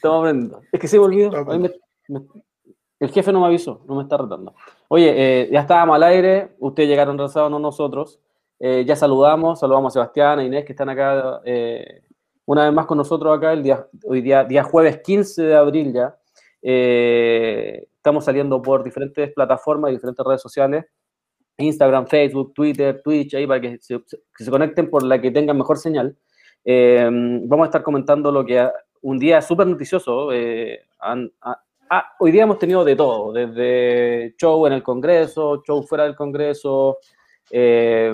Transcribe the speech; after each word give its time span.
Estamos 0.00 0.20
aprendiendo. 0.20 0.62
Es 0.72 0.80
que 0.80 0.88
se 0.88 0.98
me 0.98 1.04
olvidó. 1.04 1.30
el 3.00 3.10
jefe 3.10 3.32
no 3.32 3.40
me 3.40 3.46
avisó, 3.48 3.84
no 3.86 3.96
me 3.96 4.02
está 4.04 4.16
retando. 4.16 4.54
Oye, 4.88 5.12
eh, 5.14 5.50
ya 5.52 5.60
estábamos 5.60 5.94
al 5.94 6.04
aire, 6.04 6.56
ustedes 6.58 6.88
llegaron 6.88 7.18
retrasados, 7.18 7.50
no 7.50 7.58
nosotros. 7.58 8.18
Eh, 8.58 8.82
ya 8.86 8.96
saludamos, 8.96 9.60
saludamos 9.60 9.92
a 9.92 9.94
Sebastián, 9.94 10.38
a 10.38 10.44
Inés, 10.44 10.64
que 10.64 10.72
están 10.72 10.88
acá 10.88 11.42
eh, 11.44 12.00
una 12.46 12.64
vez 12.64 12.72
más 12.72 12.86
con 12.86 12.96
nosotros 12.96 13.36
acá, 13.36 13.52
el 13.52 13.62
día, 13.62 13.86
hoy 14.06 14.22
día, 14.22 14.44
día 14.44 14.62
jueves 14.62 15.02
15 15.02 15.42
de 15.42 15.54
abril 15.54 15.92
ya. 15.92 16.16
estamos 16.62 18.24
saliendo 18.24 18.62
por 18.62 18.82
diferentes 18.82 19.34
plataformas 19.34 19.90
y 19.90 19.96
diferentes 19.96 20.24
redes 20.24 20.40
sociales. 20.40 20.86
Instagram, 21.58 22.06
Facebook, 22.06 22.54
Twitter, 22.54 23.02
Twitch, 23.04 23.34
ahí 23.34 23.46
para 23.46 23.60
que 23.60 23.76
se, 23.82 23.98
que 23.98 24.44
se 24.44 24.50
conecten 24.50 24.88
por 24.88 25.02
la 25.02 25.20
que 25.20 25.30
tengan 25.30 25.58
mejor 25.58 25.76
señal. 25.76 26.16
vamos 26.64 27.64
a 27.64 27.66
estar 27.66 27.82
comentando 27.82 28.32
lo 28.32 28.46
que 28.46 28.66
un 29.02 29.18
día 29.18 29.40
súper 29.42 29.66
noticioso. 29.66 30.32
Eh, 30.32 30.80
hoy 32.18 32.32
día 32.32 32.42
hemos 32.42 32.58
tenido 32.58 32.84
de 32.84 32.96
todo, 32.96 33.32
desde 33.32 34.34
show 34.38 34.66
en 34.66 34.74
el 34.74 34.82
Congreso, 34.82 35.62
show 35.66 35.82
fuera 35.82 36.04
del 36.04 36.16
Congreso, 36.16 36.98
eh, 37.50 38.12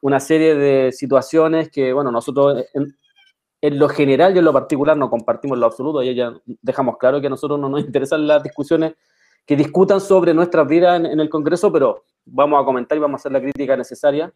una 0.00 0.20
serie 0.20 0.54
de 0.54 0.92
situaciones 0.92 1.70
que, 1.70 1.92
bueno, 1.92 2.10
nosotros 2.10 2.64
en, 2.74 3.78
lo 3.78 3.88
general 3.88 4.34
y 4.34 4.38
en 4.38 4.44
lo 4.44 4.52
particular 4.52 4.96
no 4.96 5.10
compartimos 5.10 5.58
lo 5.58 5.66
absoluto, 5.66 6.02
y 6.02 6.14
ya 6.14 6.32
dejamos 6.62 6.96
claro 6.98 7.20
que 7.20 7.28
a 7.28 7.30
nosotros 7.30 7.60
no 7.60 7.68
nos 7.68 7.80
interesan 7.80 8.26
las 8.26 8.42
discusiones 8.42 8.94
que 9.46 9.56
discutan 9.56 10.00
sobre 10.00 10.34
nuestras 10.34 10.66
vidas 10.66 11.04
en 11.04 11.20
el 11.20 11.28
Congreso, 11.28 11.72
pero 11.72 12.04
vamos 12.24 12.62
a 12.62 12.64
comentar 12.64 12.96
y 12.96 13.00
vamos 13.00 13.18
a 13.18 13.20
hacer 13.22 13.32
la 13.32 13.40
crítica 13.40 13.76
necesaria. 13.76 14.32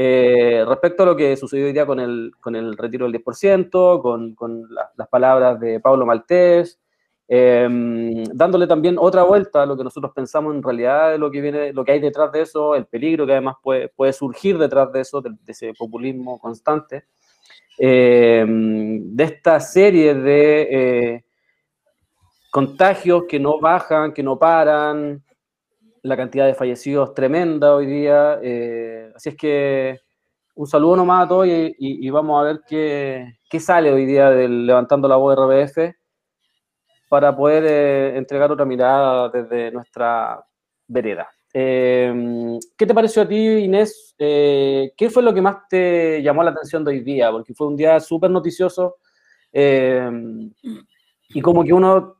Eh, 0.00 0.64
respecto 0.64 1.02
a 1.02 1.06
lo 1.06 1.16
que 1.16 1.36
sucedió 1.36 1.66
hoy 1.66 1.72
día 1.72 1.84
con 1.84 1.98
el, 1.98 2.30
con 2.38 2.54
el 2.54 2.76
retiro 2.76 3.10
del 3.10 3.20
10%, 3.20 4.00
con, 4.00 4.36
con 4.36 4.68
las 4.96 5.08
palabras 5.08 5.58
de 5.58 5.80
Pablo 5.80 6.06
Maltés, 6.06 6.78
em, 7.26 8.22
dándole 8.32 8.68
también 8.68 8.94
otra 8.96 9.24
vuelta 9.24 9.64
a 9.64 9.66
lo 9.66 9.76
que 9.76 9.82
nosotros 9.82 10.12
pensamos 10.14 10.54
en 10.54 10.62
realidad 10.62 11.10
de 11.10 11.18
lo 11.18 11.32
que 11.32 11.40
viene, 11.40 11.72
lo 11.72 11.84
que 11.84 11.90
hay 11.90 11.98
detrás 11.98 12.30
de 12.30 12.42
eso, 12.42 12.76
el 12.76 12.86
peligro 12.86 13.26
que 13.26 13.32
además 13.32 13.56
puede, 13.60 13.88
puede 13.88 14.12
surgir 14.12 14.56
detrás 14.56 14.92
de 14.92 15.00
eso, 15.00 15.20
de, 15.20 15.30
ese 15.48 15.74
populismo 15.74 16.38
constante, 16.38 17.06
em, 17.76 19.16
de 19.16 19.24
esta 19.24 19.58
serie 19.58 20.14
de 20.14 20.68
eh, 20.70 21.24
contagios 22.52 23.24
que 23.28 23.40
no 23.40 23.58
bajan, 23.58 24.12
que 24.12 24.22
no 24.22 24.38
paran, 24.38 25.24
la 26.02 26.16
cantidad 26.16 26.46
de 26.46 26.54
fallecidos 26.54 27.14
tremenda 27.14 27.74
hoy 27.74 27.86
día. 27.86 28.38
Eh, 28.42 29.12
así 29.14 29.30
es 29.30 29.36
que 29.36 30.00
un 30.54 30.66
saludo 30.66 30.96
nomás 30.96 31.24
a 31.24 31.28
todos 31.28 31.46
y, 31.48 32.10
vamos 32.10 32.40
a 32.40 32.44
ver 32.44 32.60
qué, 32.66 33.38
qué, 33.48 33.60
sale 33.60 33.92
hoy 33.92 34.06
día 34.06 34.30
del 34.30 34.66
Levantando 34.66 35.06
la 35.06 35.16
Voz 35.16 35.36
RBF 35.36 35.94
para 37.08 37.34
poder 37.36 37.64
eh, 37.66 38.18
entregar 38.18 38.50
otra 38.50 38.64
mirada 38.64 39.28
desde 39.28 39.70
nuestra 39.70 40.44
vereda. 40.86 41.28
Eh, 41.54 42.58
¿Qué 42.76 42.86
te 42.86 42.94
pareció 42.94 43.22
a 43.22 43.28
ti, 43.28 43.36
Inés? 43.36 44.14
¿Qué 44.18 45.10
fue 45.10 45.22
lo 45.22 45.32
que 45.32 45.40
más 45.40 45.68
te 45.68 46.22
llamó 46.22 46.42
la 46.42 46.50
atención 46.50 46.84
de 46.84 46.90
hoy 46.90 47.00
día? 47.00 47.30
Porque 47.30 47.54
fue 47.54 47.68
un 47.68 47.76
día 47.76 48.00
súper 48.00 48.30
noticioso 48.30 48.96
y 49.52 51.40
como 51.40 51.64
que 51.64 51.72
uno 51.72 52.17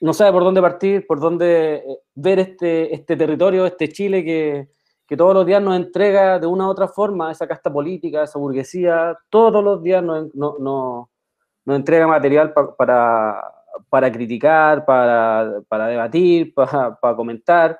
no 0.00 0.14
sabe 0.14 0.32
por 0.32 0.44
dónde 0.44 0.62
partir, 0.62 1.06
por 1.06 1.20
dónde 1.20 1.74
eh, 1.76 1.98
ver 2.14 2.38
este, 2.38 2.94
este 2.94 3.16
territorio, 3.16 3.66
este 3.66 3.88
Chile 3.88 4.24
que, 4.24 4.68
que, 5.06 5.16
todos 5.16 5.34
los 5.34 5.46
días 5.46 5.62
nos 5.62 5.76
entrega 5.76 6.38
de 6.38 6.46
una 6.46 6.66
u 6.66 6.70
otra 6.70 6.88
forma 6.88 7.30
esa 7.30 7.46
casta 7.46 7.72
política, 7.72 8.22
esa 8.22 8.38
burguesía, 8.38 9.16
todos 9.28 9.62
los 9.62 9.82
días 9.82 10.02
nos, 10.02 10.34
no, 10.34 10.56
nos 10.58 11.76
entrega 11.76 12.06
material 12.06 12.54
para, 12.78 13.42
para 13.88 14.10
criticar, 14.10 14.84
para, 14.86 15.60
para 15.68 15.86
debatir, 15.86 16.54
para, 16.54 16.96
para 16.96 17.16
comentar. 17.16 17.78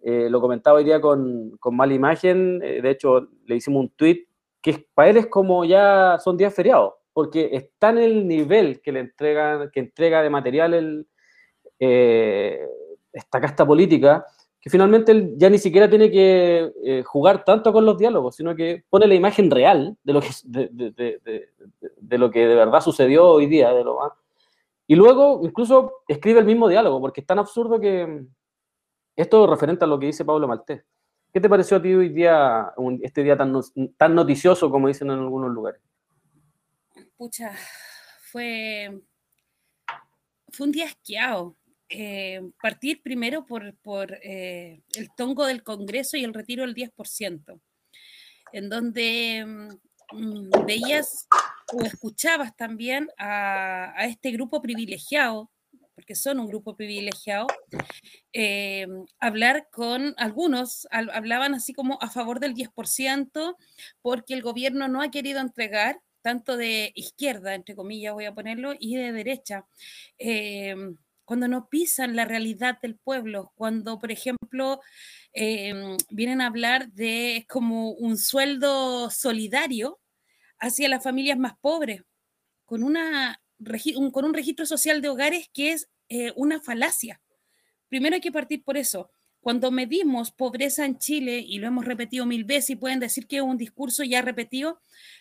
Eh, 0.00 0.30
lo 0.30 0.40
comentaba 0.40 0.78
hoy 0.78 0.84
día 0.84 1.00
con, 1.00 1.56
con 1.58 1.74
mala 1.74 1.92
imagen, 1.92 2.60
eh, 2.62 2.80
de 2.80 2.90
hecho 2.90 3.28
le 3.46 3.56
hicimos 3.56 3.80
un 3.80 3.90
tweet 3.90 4.26
que 4.62 4.86
para 4.94 5.10
él 5.10 5.16
es 5.16 5.26
como 5.26 5.64
ya 5.64 6.18
son 6.20 6.36
días 6.36 6.54
feriados, 6.54 6.94
porque 7.12 7.50
está 7.52 7.90
en 7.90 7.98
el 7.98 8.28
nivel 8.28 8.80
que 8.80 8.92
le 8.92 9.00
entregan, 9.00 9.70
que 9.72 9.80
entrega 9.80 10.22
de 10.22 10.30
material 10.30 10.74
el, 10.74 11.08
eh, 11.78 12.66
esta 13.12 13.40
casta 13.40 13.66
política, 13.66 14.26
que 14.60 14.70
finalmente 14.70 15.12
él 15.12 15.34
ya 15.36 15.48
ni 15.50 15.58
siquiera 15.58 15.88
tiene 15.88 16.10
que 16.10 16.72
eh, 16.84 17.02
jugar 17.04 17.44
tanto 17.44 17.72
con 17.72 17.84
los 17.84 17.96
diálogos, 17.96 18.36
sino 18.36 18.54
que 18.54 18.84
pone 18.88 19.06
la 19.06 19.14
imagen 19.14 19.50
real 19.50 19.96
de 20.02 20.12
lo 20.12 20.20
que 20.20 20.28
de, 20.44 20.68
de, 22.00 22.18
lo 22.18 22.30
que 22.30 22.46
de 22.46 22.54
verdad 22.54 22.80
sucedió 22.80 23.28
hoy 23.28 23.46
día, 23.46 23.72
de 23.72 23.84
lo 23.84 23.98
y 24.90 24.96
luego 24.96 25.40
incluso 25.44 26.02
escribe 26.08 26.40
el 26.40 26.46
mismo 26.46 26.66
diálogo, 26.66 26.98
porque 26.98 27.20
es 27.20 27.26
tan 27.26 27.38
absurdo 27.38 27.78
que 27.78 28.24
esto 29.14 29.46
referente 29.46 29.84
a 29.84 29.88
lo 29.88 29.98
que 29.98 30.06
dice 30.06 30.24
Pablo 30.24 30.48
Maltés. 30.48 30.82
¿Qué 31.30 31.40
te 31.40 31.48
pareció 31.48 31.76
a 31.76 31.82
ti 31.82 31.92
hoy 31.92 32.08
día, 32.08 32.72
este 33.02 33.22
día 33.22 33.36
tan, 33.36 33.52
tan 33.98 34.14
noticioso 34.14 34.70
como 34.70 34.88
dicen 34.88 35.10
en 35.10 35.18
algunos 35.18 35.50
lugares? 35.50 35.82
Pucha, 37.18 37.52
fue, 38.32 39.02
fue 40.50 40.66
un 40.66 40.72
día 40.72 40.86
esquiado. 40.86 41.54
Eh, 41.90 42.42
partir 42.60 43.00
primero 43.02 43.46
por, 43.46 43.74
por 43.76 44.12
eh, 44.22 44.82
el 44.94 45.08
tongo 45.16 45.46
del 45.46 45.62
Congreso 45.62 46.18
y 46.18 46.24
el 46.24 46.34
retiro 46.34 46.62
del 46.66 46.74
10%, 46.74 47.60
en 48.52 48.68
donde 48.68 49.72
mm, 50.12 50.66
veías 50.66 51.26
o 51.72 51.82
escuchabas 51.82 52.54
también 52.56 53.08
a, 53.16 54.04
este 54.04 54.32
grupo 54.32 54.60
privilegiado, 54.60 55.50
porque 55.94 56.14
son 56.14 56.40
un 56.40 56.46
grupo 56.46 56.76
privilegiado, 56.76 57.46
eh, 58.34 58.86
hablar 59.18 59.68
con 59.72 60.14
algunos, 60.18 60.86
hablaban 60.90 61.54
así 61.54 61.72
como 61.72 61.98
a 62.02 62.10
favor 62.10 62.38
del 62.38 62.54
10%, 62.54 63.56
porque 64.02 64.34
el 64.34 64.42
gobierno 64.42 64.88
no 64.88 65.00
ha 65.00 65.10
querido 65.10 65.40
entregar 65.40 66.00
tanto 66.20 66.58
de 66.58 66.92
izquierda, 66.94 67.54
entre 67.54 67.74
comillas 67.74 68.12
voy 68.12 68.26
a 68.26 68.34
ponerlo, 68.34 68.74
y 68.78 68.96
de 68.96 69.12
derecha 69.12 69.66
cuando 71.28 71.46
no 71.46 71.68
pisan 71.68 72.16
la 72.16 72.24
realidad 72.24 72.78
del 72.80 72.96
pueblo, 72.96 73.52
cuando, 73.54 73.98
por 73.98 74.10
ejemplo, 74.10 74.80
em, 75.34 75.98
vienen 76.08 76.40
a 76.40 76.46
hablar 76.46 76.90
de 76.92 77.44
como 77.50 77.90
un 77.90 78.16
sueldo 78.16 79.10
solidario 79.10 80.00
hacia 80.58 80.88
las 80.88 81.04
familias 81.04 81.36
más 81.36 81.52
pobres, 81.60 82.00
con, 82.64 82.82
una, 82.82 83.42
con 84.10 84.24
un 84.24 84.32
registro 84.32 84.64
social 84.64 85.02
de 85.02 85.10
hogares 85.10 85.50
que 85.52 85.72
es 85.72 85.90
eh, 86.08 86.32
una 86.34 86.62
falacia. 86.62 87.20
Primero 87.90 88.14
hay 88.14 88.22
que 88.22 88.32
partir 88.32 88.64
por 88.64 88.78
eso. 88.78 89.10
Cuando 89.40 89.70
medimos 89.70 90.32
pobreza 90.32 90.86
en 90.86 90.96
Chile, 90.98 91.44
y 91.46 91.58
lo 91.58 91.66
hemos 91.66 91.84
repetido 91.84 92.24
mil 92.24 92.44
veces 92.44 92.70
y 92.70 92.76
pueden 92.76 93.00
decir 93.00 93.26
que 93.26 93.36
es 93.36 93.42
un 93.42 93.58
discurso 93.58 94.02
ya 94.02 94.22
repetido, 94.22 94.80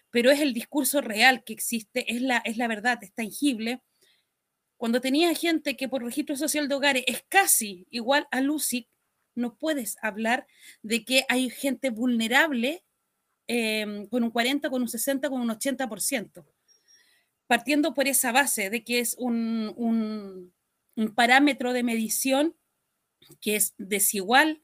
pero 0.09 0.31
es 0.31 0.39
el 0.39 0.53
discurso 0.53 1.01
real 1.01 1.43
que 1.43 1.51
existe, 1.51 2.09
es 2.13 2.21
la, 2.21 2.37
es 2.37 2.55
la 2.55 2.69
verdad, 2.69 2.97
es 3.01 3.13
tangible 3.13 3.81
cuando 4.77 5.01
tenía 5.01 5.33
gente 5.33 5.75
que 5.75 5.89
por 5.89 6.03
registro 6.03 6.35
social 6.35 6.67
de 6.67 6.75
hogares 6.75 7.03
es 7.07 7.23
casi 7.27 7.87
igual 7.89 8.27
a 8.31 8.41
Lucy, 8.41 8.87
no 9.35 9.57
puedes 9.57 9.97
hablar 10.01 10.47
de 10.81 11.03
que 11.03 11.25
hay 11.29 11.49
gente 11.49 11.89
vulnerable 11.89 12.83
em, 13.47 14.07
con 14.07 14.23
un 14.23 14.31
40, 14.31 14.69
con 14.69 14.81
un 14.81 14.87
60, 14.87 15.29
con 15.29 15.41
un 15.41 15.49
80%. 15.49 16.45
Partiendo 17.47 17.93
por 17.93 18.07
esa 18.07 18.31
base 18.31 18.69
de 18.69 18.83
que 18.83 18.99
es 18.99 19.15
un, 19.17 19.73
un 20.95 21.15
parámetro 21.15 21.73
de 21.73 21.83
medición 21.83 22.55
que 23.41 23.55
es 23.55 23.73
desigual, 23.77 24.61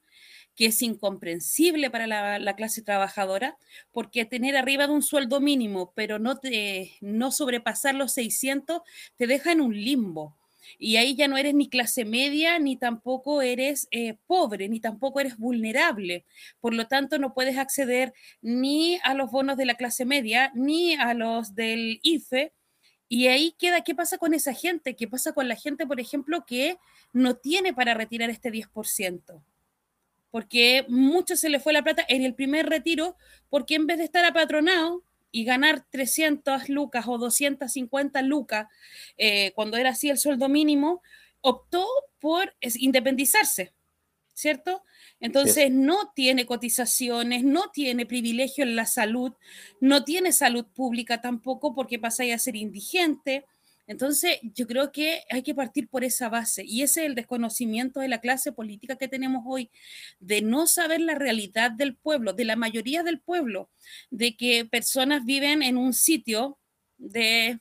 que 0.55 0.67
es 0.67 0.81
incomprensible 0.81 1.89
para 1.89 2.07
la, 2.39 2.55
clase 2.55 2.81
trabajadora, 2.81 3.57
porque 3.91 4.25
tener 4.25 4.55
arriba 4.55 4.87
de 4.87 4.93
un 4.93 5.01
sueldo 5.01 5.39
mínimo, 5.41 5.93
pero 5.95 6.19
no, 6.19 6.37
te, 6.37 6.93
no 7.01 7.31
sobrepasar 7.31 7.95
los 7.95 8.13
600, 8.13 8.81
te 9.17 9.27
deja 9.27 9.51
en 9.51 9.61
un 9.61 9.75
limbo. 9.75 10.37
Y 10.77 10.97
ahí 10.97 11.15
ya 11.15 11.27
no 11.27 11.37
eres 11.37 11.53
ni 11.53 11.69
clase 11.69 12.05
media, 12.05 12.57
ni 12.59 12.77
tampoco 12.77 13.41
eres 13.41 13.87
eh, 13.91 14.17
pobre, 14.27 14.69
ni 14.69 14.79
tampoco 14.79 15.19
eres 15.19 15.37
vulnerable. 15.37 16.25
Por 16.59 16.73
lo 16.73 16.87
tanto, 16.87 17.19
no 17.19 17.33
puedes 17.33 17.57
acceder 17.57 18.13
ni 18.41 18.99
a 19.03 19.13
los 19.13 19.31
bonos 19.31 19.57
de 19.57 19.65
la 19.65 19.75
clase 19.75 20.05
media, 20.05 20.51
ni 20.55 20.95
a 20.95 21.13
los 21.13 21.55
del 21.55 21.99
IFE. 22.03 22.53
Y 23.09 23.27
ahí 23.27 23.55
queda, 23.59 23.81
¿qué 23.81 23.93
pasa 23.93 24.17
con 24.17 24.33
esa 24.33 24.53
gente? 24.53 24.95
¿Qué 24.95 25.07
pasa 25.07 25.33
con 25.33 25.47
la 25.47 25.55
gente, 25.55 25.85
por 25.85 25.99
ejemplo, 25.99 26.45
que 26.45 26.77
no 27.11 27.35
tiene 27.35 27.73
para 27.73 27.93
retirar 27.93 28.29
este 28.29 28.51
10%? 28.51 29.43
Porque 30.33 30.83
mucho 30.89 31.35
se 31.35 31.47
le 31.47 31.59
fue 31.59 31.73
la 31.73 31.83
plata 31.83 32.03
en 32.09 32.23
el 32.23 32.33
primer 32.33 32.65
retiro, 32.67 33.15
porque 33.51 33.75
en 33.75 33.85
vez 33.85 33.99
de 33.99 34.05
estar 34.05 34.25
apatronado 34.25 35.03
y 35.31 35.43
ganar 35.43 35.85
300 35.91 36.69
lucas 36.69 37.05
o 37.07 37.19
250 37.19 38.19
lucas, 38.23 38.67
eh, 39.19 39.51
cuando 39.53 39.77
era 39.77 39.91
así 39.91 40.09
el 40.09 40.17
sueldo 40.17 40.49
mínimo, 40.49 41.03
optó 41.41 41.85
por 42.19 42.55
independizarse, 42.61 43.73
¿cierto? 44.33 44.83
Entonces 45.19 45.69
no 45.69 46.11
tiene 46.15 46.47
cotizaciones, 46.47 47.43
no 47.43 47.69
tiene 47.69 48.07
privilegio 48.07 48.63
en 48.63 48.75
la 48.75 48.87
salud, 48.87 49.33
no 49.81 50.03
tiene 50.03 50.31
salud 50.31 50.65
pública 50.65 51.21
tampoco 51.21 51.75
porque 51.75 51.99
pasa 51.99 52.23
a 52.33 52.39
ser 52.39 52.55
indigente. 52.55 53.45
Entonces, 53.93 54.39
yo 54.41 54.65
creo 54.65 54.91
que 54.91 55.21
hay 55.29 55.43
que 55.43 55.53
partir 55.53 55.87
por 55.87 56.03
esa 56.03 56.27
base 56.27 56.63
y 56.65 56.81
ese 56.81 57.01
es 57.01 57.05
el 57.09 57.13
desconocimiento 57.13 57.99
de 57.99 58.07
la 58.07 58.21
clase 58.21 58.51
política 58.51 58.95
que 58.95 59.07
tenemos 59.07 59.43
hoy, 59.45 59.69
de 60.19 60.41
no 60.41 60.65
saber 60.65 60.99
la 60.99 61.13
realidad 61.13 61.69
del 61.69 61.95
pueblo, 61.95 62.33
de 62.33 62.45
la 62.45 62.55
mayoría 62.55 63.03
del 63.03 63.19
pueblo, 63.21 63.69
de 64.09 64.35
que 64.35 64.65
personas 64.65 65.25
viven 65.25 65.61
en 65.61 65.77
un 65.77 65.93
sitio 65.93 66.57
de, 66.97 67.59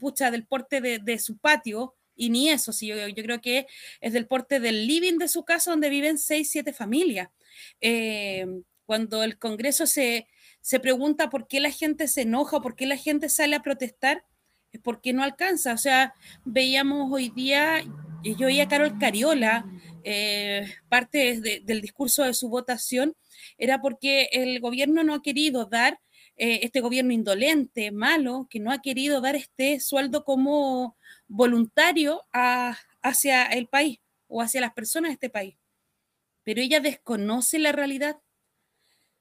pucha, 0.00 0.30
del 0.30 0.46
porte 0.46 0.80
de, 0.80 1.18
su 1.18 1.36
patio, 1.36 1.94
y 2.14 2.30
ni 2.30 2.48
eso, 2.48 2.72
sí, 2.72 2.86
yo, 2.86 3.08
yo, 3.08 3.22
creo 3.22 3.42
que 3.42 3.66
es 4.00 4.14
del 4.14 4.26
porte 4.26 4.60
del 4.60 4.86
living 4.86 5.18
de 5.18 5.28
su 5.28 5.44
casa 5.44 5.72
donde 5.72 5.90
viven 5.90 6.16
seis, 6.16 6.50
siete 6.50 6.72
familias. 6.72 7.28
Eh, 7.82 8.46
cuando 8.86 9.22
el 9.22 9.38
Congreso 9.38 9.86
se, 9.86 10.26
se 10.62 10.80
pregunta 10.80 11.28
por 11.28 11.46
qué 11.46 11.60
la 11.60 11.70
gente 11.70 12.08
se 12.08 12.22
enoja, 12.22 12.62
por 12.62 12.76
qué 12.76 12.86
la 12.86 12.96
gente 12.96 13.28
sale 13.28 13.56
a 13.56 13.62
protestar, 13.62 14.16
es 14.18 14.35
porque 14.78 15.12
no 15.12 15.22
alcanza. 15.22 15.72
O 15.74 15.78
sea, 15.78 16.14
veíamos 16.44 17.10
hoy 17.12 17.30
día, 17.30 17.82
yo 18.22 18.46
oía 18.46 18.64
a 18.64 18.68
Carol 18.68 18.98
Cariola, 18.98 19.66
eh, 20.04 20.66
parte 20.88 21.40
del 21.64 21.80
discurso 21.80 22.22
de 22.24 22.34
su 22.34 22.48
votación, 22.48 23.14
era 23.58 23.80
porque 23.80 24.28
el 24.32 24.60
gobierno 24.60 25.02
no 25.04 25.14
ha 25.14 25.22
querido 25.22 25.66
dar, 25.66 26.00
eh, 26.36 26.60
este 26.62 26.80
gobierno 26.80 27.12
indolente, 27.12 27.90
malo, 27.90 28.46
que 28.50 28.60
no 28.60 28.70
ha 28.70 28.82
querido 28.82 29.20
dar 29.20 29.36
este 29.36 29.80
sueldo 29.80 30.24
como 30.24 30.96
voluntario 31.28 32.22
hacia 33.02 33.44
el 33.46 33.68
país 33.68 34.00
o 34.28 34.42
hacia 34.42 34.60
las 34.60 34.74
personas 34.74 35.10
de 35.10 35.14
este 35.14 35.30
país. 35.30 35.56
Pero 36.44 36.60
ella 36.60 36.80
desconoce 36.80 37.58
la 37.58 37.72
realidad 37.72 38.18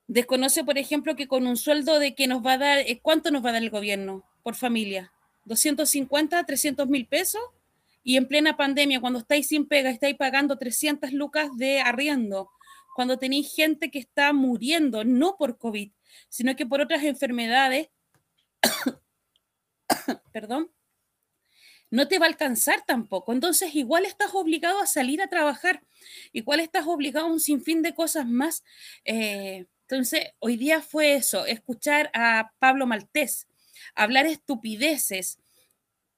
Desconoce, 0.07 0.63
por 0.63 0.77
ejemplo, 0.77 1.15
que 1.15 1.27
con 1.27 1.47
un 1.47 1.57
sueldo 1.57 1.97
de 1.97 2.13
que 2.13 2.27
nos 2.27 2.45
va 2.45 2.53
a 2.53 2.57
dar, 2.59 2.79
eh, 2.79 2.99
¿cuánto 3.01 3.31
nos 3.31 3.43
va 3.43 3.49
a 3.49 3.53
dar 3.53 3.63
el 3.63 3.71
gobierno 3.71 4.23
por 4.43 4.55
familia? 4.55 5.11
¿250, 5.45 6.45
300 6.45 6.87
mil 6.87 7.07
pesos? 7.07 7.41
Y 8.03 8.17
en 8.17 8.27
plena 8.27 8.55
pandemia, 8.55 9.01
cuando 9.01 9.19
estáis 9.19 9.47
sin 9.47 9.67
pega, 9.67 9.89
estáis 9.89 10.15
pagando 10.15 10.57
300 10.57 11.11
lucas 11.11 11.49
de 11.57 11.81
arriendo, 11.81 12.51
cuando 12.95 13.17
tenéis 13.17 13.53
gente 13.53 13.89
que 13.89 13.99
está 13.99 14.31
muriendo, 14.31 15.03
no 15.03 15.35
por 15.37 15.57
COVID, 15.57 15.91
sino 16.29 16.55
que 16.55 16.65
por 16.65 16.81
otras 16.81 17.03
enfermedades, 17.03 17.89
perdón, 20.31 20.71
no 21.89 22.07
te 22.07 22.19
va 22.19 22.25
a 22.25 22.29
alcanzar 22.29 22.83
tampoco. 22.85 23.33
Entonces, 23.33 23.73
igual 23.75 24.05
estás 24.05 24.33
obligado 24.33 24.79
a 24.81 24.87
salir 24.87 25.21
a 25.21 25.27
trabajar, 25.27 25.83
igual 26.31 26.59
estás 26.59 26.85
obligado 26.87 27.27
a 27.27 27.31
un 27.31 27.39
sinfín 27.39 27.81
de 27.81 27.95
cosas 27.95 28.27
más. 28.27 28.63
Eh, 29.03 29.65
entonces, 29.81 30.31
hoy 30.39 30.57
día 30.57 30.81
fue 30.81 31.15
eso, 31.15 31.45
escuchar 31.45 32.09
a 32.13 32.51
Pablo 32.59 32.85
Maltés 32.85 33.47
hablar 33.95 34.25
estupideces. 34.25 35.39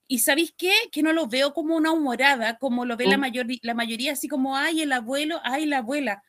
Y 0.07 0.19
¿sabéis 0.19 0.53
qué? 0.57 0.74
Que 0.91 1.03
no 1.03 1.13
lo 1.13 1.27
veo 1.27 1.53
como 1.53 1.75
una 1.75 1.91
humorada, 1.91 2.57
como 2.57 2.85
lo 2.85 2.95
ve 2.95 3.07
la, 3.07 3.18
mayor, 3.18 3.45
la 3.62 3.74
mayoría, 3.74 4.13
así 4.13 4.27
como, 4.27 4.56
ay, 4.56 4.81
el 4.81 4.91
abuelo, 4.91 5.39
ay, 5.44 5.65
la 5.65 5.79
abuela. 5.79 6.24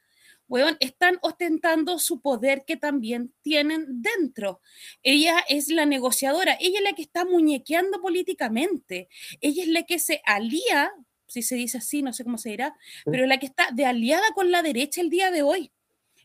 Weón, 0.48 0.78
están 0.80 1.18
ostentando 1.20 1.98
su 1.98 2.20
poder 2.20 2.64
que 2.66 2.76
también 2.76 3.34
tienen 3.42 4.02
dentro. 4.02 4.60
Ella 5.02 5.44
es 5.46 5.68
la 5.68 5.84
negociadora, 5.84 6.56
ella 6.58 6.78
es 6.78 6.84
la 6.84 6.94
que 6.94 7.02
está 7.02 7.24
muñequeando 7.26 8.00
políticamente, 8.00 9.08
ella 9.42 9.62
es 9.62 9.68
la 9.68 9.82
que 9.82 9.98
se 9.98 10.22
alía, 10.24 10.90
si 11.26 11.42
se 11.42 11.54
dice 11.54 11.78
así, 11.78 12.02
no 12.02 12.14
sé 12.14 12.24
cómo 12.24 12.38
se 12.38 12.48
dirá, 12.48 12.74
pero 13.04 13.26
la 13.26 13.38
que 13.38 13.46
está 13.46 13.68
de 13.72 13.84
aliada 13.84 14.26
con 14.34 14.50
la 14.50 14.62
derecha 14.62 15.02
el 15.02 15.10
día 15.10 15.30
de 15.30 15.42
hoy. 15.42 15.70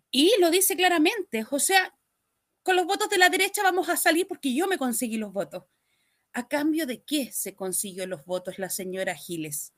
Y 0.10 0.32
lo 0.40 0.52
dice 0.52 0.78
claramente, 0.78 1.46
o 1.50 1.60
sea, 1.60 1.94
con 2.64 2.76
los 2.78 2.86
votos 2.86 3.10
de 3.10 3.18
la 3.18 3.30
derecha 3.30 3.62
vamos 3.62 3.90
a 3.90 3.98
salir 3.98 4.28
porque 4.28 4.54
yo 4.54 4.68
me 4.68 4.78
conseguí 4.78 5.18
los 5.18 5.34
votos. 5.34 5.66
¿A 6.32 6.48
cambio 6.48 6.88
de 6.88 7.04
qué 7.04 7.32
se 7.32 7.54
consiguió 7.54 8.08
los 8.08 8.26
votos 8.26 8.58
la 8.58 8.70
señora 8.70 9.16
Giles? 9.16 9.74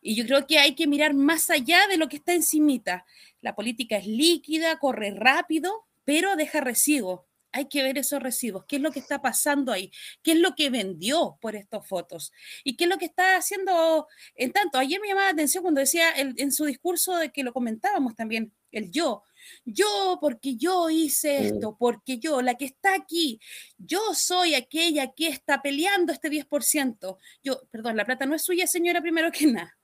Y 0.00 0.14
yo 0.16 0.24
creo 0.24 0.46
que 0.46 0.58
hay 0.58 0.74
que 0.74 0.86
mirar 0.86 1.14
más 1.14 1.50
allá 1.50 1.86
de 1.88 1.96
lo 1.96 2.08
que 2.08 2.16
está 2.16 2.32
encimita. 2.32 3.04
La 3.40 3.54
política 3.54 3.96
es 3.96 4.06
líquida, 4.06 4.78
corre 4.78 5.12
rápido, 5.12 5.84
pero 6.04 6.36
deja 6.36 6.60
residuos. 6.60 7.20
Hay 7.52 7.68
que 7.68 7.82
ver 7.82 7.96
esos 7.96 8.22
residuos, 8.22 8.64
qué 8.66 8.76
es 8.76 8.82
lo 8.82 8.90
que 8.90 8.98
está 8.98 9.22
pasando 9.22 9.72
ahí, 9.72 9.90
qué 10.22 10.32
es 10.32 10.38
lo 10.38 10.54
que 10.54 10.68
vendió 10.68 11.38
por 11.40 11.56
estas 11.56 11.86
fotos 11.86 12.32
y 12.64 12.76
qué 12.76 12.84
es 12.84 12.90
lo 12.90 12.98
que 12.98 13.06
está 13.06 13.36
haciendo. 13.36 14.08
En 14.34 14.52
tanto, 14.52 14.78
ayer 14.78 15.00
me 15.00 15.08
llamaba 15.08 15.28
la 15.28 15.32
atención 15.32 15.62
cuando 15.62 15.80
decía 15.80 16.12
en 16.16 16.52
su 16.52 16.66
discurso 16.66 17.16
de 17.16 17.30
que 17.30 17.42
lo 17.42 17.54
comentábamos 17.54 18.14
también, 18.14 18.52
el 18.72 18.90
yo, 18.90 19.22
yo, 19.64 20.18
porque 20.20 20.56
yo 20.56 20.90
hice 20.90 21.46
esto, 21.46 21.76
porque 21.78 22.18
yo, 22.18 22.42
la 22.42 22.54
que 22.54 22.66
está 22.66 22.94
aquí, 22.94 23.40
yo 23.78 24.14
soy 24.14 24.54
aquella 24.54 25.12
que 25.12 25.28
está 25.28 25.62
peleando 25.62 26.12
este 26.12 26.30
10%. 26.30 27.16
Yo, 27.42 27.62
perdón, 27.70 27.96
la 27.96 28.04
plata 28.04 28.26
no 28.26 28.34
es 28.34 28.42
suya, 28.42 28.66
señora, 28.66 29.00
primero 29.00 29.30
que 29.30 29.46
nada. 29.46 29.76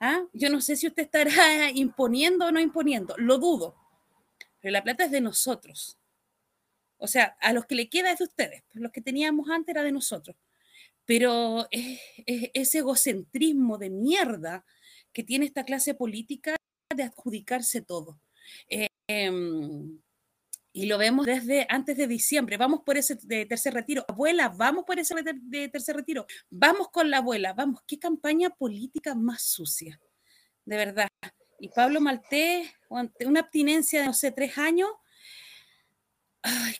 ¿Ah? 0.00 0.22
Yo 0.32 0.48
no 0.48 0.62
sé 0.62 0.76
si 0.76 0.86
usted 0.86 1.02
estará 1.02 1.70
imponiendo 1.74 2.46
o 2.46 2.52
no 2.52 2.60
imponiendo, 2.60 3.14
lo 3.18 3.38
dudo, 3.38 3.76
pero 4.60 4.72
la 4.72 4.82
plata 4.82 5.04
es 5.04 5.10
de 5.10 5.20
nosotros. 5.20 5.98
O 6.96 7.06
sea, 7.06 7.36
a 7.40 7.52
los 7.52 7.66
que 7.66 7.74
le 7.74 7.88
queda 7.88 8.12
es 8.12 8.18
de 8.18 8.24
ustedes, 8.24 8.62
pues 8.70 8.82
los 8.82 8.92
que 8.92 9.00
teníamos 9.00 9.48
antes 9.48 9.74
era 9.74 9.82
de 9.82 9.92
nosotros. 9.92 10.36
Pero 11.06 11.66
es, 11.70 11.98
ese 12.26 12.78
egocentrismo 12.78 13.78
de 13.78 13.90
mierda 13.90 14.64
que 15.12 15.24
tiene 15.24 15.46
esta 15.46 15.64
clase 15.64 15.94
política 15.94 16.56
de 16.94 17.02
adjudicarse 17.02 17.80
todo. 17.80 18.20
Eh, 18.68 18.86
Em, 19.12 19.98
y 20.72 20.86
lo 20.86 20.96
vemos 20.96 21.26
desde 21.26 21.66
antes 21.68 21.96
de 21.96 22.06
diciembre. 22.06 22.56
Vamos 22.56 22.82
por 22.86 22.96
ese 22.96 23.16
tercer 23.16 23.74
retiro. 23.74 24.04
Abuela, 24.06 24.52
vamos 24.56 24.84
por 24.84 25.00
ese 25.00 25.16
tercer 25.68 25.96
retiro. 25.96 26.26
Vamos 26.48 26.90
con 26.90 27.10
la 27.10 27.16
abuela. 27.16 27.52
Vamos, 27.52 27.82
qué 27.88 27.98
campaña 27.98 28.50
política 28.50 29.16
más 29.16 29.42
sucia. 29.42 30.00
De 30.64 30.76
verdad. 30.76 31.08
Y 31.58 31.70
Pablo 31.70 32.00
Maltés, 32.00 32.72
una 32.88 33.40
abstinencia 33.40 34.00
de, 34.00 34.06
no 34.06 34.12
sé, 34.12 34.30
tres 34.30 34.56
años, 34.58 34.90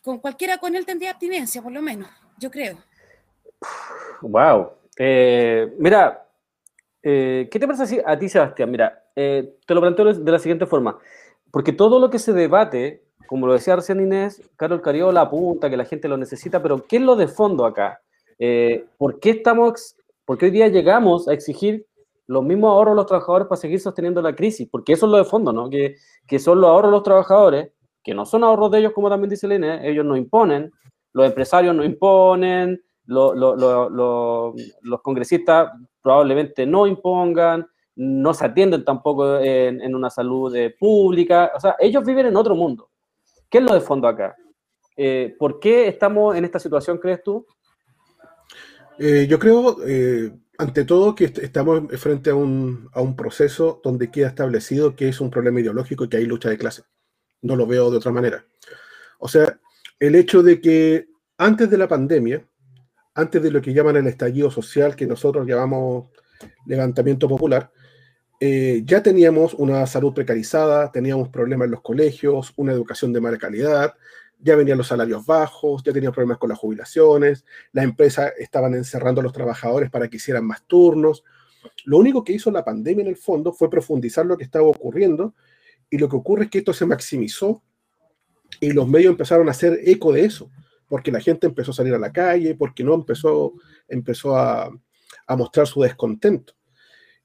con 0.01 0.21
cualquiera 0.21 0.59
con 0.59 0.77
él 0.77 0.87
tendría 0.87 1.11
abstinencia, 1.11 1.61
por 1.61 1.73
lo 1.73 1.83
menos, 1.83 2.09
yo 2.39 2.49
creo. 2.49 2.79
Wow. 4.23 4.71
Eh, 4.97 5.75
mira, 5.79 6.29
eh, 7.03 7.49
¿qué 7.51 7.59
te 7.59 7.67
parece 7.67 8.05
a 8.07 8.17
ti, 8.17 8.29
Sebastián? 8.29 8.71
Mira, 8.71 9.05
te 9.15 9.75
lo 9.75 9.81
planteo 9.81 10.15
de 10.15 10.33
la 10.33 10.39
siguiente 10.39 10.65
forma 10.65 10.97
porque 11.51 11.73
todo 11.73 11.99
lo 11.99 12.11
que 12.11 12.19
se 12.19 12.33
debate, 12.33 13.03
como 13.27 13.47
lo 13.47 13.53
decía 13.53 13.77
recién 13.77 14.01
Inés, 14.01 14.43
Carol 14.57 14.83
Cariola 14.83 15.23
apunta 15.23 15.71
que 15.71 15.77
la 15.77 15.85
gente 15.85 16.09
lo 16.09 16.17
necesita, 16.17 16.63
pero 16.63 16.85
¿qué 16.87 16.97
es 16.97 17.03
lo 17.03 17.17
de 17.17 17.29
fondo 17.29 17.65
acá? 17.65 18.01
Eh, 18.39 18.87
¿Por 18.97 19.21
qué 19.21 19.31
estamos, 19.31 19.97
por 20.25 20.43
hoy 20.43 20.51
día 20.51 20.69
llegamos 20.69 21.29
a 21.29 21.33
exigir 21.33 21.87
los 22.27 22.45
mismos 22.45 22.71
ahorros 22.71 22.93
a 22.93 22.97
los 22.97 23.07
trabajadores 23.07 23.49
para 23.49 23.61
seguir 23.61 23.81
sosteniendo 23.81 24.23
la 24.23 24.35
crisis? 24.35 24.69
Porque 24.71 24.93
eso 24.93 25.07
es 25.07 25.13
lo 25.13 25.19
de 25.19 25.25
fondo, 25.25 25.53
¿no? 25.53 25.69
Que, 25.69 25.97
que 26.27 26.39
son 26.39 26.61
los 26.61 26.71
ahorros 26.71 26.91
de 26.91 26.97
los 26.97 27.03
trabajadores, 27.03 27.73
que 28.03 28.15
no 28.15 28.25
son 28.25 28.45
ahorros 28.45 28.71
de 28.71 28.79
ellos, 28.79 28.93
como 28.93 29.11
también 29.11 29.31
dice 29.31 29.47
la 29.47 29.57
Inés, 29.57 29.81
ellos 29.85 30.05
no 30.05 30.17
imponen, 30.17 30.73
los 31.13 31.27
empresarios 31.27 31.75
no 31.75 31.85
imponen, 31.85 32.81
los 33.07 35.03
congresistas 35.03 35.73
probablemente 36.01 36.65
no 36.67 36.87
impongan, 36.87 37.67
no 38.03 38.33
se 38.33 38.47
atienden 38.47 38.83
tampoco 38.83 39.39
en, 39.41 39.95
una 39.95 40.09
salud 40.09 40.57
eh, 40.57 40.75
pública, 40.79 41.53
o 41.55 41.61
sea, 41.61 41.77
ellos 41.79 42.03
viven 42.03 42.25
en 42.25 42.37
otro 42.37 42.55
mundo. 42.55 42.89
¿Qué 43.51 43.59
es 43.59 43.65
lo 43.65 43.75
de 43.75 43.83
fondo 43.83 44.09
acá? 44.09 44.35
Eh, 44.97 45.37
¿Por 45.39 45.61
qué 45.61 45.87
estamos 45.87 46.35
en 46.35 46.47
esta 46.47 46.59
situación, 46.59 46.97
crees 46.97 47.23
tú? 47.23 47.47
Eh, 48.99 49.27
yo 49.29 49.39
creo, 49.39 49.77
ante 50.57 50.85
todo, 50.87 51.15
que 51.15 51.27
estamos 51.27 51.83
frente 51.99 52.31
a 52.31 52.35
un, 52.35 52.89
a 52.95 53.03
un 53.03 53.15
proceso 53.17 53.83
donde 53.85 54.11
queda 54.11 54.29
establecido 54.29 54.97
que 54.97 55.11
es 55.11 55.21
un 55.21 55.31
problema 55.31 55.61
ideológico 55.61 56.05
y 56.05 56.09
que 56.09 56.17
hay 56.17 56.25
lucha 56.25 56.49
de 56.49 56.57
clase. 56.57 56.85
No 57.43 57.55
lo 57.55 57.67
veo 57.67 57.91
de 57.91 57.99
otra 57.99 58.13
manera. 58.13 58.47
O 59.19 59.29
sea, 59.29 59.61
el 59.99 60.15
hecho 60.15 60.43
de 60.43 60.59
que 60.63 61.09
antes 61.37 61.69
de 61.69 61.77
la 61.77 61.87
pandemia, 61.87 62.47
antes 63.15 63.43
de 63.43 63.51
lo 63.51 63.61
que 63.61 63.75
llaman 63.75 63.97
el 63.97 64.07
estallido 64.07 64.51
social, 64.51 64.97
que 64.97 65.07
nosotros 65.07 65.47
llamamos 65.47 66.09
levantamiento 66.65 67.29
popular, 67.29 67.71
eh, 68.43 68.83
ya 68.87 69.03
teníamos 69.03 69.53
una 69.53 69.87
salud 69.87 70.15
precarizada, 70.15 70.91
teníamos 70.91 71.29
problemas 71.29 71.67
en 71.67 71.73
los 71.73 71.83
colegios, 71.83 72.55
una 72.57 72.73
educación 72.73 73.13
de 73.13 73.21
mala 73.21 73.37
calidad, 73.37 73.95
ya 74.39 74.57
venían 74.57 74.79
los 74.79 74.87
salarios 74.87 75.27
bajos, 75.27 75.83
ya 75.85 75.93
teníamos 75.93 76.15
problemas 76.15 76.39
con 76.39 76.49
las 76.49 76.59
jubilaciones, 76.59 77.45
las 77.73 77.85
empresas 77.85 78.33
estaban 78.39 78.73
encerrando 78.73 79.21
a 79.21 79.25
los 79.25 79.35
trabajadores 79.35 79.91
para 79.91 80.09
que 80.09 80.17
hicieran 80.17 80.47
más 80.47 80.63
turnos. 80.67 81.23
Lo 81.85 81.99
único 81.99 82.25
que 82.25 82.33
hizo 82.33 82.51
la 82.51 82.65
pandemia 82.65 83.03
en 83.03 83.09
el 83.09 83.17
fondo 83.17 83.53
fue 83.53 83.69
profundizar 83.69 84.25
lo 84.25 84.39
que 84.39 84.45
estaba 84.45 84.67
ocurriendo 84.67 85.35
y 85.91 85.99
lo 85.99 86.09
que 86.09 86.17
ocurre 86.17 86.45
es 86.45 86.51
que 86.51 86.59
esto 86.59 86.73
se 86.73 86.87
maximizó 86.87 87.63
y 88.59 88.73
los 88.73 88.89
medios 88.89 89.11
empezaron 89.11 89.49
a 89.49 89.51
hacer 89.51 89.81
eco 89.85 90.13
de 90.15 90.25
eso, 90.25 90.51
porque 90.89 91.13
la 91.13 91.21
gente 91.21 91.47
empezó 91.47 91.73
a 91.73 91.75
salir 91.75 91.93
a 91.93 91.99
la 91.99 92.11
calle, 92.11 92.55
porque 92.55 92.83
no 92.85 92.95
empezó, 92.95 93.53
empezó 93.87 94.35
a, 94.35 94.71
a 95.27 95.37
mostrar 95.37 95.67
su 95.67 95.83
descontento. 95.83 96.55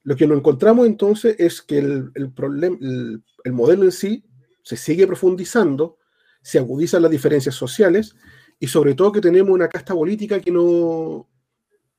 Lo 0.06 0.14
que 0.14 0.24
nos 0.28 0.38
encontramos 0.38 0.86
entonces 0.86 1.34
es 1.36 1.60
que 1.60 1.78
el, 1.78 2.12
el, 2.14 3.22
el, 3.44 3.52
modelo 3.52 3.82
en 3.82 3.90
sí 3.90 4.24
se 4.62 4.76
sigue 4.76 5.04
profundizando, 5.04 5.98
se 6.40 6.58
agudizan 6.58 7.02
las 7.02 7.10
diferencias 7.10 7.56
sociales 7.56 8.14
y 8.60 8.68
sobre 8.68 8.94
todo 8.94 9.10
que 9.10 9.20
tenemos 9.20 9.50
una 9.50 9.68
casta 9.68 9.94
política 9.94 10.40
que 10.40 10.52
no, 10.52 11.28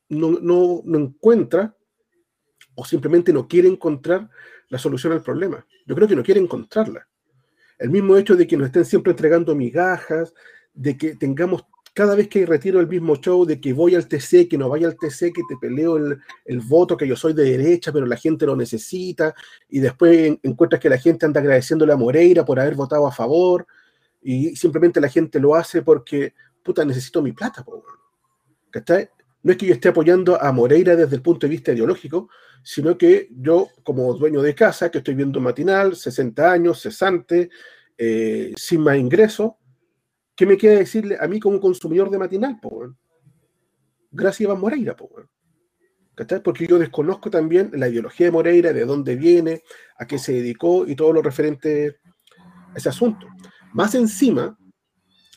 no, 0.08 0.40
no, 0.40 0.82
no 0.86 0.98
encuentra 0.98 1.76
o 2.76 2.86
simplemente 2.86 3.34
no 3.34 3.46
quiere 3.46 3.68
encontrar 3.68 4.30
la 4.70 4.78
solución 4.78 5.12
al 5.12 5.22
problema. 5.22 5.68
Yo 5.86 5.94
creo 5.94 6.08
que 6.08 6.16
no 6.16 6.24
quiere 6.24 6.40
encontrarla. 6.40 7.10
El 7.78 7.90
mismo 7.90 8.16
hecho 8.16 8.38
de 8.38 8.48
que 8.48 8.56
nos 8.56 8.68
estén 8.68 8.86
siempre 8.86 9.12
entregando 9.12 9.54
migajas, 9.54 10.34
de 10.74 10.98
que 10.98 11.18
tengamos 11.18 11.66
cada 11.98 12.14
vez 12.14 12.28
que 12.28 12.46
retiro 12.46 12.80
el 12.80 12.88
mismo 12.88 13.16
show, 13.16 13.44
de 13.44 13.60
que 13.60 13.74
voy 13.74 13.96
al 13.96 14.08
TC, 14.08 14.48
que 14.48 14.56
no 14.56 14.70
vaya 14.70 14.86
al 14.86 14.98
TC, 15.00 15.34
que 15.34 15.42
te 15.50 15.58
peleo 15.60 15.98
el, 15.98 16.20
el 16.46 16.60
voto, 16.60 16.96
que 16.96 17.08
yo 17.08 17.16
soy 17.16 17.34
de 17.34 17.58
derecha, 17.58 17.92
pero 17.92 18.06
la 18.06 18.18
gente 18.18 18.46
lo 18.46 18.56
necesita, 18.56 19.34
y 19.68 19.80
después 19.80 20.38
encuentras 20.44 20.80
que 20.80 20.90
la 20.90 21.00
gente 21.00 21.26
anda 21.26 21.40
agradeciéndole 21.40 21.94
a 21.94 21.96
Moreira 21.96 22.46
por 22.46 22.60
haber 22.60 22.76
votado 22.76 23.08
a 23.08 23.12
favor, 23.12 23.66
y 24.22 24.56
simplemente 24.56 25.02
la 25.02 25.10
gente 25.10 25.40
lo 25.40 25.56
hace 25.56 25.82
porque, 25.82 26.36
puta, 26.62 26.86
necesito 26.86 27.20
mi 27.24 27.32
plata, 27.32 27.66
¿cachai? 28.70 29.10
No 29.42 29.54
es 29.54 29.58
que 29.58 29.66
yo 29.66 29.74
esté 29.74 29.88
apoyando 29.90 30.40
a 30.40 30.52
Moreira 30.52 30.96
desde 30.96 31.16
el 31.16 31.24
punto 31.24 31.48
de 31.48 31.50
vista 31.50 31.72
ideológico, 31.74 32.30
sino 32.62 32.96
que 32.96 33.28
yo, 33.32 33.70
como 33.82 34.14
dueño 34.14 34.44
de 34.44 34.54
casa, 34.54 34.92
que 34.92 35.00
estoy 35.00 35.16
viendo 35.16 35.40
matinal, 35.40 35.96
60 35.96 36.52
años, 36.52 36.80
cesante, 36.80 37.50
eh, 37.98 38.54
sin 38.56 38.82
más 38.82 38.98
ingresos, 38.98 39.54
¿qué 40.38 40.46
me 40.46 40.56
queda 40.56 40.76
decirle 40.76 41.18
a 41.20 41.28
mí 41.28 41.40
como 41.40 41.60
consumidor 41.60 42.10
de 42.10 42.20
matinal? 42.20 42.60
Po, 42.62 42.96
Gracias 44.12 44.42
Iván 44.42 44.62
Moreira, 44.62 44.96
po, 44.96 45.10
porque 46.44 46.66
yo 46.66 46.80
desconozco 46.80 47.30
también 47.30 47.72
la 47.74 47.90
ideología 47.90 48.28
de 48.28 48.32
Moreira, 48.32 48.74
de 48.74 48.86
dónde 48.86 49.16
viene, 49.16 49.64
a 49.98 50.08
qué 50.08 50.18
se 50.18 50.34
dedicó 50.34 50.88
y 50.88 50.96
todo 50.96 51.14
lo 51.14 51.22
referente 51.22 52.00
a 52.74 52.78
ese 52.78 52.90
asunto. 52.90 53.28
Más 53.74 53.94
encima, 53.96 54.58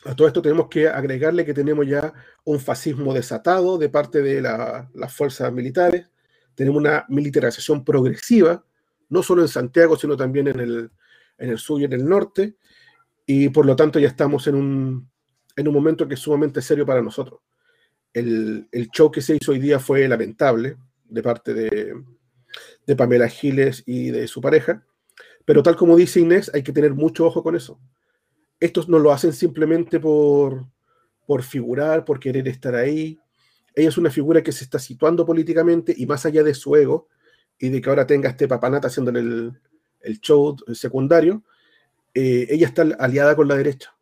a 0.05 0.15
todo 0.15 0.27
esto 0.27 0.41
tenemos 0.41 0.67
que 0.69 0.87
agregarle 0.87 1.45
que 1.45 1.53
tenemos 1.53 1.85
ya 1.85 2.13
un 2.45 2.59
fascismo 2.59 3.13
desatado 3.13 3.77
de 3.77 3.89
parte 3.89 4.21
de 4.21 4.41
las 4.41 5.13
fuerzas 5.13 5.51
militares, 5.51 6.07
tenemos 6.55 6.79
una 6.79 7.05
militarización 7.09 7.83
progresiva, 7.83 8.63
no 9.09 9.21
solo 9.21 9.41
en 9.41 9.47
Santiago, 9.47 9.97
sino 9.97 10.15
también 10.15 10.47
en 10.47 10.59
el, 10.59 10.91
en 11.37 11.49
el 11.49 11.57
sur 11.57 11.81
y 11.81 11.85
en 11.85 11.93
el 11.93 12.07
norte, 12.07 12.55
y 13.33 13.47
por 13.47 13.65
lo 13.65 13.77
tanto 13.77 13.97
ya 13.97 14.09
estamos 14.09 14.45
en 14.47 14.55
un, 14.55 15.09
en 15.55 15.67
un 15.67 15.73
momento 15.73 16.05
que 16.05 16.15
es 16.15 16.19
sumamente 16.19 16.61
serio 16.61 16.85
para 16.85 17.01
nosotros. 17.01 17.39
El, 18.13 18.67
el, 18.73 18.89
show 18.89 19.09
que 19.09 19.21
se 19.21 19.37
hizo 19.37 19.53
hoy 19.53 19.59
día 19.59 19.79
fue 19.79 20.05
lamentable 20.05 20.75
de 21.05 21.23
parte 21.23 21.53
de, 21.53 21.93
de 22.85 22.95
Pamela 22.97 23.29
Giles 23.29 23.83
y 23.85 24.11
de 24.11 24.27
su 24.27 24.41
pareja, 24.41 24.85
pero 25.45 25.63
tal 25.63 25.77
como 25.77 25.95
dice 25.95 26.19
Inés, 26.19 26.51
hay 26.53 26.61
que 26.61 26.73
tener 26.73 26.93
mucho 26.93 27.25
ojo 27.25 27.41
con 27.41 27.55
eso. 27.55 27.79
Estos 28.59 28.89
no 28.89 28.99
lo 28.99 29.13
hacen 29.13 29.31
simplemente 29.31 29.97
por, 29.97 30.65
por 31.25 31.41
figurar, 31.41 32.03
por 32.03 32.19
querer 32.19 32.49
estar 32.49 32.75
ahí, 32.75 33.17
ella 33.73 33.87
es 33.87 33.97
una 33.97 34.11
figura 34.11 34.43
que 34.43 34.51
se 34.51 34.65
está 34.65 34.77
situando 34.77 35.25
políticamente 35.25 35.93
y 35.95 36.05
más 36.05 36.25
allá 36.25 36.43
de 36.43 36.53
su 36.53 36.75
ego 36.75 37.07
y 37.57 37.69
de 37.69 37.79
que 37.79 37.89
ahora 37.89 38.05
tenga 38.05 38.29
este 38.29 38.49
papanata 38.49 38.89
haciendo 38.89 39.11
el, 39.11 39.53
el 40.01 40.19
show 40.19 40.57
secundario, 40.73 41.45
eh, 42.13 42.47
ella 42.49 42.67
está 42.67 42.83
aliada 42.99 43.35
con 43.35 43.47
la 43.47 43.55
derecha. 43.55 43.95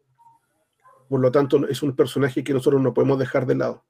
Por 1.08 1.20
lo 1.20 1.32
tanto, 1.32 1.68
es 1.68 1.82
un 1.84 1.96
personaje 1.96 2.44
que 2.44 2.54
nosotros 2.54 2.82
no 2.82 2.94
podemos 2.94 3.20
dejar 3.20 3.46
de 3.46 3.56
lado. 3.56 3.86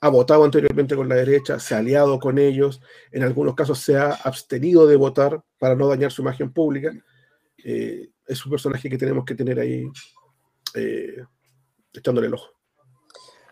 Ha 0.00 0.08
votado 0.08 0.44
anteriormente 0.44 0.96
con 0.96 1.08
la 1.08 1.14
derecha, 1.14 1.58
se 1.58 1.74
ha 1.74 1.78
aliado 1.78 2.18
con 2.18 2.38
ellos, 2.38 2.82
en 3.10 3.22
algunos 3.22 3.54
casos 3.54 3.78
se 3.78 3.96
ha 3.96 4.12
abstenido 4.12 4.86
de 4.86 4.96
votar 4.96 5.42
para 5.58 5.74
no 5.74 5.88
dañar 5.88 6.12
su 6.12 6.22
imagen 6.22 6.52
pública. 6.52 6.92
Eh, 7.64 8.10
es 8.26 8.44
un 8.44 8.50
personaje 8.50 8.90
que 8.90 8.98
tenemos 8.98 9.24
que 9.24 9.34
tener 9.34 9.58
ahí 9.58 9.84
eh, 10.74 11.24
echándole 11.92 12.26
el 12.26 12.34
ojo. 12.34 12.50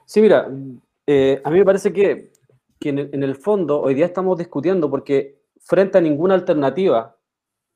Sí, 0.05 0.21
mira, 0.21 0.45
a 0.47 1.51
mí 1.51 1.59
me 1.59 1.65
parece 1.65 1.93
que, 1.93 2.33
en, 2.81 3.23
el, 3.23 3.37
fondo 3.37 3.81
hoy 3.81 3.95
día 3.95 4.07
estamos 4.07 4.37
discutiendo 4.37 4.91
porque 4.91 5.41
frente 5.61 5.97
a 5.97 6.01
ninguna 6.01 6.35
alternativa, 6.35 7.17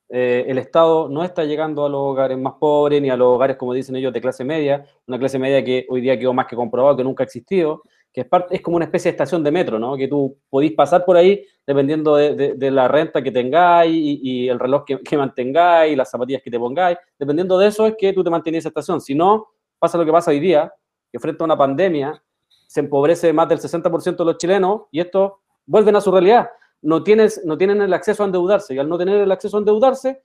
eh, 0.09 0.45
el 0.47 0.59
Estado 0.59 1.09
no 1.09 1.25
está 1.25 1.45
llegando 1.45 1.85
a 1.85 1.89
los 1.89 2.01
hogares 2.01 2.39
más 2.39 2.55
pobres 2.55 3.03
ni 3.03 3.11
a 3.11 3.17
los 3.17 3.29
hogares, 3.29 3.57
como 3.57 3.73
dicen 3.73 3.97
ellos, 3.97 4.13
de 4.13 4.21
clase 4.21 4.45
media, 4.45 4.85
una 5.07 5.19
clase 5.19 5.39
media 5.39 5.65
que 5.65 5.87
hoy 5.89 6.01
día 6.01 6.19
quedó 6.19 6.33
más 6.33 6.47
que 6.47 6.55
comprobado 6.55 6.97
que 6.97 7.05
nunca 7.05 7.23
ha 7.23 7.27
existido, 7.27 7.83
que 8.13 8.23
es, 8.23 8.27
parte, 8.27 8.55
es 8.55 8.63
como 8.63 8.77
una 8.77 8.87
especie 8.87 9.11
de 9.11 9.15
estación 9.15 9.43
de 9.43 9.51
metro, 9.51 9.79
¿no? 9.79 9.97
Que 9.97 10.09
tú 10.09 10.39
podís 10.49 10.73
pasar 10.73 11.05
por 11.05 11.17
ahí 11.17 11.45
dependiendo 11.67 12.17
de, 12.17 12.71
la 12.71 12.89
renta 12.89 13.23
que 13.23 13.31
tengáis 13.31 13.93
y, 13.95 14.49
el 14.49 14.59
reloj 14.59 14.85
que, 14.87 15.01
que, 15.01 15.19
mantengáis 15.19 15.93
y 15.93 15.97
las 15.97 16.11
zapatillas 16.11 16.41
que 16.43 16.51
te 16.51 16.59
pongáis. 16.59 16.97
Dependiendo 17.19 17.59
de 17.59 17.67
eso 17.67 17.87
es 17.87 17.95
que 17.99 18.13
tú 18.13 18.23
te 18.23 18.31
mantienes 18.31 18.61
esa 18.61 18.69
estación. 18.69 19.01
Si 19.01 19.15
no, 19.15 19.49
pasa 19.79 19.99
lo 19.99 20.05
que 20.07 20.13
pasa 20.13 20.31
hoy 20.31 20.41
día, 20.41 20.73
que 21.11 21.19
frente 21.19 21.43
a 21.43 21.45
una 21.45 21.57
pandemia 21.57 22.23
se 22.67 22.81
empobrece 22.81 23.33
más 23.33 23.49
del 23.49 23.59
60% 23.59 24.17
de 24.17 24.25
los 24.25 24.39
chilenos 24.39 24.83
y 24.91 25.01
estos 25.01 25.33
vuelven 25.67 25.97
a 25.97 26.01
su 26.01 26.11
realidad. 26.11 26.49
No, 26.87 27.02
no 27.45 27.59
tienen 27.59 27.83
el 27.83 27.93
acceso 27.93 28.23
a 28.23 28.26
endeudarse 28.26 28.73
y 28.73 28.78
al 28.78 28.88
no 28.88 28.97
tener 28.97 29.21
el 29.21 29.33
acceso 29.33 29.57
a 29.57 29.61
endeudarse 29.61 30.23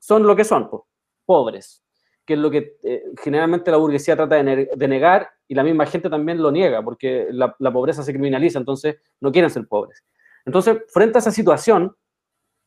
son 0.00 0.26
lo 0.26 0.34
que 0.34 0.42
son, 0.42 0.68
pobres, 1.24 1.84
que 2.24 2.34
es 2.34 2.40
lo 2.40 2.50
que 2.50 2.76
eh, 2.82 3.04
generalmente 3.22 3.70
la 3.70 3.76
burguesía 3.76 4.16
trata 4.16 4.42
de, 4.42 4.88
negar 4.88 5.30
y 5.46 5.54
la 5.54 5.62
misma 5.62 5.86
gente 5.86 6.10
también 6.10 6.42
lo 6.42 6.50
niega 6.50 6.82
porque 6.82 7.28
la, 7.30 7.54
pobreza 7.72 8.02
se 8.02 8.12
criminaliza, 8.12 8.58
entonces 8.58 8.96
no 9.20 9.30
quieren 9.30 9.50
ser 9.50 9.68
pobres. 9.68 10.04
Entonces, 10.44 10.78
frente 10.88 11.18
a 11.18 11.20
esa 11.20 11.30
situación, 11.30 11.94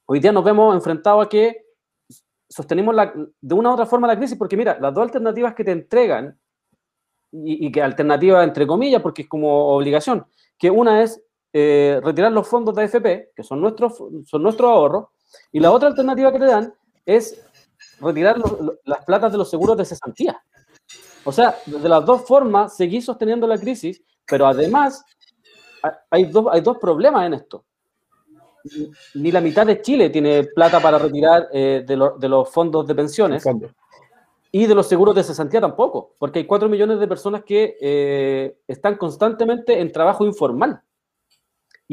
hoy 0.06 0.22
día 0.22 0.32
nos 0.32 0.46
vemos 0.46 0.74
enfrentados 0.74 1.26
a 1.26 1.28
que 1.28 1.66
sostenemos 2.48 2.96
de 3.42 3.56
una 3.56 3.72
u 3.72 3.74
otra 3.74 3.86
forma 3.86 4.08
la 4.08 4.18
crisis, 4.18 4.38
porque 4.38 4.56
mira, 4.56 4.78
las 4.80 4.94
dos 4.94 5.04
alternativas 5.04 5.54
que 5.54 5.66
te 5.66 5.72
entregan 5.72 6.40
y, 7.34 7.72
que 7.72 7.82
alternativa 7.82 8.44
entre 8.44 8.66
comillas, 8.66 9.02
porque 9.02 9.24
es 9.24 9.28
como 9.28 9.76
obligación, 9.76 10.26
que 10.58 10.70
una 10.70 11.02
es 11.02 11.22
eh, 11.54 12.02
retirar 12.04 12.32
los 12.32 12.48
fondos 12.48 12.74
de 12.76 12.84
AFP, 12.84 13.32
que 13.36 13.44
son 13.44 13.62
nuestros, 13.62 13.96
son 14.26 14.42
nuestros 14.42 14.70
ahorros, 14.70 15.10
y 15.52 15.60
la 15.60 15.72
otra 15.72 15.88
alternativa 15.88 16.32
que 16.32 16.40
te 16.40 16.46
dan 16.46 16.74
es 17.06 17.46
retirar 18.00 18.38
las 18.86 19.06
platas 19.06 19.32
de 19.32 19.38
los 19.38 19.50
seguros 19.50 19.78
de 19.78 19.86
cesantía. 19.86 20.44
O 21.24 21.32
sea, 21.32 21.56
de 21.66 21.90
las 21.90 22.06
dos 22.06 22.26
formas 22.26 22.76
seguir 22.76 23.02
sosteniendo 23.02 23.48
la 23.48 23.58
crisis, 23.58 24.02
pero 24.26 24.46
además 24.46 25.06
hay 26.10 26.26
dos, 26.26 26.48
hay 26.52 26.62
dos 26.62 26.78
problemas 26.78 27.26
en 27.26 27.36
esto. 27.36 27.66
Ni 29.16 29.32
la 29.32 29.42
mitad 29.42 29.66
de 29.66 29.82
Chile 29.82 30.10
tiene 30.10 30.44
plata 30.56 30.80
para 30.80 30.98
retirar 30.98 31.50
eh, 31.52 31.84
de, 31.86 32.10
de, 32.18 32.30
los 32.30 32.50
fondos 32.50 32.88
de 32.88 32.96
pensiones. 32.96 33.44
Y 34.52 34.68
de 34.68 34.76
los 34.76 34.88
seguros 34.88 35.16
de 35.16 35.24
cesantía 35.24 35.60
tampoco, 35.60 36.16
porque 36.20 36.40
hay 36.40 36.46
cuatro 36.46 36.70
millones 36.70 37.00
de 37.00 37.08
personas 37.08 37.44
que 37.44 37.76
eh, 37.82 38.58
están 38.68 38.98
constantemente 38.98 39.80
en 39.80 39.92
trabajo 39.92 40.26
informal. 40.26 40.82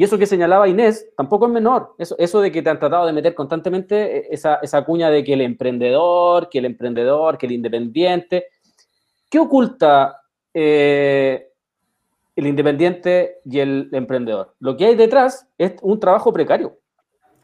Y 0.01 0.03
eso 0.03 0.17
que 0.17 0.25
señalaba 0.25 0.67
Inés 0.67 1.07
tampoco 1.15 1.45
es 1.45 1.51
menor. 1.51 1.93
Eso, 1.95 2.15
eso 2.17 2.41
de 2.41 2.51
que 2.51 2.63
te 2.63 2.71
han 2.71 2.79
tratado 2.79 3.05
de 3.05 3.13
meter 3.13 3.35
constantemente 3.35 4.17
eh, 4.17 4.27
esa, 4.31 4.55
esa 4.55 4.83
cuña 4.83 5.11
de 5.11 5.23
que 5.23 5.33
el 5.33 5.41
emprendedor, 5.41 6.49
que 6.49 6.57
el 6.57 6.65
emprendedor, 6.65 7.37
que 7.37 7.45
el 7.45 7.51
independiente. 7.51 8.47
¿Qué 9.29 9.37
oculta 9.37 10.23
eh, 10.55 11.51
el 12.35 12.47
independiente 12.47 13.41
y 13.45 13.59
el 13.59 13.89
emprendedor? 13.91 14.55
Lo 14.57 14.75
que 14.75 14.85
hay 14.85 14.95
detrás 14.95 15.47
es 15.55 15.75
un 15.83 15.99
trabajo 15.99 16.33
precario. 16.33 16.79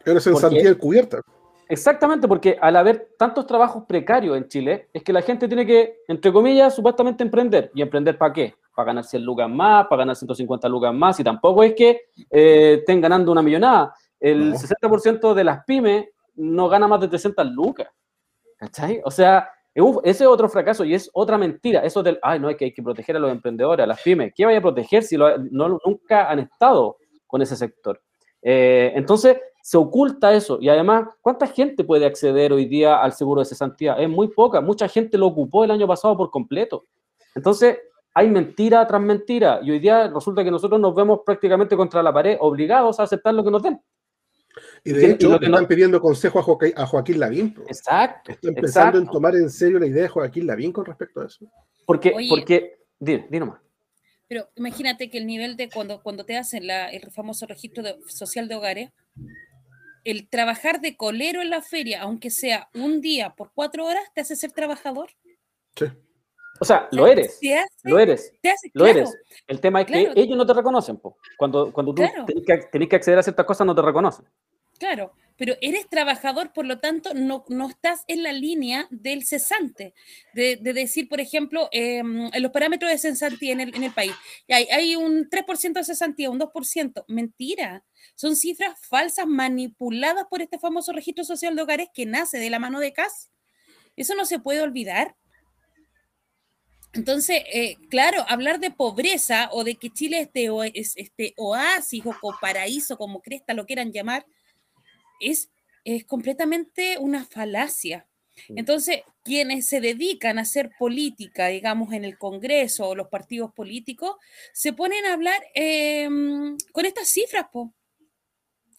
Pero 0.03 0.17
es 0.17 0.25
en 0.25 0.75
cubierta. 0.79 1.21
Exactamente, 1.69 2.27
porque 2.27 2.57
al 2.59 2.75
haber 2.75 3.09
tantos 3.19 3.45
trabajos 3.45 3.83
precarios 3.87 4.35
en 4.35 4.47
Chile, 4.47 4.89
es 4.93 5.03
que 5.03 5.13
la 5.13 5.21
gente 5.21 5.47
tiene 5.47 5.63
que, 5.63 5.99
entre 6.07 6.33
comillas, 6.33 6.73
supuestamente 6.73 7.21
emprender. 7.21 7.69
¿Y 7.75 7.83
emprender 7.83 8.17
para 8.17 8.33
qué? 8.33 8.55
Para 8.77 8.87
ganar 8.87 9.05
100 9.05 9.25
lucas 9.25 9.49
más, 9.49 9.87
para 9.87 10.01
ganar 10.01 10.15
150 10.15 10.69
lucas 10.69 10.93
más, 10.93 11.19
y 11.19 11.23
tampoco 11.23 11.63
es 11.63 11.73
que 11.73 12.01
eh, 12.29 12.75
estén 12.77 13.01
ganando 13.01 13.31
una 13.31 13.41
millonada. 13.41 13.95
El 14.19 14.53
60% 14.53 15.33
de 15.33 15.43
las 15.43 15.63
pymes 15.65 16.05
no 16.35 16.69
gana 16.69 16.87
más 16.87 17.01
de 17.01 17.07
300 17.07 17.47
lucas. 17.47 17.87
¿Cachai? 18.55 19.01
O 19.03 19.09
sea, 19.09 19.49
ese 20.03 20.23
es 20.23 20.29
otro 20.29 20.47
fracaso 20.47 20.85
y 20.85 20.93
es 20.93 21.09
otra 21.11 21.39
mentira. 21.39 21.79
Eso 21.79 22.03
del, 22.03 22.19
ay, 22.21 22.39
no, 22.39 22.49
hay 22.49 22.55
que, 22.55 22.65
hay 22.65 22.71
que 22.71 22.83
proteger 22.83 23.15
a 23.15 23.19
los 23.19 23.31
emprendedores, 23.31 23.83
a 23.83 23.87
las 23.87 23.99
pymes. 23.99 24.31
¿Qué 24.35 24.45
vaya 24.45 24.59
a 24.59 24.61
proteger 24.61 25.01
si 25.01 25.17
no, 25.17 25.79
nunca 25.83 26.29
han 26.29 26.37
estado 26.37 26.97
con 27.25 27.41
ese 27.41 27.55
sector? 27.55 27.99
Eh, 28.43 28.91
entonces, 28.93 29.39
se 29.63 29.75
oculta 29.77 30.35
eso. 30.35 30.59
Y 30.61 30.69
además, 30.69 31.07
¿cuánta 31.19 31.47
gente 31.47 31.83
puede 31.83 32.05
acceder 32.05 32.53
hoy 32.53 32.65
día 32.65 33.01
al 33.01 33.13
seguro 33.13 33.39
de 33.39 33.45
cesantía? 33.45 33.95
Es 33.95 34.07
muy 34.07 34.27
poca. 34.27 34.61
Mucha 34.61 34.87
gente 34.87 35.17
lo 35.17 35.25
ocupó 35.25 35.63
el 35.63 35.71
año 35.71 35.87
pasado 35.87 36.15
por 36.15 36.29
completo. 36.29 36.85
Entonces, 37.33 37.79
hay 38.17 38.31
mentira 38.31 38.87
tras 38.87 38.99
mentira. 38.99 39.59
Y 39.61 39.69
hoy 39.69 39.77
día 39.77 40.07
resulta 40.07 40.43
que 40.43 40.49
nosotros 40.49 40.81
nos 40.81 40.95
vemos 40.95 41.19
prácticamente 41.23 41.75
contra 41.75 42.01
la 42.01 42.11
pared, 42.11 42.35
obligados 42.39 42.99
a 42.99 43.03
aceptar 43.03 43.31
lo 43.31 43.43
que 43.43 43.51
nos 43.51 43.61
den. 43.61 43.79
Y 44.83 44.91
de 44.93 45.11
hecho, 45.11 45.39
están 45.39 45.67
pidiendo 45.67 46.01
consejo 46.01 46.39
a, 46.39 46.41
Joaquín, 46.41 46.73
a 46.75 46.87
Joaquín 46.87 47.19
Lavín. 47.19 47.55
Exacto. 47.67 48.31
Están 48.31 48.55
pensando 48.55 48.97
en 48.97 49.05
tomar 49.05 49.35
en 49.35 49.51
serio 49.51 49.77
la 49.77 49.85
idea 49.85 50.01
de 50.01 50.09
Joaquín 50.09 50.47
Lavín 50.47 50.71
con 50.71 50.85
respecto 50.85 51.21
a 51.21 51.27
eso. 51.27 51.45
Porque, 51.85 52.11
porque, 52.27 52.79
di, 52.97 53.19
nomás. 53.33 53.61
Pero 54.27 54.49
imagínate 54.55 55.11
que 55.11 55.19
el 55.19 55.27
nivel 55.27 55.55
de 55.55 55.69
cuando, 55.69 56.01
cuando 56.01 56.25
te 56.25 56.37
hacen 56.37 56.67
el 56.67 57.11
famoso 57.11 57.45
registro 57.45 57.83
social 58.07 58.47
de 58.47 58.55
hogares, 58.55 58.89
el 60.03 60.27
trabajar 60.27 60.81
de 60.81 60.97
colero 60.97 61.43
en 61.43 61.51
la 61.51 61.61
feria, 61.61 62.01
aunque 62.01 62.31
sea 62.31 62.67
un 62.73 62.99
día 62.99 63.35
por 63.35 63.51
cuatro 63.53 63.85
horas, 63.85 64.05
te 64.15 64.21
hace 64.21 64.35
ser 64.35 64.53
trabajador. 64.53 65.11
Sí. 65.75 65.85
O 66.59 66.65
sea, 66.65 66.87
lo 66.91 67.07
eres. 67.07 67.39
lo 67.83 67.99
eres. 67.99 68.33
lo 68.73 68.85
eres. 68.85 69.15
El 69.47 69.59
tema 69.59 69.81
es 69.81 69.87
que 69.87 70.11
ellos 70.15 70.37
no 70.37 70.45
te 70.45 70.53
reconocen. 70.53 70.97
Po. 70.97 71.17
Cuando, 71.37 71.71
cuando 71.71 71.93
tú 71.93 72.03
tenés, 72.25 72.89
que, 72.89 72.95
acceder 72.95 73.19
a 73.19 73.23
ciertas 73.23 73.45
cosas, 73.45 73.67
no 73.67 73.75
te 73.75 73.81
reconocen. 73.81 74.25
Claro, 74.79 75.13
pero 75.37 75.55
eres 75.61 75.89
trabajador, 75.89 76.53
por 76.53 76.65
lo 76.65 76.79
tanto, 76.79 77.13
no, 77.15 77.45
no 77.49 77.69
estás 77.69 78.03
en 78.07 78.21
la 78.21 78.31
línea 78.31 78.87
del 78.91 79.25
cesante. 79.25 79.93
De, 80.33 80.57
decir, 80.57 81.09
por 81.09 81.19
ejemplo, 81.19 81.67
em, 81.71 82.29
en 82.31 82.43
los 82.43 82.51
parámetros 82.51 82.91
de 82.91 82.97
cesantía 82.97 83.53
en 83.53 83.61
el, 83.61 83.75
en 83.75 83.83
el 83.83 83.91
país, 83.91 84.13
hay, 84.47 84.65
hay 84.65 84.95
un 84.95 85.29
3% 85.29 85.73
de 85.73 85.83
cesantía, 85.83 86.29
un 86.29 86.39
2%. 86.39 87.05
Mentira. 87.07 87.83
Son 88.15 88.35
cifras 88.35 88.79
falsas 88.79 89.25
manipuladas 89.25 90.25
por 90.29 90.41
este 90.41 90.59
famoso 90.59 90.91
registro 90.91 91.23
social 91.23 91.55
de 91.55 91.63
hogares 91.63 91.89
que 91.93 92.05
nace 92.05 92.37
de 92.37 92.49
la 92.49 92.59
mano 92.59 92.79
de 92.79 92.93
CAS. 92.93 93.31
Eso 93.95 94.13
no 94.13 94.25
se 94.25 94.39
puede 94.39 94.61
olvidar. 94.61 95.15
Entonces, 96.97 97.43
eh, 97.53 97.77
claro, 97.89 98.25
hablar 98.27 98.59
de 98.59 98.71
pobreza 98.71 99.49
o 99.51 99.63
de 99.63 99.75
que 99.75 99.91
Chile 99.91 100.19
este, 100.21 100.49
es 100.73 100.97
este 100.97 101.33
oasis 101.37 102.03
o 102.05 102.35
paraíso, 102.41 102.97
como 102.97 103.21
cresta 103.21 103.53
lo 103.53 103.65
quieran 103.67 103.91
llamar, 103.91 104.25
es, 105.19 105.49
es 105.83 106.05
completamente 106.05 106.97
una 106.97 107.23
falacia. 107.23 108.07
Entonces, 108.49 109.01
quienes 109.23 109.67
se 109.67 109.81
dedican 109.81 110.37
a 110.37 110.43
hacer 110.43 110.71
política, 110.77 111.47
digamos, 111.47 111.93
en 111.93 112.03
el 112.05 112.17
Congreso 112.17 112.87
o 112.87 112.95
los 112.95 113.07
partidos 113.07 113.51
políticos, 113.53 114.15
se 114.53 114.73
ponen 114.73 115.05
a 115.05 115.13
hablar 115.13 115.43
em, 115.53 116.57
con 116.71 116.85
estas 116.85 117.07
cifras, 117.07 117.47
po. 117.51 117.73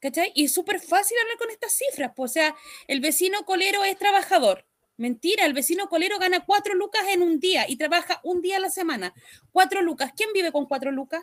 ¿Cachai? 0.01 0.31
Y 0.35 0.45
es 0.45 0.53
súper 0.53 0.79
fácil 0.79 1.19
hablar 1.21 1.39
con 1.39 1.51
estas 1.51 1.73
cifras, 1.73 2.13
po. 2.15 2.25
O 2.25 2.29
sea, 2.29 2.55
el 2.87 3.01
vecino 3.01 3.45
colero 3.45 3.85
es 3.85 3.99
trabajador. 3.99 4.68
Mentira, 4.99 5.47
el 5.47 5.55
vecino 5.55 5.89
colero 5.89 6.19
gana 6.19 6.45
cuatro 6.45 6.75
lucas 6.75 7.03
en 7.13 7.23
un 7.23 7.39
día 7.39 7.67
y 7.69 7.77
trabaja 7.77 8.21
un 8.25 8.43
día 8.43 8.57
a 8.57 8.61
la 8.61 8.69
semana. 8.69 9.15
Cuatro 9.53 9.81
lucas. 9.81 10.13
¿Quién 10.15 10.31
vive 10.35 10.51
con 10.51 10.67
cuatro 10.67 10.91
lucas? 10.91 11.23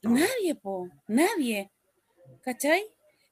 Nadie, 0.00 0.54
po, 0.54 0.88
nadie. 1.06 1.70
¿Cachai? 2.40 2.82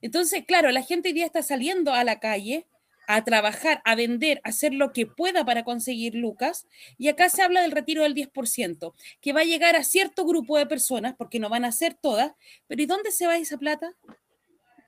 Entonces, 0.02 0.44
claro, 0.46 0.70
la 0.70 0.82
gente 0.82 1.08
hoy 1.08 1.14
día 1.14 1.24
está 1.24 1.42
saliendo 1.42 1.94
a 1.94 2.04
la 2.04 2.20
calle 2.20 2.66
a 3.06 3.24
trabajar, 3.24 3.80
a 3.86 3.94
vender, 3.94 4.42
a 4.44 4.50
hacer 4.50 4.74
lo 4.74 4.92
que 4.92 5.06
pueda 5.06 5.42
para 5.46 5.64
conseguir 5.64 6.14
lucas. 6.14 6.66
Y 6.98 7.08
acá 7.08 7.30
se 7.30 7.40
habla 7.40 7.62
del 7.62 7.72
retiro 7.72 8.02
del 8.02 8.14
10%, 8.14 8.92
que 9.22 9.32
va 9.32 9.40
a 9.40 9.44
llegar 9.44 9.74
a 9.74 9.84
cierto 9.84 10.26
grupo 10.26 10.58
de 10.58 10.66
personas, 10.66 11.14
porque 11.16 11.40
no 11.40 11.48
van 11.48 11.64
a 11.64 11.72
ser 11.72 11.94
todas. 11.94 12.32
Pero 12.66 12.82
¿y 12.82 12.86
dónde 12.86 13.10
se 13.10 13.26
va 13.26 13.38
esa 13.38 13.56
plata? 13.56 13.94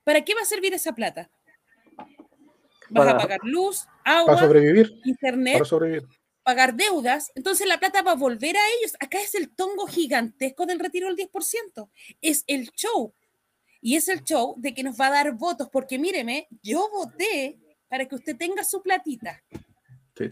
¿Para 0.05 0.23
qué 0.27 0.35
va 0.35 0.43
a 0.43 0.45
servir 0.45 0.75
esa 0.75 0.93
plata? 0.93 1.31
vas 2.91 3.09
a 3.09 3.17
pagar 3.17 3.41
luz, 3.43 3.87
agua, 4.19 4.39
sobrevivir, 4.39 4.93
internet, 5.05 5.55
para 5.55 5.65
sobrevivir. 5.65 6.09
pagar 6.43 6.75
deudas, 6.75 7.31
entonces 7.35 7.67
la 7.67 7.79
plata 7.79 8.03
va 8.03 8.13
a 8.13 8.17
volver 8.17 8.57
a 8.57 8.69
ellos. 8.79 8.95
Acá 9.01 9.21
es 9.21 9.35
el 9.35 9.55
tongo 9.55 9.87
gigantesco 9.87 10.67
del 10.67 10.79
retiro 10.79 11.07
del 11.09 11.17
10%. 11.17 11.89
Es 12.21 12.45
el 12.47 12.71
show. 12.71 13.13
Y 13.83 13.97
es 13.97 14.09
el 14.09 14.23
show 14.25 14.55
de 14.59 14.75
que 14.75 14.83
nos 14.83 15.01
va 15.01 15.07
a 15.07 15.11
dar 15.11 15.33
votos, 15.33 15.69
porque 15.73 15.99
míreme, 15.99 16.49
yo 16.63 16.91
voté 16.91 17.59
para 17.89 18.07
que 18.07 18.15
usted 18.15 18.37
tenga 18.37 18.63
su 18.63 18.83
platita. 18.83 19.43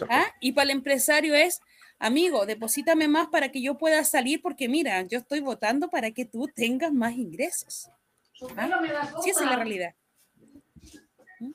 ¿Ah? 0.09 0.27
Y 0.41 0.53
para 0.53 0.65
el 0.65 0.71
empresario 0.71 1.35
es, 1.35 1.61
amigo, 1.99 2.47
deposítame 2.47 3.09
más 3.09 3.29
para 3.29 3.51
que 3.51 3.63
yo 3.63 3.79
pueda 3.79 4.05
salir, 4.05 4.43
porque 4.43 4.69
mira, 4.69 5.03
yo 5.03 5.19
estoy 5.19 5.41
votando 5.41 5.89
para 5.89 6.11
que 6.11 6.25
tú 6.25 6.49
tengas 6.55 6.93
más 6.93 7.15
ingresos. 7.15 7.89
¿Ah? 8.57 8.81
Sí, 9.23 9.31
esa 9.31 9.45
es 9.45 9.51
la 9.51 9.57
realidad. 9.57 9.95
¿Mm? 11.41 11.53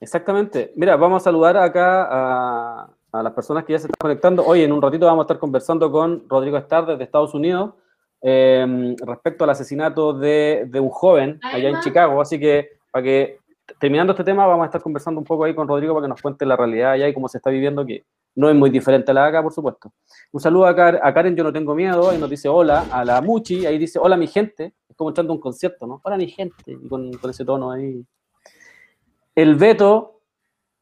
Exactamente. 0.00 0.72
Mira, 0.76 0.96
vamos 0.96 1.22
a 1.22 1.24
saludar 1.24 1.56
acá 1.56 2.06
a, 2.10 3.22
las 3.22 3.32
personas 3.32 3.64
que 3.64 3.72
ya 3.72 3.78
se 3.78 3.86
están 3.86 3.98
conectando. 3.98 4.44
Hoy 4.44 4.62
en 4.62 4.72
un 4.72 4.80
ratito 4.80 5.06
vamos 5.06 5.22
a 5.22 5.24
estar 5.24 5.38
conversando 5.38 5.90
con 5.90 6.28
Rodrigo 6.28 6.56
Estar 6.56 6.86
desde 6.86 7.02
Estados 7.02 7.34
Unidos 7.34 7.74
em, 8.20 8.94
respecto 8.96 9.44
al 9.44 9.50
asesinato 9.50 10.12
de, 10.12 10.68
un 10.74 10.90
joven 10.90 11.40
allá 11.42 11.70
en 11.70 11.80
Chicago. 11.80 12.20
Así 12.20 12.38
que, 12.38 12.68
para 12.92 13.02
que, 13.02 13.38
terminando 13.80 14.12
este 14.12 14.22
tema, 14.22 14.46
vamos 14.46 14.64
a 14.64 14.66
estar 14.66 14.80
conversando 14.80 15.20
un 15.20 15.24
poco 15.24 15.44
ahí 15.44 15.54
con 15.54 15.66
Rodrigo 15.66 15.94
para 15.94 16.04
que 16.04 16.10
nos 16.10 16.22
cuente 16.22 16.46
la 16.46 16.56
realidad 16.56 16.92
allá 16.92 17.08
y 17.08 17.14
cómo 17.14 17.28
se 17.28 17.38
está 17.38 17.50
viviendo, 17.50 17.84
que 17.84 18.04
no 18.36 18.48
es 18.48 18.54
muy 18.54 18.70
diferente 18.70 19.10
a 19.10 19.14
la 19.14 19.22
de 19.22 19.28
acá, 19.30 19.42
por 19.42 19.52
supuesto. 19.52 19.90
Un 20.30 20.40
saludo 20.40 20.66
a, 20.66 20.70
a 20.70 21.14
Karen, 21.14 21.34
yo 21.34 21.42
no 21.42 21.52
tengo 21.52 21.74
miedo, 21.74 22.14
y 22.14 22.18
nos 22.18 22.30
dice 22.30 22.48
hola, 22.48 22.86
a 22.92 23.04
la 23.04 23.20
Muchi, 23.20 23.66
ahí 23.66 23.78
dice 23.78 23.98
hola 23.98 24.16
mi 24.16 24.28
gente, 24.28 24.74
es 24.88 24.96
como 24.96 25.10
echando 25.10 25.32
un 25.32 25.40
concierto, 25.40 25.88
¿no? 25.88 26.00
Hola 26.04 26.16
mi 26.16 26.28
gente, 26.28 26.54
y 26.66 26.88
con 26.88 27.10
ese 27.28 27.44
tono 27.44 27.72
ahí 27.72 28.04
el 29.38 29.54
Beto 29.54 30.20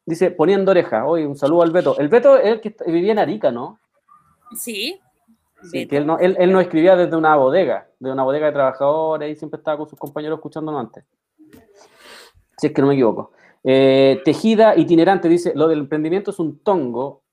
dice, 0.07 0.31
poniendo 0.31 0.71
oreja. 0.71 1.05
Hoy 1.05 1.25
un 1.25 1.37
saludo 1.37 1.61
al 1.61 1.73
Beto. 1.73 1.99
El 1.99 2.09
Beto 2.09 2.39
es 2.39 2.53
el 2.53 2.61
que 2.63 2.75
vivía 2.87 3.13
en 3.13 3.19
Arica, 3.19 3.51
¿no? 3.51 3.79
Sí. 4.57 4.99
Sí, 5.71 5.87
que 5.87 5.99
él 5.99 6.07
no, 6.07 6.19
él, 6.19 6.51
no 6.51 6.61
escribía 6.61 6.97
desde 6.97 7.17
una 7.17 7.37
bodega, 7.37 7.87
de 7.99 8.11
una 8.11 8.23
bodega 8.23 8.47
de 8.47 8.53
trabajadores, 8.53 9.31
y 9.31 9.39
siempre 9.39 9.59
estaba 9.59 9.77
con 9.77 9.89
sus 9.89 9.99
compañeros 9.99 10.39
escuchándonos 10.39 10.81
antes. 10.81 11.05
Si 12.57 12.69
es 12.69 12.73
que 12.73 12.81
no 12.81 12.89
me 12.89 12.95
equivoco. 12.95 13.33
Eh, 13.63 14.23
tejida 14.25 14.75
itinerante 14.75 15.29
dice, 15.29 15.53
lo 15.55 15.69
del 15.69 15.81
emprendimiento 15.81 16.31
es 16.31 16.39
un 16.39 16.61
tongo 16.61 17.25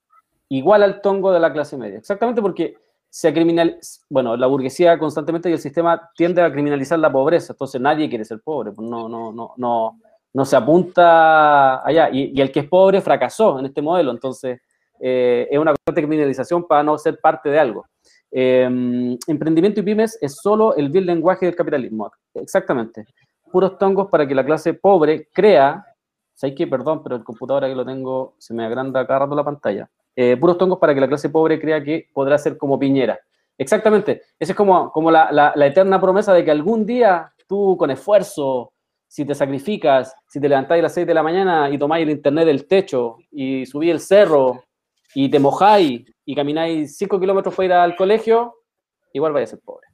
igual 0.49 0.83
al 0.83 0.99
tongo 0.99 1.31
de 1.31 1.39
la 1.39 1.53
clase 1.53 1.77
media. 1.77 1.99
Exactamente 1.99 2.41
porque 2.41 2.75
se 3.09 3.31
criminal, 3.33 3.79
bueno, 4.09 4.36
la 4.36 4.47
burguesía 4.47 4.99
constantemente 4.99 5.49
y 5.49 5.53
el 5.53 5.59
sistema 5.59 6.09
tiende 6.17 6.41
a 6.41 6.51
criminalizar 6.51 6.99
la 6.99 7.12
pobreza, 7.12 7.53
entonces 7.53 7.79
nadie 7.79 8.09
quiere 8.09 8.25
ser 8.25 8.41
pobre, 8.41 8.71
pues 8.73 8.89
no, 8.89 9.07
no, 9.07 9.31
no, 9.31 9.53
no, 9.55 9.99
no 10.33 10.45
se 10.45 10.55
apunta 10.55 11.85
allá. 11.85 12.09
Y, 12.11 12.39
el 12.39 12.51
que 12.51 12.61
es 12.61 12.67
pobre 12.67 13.01
fracasó 13.01 13.59
en 13.59 13.65
este 13.65 13.81
modelo, 13.81 14.11
entonces 14.11 14.59
eh, 14.99 15.47
es 15.49 15.59
una 15.59 15.73
criminalización 15.85 16.67
para 16.67 16.83
no 16.83 16.97
ser 16.97 17.19
parte 17.19 17.49
de 17.49 17.59
algo. 17.59 17.85
Em, 18.31 19.15
emprendimiento 19.27 19.79
y 19.79 19.83
pymes 19.83 20.17
es 20.19 20.37
solo 20.41 20.75
el 20.75 20.89
vil 20.89 21.05
lenguaje 21.05 21.45
del 21.45 21.55
capitalismo. 21.55 22.11
Exactamente. 22.33 23.05
Puros 23.51 23.77
tongos 23.77 24.09
para 24.09 24.27
que 24.27 24.33
la 24.33 24.43
clase 24.43 24.73
pobre 24.73 25.29
crea. 25.31 25.85
¿Sabes 26.33 26.55
qué? 26.55 26.65
Perdón, 26.65 27.03
pero 27.03 27.15
el 27.15 27.23
computador 27.23 27.65
aquí 27.65 27.75
lo 27.75 27.85
tengo, 27.85 28.33
se 28.39 28.55
me 28.55 28.65
agranda 28.65 29.05
cada 29.05 29.27
la 29.27 29.43
pantalla. 29.43 29.87
Eh, 30.15 30.35
puros 30.37 30.57
tongos 30.57 30.79
para 30.79 30.95
que 30.95 31.01
la 31.01 31.07
clase 31.07 31.29
pobre 31.29 31.59
crea 31.59 31.83
que 31.83 32.09
podrá 32.11 32.39
ser 32.39 32.57
como 32.57 32.79
Piñera. 32.79 33.19
Exactamente. 33.55 34.23
Esa 34.39 34.53
es 34.53 34.57
como, 34.57 34.91
como 34.91 35.11
la, 35.11 35.31
la 35.31 35.67
eterna 35.67 36.01
promesa 36.01 36.33
de 36.33 36.43
que 36.43 36.49
algún 36.49 36.87
día 36.87 37.31
tú, 37.47 37.77
con 37.77 37.91
esfuerzo, 37.91 38.72
si 39.13 39.26
te 39.26 39.36
sacrificas, 39.36 40.15
si 40.28 40.39
te 40.39 40.49
levantáis 40.49 40.80
a 40.80 40.84
las 40.84 40.93
6 40.95 41.06
de 41.06 41.13
la 41.13 41.21
mañana 41.21 41.69
y 41.69 41.78
tomáis 41.78 42.02
el 42.02 42.10
internet 42.10 42.47
del 42.47 42.65
techo 42.65 43.17
y 43.30 43.63
subís 43.63 43.91
el 43.91 43.99
cerro 43.99 44.63
y 45.13 45.30
te 45.30 45.38
mojáis 45.38 46.02
y 46.26 46.34
camináis 46.34 46.97
5 46.97 47.19
kilómetros 47.19 47.54
para 47.54 47.65
ir 47.65 47.73
al 47.73 47.95
colegio, 47.95 48.56
igual 49.13 49.32
vais 49.32 49.47
a 49.47 49.52
ser 49.52 49.60
pobre. 49.63 49.86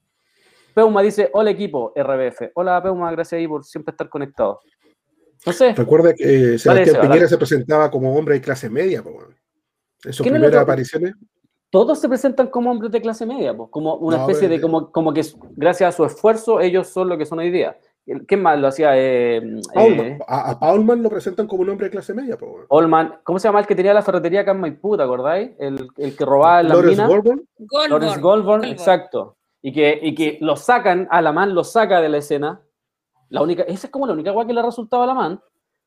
Peuma 0.73 1.01
dice, 1.01 1.29
hola 1.33 1.51
equipo 1.51 1.91
RBF. 1.97 2.51
Hola 2.53 2.81
Peuma, 2.81 3.11
gracias 3.11 3.39
ahí 3.39 3.45
por 3.45 3.65
siempre 3.65 3.91
estar 3.91 4.07
conectado. 4.07 4.61
No 5.45 5.51
sé. 5.51 5.73
Recuerda 5.73 6.13
que 6.13 6.53
eh, 6.53 6.57
Sebastián 6.57 7.01
Piñera 7.01 7.27
se 7.27 7.37
presentaba 7.37 7.91
como 7.91 8.15
hombre 8.15 8.35
de 8.35 8.41
clase 8.41 8.69
media, 8.69 9.03
en 10.05 10.13
sus 10.13 10.25
primeras 10.25 10.61
apariciones. 10.61 11.13
Todos 11.69 11.99
se 11.99 12.07
presentan 12.07 12.47
como 12.47 12.71
hombres 12.71 12.89
de 12.89 13.01
clase 13.01 13.25
media, 13.25 13.53
como 13.69 13.95
una 13.95 14.21
especie 14.21 14.47
de, 14.47 14.61
como, 14.61 14.93
como 14.93 15.13
que 15.13 15.25
gracias 15.57 15.93
a 15.93 15.97
su 15.97 16.05
esfuerzo 16.05 16.61
ellos 16.61 16.87
son 16.87 17.09
lo 17.09 17.17
que 17.17 17.25
son 17.25 17.39
hoy 17.39 17.51
día. 17.51 17.77
¿Quién 18.27 18.41
más 18.41 18.59
lo 18.59 18.67
hacía? 18.67 18.97
Eh, 18.97 19.37
eh, 19.37 20.19
a, 20.27 20.51
a, 20.51 20.59
Paulman 20.59 21.03
lo 21.03 21.09
presentan 21.09 21.47
como 21.47 21.61
un 21.61 21.69
hombre 21.69 21.85
de 21.87 21.91
clase 21.91 22.13
media. 22.13 22.37
Po, 22.37 22.65
¿cómo 23.23 23.39
se 23.39 23.47
llama 23.47 23.59
el 23.59 23.67
que 23.67 23.75
tenía 23.75 23.93
la 23.93 24.01
ferretería 24.01 24.41
acá 24.41 24.51
en 24.51 24.59
Maipú, 24.59 24.97
¿te 24.97 25.03
acordáis? 25.03 25.51
El, 25.59 25.87
el 25.97 26.15
que 26.15 26.25
robaba 26.25 26.63
la 26.63 26.75
mina. 26.75 27.07
Goldborn. 27.07 27.45
Lawrence 27.89 28.19
Goldborn, 28.19 28.63
exacto. 28.65 29.37
Y 29.61 29.73
que, 29.73 29.99
y 30.01 30.15
que 30.15 30.37
lo 30.41 30.55
sacan, 30.55 31.07
a 31.11 31.21
la 31.21 31.31
man 31.31 31.53
lo 31.53 31.63
saca 31.63 32.01
de 32.01 32.09
la 32.09 32.17
escena. 32.17 32.61
La 33.29 33.41
única, 33.41 33.63
esa 33.63 33.87
es 33.87 33.91
como 33.91 34.07
la 34.07 34.13
única 34.13 34.31
guay 34.31 34.47
que 34.47 34.53
le 34.53 34.61
resultaba 34.61 35.03
a 35.03 35.07
la 35.07 35.13
man. 35.13 35.41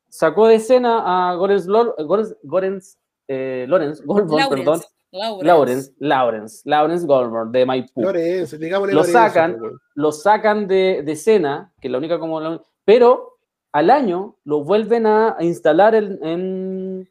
Sacó 0.09 0.47
de 0.47 0.57
escena 0.57 1.31
a 1.31 1.35
Gorens, 1.35 1.67
Gorens, 1.67 2.99
eh, 3.27 3.67
Lawrence 3.69 4.03
Goldborn, 4.05 4.49
perdón 4.49 4.81
Lawrence. 5.13 5.93
Lawrence, 5.99 6.63
Lawrence, 6.65 7.07
Goldberg 7.07 7.51
de 7.51 7.67
Maipú. 7.67 8.01
Lawrence, 8.01 8.57
digámosle 8.57 8.95
lo 8.95 9.05
sacan, 9.05 9.59
lo 9.95 10.11
sacan 10.11 10.67
de, 10.67 11.03
de 11.05 11.13
escena, 11.13 11.71
que 11.81 11.89
es 11.89 11.93
la 11.93 11.99
única 11.99 12.19
como. 12.19 12.63
Pero 12.85 13.39
al 13.73 13.91
año 13.91 14.37
lo 14.45 14.65
vuelven 14.65 15.07
a, 15.07 15.37
instalar 15.41 15.95
en, 15.95 16.19
en, 16.25 17.11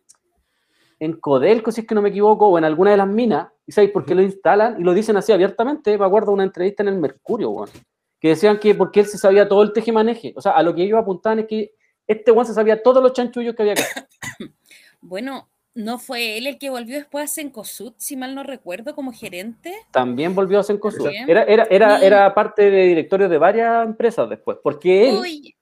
en, 1.00 1.14
Codelco, 1.20 1.72
si 1.72 1.82
es 1.82 1.88
que 1.88 1.94
no 1.94 2.02
me 2.02 2.10
equivoco, 2.10 2.48
o 2.48 2.58
en 2.58 2.66
alguna 2.66 2.92
de 2.92 2.98
las 2.98 3.08
minas. 3.08 3.50
¿Y 3.68 3.72
sabéis 3.72 3.92
por 3.92 4.04
qué 4.04 4.16
lo 4.16 4.24
instalan? 4.24 4.80
Y 4.80 4.84
lo 4.84 4.94
dicen 4.94 5.16
así 5.16 5.32
abiertamente. 5.32 5.96
Me 5.98 6.06
acuerdo 6.06 6.28
de 6.28 6.34
una 6.34 6.44
entrevista 6.44 6.82
en 6.82 6.90
el 6.90 7.00
Mercurio, 7.00 7.52
bueno, 7.52 7.72
que 8.20 8.30
decían 8.30 8.58
que 8.58 8.74
porque 8.74 9.02
él 9.02 9.06
se 9.06 9.20
sabía 9.20 9.48
todo 9.48 9.62
el 9.62 9.74
tejemaneje. 9.74 10.34
O 10.36 10.42
sea, 10.42 10.54
a 10.54 10.64
lo 10.64 10.74
que 10.74 10.84
ellos 10.84 11.00
apuntaban 11.00 11.40
es 11.40 11.46
que 11.46 11.76
este 12.08 12.32
Juan 12.32 12.48
se 12.48 12.54
sabía 12.56 12.82
todos 12.82 13.02
los 13.02 13.14
chanchullos 13.14 13.56
que 13.56 13.62
había 13.62 13.76
que 13.76 13.84
Bueno, 15.02 15.50
¿No 15.74 16.00
fue 16.00 16.38
él 16.38 16.48
el 16.48 16.58
que 16.58 16.70
volvió 16.70 16.98
después 16.98 17.24
a 17.24 17.34
Sencosud, 17.34 17.94
si 17.98 18.18
mal 18.18 18.36
no 18.36 18.44
recuerdo, 18.44 18.94
como 18.94 19.14
gerente? 19.14 19.74
También 19.92 20.36
volvió 20.36 20.60
a 20.60 20.64
Sencosud. 20.64 21.08
Era, 21.28 21.44
era, 21.44 21.64
era, 21.70 22.00
era, 22.02 22.34
parte 22.34 22.70
de 22.70 22.84
directorio 22.88 23.30
de 23.30 23.38
varias 23.38 23.86
empresas 23.86 24.30
después, 24.30 24.58
porque 24.62 25.10
él, 25.10 25.56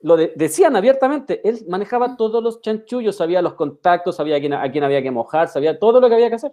lo 0.00 0.18
decían 0.18 0.76
abiertamente, 0.76 1.40
él 1.48 1.64
manejaba 1.66 2.14
todos 2.14 2.42
los 2.44 2.60
chanchullos, 2.60 3.16
sabía 3.16 3.40
los 3.40 3.54
contactos, 3.54 4.16
sabía 4.16 4.36
a 4.36 4.40
quién, 4.40 4.52
a 4.52 4.70
quién 4.70 4.84
había 4.84 5.02
que 5.02 5.10
mojar, 5.10 5.48
sabía 5.48 5.78
todo 5.78 5.98
lo 5.98 6.08
que 6.08 6.14
había 6.14 6.28
que 6.28 6.36
hacer. 6.36 6.52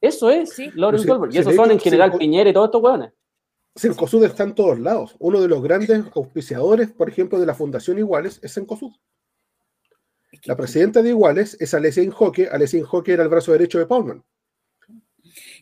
Eso 0.00 0.30
es 0.30 0.54
Sí. 0.54 0.70
Lawrence 0.74 1.04
Sí, 1.04 1.08
Goldberg. 1.08 1.34
Y 1.34 1.38
esos 1.38 1.54
son 1.56 1.64
hecho, 1.66 1.72
en 1.72 1.80
general 1.80 2.12
sí, 2.12 2.18
Piñera 2.18 2.50
y 2.50 2.52
todos 2.52 2.66
estos 2.66 2.82
hueones. 2.82 3.12
Cencosud 3.74 4.22
está 4.24 4.44
en 4.44 4.54
todos 4.54 4.78
lados. 4.78 5.16
Uno 5.18 5.40
de 5.40 5.48
los 5.48 5.62
grandes 5.62 6.04
auspiciadores, 6.14 6.92
por 6.92 7.08
ejemplo, 7.08 7.40
de 7.40 7.46
la 7.46 7.54
Fundación 7.54 7.98
Iguales 7.98 8.38
es 8.42 8.54
Cencosud. 8.54 8.92
La 10.44 10.56
presidenta 10.56 11.02
de 11.02 11.10
Iguales 11.10 11.56
es 11.60 11.74
Alessia 11.74 12.02
Inhoque. 12.02 12.48
Alessia 12.50 12.78
Inhoque 12.78 13.12
era 13.12 13.22
el 13.22 13.28
brazo 13.28 13.52
derecho 13.52 13.78
de 13.78 13.86
Paulman. 13.86 14.24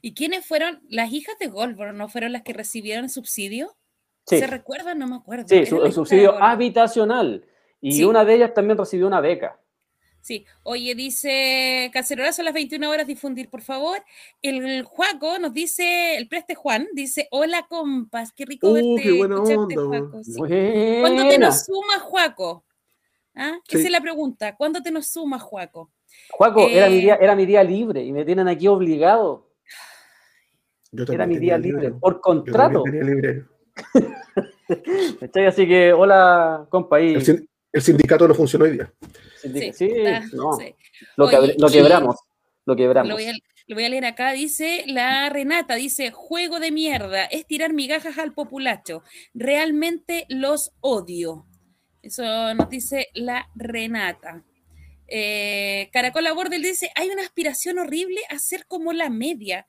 ¿Y 0.02 0.14
quiénes 0.14 0.46
fueron? 0.46 0.80
Las 0.88 1.12
hijas 1.12 1.36
de 1.38 1.48
Goldberg, 1.48 1.94
¿no 1.94 2.08
fueron 2.08 2.32
las 2.32 2.42
que 2.42 2.52
recibieron 2.52 3.08
subsidio? 3.08 3.76
Sí, 4.26 4.38
¿Se 4.38 4.46
recuerdan? 4.46 4.98
No 4.98 5.06
me 5.08 5.16
acuerdo. 5.16 5.46
sí 5.48 5.66
su- 5.66 5.82
el 5.82 5.92
subsidio 5.92 6.42
habitacional. 6.42 7.44
Y 7.80 7.92
Sí. 7.92 8.04
una 8.04 8.24
de 8.24 8.34
ellas 8.34 8.54
también 8.54 8.78
recibió 8.78 9.06
una 9.06 9.20
beca. 9.20 9.58
Sí, 10.22 10.44
oye, 10.64 10.94
dice 10.94 11.90
Cacerolazo 11.94 12.42
a 12.42 12.44
las 12.44 12.52
21 12.54 12.90
horas 12.90 13.06
difundir, 13.06 13.48
por 13.48 13.62
favor. 13.62 14.02
El 14.42 14.82
Juaco 14.84 15.38
nos 15.38 15.54
dice, 15.54 16.16
el 16.16 16.28
preste 16.28 16.54
Juan, 16.54 16.88
dice, 16.92 17.26
hola 17.30 17.66
compas, 17.68 18.30
qué 18.32 18.44
rico 18.44 18.68
Uh, 18.68 18.74
verte, 18.74 19.02
qué 19.02 19.12
buena 19.12 19.40
onda, 19.40 19.82
Juaco. 19.82 20.22
Sí. 20.24 20.32
Buena. 20.36 21.00
¿Cuándo 21.00 21.28
te 21.28 21.38
nos 21.38 21.64
sumas, 21.64 22.02
Juaco? 22.02 22.64
¿Ah? 23.34 23.58
Sí. 23.68 23.76
Esa 23.78 23.86
es 23.86 23.92
la 23.92 24.00
pregunta, 24.00 24.56
¿cuándo 24.56 24.82
te 24.82 24.90
nos 24.90 25.06
sumas, 25.08 25.42
Juaco? 25.42 25.90
Juaco, 26.30 26.66
era, 26.68 26.88
mi 26.88 26.96
Eh, 26.96 27.00
día, 27.00 27.14
era 27.16 27.36
mi 27.36 27.46
día 27.46 27.62
libre 27.62 28.02
y 28.02 28.12
me 28.12 28.24
tienen 28.24 28.48
aquí 28.48 28.66
obligado. 28.68 29.50
Yo 30.92 31.04
Era 31.12 31.26
mi 31.26 31.38
día 31.38 31.56
libre, 31.56 31.82
libre. 31.84 31.98
por 32.00 32.14
Yo 32.14 32.20
contrato. 32.20 32.82
tenía 32.82 33.02
libre. 33.04 33.44
Así 35.48 35.66
que, 35.66 35.92
hola, 35.92 36.66
compa. 36.70 36.96
Ahí. 36.96 37.14
El, 37.14 37.24
sin- 37.24 37.48
el 37.72 37.82
sindicato 37.82 38.26
no 38.26 38.34
funcionó 38.34 38.64
hoy 38.64 38.72
día. 38.72 38.92
Sí, 39.40 39.72
Sí, 39.72 39.88
está- 39.94 40.26
no, 40.32 40.52
sí. 40.54 40.74
Lo, 41.16 41.26
Oye, 41.26 41.54
lo 41.58 41.68
quebramos. 41.68 42.16
Lo 42.66 42.76
quebramos. 42.76 43.08
Lo 43.08 43.14
voy, 43.14 43.26
a, 43.26 43.32
lo 43.68 43.74
voy 43.76 43.84
a 43.84 43.88
leer 43.88 44.04
acá, 44.04 44.32
dice 44.32 44.84
la 44.86 45.28
Renata, 45.30 45.76
dice, 45.76 46.10
juego 46.10 46.60
de 46.60 46.70
mierda, 46.72 47.24
es 47.24 47.46
tirar 47.46 47.72
migajas 47.72 48.18
al 48.18 48.34
populacho, 48.34 49.02
realmente 49.32 50.26
los 50.28 50.72
odio. 50.80 51.46
Eso 52.02 52.54
nos 52.54 52.68
dice 52.68 53.08
la 53.14 53.48
Renata. 53.54 54.42
Eh, 55.06 55.88
Caracola 55.92 56.32
Bordel 56.32 56.62
dice, 56.62 56.90
hay 56.94 57.08
una 57.08 57.22
aspiración 57.22 57.78
horrible 57.78 58.20
a 58.30 58.38
ser 58.38 58.66
como 58.66 58.92
la 58.92 59.10
media. 59.10 59.66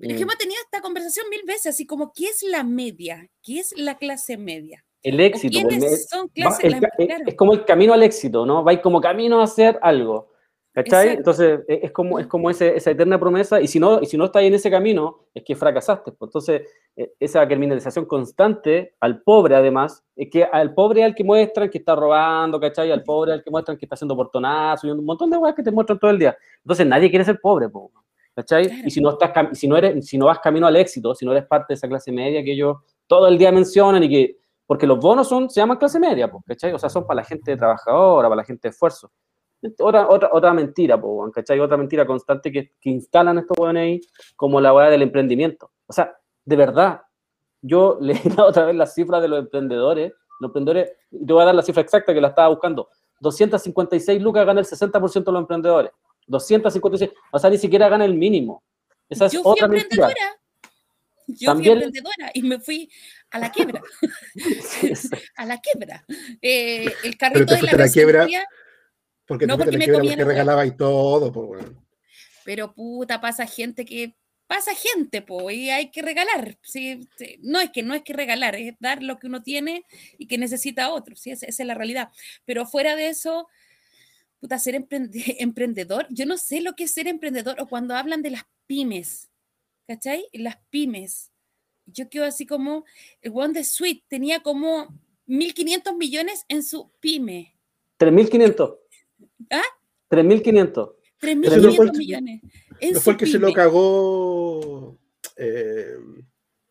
Es 0.00 0.08
que 0.08 0.18
Mm. 0.18 0.22
hemos 0.22 0.38
tenido 0.38 0.60
esta 0.64 0.80
conversación 0.80 1.26
mil 1.30 1.42
veces, 1.46 1.66
así 1.66 1.86
como, 1.86 2.12
¿qué 2.12 2.26
es 2.26 2.42
la 2.42 2.64
media? 2.64 3.28
¿Qué 3.42 3.60
es 3.60 3.72
la 3.76 3.96
clase 3.96 4.36
media? 4.36 4.84
El 5.02 5.20
¿O 5.20 5.22
éxito. 5.22 5.58
¿Quiénes 5.60 5.84
porque 5.84 5.96
son 6.08 6.26
va- 6.26 6.30
clases? 6.34 6.64
el 6.64 6.70
las- 6.72 6.80
claro. 6.96 7.24
es 7.26 7.34
como 7.36 7.52
el 7.52 7.64
camino 7.64 7.92
al 7.92 8.02
éxito, 8.02 8.44
¿no? 8.46 8.64
Va 8.64 8.80
como 8.80 9.00
camino 9.00 9.40
a 9.40 9.44
hacer 9.44 9.78
algo. 9.82 10.32
¿Cachai? 10.74 11.08
Exacto. 11.10 11.18
Entonces, 11.20 11.60
e- 11.68 11.80
es 11.84 11.92
como, 11.92 12.18
es 12.18 12.26
como 12.26 12.50
ese- 12.50 12.76
esa 12.76 12.90
eterna 12.90 13.18
promesa, 13.18 13.60
y 13.60 13.68
si 13.68 13.78
no, 13.78 14.00
y 14.02 14.06
si 14.06 14.16
no 14.16 14.24
estás 14.24 14.42
en 14.42 14.54
ese 14.54 14.70
camino, 14.70 15.20
es 15.32 15.44
que 15.44 15.54
fracasaste. 15.54 16.10
pues. 16.12 16.28
Entonces, 16.28 16.62
e- 16.96 17.12
esa 17.20 17.46
criminalización 17.46 18.06
constante 18.06 18.94
al 19.00 19.22
pobre, 19.22 19.54
además, 19.54 20.04
es 20.16 20.28
que 20.30 20.42
al 20.44 20.74
pobre 20.74 21.04
al 21.04 21.14
que 21.14 21.22
muestran 21.22 21.70
que 21.70 21.78
está 21.78 21.94
robando, 21.94 22.58
¿cachai? 22.58 22.90
Al 22.90 23.04
pobre 23.04 23.32
al 23.32 23.42
que 23.44 23.50
muestran 23.50 23.76
que 23.78 23.84
está 23.86 23.94
haciendo 23.94 24.16
portonazo 24.16 24.86
y 24.86 24.90
un 24.90 25.04
montón 25.04 25.30
de 25.30 25.38
cosas 25.38 25.54
que 25.54 25.62
te 25.62 25.70
muestran 25.70 25.98
todo 25.98 26.10
el 26.10 26.18
día. 26.18 26.36
Entonces, 26.64 26.86
nadie 26.86 27.08
quiere 27.08 27.24
ser 27.24 27.38
pobre, 27.40 27.68
po, 27.68 27.92
¿cachai? 28.34 28.66
Claro. 28.66 28.82
Y 28.84 28.90
si 28.90 29.00
no, 29.00 29.10
estás, 29.10 29.30
si, 29.56 29.68
no 29.68 29.76
eres, 29.76 30.04
si 30.08 30.18
no 30.18 30.26
vas 30.26 30.40
camino 30.40 30.66
al 30.66 30.74
éxito, 30.74 31.14
si 31.14 31.24
no 31.24 31.30
eres 31.32 31.46
parte 31.46 31.66
de 31.68 31.74
esa 31.74 31.86
clase 31.88 32.10
media 32.10 32.42
que 32.42 32.52
ellos 32.52 32.78
todo 33.06 33.28
el 33.28 33.38
día 33.38 33.52
mencionan 33.52 34.02
y 34.02 34.08
que 34.08 34.36
porque 34.66 34.86
los 34.88 34.98
bonos 34.98 35.28
son, 35.28 35.48
se 35.50 35.60
llaman 35.60 35.76
clase 35.76 36.00
media, 36.00 36.28
¿cachai? 36.46 36.72
O 36.72 36.78
sea, 36.80 36.88
son 36.88 37.06
para 37.06 37.16
la 37.18 37.24
gente 37.24 37.54
trabajadora, 37.56 38.28
para 38.28 38.38
la 38.40 38.44
gente 38.44 38.66
de 38.66 38.70
esfuerzo. 38.70 39.12
Otra, 39.78 40.08
otra, 40.08 40.28
otra 40.32 40.52
mentira, 40.52 41.00
po, 41.00 41.30
¿cachai? 41.32 41.58
Otra 41.60 41.76
mentira 41.76 42.06
constante 42.06 42.52
que, 42.52 42.72
que 42.80 42.90
instalan 42.90 43.38
estos 43.38 43.56
weones 43.58 43.82
ahí, 43.82 44.00
como 44.36 44.60
la 44.60 44.72
weá 44.74 44.90
del 44.90 45.02
emprendimiento. 45.02 45.70
O 45.86 45.92
sea, 45.92 46.14
de 46.44 46.56
verdad, 46.56 47.02
yo 47.62 47.96
leí 48.00 48.20
otra 48.38 48.66
vez 48.66 48.76
las 48.76 48.94
cifras 48.94 49.22
de 49.22 49.28
los 49.28 49.38
emprendedores, 49.38 50.12
los 50.40 50.48
emprendedores, 50.48 50.92
y 51.10 51.24
te 51.24 51.32
voy 51.32 51.42
a 51.42 51.46
dar 51.46 51.54
la 51.54 51.62
cifra 51.62 51.82
exacta 51.82 52.12
que 52.12 52.20
la 52.20 52.28
estaba 52.28 52.48
buscando. 52.48 52.88
256 53.20 54.20
lucas 54.20 54.44
gana 54.44 54.60
el 54.60 54.66
60% 54.66 55.24
de 55.24 55.32
los 55.32 55.40
emprendedores. 55.40 55.92
256, 56.26 57.10
o 57.32 57.38
sea, 57.38 57.50
ni 57.50 57.58
siquiera 57.58 57.88
gana 57.88 58.04
el 58.04 58.14
mínimo. 58.14 58.62
Esa 59.08 59.26
es 59.26 59.32
Yo 59.32 59.42
fui 59.42 59.52
otra 59.52 59.68
mentira. 59.68 60.08
emprendedora. 60.08 60.40
Yo 61.26 61.46
También- 61.46 61.78
fui 61.78 61.84
emprendedora 61.84 62.30
y 62.34 62.42
me 62.42 62.60
fui 62.60 62.90
a 63.30 63.38
la 63.38 63.50
quiebra. 63.50 63.80
Sí, 64.34 64.94
sí. 64.94 65.08
a 65.36 65.46
la 65.46 65.58
quiebra. 65.58 66.04
Eh, 66.42 66.84
el 66.84 66.92
Pero 67.02 67.16
carrito 67.18 67.46
te 67.54 67.54
de 67.56 67.62
la 67.62 67.84
la 67.86 67.90
quiebra. 67.92 68.26
Porque 69.26 69.46
No, 69.46 69.56
porque 69.56 69.78
me 69.78 69.90
comía 69.90 70.16
weá. 70.16 70.24
regalaba 70.24 70.66
y 70.66 70.76
todo. 70.76 71.32
Pues, 71.32 71.62
weón. 71.62 71.86
pero 72.44 72.74
puta, 72.74 73.20
pasa 73.20 73.46
gente 73.46 73.84
que 73.84 74.14
pasa 74.46 74.72
gente, 74.74 75.22
po, 75.22 75.50
y 75.50 75.70
hay 75.70 75.90
que 75.90 76.02
regalar. 76.02 76.58
Sí, 76.62 77.00
sí. 77.16 77.38
No 77.40 77.60
es 77.60 77.70
que 77.70 77.82
no 77.82 77.94
es 77.94 78.02
que 78.02 78.12
regalar, 78.12 78.54
es 78.54 78.74
dar 78.78 79.02
lo 79.02 79.18
que 79.18 79.26
uno 79.26 79.42
tiene 79.42 79.84
y 80.18 80.26
que 80.26 80.36
necesita 80.38 80.84
a 80.84 80.92
otro. 80.92 81.16
Sí, 81.16 81.30
esa, 81.30 81.46
esa 81.46 81.62
es 81.62 81.66
la 81.66 81.74
realidad. 81.74 82.10
Pero 82.44 82.66
fuera 82.66 82.94
de 82.94 83.08
eso, 83.08 83.48
puta, 84.40 84.58
ser 84.58 84.74
emprende- 84.74 85.36
emprendedor, 85.40 86.06
yo 86.10 86.26
no 86.26 86.36
sé 86.36 86.60
lo 86.60 86.74
que 86.74 86.84
es 86.84 86.90
ser 86.92 87.08
emprendedor 87.08 87.58
o 87.60 87.66
cuando 87.66 87.94
hablan 87.96 88.20
de 88.22 88.30
las 88.30 88.44
pymes, 88.66 89.30
¿cachai? 89.88 90.28
Las 90.34 90.58
pymes. 90.68 91.30
Yo 91.86 92.08
quedo 92.10 92.24
así 92.26 92.46
como, 92.46 92.84
el 93.22 93.32
one 93.34 93.54
de 93.54 93.64
Sweet 93.64 94.04
tenía 94.08 94.40
como 94.40 94.88
1.500 95.26 95.96
millones 95.96 96.44
en 96.48 96.62
su 96.62 96.90
pyme. 97.00 97.56
3.500. 97.98 98.78
¿Ah? 99.50 99.62
3.500. 100.10 100.94
Ese 101.20 101.34
no 101.36 101.42
3.500 101.42 101.76
fue 101.76 101.84
el- 101.86 101.92
millones. 101.92 102.40
No 102.92 103.00
fue 103.00 103.12
el 103.14 103.18
que 103.18 103.26
se 103.26 103.38
lo 103.38 103.52
cagó. 103.52 104.96
eh, 105.36 105.96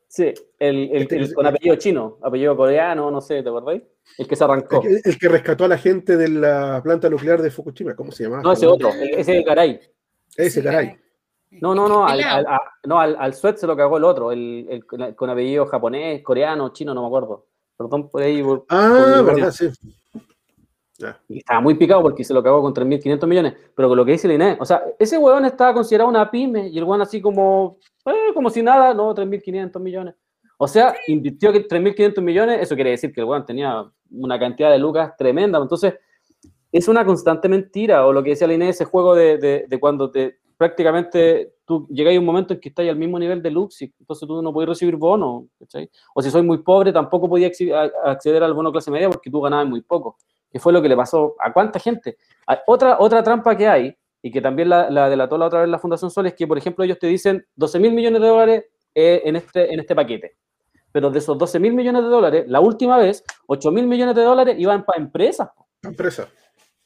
Sí, 0.08 0.32
el, 0.60 0.92
el- 0.92 1.08
el 1.12 1.34
con 1.34 1.48
apellido 1.48 1.76
chino, 1.78 2.20
apellido 2.22 2.56
coreano, 2.56 3.10
no 3.10 3.20
sé, 3.20 3.42
¿te 3.42 3.50
acordáis? 3.50 3.82
El 4.20 4.28
que 4.28 4.36
se 4.36 4.44
el, 4.44 4.50
arrancó. 4.52 4.80
que, 4.80 5.02
el 5.04 5.18
que 5.18 5.28
rescató 5.28 5.66
a 5.66 5.68
la 5.68 5.78
gente 5.80 6.16
de 6.18 6.28
la 6.30 6.82
planta 6.84 7.10
nuclear 7.10 7.42
de 7.42 7.50
Fukushima. 7.50 7.96
¿Cómo 7.96 8.12
se 8.12 8.26
llamaba? 8.26 8.44
No, 8.44 8.52
ese 8.54 8.68
otro, 8.68 8.90
el- 8.94 9.10
ese 9.16 9.32
de 9.32 9.44
Garay. 9.44 9.80
Ese, 10.38 10.60
Sí, 10.62 10.64
caray. 10.64 10.96
No, 11.62 11.74
no, 11.74 11.88
no, 11.88 12.06
al, 12.08 12.24
al, 12.24 12.46
a- 12.46 12.62
no, 12.86 13.00
al, 13.00 13.16
al 13.20 13.34
Suez 13.34 13.60
se 13.60 13.66
lo 13.66 13.76
cagó 13.76 13.98
el 13.98 14.04
otro, 14.04 14.32
el, 14.32 14.68
el 14.70 14.86
con- 14.86 15.30
apellido 15.32 15.66
japonés, 15.66 16.22
coreano, 16.22 16.72
chino, 16.74 16.94
no 16.94 17.02
me 17.02 17.08
acuerdo. 17.08 17.48
Perdón 17.76 18.08
por 18.10 18.22
ahí. 18.22 18.44
por- 18.44 18.66
Ah, 18.70 19.16
por 19.26 19.34
verdad, 19.36 19.52
sí. 19.52 19.70
Y 21.30 21.40
estaba 21.40 21.62
muy 21.62 21.76
picado 21.76 22.02
porque 22.02 22.24
se 22.24 22.34
lo 22.34 22.42
cagó 22.44 22.62
con 22.62 22.74
3.500 22.74 23.28
millones. 23.28 23.54
Pero 23.76 23.88
con 23.90 23.98
lo 23.98 24.06
que 24.06 24.14
dice 24.14 24.28
la 24.28 24.34
Inés, 24.36 24.58
o 24.60 24.66
sea, 24.66 24.84
ese 25.00 25.18
huevón 25.18 25.46
estaba 25.46 25.74
considerado 25.74 26.10
una 26.10 26.30
pyme 26.30 26.68
y 26.70 26.78
el 26.78 26.84
huevón 26.84 27.02
así 27.02 27.22
como, 27.22 27.78
eh, 28.06 28.34
como 28.34 28.50
si 28.50 28.62
nada, 28.64 28.94
no, 28.94 29.14
3.500 29.14 29.80
millones. 29.80 30.16
O 30.58 30.68
sea, 30.68 30.94
invirtió 31.08 31.52
que 31.52 31.68
3.500 31.68 32.22
millones, 32.22 32.62
eso 32.62 32.76
quiere 32.76 32.92
decir 32.92 33.12
que 33.12 33.22
el 33.22 33.26
huevón 33.28 33.46
tenía 33.46 33.84
una 34.12 34.40
cantidad 34.40 34.72
de 34.72 34.80
lucas 34.80 35.14
tremenda. 35.18 35.60
Entonces, 35.60 35.96
es 36.72 36.88
una 36.88 37.06
constante 37.06 37.48
mentira. 37.50 38.06
O 38.06 38.14
lo 38.14 38.24
que 38.24 38.32
decía 38.32 38.48
la 38.48 38.54
Inés, 38.54 38.76
ese 38.76 38.86
juego 38.86 39.16
de, 39.16 39.38
de- 39.38 39.66
de 39.68 39.80
cuando 39.80 40.10
te 40.12 40.38
prácticamente 40.56 41.56
tú 41.66 41.88
llegáis 41.90 42.18
a 42.18 42.20
un 42.20 42.26
momento 42.26 42.54
en 42.54 42.60
que 42.60 42.70
estás 42.70 42.88
al 42.88 42.96
mismo 42.96 43.20
nivel 43.20 43.42
de 43.42 43.52
Luxi, 43.52 43.94
entonces 44.00 44.28
tú 44.28 44.42
no 44.42 44.54
podías 44.54 44.70
recibir 44.70 44.96
bono, 44.96 45.48
¿cachai? 45.60 45.90
O 46.14 46.22
si 46.22 46.30
soy 46.30 46.42
muy 46.44 46.60
pobre, 46.60 46.94
tampoco 46.94 47.28
podías 47.28 47.52
acceder 48.06 48.44
al 48.44 48.54
bono 48.54 48.72
clase 48.72 48.90
media 48.92 49.10
porque 49.10 49.30
tú 49.30 49.42
ganabas 49.42 49.68
muy 49.68 49.82
poco 49.82 50.18
que 50.54 50.60
fue 50.60 50.72
lo 50.72 50.84
que 50.84 50.88
le 50.88 50.96
pasó 50.96 51.36
a 51.40 51.52
cuánta 51.52 51.80
gente. 51.80 52.18
Otra, 52.68 52.98
otra 53.00 53.24
trampa 53.24 53.58
que 53.58 53.68
hay, 53.68 53.98
y 54.22 54.32
que 54.32 54.40
también 54.40 54.70
la, 54.70 54.90
la 54.92 55.10
delató 55.10 55.38
la 55.38 55.48
otra 55.48 55.62
vez 55.62 55.70
la 55.70 55.80
Fundación 55.80 56.12
Sol, 56.12 56.28
es 56.28 56.36
que, 56.36 56.46
por 56.46 56.58
ejemplo, 56.58 56.86
ellos 56.86 57.00
te 57.00 57.08
dicen 57.08 57.44
12 57.56 57.80
mil 57.80 57.92
millones 57.92 58.22
de 58.22 58.28
dólares 58.28 58.66
eh, 58.94 59.22
en, 59.26 59.36
este, 59.36 59.74
en 59.74 59.80
este 59.80 59.96
paquete. 59.96 60.38
Pero 60.92 61.10
de 61.10 61.18
esos 61.18 61.36
12 61.36 61.60
mil 61.60 61.74
millones 61.74 62.04
de 62.04 62.08
dólares, 62.08 62.46
la 62.48 62.60
última 62.60 62.98
vez, 62.98 63.24
8 63.48 63.72
mil 63.72 63.88
millones 63.88 64.16
de 64.16 64.22
dólares 64.22 64.56
iban 64.60 64.86
para 64.86 65.02
empresas. 65.02 65.50
po, 65.58 65.68
Empresa. 65.82 66.30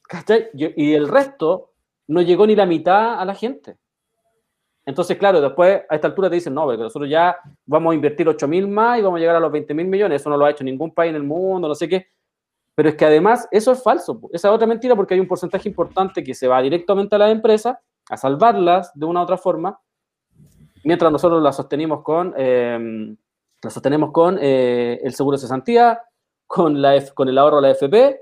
¿cachai? 0.07 0.47
Y 0.53 0.91
y 0.91 0.93
el 0.93 1.09
resto 1.09 1.73
no 2.07 2.21
llegó 2.21 2.47
ni 2.47 2.55
la 2.55 2.65
mitad 2.65 3.19
a 3.19 3.25
la 3.25 3.35
gente. 3.35 3.77
Entonces, 4.85 5.17
claro, 5.17 5.41
después 5.41 5.81
a 5.89 5.95
esta 5.95 6.07
altura 6.07 6.29
te 6.29 6.35
dicen, 6.35 6.53
no, 6.53 6.63
porque 6.63 6.81
nosotros 6.81 7.09
ya 7.09 7.37
vamos 7.65 7.91
a 7.91 7.95
invertir 7.95 8.29
8 8.29 8.47
mil 8.47 8.69
más 8.69 8.97
y 8.97 9.01
vamos 9.01 9.17
a 9.17 9.19
llegar 9.19 9.35
a 9.35 9.39
los 9.41 9.51
20 9.51 9.73
mil 9.73 9.85
millones. 9.85 10.21
Eso 10.21 10.29
no 10.29 10.37
lo 10.37 10.45
ha 10.45 10.51
hecho 10.51 10.63
ningún 10.63 10.93
país 10.93 11.09
en 11.09 11.17
el 11.17 11.23
mundo, 11.23 11.67
no 11.67 11.75
sé 11.75 11.89
qué. 11.89 12.07
Pero 12.77 12.89
es 12.89 12.95
que 12.95 13.05
además 13.05 13.47
eso 13.49 13.71
es 13.71 13.81
falso. 13.81 14.21
Esa 14.31 14.49
es 14.49 14.53
otra 14.53 14.67
mentira 14.67 14.95
porque 14.95 15.15
hay 15.15 15.19
un 15.19 15.27
porcentaje 15.27 15.67
importante 15.67 16.23
que 16.23 16.35
se 16.35 16.47
va 16.47 16.61
directamente 16.61 17.15
a 17.15 17.17
las 17.17 17.31
empresas 17.31 17.75
a 18.07 18.17
salvarlas 18.17 18.91
de 18.93 19.03
una 19.07 19.21
u 19.21 19.23
otra 19.23 19.35
forma, 19.37 19.79
mientras 20.83 21.11
nosotros 21.11 21.41
las 21.41 21.55
sostenimos 21.55 22.03
con, 22.03 22.35
eh, 22.37 23.15
sostenemos 23.67 24.11
con 24.11 24.37
eh, 24.39 24.99
el 25.03 25.11
seguro 25.15 25.37
de 25.37 25.41
cesantía, 25.41 25.99
con, 26.45 26.79
la 26.79 27.03
con 27.15 27.27
el 27.27 27.37
ahorro 27.39 27.55
de 27.57 27.61
la 27.63 27.71
FP, 27.71 28.21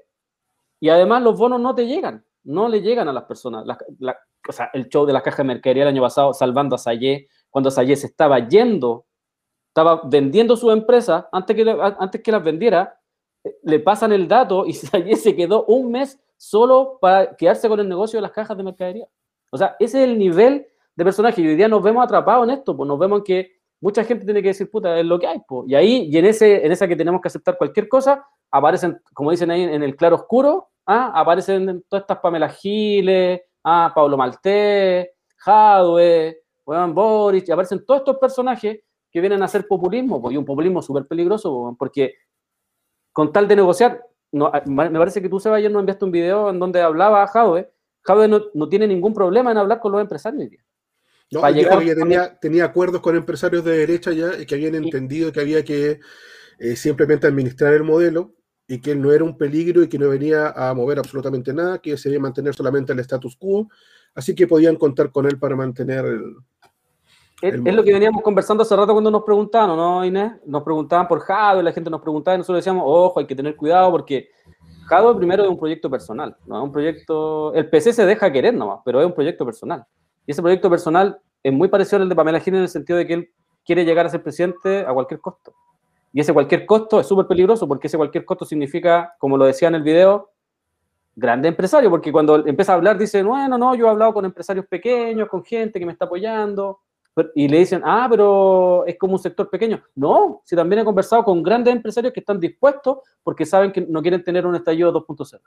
y 0.79 0.87
además 0.87 1.21
los 1.21 1.37
bonos 1.37 1.59
no 1.59 1.75
te 1.75 1.85
llegan, 1.85 2.25
no 2.45 2.69
le 2.69 2.81
llegan 2.81 3.09
a 3.09 3.13
las 3.13 3.25
personas. 3.25 3.65
Las- 3.65 3.77
la- 3.99 4.17
o 4.47 4.51
sea, 4.53 4.69
el 4.73 4.87
show 4.87 5.05
de 5.05 5.11
las 5.11 5.21
cajas 5.21 5.39
de 5.39 5.43
mercadería 5.53 5.83
el 5.83 5.89
año 5.89 6.01
pasado, 6.01 6.33
salvando 6.33 6.75
a 6.75 6.77
Sayé, 6.77 7.27
cuando 7.49 7.69
Sayé 7.71 7.97
se 7.97 8.07
estaba 8.07 8.39
yendo, 8.47 9.05
estaba 9.67 10.01
vendiendo 10.05 10.55
su 10.55 10.71
empresa, 10.71 11.27
antes 11.33 11.55
que, 11.57 11.77
antes 11.99 12.21
que 12.23 12.31
las 12.31 12.43
vendiera, 12.43 12.97
le 13.63 13.79
pasan 13.79 14.11
el 14.11 14.27
dato 14.27 14.65
y 14.65 14.73
Sayé 14.73 15.15
se 15.15 15.35
quedó 15.35 15.65
un 15.65 15.91
mes 15.91 16.19
solo 16.37 16.97
para 16.99 17.35
quedarse 17.35 17.67
con 17.67 17.79
el 17.79 17.87
negocio 17.87 18.17
de 18.17 18.21
las 18.21 18.31
cajas 18.31 18.57
de 18.57 18.63
mercadería. 18.63 19.07
O 19.51 19.57
sea, 19.57 19.75
ese 19.79 20.03
es 20.03 20.09
el 20.09 20.17
nivel 20.17 20.67
de 20.95 21.03
personajes. 21.03 21.39
Y 21.39 21.47
hoy 21.47 21.55
día 21.55 21.67
nos 21.67 21.83
vemos 21.83 22.03
atrapados 22.03 22.47
en 22.47 22.55
esto, 22.55 22.75
pues 22.75 22.87
nos 22.87 22.99
vemos 22.99 23.19
en 23.19 23.23
que 23.23 23.51
mucha 23.81 24.03
gente 24.03 24.25
tiene 24.25 24.41
que 24.41 24.49
decir, 24.49 24.69
puta, 24.69 24.99
es 24.99 25.05
lo 25.05 25.19
que 25.19 25.27
hay. 25.27 25.39
pues. 25.47 25.69
Y 25.69 25.75
ahí, 25.75 26.09
y 26.11 26.17
en, 26.17 26.25
ese, 26.25 26.65
en 26.65 26.71
esa 26.71 26.87
que 26.87 26.95
tenemos 26.95 27.21
que 27.21 27.27
aceptar 27.27 27.57
cualquier 27.57 27.87
cosa, 27.87 28.25
aparecen, 28.51 28.99
como 29.13 29.31
dicen 29.31 29.51
ahí 29.51 29.63
en 29.63 29.83
el 29.83 29.95
claro 29.95 30.15
oscuro, 30.15 30.69
¿ah? 30.85 31.11
aparecen 31.13 31.83
todas 31.87 32.03
estas 32.03 32.19
Pamela 32.19 32.49
Giles, 32.49 33.41
¿ah? 33.63 33.91
Pablo 33.93 34.17
Maltés, 34.17 35.09
Jadwe, 35.37 36.41
Juan 36.63 36.93
Boris, 36.93 37.47
y 37.47 37.51
aparecen 37.51 37.85
todos 37.85 37.99
estos 37.99 38.17
personajes 38.17 38.79
que 39.11 39.21
vienen 39.21 39.41
a 39.41 39.45
hacer 39.45 39.67
populismo, 39.67 40.21
pues, 40.21 40.33
y 40.33 40.37
un 40.37 40.45
populismo 40.45 40.81
súper 40.81 41.07
peligroso, 41.07 41.75
porque 41.77 42.15
con 43.15 43.31
tal 43.31 43.47
de 43.47 43.55
negociar, 43.55 44.05
no, 44.33 44.51
me 44.65 44.99
parece 44.99 45.21
que 45.21 45.29
tú, 45.29 45.39
Seba, 45.39 45.55
ayer 45.55 45.71
nos 45.71 45.79
enviaste 45.79 46.03
un 46.03 46.11
video 46.11 46.49
en 46.49 46.59
donde 46.59 46.81
hablaba 46.81 47.23
a 47.23 47.27
Jadwe, 47.27 47.71
Jadwe 48.01 48.27
no, 48.27 48.41
no, 48.53 48.67
tiene 48.67 48.89
ningún 48.89 49.13
problema 49.13 49.51
en 49.51 49.57
hablar 49.57 49.79
con 49.79 49.93
los 49.93 50.01
empresarios 50.01 50.51
No, 51.31 51.49
ya 51.49 51.95
tenía, 51.95 52.37
tenía, 52.37 52.65
acuerdos 52.65 52.99
con 52.99 53.15
empresarios 53.15 53.63
de 53.63 53.77
derecha 53.77 54.11
ya 54.11 54.37
y 54.37 54.45
que 54.45 54.55
habían 54.55 54.75
entendido 54.75 55.31
que 55.31 55.39
había 55.39 55.63
que 55.63 56.01
eh, 56.59 56.75
simplemente 56.75 57.25
administrar 57.25 57.73
el 57.73 57.85
modelo 57.85 58.35
y 58.67 58.81
que 58.81 58.91
él 58.91 59.01
no 59.01 59.13
era 59.13 59.23
un 59.23 59.37
peligro 59.37 59.81
y 59.81 59.87
que 59.87 59.97
no 59.97 60.09
venía 60.09 60.49
a 60.49 60.73
mover 60.73 60.99
absolutamente 60.99 61.53
nada, 61.53 61.79
que 61.79 61.95
se 61.95 62.09
debía 62.09 62.19
mantener 62.19 62.53
solamente 62.53 62.91
el 62.91 62.99
status 62.99 63.37
quo, 63.37 63.69
así 64.13 64.35
que 64.35 64.45
podían 64.45 64.75
contar 64.75 65.09
con 65.13 65.25
él 65.25 65.39
para 65.39 65.55
mantener 65.55 66.03
el... 66.03 66.35
el 67.41 67.67
es, 67.67 67.75
lo 67.75 67.83
que 67.83 67.93
veníamos 67.93 68.21
conversando 68.23 68.63
hace 68.63 68.75
rato 68.75 68.93
cuando 68.93 69.11
nos 69.11 69.23
preguntaban, 69.23 69.75
¿no, 69.75 70.05
Inés? 70.05 70.33
Nos 70.45 70.63
preguntaban 70.63 71.07
por 71.07 71.19
Jado, 71.19 71.61
la 71.61 71.73
gente 71.73 71.89
nos 71.89 72.01
preguntaba 72.01 72.35
y 72.35 72.37
nosotros 72.37 72.59
decíamos, 72.59 72.83
ojo, 72.85 73.19
hay 73.19 73.27
que 73.27 73.35
tener 73.35 73.55
cuidado 73.55 73.91
porque 73.91 74.29
Jado 74.87 75.17
primero 75.17 75.43
es 75.43 75.49
un 75.49 75.57
proyecto 75.57 75.89
personal, 75.89 76.35
¿no? 76.45 76.57
Es 76.57 76.63
un 76.63 76.71
proyecto, 76.71 77.53
el 77.53 77.69
PC 77.69 77.93
se 77.93 78.05
deja 78.05 78.31
querer 78.31 78.53
nomás, 78.53 78.79
pero 78.85 79.01
es 79.01 79.05
un 79.05 79.13
proyecto 79.13 79.45
personal. 79.45 79.85
Y 80.25 80.31
ese 80.31 80.41
proyecto 80.41 80.69
personal 80.69 81.19
es 81.43 81.51
muy 81.51 81.67
parecido 81.67 82.01
al 82.01 82.09
de 82.09 82.15
Pamela 82.15 82.39
Giles 82.39 82.57
en 82.57 82.63
el 82.63 82.69
sentido 82.69 82.97
de 82.97 83.05
que 83.05 83.13
él 83.13 83.29
quiere 83.65 83.83
llegar 83.83 84.05
a 84.05 84.09
ser 84.09 84.23
presidente 84.23 84.85
a 84.85 84.93
cualquier 84.93 85.19
costo. 85.19 85.53
Y 86.13 86.21
ese 86.21 86.33
cualquier 86.33 86.65
costo 86.65 86.99
es 86.99 87.07
súper 87.07 87.27
peligroso 87.27 87.67
porque 87.67 87.87
ese 87.87 87.97
cualquier 87.97 88.23
costo 88.23 88.45
significa, 88.45 89.13
como 89.19 89.37
lo 89.37 89.45
decía 89.45 89.67
en 89.67 89.75
el 89.75 89.83
video, 89.83 90.31
grande 91.15 91.47
empresario, 91.47 91.89
porque 91.89 92.11
cuando 92.11 92.45
empieza 92.47 92.73
a 92.73 92.75
hablar 92.75 92.97
dice, 92.97 93.21
bueno, 93.23 93.57
no, 93.57 93.75
yo 93.75 93.87
he 93.87 93.89
hablado 93.89 94.13
con 94.13 94.23
empresarios 94.23 94.65
pequeños, 94.67 95.27
con 95.27 95.43
gente 95.43 95.79
que 95.79 95.85
me 95.85 95.91
está 95.91 96.05
apoyando, 96.05 96.79
y 97.33 97.47
le 97.47 97.59
dicen, 97.59 97.81
ah, 97.85 98.07
pero 98.09 98.85
es 98.85 98.97
como 98.97 99.13
un 99.13 99.19
sector 99.19 99.49
pequeño. 99.49 99.81
No, 99.95 100.41
si 100.43 100.55
también 100.55 100.81
he 100.81 100.85
conversado 100.85 101.23
con 101.23 101.41
grandes 101.41 101.73
empresarios 101.73 102.13
que 102.13 102.19
están 102.19 102.39
dispuestos 102.39 102.99
porque 103.23 103.45
saben 103.45 103.71
que 103.71 103.81
no 103.81 104.01
quieren 104.01 104.23
tener 104.23 104.45
un 104.45 104.55
estallido 104.55 104.93
2.0. 104.93 105.39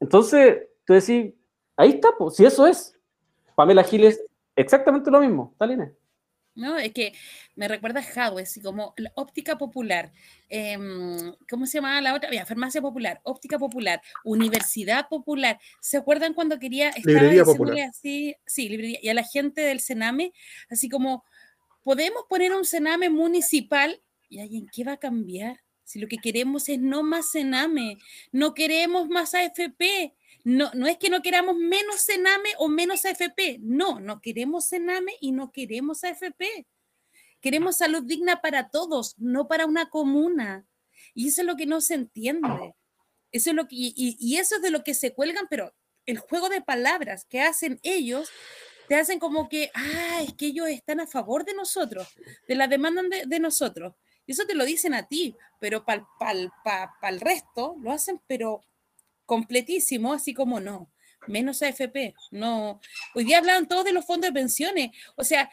Entonces, 0.00 0.68
tú 0.86 0.94
decís, 0.94 1.34
ahí 1.76 1.90
está, 1.90 2.10
pues, 2.16 2.36
si 2.36 2.44
eso 2.44 2.66
es. 2.66 2.96
Pamela 3.54 3.84
Giles, 3.84 4.24
exactamente 4.56 5.10
lo 5.10 5.20
mismo, 5.20 5.54
Taline. 5.58 5.94
¿no? 6.54 6.76
Es 6.76 6.92
que 6.92 7.12
me 7.60 7.68
recuerda 7.68 8.00
a 8.00 8.30
Howe, 8.30 8.40
así 8.40 8.62
como 8.62 8.94
la 8.96 9.12
óptica 9.16 9.58
popular. 9.58 10.14
Em, 10.48 11.34
¿Cómo 11.46 11.66
se 11.66 11.76
llamaba 11.76 12.00
la 12.00 12.14
otra? 12.14 12.30
farmacia 12.46 12.80
popular, 12.80 13.20
óptica 13.22 13.58
popular, 13.58 14.00
universidad 14.24 15.08
popular. 15.10 15.60
¿Se 15.82 15.98
acuerdan 15.98 16.32
cuando 16.32 16.58
quería 16.58 16.90
librería 17.04 17.44
popular. 17.44 17.78
así? 17.90 18.34
Sí, 18.46 18.70
librería. 18.70 18.98
Y 19.02 19.10
a 19.10 19.14
la 19.14 19.24
gente 19.24 19.60
del 19.60 19.80
Sename, 19.80 20.32
así 20.70 20.88
como, 20.88 21.22
¿podemos 21.82 22.22
poner 22.30 22.54
un 22.54 22.64
Sename 22.64 23.10
municipal? 23.10 24.00
¿Y 24.30 24.40
alguien 24.40 24.66
qué 24.74 24.82
va 24.84 24.92
a 24.92 24.96
cambiar? 24.96 25.60
Si 25.84 25.98
lo 25.98 26.08
que 26.08 26.16
queremos 26.16 26.66
es 26.70 26.80
no 26.80 27.02
más 27.02 27.30
Sename, 27.30 27.98
no 28.32 28.54
queremos 28.54 29.10
más 29.10 29.34
AFP, 29.34 30.14
no, 30.44 30.70
no 30.72 30.86
es 30.86 30.96
que 30.96 31.10
no 31.10 31.20
queramos 31.20 31.56
menos 31.56 32.00
Sename 32.00 32.48
o 32.56 32.68
menos 32.68 33.04
AFP, 33.04 33.58
no, 33.60 34.00
no 34.00 34.22
queremos 34.22 34.64
Sename 34.64 35.12
y 35.20 35.32
no 35.32 35.52
queremos 35.52 36.04
AFP. 36.04 36.66
Queremos 37.40 37.76
salud 37.76 38.02
digna 38.02 38.40
para 38.40 38.70
todos, 38.70 39.14
no 39.18 39.48
para 39.48 39.66
una 39.66 39.88
comuna. 39.88 40.66
Y 41.14 41.28
eso 41.28 41.42
es 41.42 41.46
lo 41.46 41.56
que 41.56 41.66
no 41.66 41.80
se 41.80 41.94
entiende. 41.94 42.74
Eso 43.32 43.50
es 43.50 43.56
lo 43.56 43.68
que, 43.68 43.76
y, 43.78 44.36
eso 44.36 44.56
es 44.56 44.62
de 44.62 44.70
lo 44.70 44.82
que 44.82 44.94
se 44.94 45.14
cuelgan, 45.14 45.46
pero 45.48 45.74
el 46.06 46.18
juego 46.18 46.48
de 46.48 46.60
palabras 46.60 47.24
que 47.24 47.40
hacen 47.40 47.78
ellos 47.82 48.28
te 48.88 48.96
hacen 48.96 49.20
como 49.20 49.48
que, 49.48 49.70
ah, 49.74 50.22
es 50.22 50.34
que 50.34 50.46
ellos 50.46 50.68
están 50.68 50.98
a 50.98 51.06
favor 51.06 51.44
de 51.44 51.54
nosotros, 51.54 52.08
de 52.48 52.54
la 52.56 52.66
demanda 52.66 53.02
de, 53.24 53.38
nosotros. 53.38 53.94
Y 54.26 54.32
eso 54.32 54.46
te 54.46 54.56
lo 54.56 54.64
dicen 54.64 54.94
a 54.94 55.06
ti, 55.06 55.36
pero 55.60 55.84
para 55.84 56.04
el 57.02 57.20
resto 57.20 57.76
lo 57.80 57.92
hacen, 57.92 58.20
pero 58.26 58.62
completísimo, 59.26 60.12
así 60.12 60.34
como 60.34 60.58
no, 60.58 60.90
menos 61.28 61.62
AFP, 61.62 62.14
no. 62.32 62.80
Hoy 63.14 63.24
día 63.24 63.38
hablan 63.38 63.68
todos 63.68 63.84
de 63.84 63.92
los 63.92 64.04
fondos 64.04 64.30
de 64.30 64.34
pensiones, 64.34 64.90
o 65.14 65.22
sea, 65.22 65.52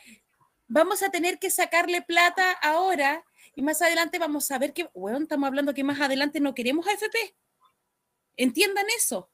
vamos 0.68 1.04
a 1.04 1.10
tener 1.10 1.40
que 1.40 1.50
sacarle 1.50 2.02
plata 2.02 2.52
ahora 2.52 3.24
y 3.56 3.62
más 3.62 3.82
adelante 3.82 4.20
vamos 4.20 4.52
a 4.52 4.60
ver 4.60 4.74
que, 4.74 4.90
bueno, 4.94 5.20
estamos 5.20 5.48
hablando 5.48 5.74
que 5.74 5.84
más 5.84 6.00
adelante 6.00 6.40
no 6.40 6.54
queremos 6.54 6.88
AFP. 6.88 7.36
Entiendan 8.36 8.86
eso. 8.96 9.32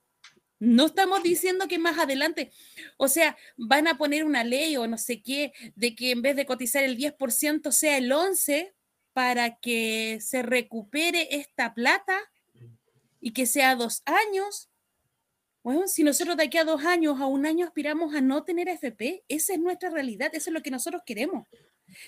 No 0.60 0.86
estamos 0.86 1.22
diciendo 1.24 1.68
que 1.68 1.78
más 1.78 2.00
adelante, 2.00 2.52
o 2.96 3.10
sea, 3.10 3.36
van 3.58 3.88
a 3.90 3.98
poner 3.98 4.24
una 4.24 4.46
ley 4.46 4.78
o 4.78 4.88
no 4.88 4.98
sé 4.98 5.22
qué, 5.22 5.52
de 5.76 5.94
que 5.94 6.12
en 6.12 6.22
vez 6.22 6.38
de 6.38 6.46
cotizar 6.46 6.84
el 6.84 6.98
10% 6.98 7.70
sea 7.72 7.98
el 7.98 8.10
11% 8.12 8.72
para 9.12 9.58
que 9.60 10.20
se 10.22 10.42
recupere 10.42 11.36
esta 11.36 11.74
plata 11.74 12.18
y 13.20 13.34
que 13.34 13.46
sea 13.46 13.76
dos 13.76 14.04
años. 14.06 14.70
Bueno, 15.64 15.88
si 15.88 16.04
nosotros 16.04 16.36
de 16.38 16.44
aquí 16.44 16.58
a 16.58 16.66
dos 16.66 16.84
años, 16.86 17.20
a 17.22 17.26
un 17.26 17.46
año 17.46 17.66
aspiramos 17.66 18.14
a 18.14 18.22
no 18.22 18.44
tener 18.44 18.68
FP, 18.68 19.24
esa 19.30 19.54
es 19.54 19.60
nuestra 19.60 19.90
realidad, 19.90 20.30
eso 20.34 20.50
es 20.50 20.54
lo 20.54 20.62
que 20.62 20.72
nosotros 20.72 21.04
queremos. 21.06 21.48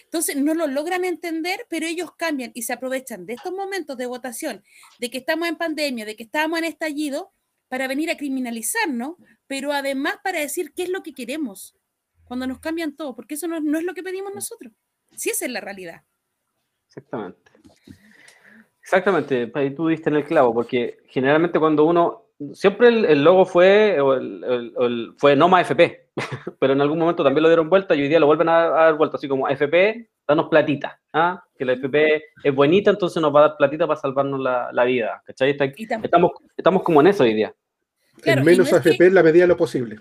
Entonces, 0.03 0.35
no 0.35 0.53
lo 0.53 0.67
logran 0.67 1.05
entender, 1.05 1.65
pero 1.69 1.85
ellos 1.85 2.11
cambian 2.17 2.51
y 2.53 2.63
se 2.63 2.73
aprovechan 2.73 3.25
de 3.25 3.33
estos 3.33 3.53
momentos 3.53 3.97
de 3.97 4.07
votación, 4.07 4.63
de 4.99 5.09
que 5.09 5.19
estamos 5.19 5.47
en 5.47 5.55
pandemia, 5.55 6.05
de 6.05 6.15
que 6.15 6.23
estamos 6.23 6.59
en 6.59 6.65
estallido, 6.65 7.31
para 7.67 7.87
venir 7.87 8.09
a 8.09 8.17
criminalizarnos, 8.17 9.15
pero 9.47 9.71
además 9.71 10.17
para 10.23 10.39
decir 10.39 10.73
qué 10.73 10.83
es 10.83 10.89
lo 10.89 11.01
que 11.01 11.13
queremos 11.13 11.75
cuando 12.23 12.47
nos 12.47 12.59
cambian 12.59 12.95
todo, 12.95 13.15
porque 13.15 13.35
eso 13.35 13.47
no, 13.47 13.59
no 13.59 13.77
es 13.77 13.83
lo 13.83 13.93
que 13.93 14.03
pedimos 14.03 14.33
nosotros. 14.33 14.73
Si 15.15 15.29
esa 15.29 15.45
es 15.45 15.51
la 15.51 15.61
realidad. 15.61 16.03
Exactamente. 16.87 17.51
Exactamente, 18.81 19.47
tú 19.71 19.87
diste 19.87 20.09
en 20.09 20.17
el 20.17 20.25
clavo, 20.25 20.53
porque 20.53 20.99
generalmente 21.07 21.59
cuando 21.59 21.85
uno, 21.85 22.24
siempre 22.53 22.87
el, 22.89 23.23
logo 23.23 23.45
fue, 23.45 23.95
el, 23.97 25.13
fue 25.17 25.35
no 25.35 25.47
más 25.47 25.61
FP, 25.61 26.09
pero 26.59 26.73
en 26.73 26.81
algún 26.81 26.99
momento 26.99 27.23
también 27.23 27.43
lo 27.43 27.49
dieron 27.49 27.69
vuelta 27.69 27.95
y 27.95 28.01
hoy 28.01 28.09
día 28.09 28.19
lo 28.19 28.27
vuelven 28.27 28.49
a, 28.49 28.69
dar 28.69 28.95
vuelta, 28.95 29.17
así 29.17 29.27
como 29.27 29.47
FP, 29.47 30.09
danos 30.27 30.49
platita, 30.49 30.99
¿ah? 31.13 31.43
que 31.57 31.65
la 31.65 31.73
FP 31.73 32.23
es 32.43 32.55
bonita, 32.55 32.91
entonces 32.91 33.21
nos 33.21 33.33
va 33.33 33.39
a 33.39 33.47
dar 33.49 33.57
platita 33.57 33.87
para 33.87 33.99
salvarnos 33.99 34.39
la, 34.39 34.83
vida, 34.83 35.21
¿cachai? 35.25 35.55
estamos, 36.03 36.31
estamos 36.57 36.83
como 36.83 37.01
en 37.01 37.07
eso 37.07 37.23
hoy 37.23 37.33
día. 37.33 37.53
menos 38.43 38.71
AFP 38.73 39.07
en 39.07 39.15
la 39.15 39.23
medida 39.23 39.43
de 39.43 39.47
lo 39.47 39.57
posible. 39.57 39.99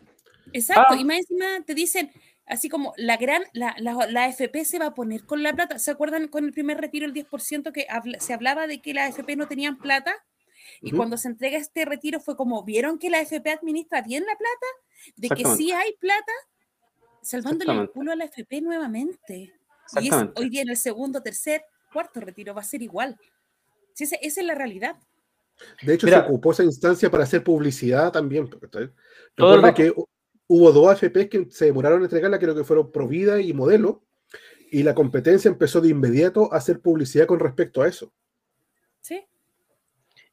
Exacto, 0.53 0.95
ah. 0.95 0.97
y 0.97 1.05
más 1.05 1.19
encima 1.19 1.47
te 1.67 1.75
dicen, 1.75 2.11
así 2.47 2.69
como 2.69 2.95
la 2.97 3.17
gran, 3.17 3.43
la, 3.53 3.75
la, 3.79 4.25
AFP 4.25 4.65
se 4.65 4.79
va 4.79 4.87
a 4.87 4.95
poner 4.95 5.25
con 5.25 5.43
la 5.43 5.53
plata. 5.53 5.79
¿Se 5.79 5.91
acuerdan 5.91 6.29
con 6.29 6.45
el 6.45 6.53
primer 6.53 6.79
retiro, 6.79 7.07
el 7.07 7.15
10%, 7.15 7.73
que 7.73 7.87
se 8.19 8.33
hablaba 8.33 8.67
de 8.67 8.81
que 8.81 8.95
la 8.95 9.07
AFP 9.07 9.37
no 9.37 9.49
tenían 9.49 9.79
plata? 9.79 10.15
Y 10.81 10.93
cuando 10.93 11.17
se 11.17 11.29
entrega 11.29 11.59
este 11.59 11.85
retiro 11.85 12.21
fue 12.21 12.37
como, 12.37 12.65
¿vieron 12.65 12.99
que 12.99 13.11
la 13.11 13.19
AFP 13.19 13.51
administra 13.51 14.03
bien 14.03 14.25
la 14.25 14.37
plata? 14.37 14.67
De 15.17 15.29
que 15.29 15.45
sí 15.57 15.73
hay 15.73 15.93
plata, 15.95 16.33
salvándole 17.23 17.73
el 17.73 17.91
culo 17.91 18.13
a 18.13 18.17
la 18.17 18.25
AFP 18.25 18.61
nuevamente. 18.61 19.53
Y 20.01 20.11
hoy 20.37 20.49
día 20.49 20.63
en 20.63 20.71
el 20.71 20.77
segundo, 20.77 21.23
tercer, 21.23 21.65
cuarto 21.93 22.21
retiro 22.21 22.55
va 22.55 22.61
a 22.61 22.65
ser 22.65 22.83
igual. 22.83 23.19
Sí, 23.93 24.05
esa, 24.05 24.17
es 24.17 24.43
la 24.43 24.55
realidad. 24.55 24.97
De 25.83 25.95
hecho, 25.95 26.09
se 26.09 26.17
ocupó 26.17 26.53
esa 26.53 26.65
instancia 26.65 27.11
para 27.11 27.25
hacer 27.25 27.45
publicidad 27.45 28.11
también. 28.11 28.51
Recuerda 29.37 29.73
que 29.73 29.95
hubo 30.47 30.73
dos 30.73 30.91
AFPs 30.91 31.29
que 31.29 31.47
se 31.51 31.67
demoraron 31.67 31.99
en 31.99 32.05
entregarla, 32.05 32.39
creo 32.39 32.55
que 32.55 32.65
fueron 32.65 32.91
Provida 32.91 33.41
y 33.41 33.53
Modelo, 33.53 34.05
y 34.71 34.83
la 34.83 34.95
competencia 34.95 35.49
empezó 35.49 35.81
de 35.81 35.91
inmediato 35.91 36.53
a 36.53 36.57
hacer 36.57 36.81
publicidad 36.81 37.27
con 37.27 37.39
respecto 37.39 37.83
a 37.83 37.89
eso. 37.89 38.13
Sí. 39.01 39.25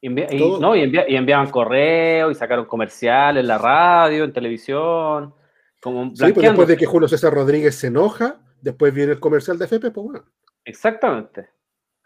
Y, 0.02 0.08
no, 0.08 0.74
y, 0.74 0.82
enviaban 0.82 1.48
correos 1.50 2.32
y 2.32 2.34
sacaron 2.34 2.66
comerciales 2.66 3.40
en 3.40 3.46
la 3.46 3.56
radio, 3.56 4.24
en 4.24 4.32
televisión. 4.32 5.32
Como 5.80 6.10
sí, 6.14 6.32
pues 6.32 6.46
después 6.46 6.68
de 6.68 6.76
que 6.76 6.86
Julio 6.86 7.08
César 7.08 7.32
Rodríguez 7.32 7.76
se 7.76 7.86
enoja, 7.86 8.40
después 8.60 8.92
viene 8.92 9.12
el 9.12 9.20
comercial 9.20 9.58
de 9.58 9.64
AFP, 9.64 9.92
pues 9.92 10.04
bueno. 10.04 10.24
Exactamente. 10.64 11.48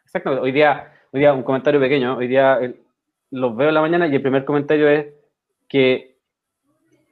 Exactamente. 0.04 0.44
Hoy 0.44 0.52
día, 0.52 0.92
hoy 1.10 1.20
día 1.20 1.32
un 1.32 1.42
comentario 1.42 1.80
pequeño, 1.80 2.18
hoy 2.18 2.28
día 2.28 2.60
los 3.30 3.56
veo 3.56 3.68
en 3.68 3.74
la 3.74 3.80
mañana 3.80 4.06
y 4.06 4.14
el 4.14 4.22
primer 4.22 4.44
comentario 4.44 4.88
es 4.88 5.06
que 5.68 6.18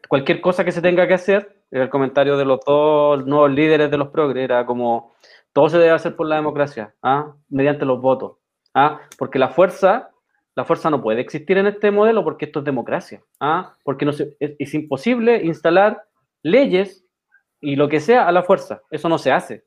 cualquier 0.09 0.43
cosa 0.43 0.65
que 0.65 0.73
se 0.73 0.83
tenga 0.83 1.09
que 1.09 1.15
hacer, 1.15 1.57
era 1.71 1.85
el 1.85 1.91
comentario 1.91 2.37
de 2.37 2.45
los 2.45 2.61
dos 2.65 3.27
nuevos 3.27 3.51
líderes 3.51 3.91
de 3.91 3.97
los 3.97 4.09
progres, 4.09 4.45
era 4.45 4.67
como, 4.67 5.15
todo 5.53 5.71
se 5.71 5.79
debe 5.79 5.91
hacer 5.91 6.15
por 6.15 6.29
la 6.29 6.37
democracia, 6.37 6.95
¿ah? 7.03 7.35
mediante 7.49 7.85
los 7.85 8.01
votos, 8.01 8.37
¿ah? 8.75 9.01
porque 9.19 9.39
la 9.39 9.49
fuerza, 9.49 10.11
la 10.57 10.65
fuerza 10.65 10.91
no 10.91 11.03
puede 11.03 11.21
existir 11.21 11.59
en 11.59 11.67
este 11.67 11.91
modelo 11.91 12.23
porque 12.23 12.47
esto 12.47 12.61
es 12.61 12.65
democracia, 12.65 13.23
¿ah? 13.41 13.75
porque 13.83 14.05
no 14.05 14.13
es, 14.13 14.75
imposible 14.75 15.45
instalar 15.45 16.05
leyes 16.43 17.05
y 17.61 17.77
lo 17.77 17.89
que 17.89 18.01
sea 18.01 18.29
a 18.29 18.33
la 18.33 18.43
fuerza. 18.43 18.83
Eso 18.91 19.09
no 19.09 19.19
se 19.19 19.33
hace. 19.33 19.65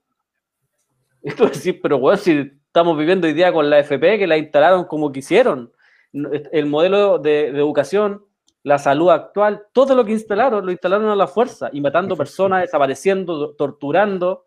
Esto 1.22 1.46
es 1.46 1.52
decir, 1.54 1.80
pero 1.82 2.00
bueno, 2.00 2.18
si 2.18 2.52
estamos 2.66 2.98
viviendo 2.98 3.28
hoy 3.28 3.34
día 3.34 3.52
con 3.52 3.70
la 3.70 3.80
FP, 3.80 4.20
que 4.20 4.28
la 4.28 4.38
instalaron 4.38 4.86
como 4.86 5.12
quisieron, 5.12 5.72
el 6.14 6.66
modelo 6.68 7.20
de, 7.20 7.48
educación, 7.48 8.24
la 8.64 8.78
salud 8.78 9.10
actual, 9.10 9.64
todo 9.74 9.94
lo 9.94 10.06
que 10.06 10.14
instalaron, 10.14 10.66
lo 10.66 10.72
instalaron 10.72 11.10
a 11.10 11.16
la 11.16 11.28
fuerza 11.28 11.70
y 11.74 11.82
matando 11.82 12.16
personas, 12.16 12.62
desapareciendo, 12.62 13.56
torturando 13.56 14.47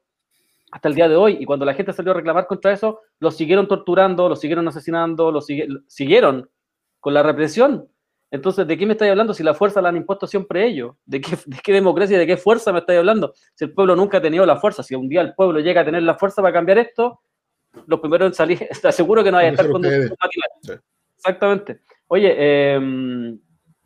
hasta 0.71 0.89
el 0.89 0.95
día 0.95 1.09
de 1.09 1.17
hoy. 1.17 1.39
Y 1.41 1.45
cuando 1.45 1.65
la 1.65 1.75
gente 1.75 1.93
salió 1.93 2.13
a 2.13 2.15
reclamar 2.15 2.47
contra 2.47 2.73
eso, 2.73 3.01
los 3.19 3.37
siguieron 3.37 3.69
torturando, 3.69 4.29
los 4.29 4.41
siguieron 4.41 4.67
asesinando, 4.69 5.31
los 5.33 5.47
siguieron 5.87 6.49
con 7.01 7.15
la 7.15 7.23
represión. 7.23 7.89
Entonces, 8.31 8.67
¿de 8.67 8.79
qué 8.79 8.87
me 8.87 8.93
estáis 8.93 9.11
hablando 9.11 9.35
si 9.35 9.43
la 9.43 9.55
fuerza 9.55 9.83
la 9.83 9.89
han 9.89 9.97
impuesto 9.97 10.27
siempre 10.27 10.67
ellos? 10.67 10.95
¿De 11.05 11.21
qué, 11.21 11.37
¿De 11.47 11.59
qué 11.63 11.73
democracia 11.73 12.17
y 12.17 12.21
de 12.21 12.27
qué 12.27 12.37
fuerza 12.37 12.73
me 12.73 12.79
estáis 12.79 13.01
hablando? 13.01 13.35
Si 13.55 13.65
el 13.65 13.73
pueblo 13.73 13.97
nunca 13.97 14.19
ha 14.19 14.23
tenido 14.23 14.47
la 14.47 14.57
fuerza, 14.57 14.83
si 14.83 14.95
un 14.95 15.09
día 15.09 15.21
el 15.21 15.35
pueblo 15.35 15.61
llega 15.61 15.81
a 15.81 15.85
tener 15.85 16.03
la 16.03 16.15
fuerza 16.15 16.41
para 16.41 16.55
cambiar 16.55 16.79
esto, 16.79 17.21
los 17.87 18.01
primeros 18.01 18.29
en 18.29 18.35
salir, 18.35 18.59
te 18.83 18.89
aseguro 18.89 19.25
que 19.25 19.33
no 19.33 19.39
hay 19.39 19.47
a 19.47 19.51
estar 19.51 19.71
con 19.71 19.83
Exactamente. 21.17 21.81
Oye, 22.07 22.35
eh, 22.37 23.39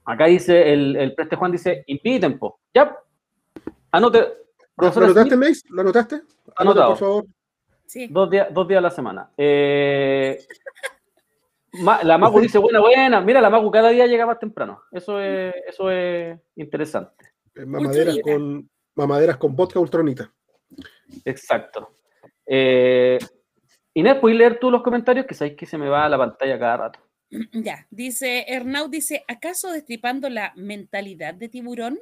acá 0.04 0.26
dice, 0.26 0.72
el, 0.72 0.96
el 0.96 1.14
preste 1.14 1.36
Juan 1.36 1.52
dice, 1.52 1.82
inviten, 1.86 2.38
po. 2.38 2.60
Ya, 2.72 2.96
anote. 3.90 4.43
¿Lo 4.76 4.86
anotaste, 4.88 5.36
Mace? 5.36 5.62
¿Lo 5.68 5.82
anotaste? 5.82 6.22
Anotado. 6.56 6.88
por 6.90 6.98
favor. 6.98 7.26
Sí. 7.86 8.08
Dos, 8.10 8.30
días, 8.30 8.48
dos 8.52 8.66
días 8.66 8.78
a 8.78 8.82
la 8.82 8.90
semana. 8.90 9.30
Eh, 9.36 10.38
la 12.02 12.18
Magu 12.18 12.40
dice, 12.40 12.58
buena, 12.58 12.80
buena. 12.80 13.20
Mira, 13.20 13.40
la 13.40 13.50
Magu 13.50 13.70
cada 13.70 13.90
día 13.90 14.06
llega 14.06 14.26
más 14.26 14.38
temprano. 14.38 14.82
Eso 14.90 15.20
es, 15.20 15.54
eso 15.68 15.90
es 15.90 16.38
interesante. 16.56 17.32
Mamaderas 17.54 18.18
con, 18.22 18.68
mamaderas 18.94 19.36
con 19.36 19.54
vodka 19.54 19.78
ultronita. 19.78 20.32
Exacto. 21.24 21.90
Eh, 22.46 23.18
Inés, 23.94 24.16
¿puedes 24.20 24.38
leer 24.38 24.58
tú 24.58 24.70
los 24.70 24.82
comentarios? 24.82 25.26
Que 25.26 25.34
sabéis 25.34 25.56
que 25.56 25.66
se 25.66 25.78
me 25.78 25.88
va 25.88 26.04
a 26.04 26.08
la 26.08 26.18
pantalla 26.18 26.58
cada 26.58 26.76
rato. 26.76 27.00
Ya, 27.52 27.86
dice 27.90 28.44
Hernau, 28.48 28.88
dice, 28.88 29.24
¿acaso 29.26 29.72
destripando 29.72 30.28
la 30.28 30.52
mentalidad 30.56 31.34
de 31.34 31.48
tiburón? 31.48 31.98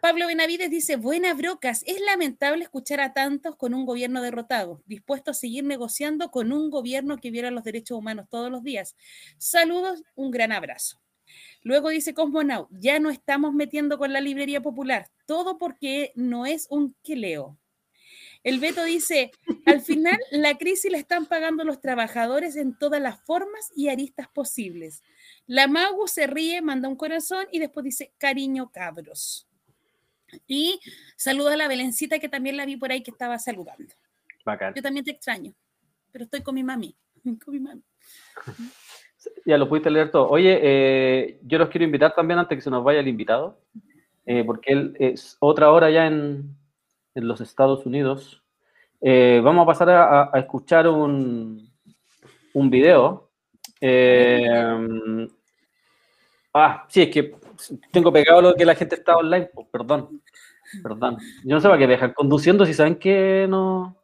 Pablo 0.00 0.26
Benavides 0.26 0.70
dice, 0.70 0.96
buenas 0.96 1.36
brocas, 1.36 1.82
es 1.86 2.00
lamentable 2.00 2.64
escuchar 2.64 3.00
a 3.00 3.14
tantos 3.14 3.56
con 3.56 3.72
un 3.72 3.86
gobierno 3.86 4.20
derrotado, 4.20 4.82
dispuesto 4.86 5.30
a 5.30 5.34
seguir 5.34 5.64
negociando 5.64 6.30
con 6.30 6.52
un 6.52 6.70
gobierno 6.70 7.16
que 7.18 7.30
viola 7.30 7.50
los 7.50 7.64
derechos 7.64 7.98
humanos 7.98 8.26
todos 8.28 8.50
los 8.50 8.62
días. 8.62 8.96
Saludos, 9.38 10.02
un 10.14 10.30
gran 10.30 10.52
abrazo. 10.52 11.00
Luego 11.62 11.88
dice 11.88 12.12
Cosmonau, 12.12 12.68
ya 12.70 13.00
no 13.00 13.10
estamos 13.10 13.54
metiendo 13.54 13.96
con 13.96 14.12
la 14.12 14.20
librería 14.20 14.60
popular, 14.60 15.10
todo 15.26 15.56
porque 15.56 16.12
no 16.14 16.44
es 16.44 16.66
un 16.68 16.94
queleo. 17.02 17.58
El 18.42 18.60
Beto 18.60 18.84
dice, 18.84 19.30
al 19.64 19.80
final 19.80 20.18
la 20.30 20.58
crisis 20.58 20.92
la 20.92 20.98
están 20.98 21.24
pagando 21.24 21.64
los 21.64 21.80
trabajadores 21.80 22.56
en 22.56 22.76
todas 22.76 23.00
las 23.00 23.24
formas 23.24 23.70
y 23.74 23.88
aristas 23.88 24.28
posibles. 24.28 25.02
La 25.46 25.66
Magu 25.66 26.06
se 26.06 26.26
ríe, 26.26 26.62
manda 26.62 26.88
un 26.88 26.96
corazón 26.96 27.46
y 27.52 27.58
después 27.58 27.84
dice, 27.84 28.12
cariño 28.18 28.70
cabros. 28.70 29.46
Y 30.46 30.80
saluda 31.16 31.54
a 31.54 31.56
la 31.56 31.68
Belencita 31.68 32.18
que 32.18 32.28
también 32.28 32.56
la 32.56 32.66
vi 32.66 32.76
por 32.76 32.90
ahí 32.90 33.02
que 33.02 33.10
estaba 33.10 33.38
saludando. 33.38 33.94
Yo 34.74 34.82
también 34.82 35.04
te 35.04 35.12
extraño, 35.12 35.54
pero 36.12 36.24
estoy 36.24 36.42
con 36.42 36.54
mi 36.54 36.64
mami. 36.64 36.96
Con 37.44 37.54
mi 37.54 37.60
mami. 37.60 37.82
Ya 39.46 39.56
lo 39.56 39.68
pudiste 39.68 39.90
leer 39.90 40.10
todo. 40.10 40.28
Oye, 40.28 40.60
eh, 40.62 41.38
yo 41.42 41.58
los 41.58 41.70
quiero 41.70 41.84
invitar 41.84 42.14
también 42.14 42.38
antes 42.38 42.58
que 42.58 42.62
se 42.62 42.68
nos 42.70 42.84
vaya 42.84 43.00
el 43.00 43.08
invitado, 43.08 43.58
eh, 44.26 44.44
porque 44.44 44.72
él 44.72 44.96
es 44.98 45.38
otra 45.40 45.70
hora 45.70 45.90
ya 45.90 46.06
en, 46.06 46.54
en 47.14 47.28
los 47.28 47.40
Estados 47.40 47.86
Unidos. 47.86 48.42
Eh, 49.00 49.40
vamos 49.42 49.64
a 49.64 49.66
pasar 49.66 49.90
a, 49.90 50.38
escuchar 50.38 50.88
un, 50.88 51.70
un 52.52 52.70
video. 52.70 53.23
Eh, 53.86 55.28
ah, 56.54 56.86
sí, 56.88 57.02
es 57.02 57.10
que 57.10 57.34
tengo 57.90 58.10
pegado 58.10 58.40
lo 58.40 58.54
que 58.54 58.64
la 58.64 58.74
gente 58.74 58.94
está 58.94 59.14
online, 59.14 59.50
pues, 59.52 59.66
perdón. 59.70 60.22
Perdón. 60.82 61.18
Yo 61.44 61.54
no 61.54 61.60
sé 61.60 61.68
para 61.68 61.78
qué 61.78 61.86
dejar 61.86 62.14
conduciendo 62.14 62.64
si 62.64 62.72
saben 62.72 62.96
que 62.96 63.46
no, 63.46 63.94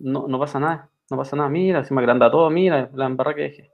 no, 0.00 0.38
pasa 0.40 0.58
nada. 0.58 0.90
No 1.08 1.16
pasa 1.16 1.36
nada. 1.36 1.48
Mira, 1.48 1.84
se 1.84 1.94
me 1.94 2.00
agranda 2.00 2.28
todo. 2.28 2.50
Mira, 2.50 2.90
la 2.92 3.06
embarra 3.06 3.34
que 3.34 3.42
dejé. 3.42 3.70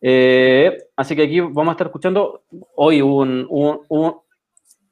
Eh, 0.00 0.78
así 0.94 1.16
que 1.16 1.24
aquí 1.24 1.40
vamos 1.40 1.68
a 1.68 1.72
estar 1.72 1.88
escuchando 1.88 2.44
hoy 2.76 3.02
un, 3.02 3.46
un, 3.50 4.20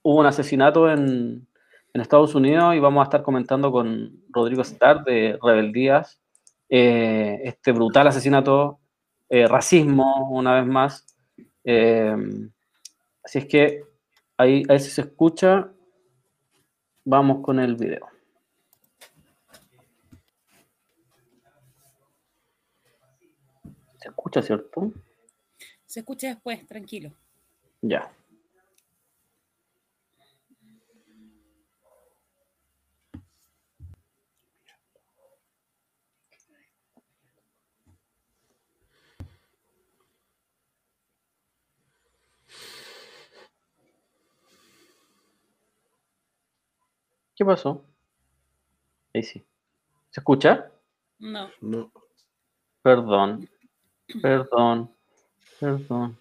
un, 0.02 0.26
asesinato 0.26 0.90
en, 0.90 1.46
en 1.94 2.00
Estados 2.00 2.34
Unidos 2.34 2.74
y 2.74 2.80
vamos 2.80 3.00
a 3.02 3.04
estar 3.04 3.22
comentando 3.22 3.70
con 3.70 4.24
Rodrigo 4.30 4.62
Starr 4.62 5.04
de 5.04 5.38
Rebeldías, 5.40 6.20
eh, 6.68 7.40
este 7.44 7.72
brutal 7.72 8.08
asesinato, 8.08 8.80
eh, 9.28 9.46
racismo, 9.46 10.28
una 10.30 10.54
vez 10.54 10.66
más. 10.66 11.06
Eh, 11.64 12.16
así 13.22 13.38
es 13.38 13.46
que 13.46 13.82
ahí, 14.36 14.62
ahí 14.68 14.80
si 14.80 14.90
se 14.90 15.02
escucha, 15.02 15.70
vamos 17.04 17.42
con 17.42 17.58
el 17.60 17.76
video. 17.76 18.08
¿Se 24.00 24.08
escucha, 24.08 24.42
cierto? 24.42 24.92
Se 25.84 26.00
escucha 26.00 26.28
después, 26.28 26.66
tranquilo. 26.66 27.12
Ya. 27.82 28.10
¿Qué 47.38 47.44
pasó? 47.44 47.84
Ahí 49.14 49.22
sí. 49.22 49.46
¿Se 50.10 50.18
escucha? 50.18 50.72
No. 51.20 51.48
No. 51.60 51.92
Perdón. 52.82 53.48
Perdón. 54.22 54.92
Perdón. 55.60 56.18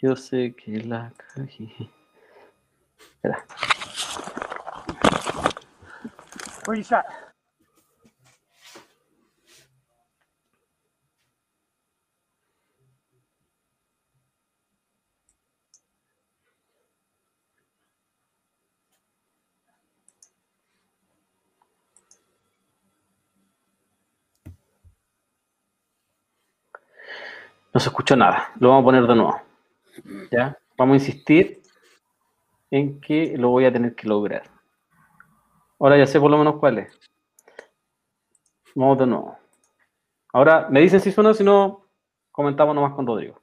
Yo 0.00 0.16
sé 0.16 0.52
que 0.56 0.78
la 0.78 1.12
cagué. 1.16 1.72
Espera. 2.98 3.46
Where 6.66 6.76
you 6.76 6.82
shot? 6.82 7.04
No 27.74 27.80
se 27.80 27.88
escucha 27.88 28.14
nada. 28.14 28.52
Lo 28.60 28.68
vamos 28.68 28.82
a 28.82 28.84
poner 28.84 29.06
de 29.06 29.14
nuevo. 29.16 29.42
¿Ya? 30.30 30.56
Vamos 30.78 30.94
a 30.94 30.96
insistir 30.96 31.60
en 32.70 33.00
que 33.00 33.36
lo 33.36 33.50
voy 33.50 33.64
a 33.64 33.72
tener 33.72 33.96
que 33.96 34.06
lograr. 34.06 34.44
Ahora 35.80 35.98
ya 35.98 36.06
sé 36.06 36.20
por 36.20 36.30
lo 36.30 36.38
menos 36.38 36.56
cuál 36.60 36.78
es. 36.78 36.96
Vamos 38.76 38.96
de 38.98 39.06
nuevo. 39.06 39.36
Ahora, 40.32 40.68
me 40.70 40.80
dicen 40.80 41.00
si 41.00 41.10
suena, 41.10 41.34
si 41.34 41.42
no, 41.42 41.86
comentamos 42.30 42.76
nomás 42.76 42.94
con 42.94 43.06
Rodrigo. 43.06 43.40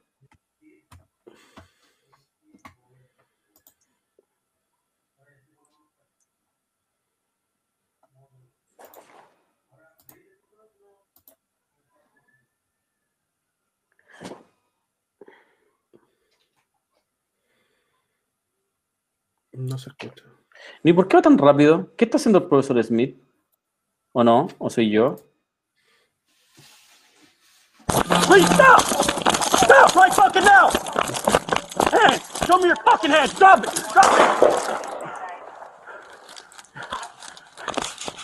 No 19.72 19.78
se 19.78 19.88
escucha. 19.88 20.24
¿Ni 20.82 20.92
por 20.92 21.08
qué 21.08 21.16
va 21.16 21.22
tan 21.22 21.38
rápido? 21.38 21.88
¿Qué 21.96 22.04
está 22.04 22.18
haciendo 22.18 22.40
el 22.40 22.44
profesor 22.46 22.84
Smith? 22.84 23.16
¿O 24.12 24.22
no? 24.22 24.48
¿O 24.58 24.68
soy 24.68 24.90
yo? 24.90 25.16
Please 28.26 28.46
stop! 28.52 28.80
Stop 29.56 29.96
right 29.96 30.12
fucking 30.12 30.44
now! 30.44 30.68
Hands! 31.90 32.46
Show 32.46 32.58
me 32.58 32.66
your 32.66 32.76
fucking 32.84 33.10
hands! 33.10 33.32
Drop 33.38 33.64
it! 33.64 33.70
Drop 33.94 34.12
it! 34.12 34.28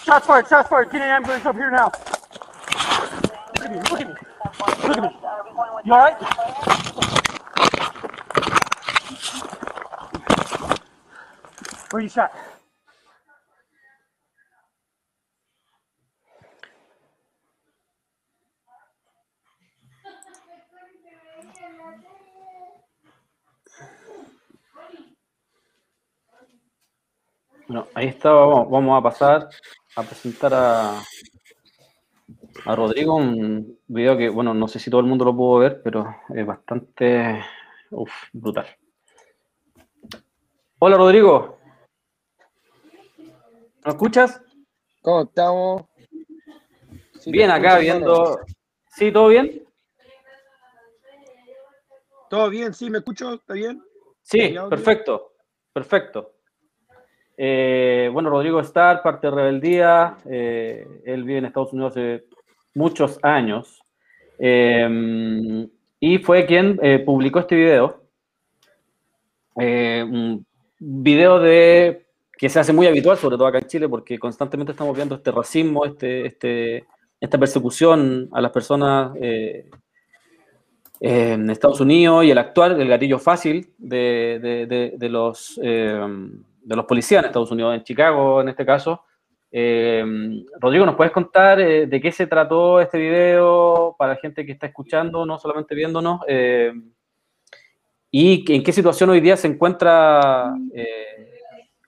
Shots 0.05 0.27
fired! 0.27 0.49
Shots 0.49 0.69
fired! 0.69 0.91
Get 0.93 1.01
an 1.01 1.09
ambulance 1.09 1.47
up 1.47 1.57
here 1.57 1.71
now! 1.71 1.91
Look 3.57 3.65
at 3.65 3.73
me! 3.73 3.79
Look 3.79 4.01
at 4.03 4.09
me! 4.09 4.15
Look 4.87 4.99
at 4.99 5.03
me! 5.03 5.11
You 5.87 5.93
alright? 5.95 6.19
free 11.91 12.09
shot. 12.09 12.31
Bueno, 27.67 27.87
ahí 27.95 28.07
está, 28.07 28.31
vamos, 28.31 28.71
vamos 28.71 28.99
a 28.99 29.03
pasar 29.03 29.49
a 29.95 30.03
presentar 30.03 30.55
a, 30.55 31.03
a 32.65 32.75
Rodrigo, 32.75 33.15
un 33.17 33.79
video 33.87 34.17
que, 34.17 34.31
bueno, 34.31 34.55
no 34.55 34.67
sé 34.69 34.79
si 34.79 34.91
todo 34.91 35.03
el 35.03 35.07
mundo 35.07 35.27
lo 35.27 35.37
pudo 35.37 35.59
ver, 35.59 35.83
pero 35.83 36.17
es 36.35 36.47
bastante 36.47 37.45
uf, 37.91 38.11
brutal. 38.33 38.67
Hola 40.79 40.97
Rodrigo, 40.97 41.58
¿Me 43.89 43.93
escuchas? 43.93 44.43
¿Cómo 45.01 45.23
estamos? 45.23 45.85
Bien, 47.25 47.51
acá 47.51 47.81
escucho, 47.81 47.81
viendo. 47.81 48.41
¿Sí, 48.91 49.11
todo 49.11 49.29
bien? 49.29 49.65
¿Todo 52.29 52.51
bien? 52.51 52.75
¿Sí? 52.75 52.91
¿Me 52.91 52.99
escucho? 52.99 53.33
¿Está 53.33 53.55
bien? 53.55 53.83
Sí, 54.21 54.55
perfecto, 54.69 55.33
perfecto. 55.73 56.35
Eh, 57.35 58.11
bueno, 58.13 58.29
Rodrigo 58.29 58.61
Starr, 58.61 59.03
parte 59.03 59.29
de 59.29 59.31
Rebeldía, 59.35 60.19
eh, 60.27 60.87
él 61.07 61.25
vive 61.25 61.39
en 61.39 61.47
Estados 61.47 61.73
Unidos 61.73 61.93
hace 61.93 62.27
muchos 62.75 63.19
años 63.23 63.83
eh, 64.39 65.67
y 65.99 66.19
fue 66.19 66.45
quien 66.45 66.79
eh, 66.83 66.99
publicó 66.99 67.39
este 67.39 67.57
video. 67.57 68.03
Un 69.55 70.47
video 70.79 71.41
de 71.41 72.08
que 72.39 72.49
se 72.49 72.61
hace 72.61 72.73
muy 72.73 72.87
habitual, 72.87 73.17
sobre 73.19 73.37
todo 73.37 73.49
acá 73.49 73.59
en 73.59 73.67
Chile, 73.67 73.89
porque 73.89 74.19
constantemente 74.19 74.73
estamos 74.73 74.95
viendo 74.95 75.17
este 75.17 75.33
racismo, 75.33 75.85
este, 75.85 76.25
este, 76.27 76.87
esta 77.21 77.37
persecución 77.37 78.29
a 78.33 78.41
las 78.41 78.53
personas 78.53 79.13
eh, 79.21 79.69
en 81.01 81.51
Estados 81.51 81.81
Unidos 81.81 82.25
y 82.25 82.31
el 82.31 82.39
actual, 82.39 82.81
el 82.81 82.89
gatillo 82.89 83.19
fácil 83.19 83.73
de, 83.79 84.67
de- 84.69 84.95
de- 84.97 85.09
los, 85.09 85.59
eh, 85.63 86.01
de 86.63 86.77
los 86.77 86.85
policías 86.87 87.23
en 87.23 87.27
Estados 87.27 87.51
Unidos, 87.51 87.75
en 87.75 87.83
Chicago 87.85 88.41
en 88.41 88.49
este 88.49 88.65
caso. 88.67 89.03
Eh, 89.51 90.05
Rodrigo, 90.61 90.85
¿nos 90.85 90.95
puedes 90.97 91.13
contar 91.13 91.61
eh, 91.61 91.87
de 91.87 92.01
qué 92.01 92.13
se 92.13 92.27
trató 92.27 92.81
este 92.81 92.99
video 92.99 93.95
para 93.99 94.13
la 94.15 94.19
gente 94.21 94.45
que 94.45 94.53
está 94.53 94.67
escuchando, 94.67 95.25
no 95.25 95.39
solamente 95.39 95.75
viéndonos? 95.75 96.21
Eh, 96.29 96.73
¿Y 98.11 98.53
en 98.55 98.63
qué 98.63 98.73
situación 98.73 99.11
hoy 99.11 99.21
día 99.21 99.37
se 99.37 99.49
encuentra 99.49 100.55
eh, 100.75 101.08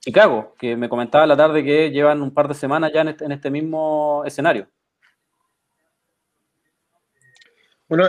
Chicago? 0.01 0.55
Que 0.59 0.77
me 0.77 0.89
comentaba 0.89 1.27
la 1.27 1.37
tarde 1.37 1.63
que 1.63 1.91
llevan 1.91 2.23
un 2.23 2.33
par 2.33 2.49
de 2.49 2.55
semanas 2.55 2.91
ya 2.93 3.03
en 3.03 3.09
este, 3.09 3.33
este 3.33 3.51
mismo 3.51 4.23
escenario. 4.25 4.69
Bueno, 7.89 8.09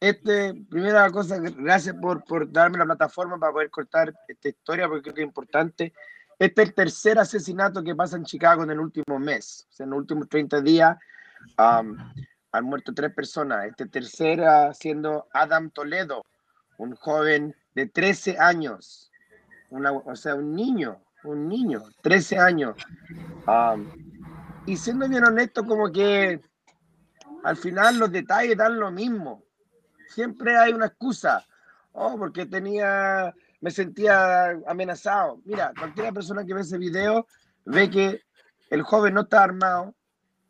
este, 0.00 0.54
primera 0.68 1.10
cosa, 1.10 1.38
gracias 1.38 1.96
por, 2.00 2.24
por 2.24 2.50
darme 2.52 2.78
la 2.78 2.84
plataforma 2.84 3.38
para 3.38 3.52
poder 3.52 3.70
cortar 3.70 4.14
esta 4.28 4.48
historia, 4.48 4.86
porque 4.86 5.02
creo 5.02 5.14
que 5.14 5.22
es 5.22 5.26
importante. 5.26 5.92
Este 6.38 6.62
es 6.62 6.68
el 6.68 6.74
tercer 6.74 7.18
asesinato 7.18 7.82
que 7.82 7.96
pasa 7.96 8.16
en 8.16 8.24
Chicago 8.24 8.62
en 8.62 8.70
el 8.70 8.78
último 8.78 9.18
mes. 9.18 9.66
O 9.70 9.72
sea, 9.72 9.84
en 9.84 9.90
los 9.90 9.98
últimos 9.98 10.28
30 10.28 10.60
días 10.60 10.96
han 11.56 12.64
muerto 12.64 12.94
tres 12.94 13.12
personas. 13.12 13.64
Este 13.66 13.86
tercera 13.86 14.72
siendo 14.72 15.26
Adam 15.32 15.70
Toledo, 15.70 16.24
un 16.76 16.94
joven 16.94 17.56
de 17.74 17.86
13 17.86 18.36
años. 18.38 19.10
Una, 19.70 19.92
o 19.92 20.16
sea, 20.16 20.34
un 20.34 20.54
niño, 20.54 21.00
un 21.28 21.48
niño, 21.48 21.82
13 22.02 22.38
años. 22.38 22.76
Y 24.66 24.76
siendo 24.76 25.08
bien 25.08 25.24
honesto, 25.24 25.64
como 25.64 25.90
que 25.90 26.40
al 27.44 27.56
final 27.56 27.98
los 27.98 28.10
detalles 28.10 28.56
dan 28.56 28.78
lo 28.78 28.90
mismo. 28.90 29.44
Siempre 30.08 30.56
hay 30.56 30.72
una 30.72 30.86
excusa. 30.86 31.44
Oh, 31.92 32.16
porque 32.18 32.46
tenía, 32.46 33.34
me 33.60 33.70
sentía 33.70 34.50
amenazado. 34.66 35.40
Mira, 35.44 35.72
cualquier 35.78 36.12
persona 36.12 36.44
que 36.44 36.54
ve 36.54 36.60
ese 36.60 36.78
video 36.78 37.26
ve 37.64 37.90
que 37.90 38.22
el 38.70 38.82
joven 38.82 39.14
no 39.14 39.22
está 39.22 39.44
armado, 39.44 39.94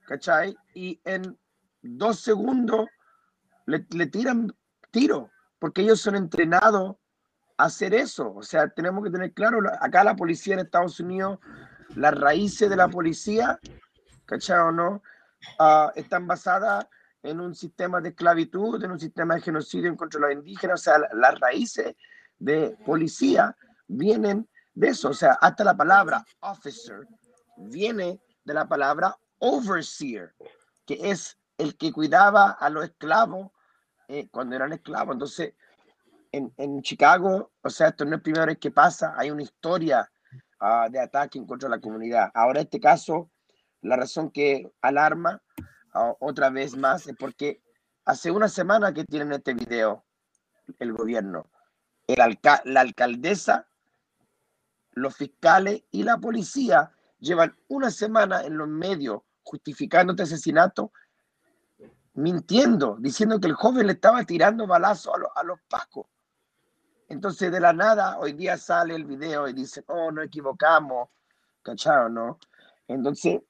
¿cachai? 0.06 0.56
Y 0.74 1.00
en 1.04 1.38
dos 1.82 2.20
segundos 2.20 2.86
le, 3.66 3.86
le 3.90 4.06
tiran 4.06 4.52
tiro, 4.90 5.30
porque 5.58 5.82
ellos 5.82 6.00
son 6.00 6.16
entrenados 6.16 6.96
hacer 7.58 7.92
eso. 7.92 8.32
O 8.34 8.42
sea, 8.42 8.68
tenemos 8.68 9.04
que 9.04 9.10
tener 9.10 9.32
claro, 9.34 9.60
la- 9.60 9.78
acá 9.80 10.02
la 10.04 10.16
policía 10.16 10.54
en 10.54 10.60
Estados 10.60 10.98
Unidos, 11.00 11.38
las 11.96 12.14
raíces 12.18 12.70
de 12.70 12.76
la 12.76 12.88
policía, 12.88 13.60
¿cachai 14.24 14.58
o 14.58 14.72
no? 14.72 15.02
Ah, 15.58 15.92
están 15.94 16.26
basadas 16.26 16.86
en 17.22 17.40
un 17.40 17.54
sistema 17.54 18.00
de 18.00 18.10
esclavitud, 18.10 18.82
en 18.82 18.92
un 18.92 19.00
sistema 19.00 19.34
de 19.34 19.40
genocidio 19.40 19.88
en 19.88 19.96
contra 19.96 20.20
de 20.20 20.26
los 20.26 20.34
indígenas, 20.44 20.80
o 20.80 20.84
sea, 20.84 20.98
la- 20.98 21.10
las 21.12 21.40
raíces 21.40 21.96
de 22.38 22.76
policía 22.86 23.56
vienen 23.88 24.48
de 24.74 24.88
eso, 24.88 25.08
o 25.08 25.14
sea, 25.14 25.32
hasta 25.40 25.64
la 25.64 25.76
palabra 25.76 26.24
officer 26.40 27.06
viene 27.56 28.20
de 28.44 28.54
la 28.54 28.68
palabra 28.68 29.18
overseer, 29.38 30.34
que 30.86 31.10
es 31.10 31.36
el 31.56 31.76
que 31.76 31.92
cuidaba 31.92 32.52
a 32.52 32.70
los 32.70 32.84
esclavos 32.84 33.50
eh, 34.06 34.28
cuando 34.30 34.54
eran 34.54 34.72
esclavos. 34.72 35.12
Entonces, 35.14 35.54
en, 36.32 36.82
Chicago, 36.82 37.52
o 37.62 37.70
sea, 37.70 37.88
esto 37.88 38.04
no 38.04 38.16
es 38.16 38.22
primera 38.22 38.46
vez 38.46 38.58
que 38.58 38.70
pasa, 38.70 39.14
hay 39.16 39.30
una 39.30 39.42
historia 39.42 40.10
ah, 40.60 40.88
de 40.90 41.00
ataque 41.00 41.38
en 41.38 41.46
contra 41.46 41.68
de 41.68 41.76
la 41.76 41.80
comunidad. 41.80 42.30
Ahora, 42.34 42.60
este 42.60 42.80
caso, 42.80 43.30
la 43.82 43.96
razón 43.96 44.30
que 44.30 44.70
alarma 44.82 45.42
ah, 45.94 46.12
otra 46.20 46.50
vez 46.50 46.76
más 46.76 47.06
es 47.06 47.16
porque 47.18 47.62
hace 48.04 48.30
una 48.30 48.48
semana 48.48 48.92
que 48.92 49.04
tienen 49.04 49.32
este 49.32 49.54
video 49.54 50.04
el 50.78 50.92
gobierno, 50.92 51.50
el 52.06 52.20
alca- 52.20 52.62
la 52.64 52.80
alcaldesa, 52.82 53.66
los 54.92 55.16
fiscales 55.16 55.84
y 55.90 56.02
la 56.02 56.18
policía 56.18 56.90
llevan 57.18 57.56
una 57.68 57.90
semana 57.90 58.42
en 58.42 58.56
los 58.58 58.68
medios 58.68 59.22
justificando 59.42 60.12
este 60.12 60.24
asesinato, 60.24 60.92
mintiendo, 62.14 62.96
diciendo 62.98 63.40
que 63.40 63.46
el 63.46 63.54
joven 63.54 63.86
le 63.86 63.92
estaba 63.94 64.24
tirando 64.24 64.66
balazos 64.66 65.14
a, 65.14 65.18
los- 65.18 65.30
a 65.34 65.42
los 65.44 65.58
pacos. 65.68 66.06
Entonces, 67.08 67.50
de 67.50 67.60
la 67.60 67.72
nada, 67.72 68.18
hoy 68.18 68.34
día 68.34 68.58
sale 68.58 68.94
el 68.94 69.04
video 69.04 69.48
y 69.48 69.54
dicen, 69.54 69.84
oh, 69.88 70.10
no 70.10 70.22
equivocamos, 70.22 71.08
¿cachai? 71.62 72.10
¿No? 72.10 72.38
Entonces, 72.86 73.40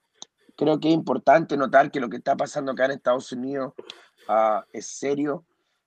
creo 0.56 0.78
que 0.78 0.88
es 0.88 0.94
importante 0.94 1.56
notar 1.56 1.90
que 1.90 2.00
lo 2.00 2.08
que 2.08 2.18
está 2.18 2.36
pasando 2.36 2.72
acá 2.72 2.84
en 2.84 2.92
Estados 2.92 3.32
Unidos 3.32 3.74
ah, 4.28 4.64
es 4.72 4.86
serio, 4.86 5.44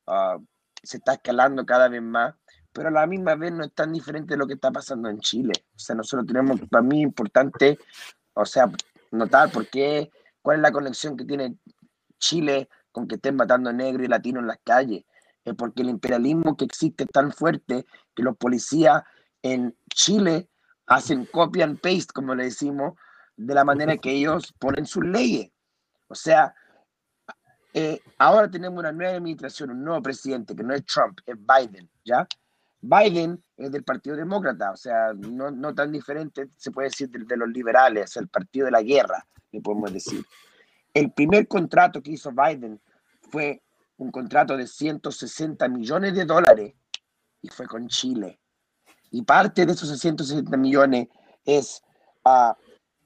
ah, 0.07 0.38
se 0.84 0.97
está 0.97 1.13
escalando 1.13 1.65
cada 1.65 1.88
vez 1.88 2.01
más, 2.01 2.36
pero 2.74 2.89
a 2.89 2.91
la 2.91 3.07
misma 3.07 3.36
vez 3.36 3.53
no 3.53 3.63
es 3.63 3.74
tan 3.74 3.93
diferente 3.93 4.34
de 4.34 4.38
lo 4.38 4.47
que 4.47 4.53
está 4.53 4.72
pasando 4.72 5.09
en 5.09 5.19
Chile. 5.19 5.53
O 5.76 5.80
sea, 5.80 5.95
nosotros 5.95 6.28
tenemos, 6.28 6.59
para 6.69 6.82
mí, 6.82 7.01
importante, 7.01 7.80
o 8.34 8.45
sea, 8.45 8.69
notar 9.11 9.51
por 9.51 9.67
qué, 9.67 10.11
cuál 10.41 10.57
es 10.57 10.61
la 10.61 10.72
conexión 10.72 11.15
que 11.15 11.26
tiene 11.26 11.57
Chile 12.17 12.69
con 12.91 13.07
que 13.07 13.15
estén 13.15 13.36
matando 13.36 13.72
negros 13.72 14.05
y 14.05 14.09
latinos 14.09 14.41
en 14.41 14.47
las 14.47 14.59
calles. 14.63 15.03
Es 15.44 15.56
porque 15.56 15.82
el 15.82 15.89
imperialismo 15.89 16.56
que 16.56 16.66
existe 16.66 17.04
es 17.04 17.10
tan 17.10 17.32
fuerte 17.32 17.86
que 18.16 18.24
los 18.24 18.38
policías 18.38 19.04
en 19.42 19.76
Chile 19.94 20.50
hacen 20.88 21.26
copy 21.26 21.62
and 21.62 21.80
paste, 21.80 22.14
como 22.14 22.36
le 22.36 22.46
decimos, 22.46 22.94
de 23.36 23.54
la 23.54 23.64
manera 23.64 23.98
que 23.98 24.12
ellos 24.12 24.54
ponen 24.60 24.86
sus 24.86 25.06
leyes. 25.06 25.52
O 26.08 26.16
sea, 26.16 26.54
eh, 27.74 28.02
ahora 28.18 28.52
tenemos 28.52 28.80
una 28.80 28.92
nueva 28.92 29.14
administración, 29.14 29.72
un 29.72 29.84
nuevo 29.84 30.02
presidente, 30.02 30.56
que 30.56 30.64
no 30.64 30.74
es 30.74 30.86
Trump, 30.86 31.20
es 31.26 31.36
Biden, 31.38 31.89
¿ya? 32.04 32.28
Biden 32.82 33.42
es 33.58 33.72
del 33.72 33.84
Partido 33.84 34.16
Demócrata, 34.16 34.72
o 34.72 34.76
sea, 34.76 35.14
no, 35.14 35.52
no 35.52 35.74
tan 35.74 35.92
diferente, 35.92 36.50
se 36.58 36.72
puede 36.72 36.89
decir, 36.89 37.10
de, 37.10 37.24
de 37.24 37.38
los 37.38 37.50
liberales, 37.50 38.18
el 38.18 38.28
Partido 38.28 38.66
de 38.66 38.72
la 38.72 38.82
Guerra, 38.82 39.26
le 39.52 39.62
podemos 39.62 39.94
decir. 39.94 40.26
El 40.94 41.12
primer 41.14 41.48
contrato 41.48 42.02
que 42.02 42.12
hizo 42.12 42.32
Biden 42.32 42.82
fue 43.30 43.62
un 43.98 44.12
contrato 44.12 44.58
de 44.58 44.68
160 44.68 45.68
millones 45.68 46.16
de 46.16 46.26
dólares 46.26 46.74
y 47.42 47.50
fue 47.50 47.68
con 47.68 47.88
Chile. 47.88 48.39
Y 49.12 49.24
parte 49.24 49.66
de 49.66 49.74
esos 49.74 49.98
160 50.00 50.56
millones 50.58 51.08
es, 51.46 51.84
ah, 52.24 52.56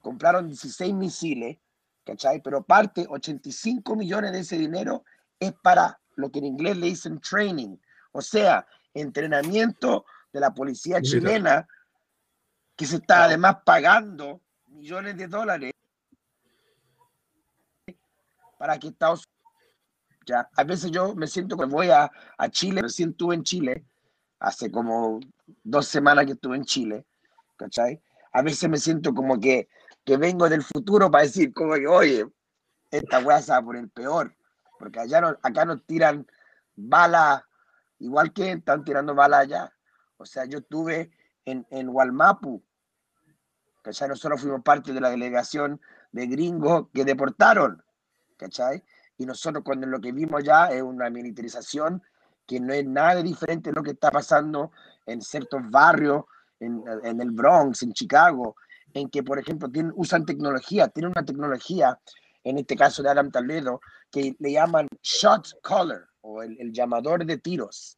compraron 0.01 0.47
16 0.47 0.93
misiles, 0.93 1.57
¿cachai? 2.05 2.41
Pero 2.41 2.63
parte, 2.63 3.05
85 3.09 3.95
millones 3.95 4.31
de 4.31 4.39
ese 4.39 4.57
dinero 4.57 5.03
es 5.39 5.53
para 5.63 5.99
lo 6.15 6.31
que 6.31 6.39
en 6.39 6.45
inglés 6.45 6.77
le 6.77 6.87
dicen 6.87 7.19
training, 7.19 7.77
o 8.11 8.21
sea, 8.21 8.65
entrenamiento 8.93 10.05
de 10.31 10.39
la 10.39 10.53
policía 10.53 11.01
chilena, 11.01 11.67
que 12.75 12.85
se 12.85 12.97
está 12.97 13.25
además 13.25 13.57
pagando 13.65 14.41
millones 14.67 15.17
de 15.17 15.27
dólares 15.27 15.73
para 18.57 18.79
que 18.79 18.87
Estados 18.87 19.27
ya, 20.25 20.49
a 20.55 20.63
veces 20.63 20.91
yo 20.91 21.15
me 21.15 21.27
siento 21.27 21.57
que 21.57 21.65
voy 21.65 21.89
a, 21.89 22.11
a 22.37 22.49
Chile, 22.49 22.81
recién 22.81 23.11
estuve 23.11 23.35
en 23.35 23.43
Chile, 23.43 23.85
hace 24.39 24.71
como 24.71 25.19
dos 25.63 25.87
semanas 25.87 26.25
que 26.25 26.33
estuve 26.33 26.55
en 26.55 26.65
Chile, 26.65 27.05
¿cachai? 27.55 28.01
A 28.33 28.41
veces 28.41 28.69
me 28.69 28.77
siento 28.77 29.13
como 29.13 29.39
que, 29.39 29.69
que 30.03 30.17
vengo 30.17 30.49
del 30.49 30.63
futuro 30.63 31.09
para 31.09 31.23
decir 31.23 31.53
como 31.53 31.75
que, 31.75 31.87
oye, 31.87 32.25
esta 32.91 33.19
weá 33.19 33.41
se 33.41 33.51
va 33.51 33.61
por 33.61 33.75
el 33.77 33.89
peor, 33.89 34.35
porque 34.79 34.99
allá 34.99 35.21
no- 35.21 35.37
acá 35.41 35.65
nos 35.65 35.83
tiran 35.85 36.27
balas, 36.75 37.43
igual 37.99 38.33
que 38.33 38.51
están 38.51 38.83
tirando 38.83 39.15
balas 39.15 39.41
allá. 39.41 39.73
O 40.17 40.25
sea, 40.25 40.45
yo 40.45 40.59
estuve 40.59 41.11
en, 41.45 41.65
en 41.69 41.89
Walmapu, 41.89 42.63
¿cachai? 43.81 44.09
Nosotros 44.09 44.41
fuimos 44.41 44.61
parte 44.63 44.93
de 44.93 45.01
la 45.01 45.09
delegación 45.09 45.79
de 46.11 46.27
gringos 46.27 46.87
que 46.93 47.05
deportaron, 47.05 47.83
¿cachai? 48.37 48.83
Y 49.17 49.25
nosotros 49.25 49.63
cuando 49.63 49.87
lo 49.87 49.99
que 49.99 50.11
vimos 50.11 50.43
ya 50.43 50.67
es 50.67 50.81
una 50.81 51.09
militarización 51.09 52.01
que 52.45 52.59
no 52.59 52.73
es 52.73 52.85
nada 52.85 53.21
diferente 53.23 53.69
de 53.69 53.75
lo 53.75 53.83
que 53.83 53.91
está 53.91 54.11
pasando 54.11 54.71
en 55.05 55.21
ciertos 55.21 55.61
barrios, 55.69 56.25
en, 56.59 56.83
en 57.03 57.21
el 57.21 57.31
Bronx, 57.31 57.81
en 57.83 57.93
Chicago, 57.93 58.55
en 58.93 59.09
que, 59.09 59.23
por 59.23 59.39
ejemplo, 59.39 59.69
tienen, 59.69 59.91
usan 59.95 60.25
tecnología, 60.25 60.87
tienen 60.87 61.11
una 61.11 61.25
tecnología, 61.25 61.99
en 62.43 62.57
este 62.57 62.75
caso 62.75 63.03
de 63.03 63.09
Adam 63.09 63.31
Toledo, 63.31 63.81
que 64.11 64.35
le 64.39 64.51
llaman 64.51 64.87
shot 65.01 65.59
caller 65.61 66.05
o 66.21 66.41
el, 66.41 66.57
el 66.59 66.71
llamador 66.71 67.25
de 67.25 67.37
tiros, 67.37 67.97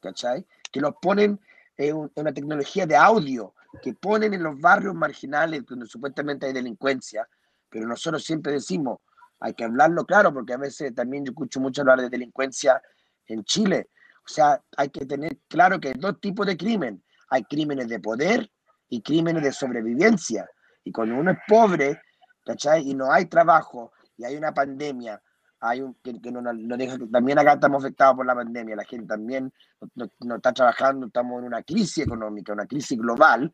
¿cachai? 0.00 0.46
Que 0.70 0.80
los 0.80 0.94
ponen 1.00 1.40
en 1.76 2.10
una 2.14 2.32
tecnología 2.32 2.86
de 2.86 2.96
audio 2.96 3.54
que 3.82 3.94
ponen 3.94 4.34
en 4.34 4.42
los 4.42 4.58
barrios 4.58 4.94
marginales 4.94 5.64
donde 5.66 5.86
supuestamente 5.86 6.46
hay 6.46 6.52
delincuencia, 6.52 7.28
pero 7.68 7.86
nosotros 7.86 8.24
siempre 8.24 8.52
decimos, 8.52 8.98
hay 9.40 9.54
que 9.54 9.64
hablarlo 9.64 10.04
claro, 10.04 10.32
porque 10.32 10.54
a 10.54 10.58
veces 10.58 10.94
también 10.94 11.24
yo 11.24 11.30
escucho 11.30 11.60
mucho 11.60 11.82
hablar 11.82 12.00
de 12.00 12.08
delincuencia 12.08 12.80
en 13.26 13.44
Chile. 13.44 13.90
O 14.24 14.28
sea, 14.28 14.62
hay 14.76 14.88
que 14.90 15.06
tener 15.06 15.38
claro 15.48 15.80
que 15.80 15.88
hay 15.88 15.94
dos 15.94 16.20
tipos 16.20 16.46
de 16.46 16.56
crimen. 16.56 17.02
Hay 17.30 17.44
crímenes 17.44 17.88
de 17.88 18.00
poder 18.00 18.50
y 18.88 19.02
crímenes 19.02 19.42
de 19.42 19.52
sobrevivencia. 19.52 20.48
Y 20.84 20.92
cuando 20.92 21.16
uno 21.16 21.30
es 21.30 21.38
pobre, 21.46 22.00
¿cachai? 22.44 22.90
Y 22.90 22.94
no 22.94 23.12
hay 23.12 23.26
trabajo, 23.26 23.92
y 24.16 24.24
hay 24.24 24.36
una 24.36 24.52
pandemia, 24.52 25.20
hay 25.60 25.80
un, 25.80 25.94
que, 26.02 26.20
que 26.20 26.30
no, 26.32 26.40
no 26.40 26.76
deja, 26.76 26.96
también 27.10 27.38
acá 27.38 27.54
estamos 27.54 27.84
afectados 27.84 28.16
por 28.16 28.26
la 28.26 28.34
pandemia, 28.34 28.76
la 28.76 28.84
gente 28.84 29.06
también 29.06 29.52
no, 29.94 30.10
no, 30.20 30.36
está 30.36 30.52
trabajando, 30.52 31.06
estamos 31.06 31.40
en 31.40 31.46
una 31.46 31.62
crisis 31.62 31.98
económica, 31.98 32.52
una 32.52 32.66
crisis 32.66 32.98
global. 32.98 33.52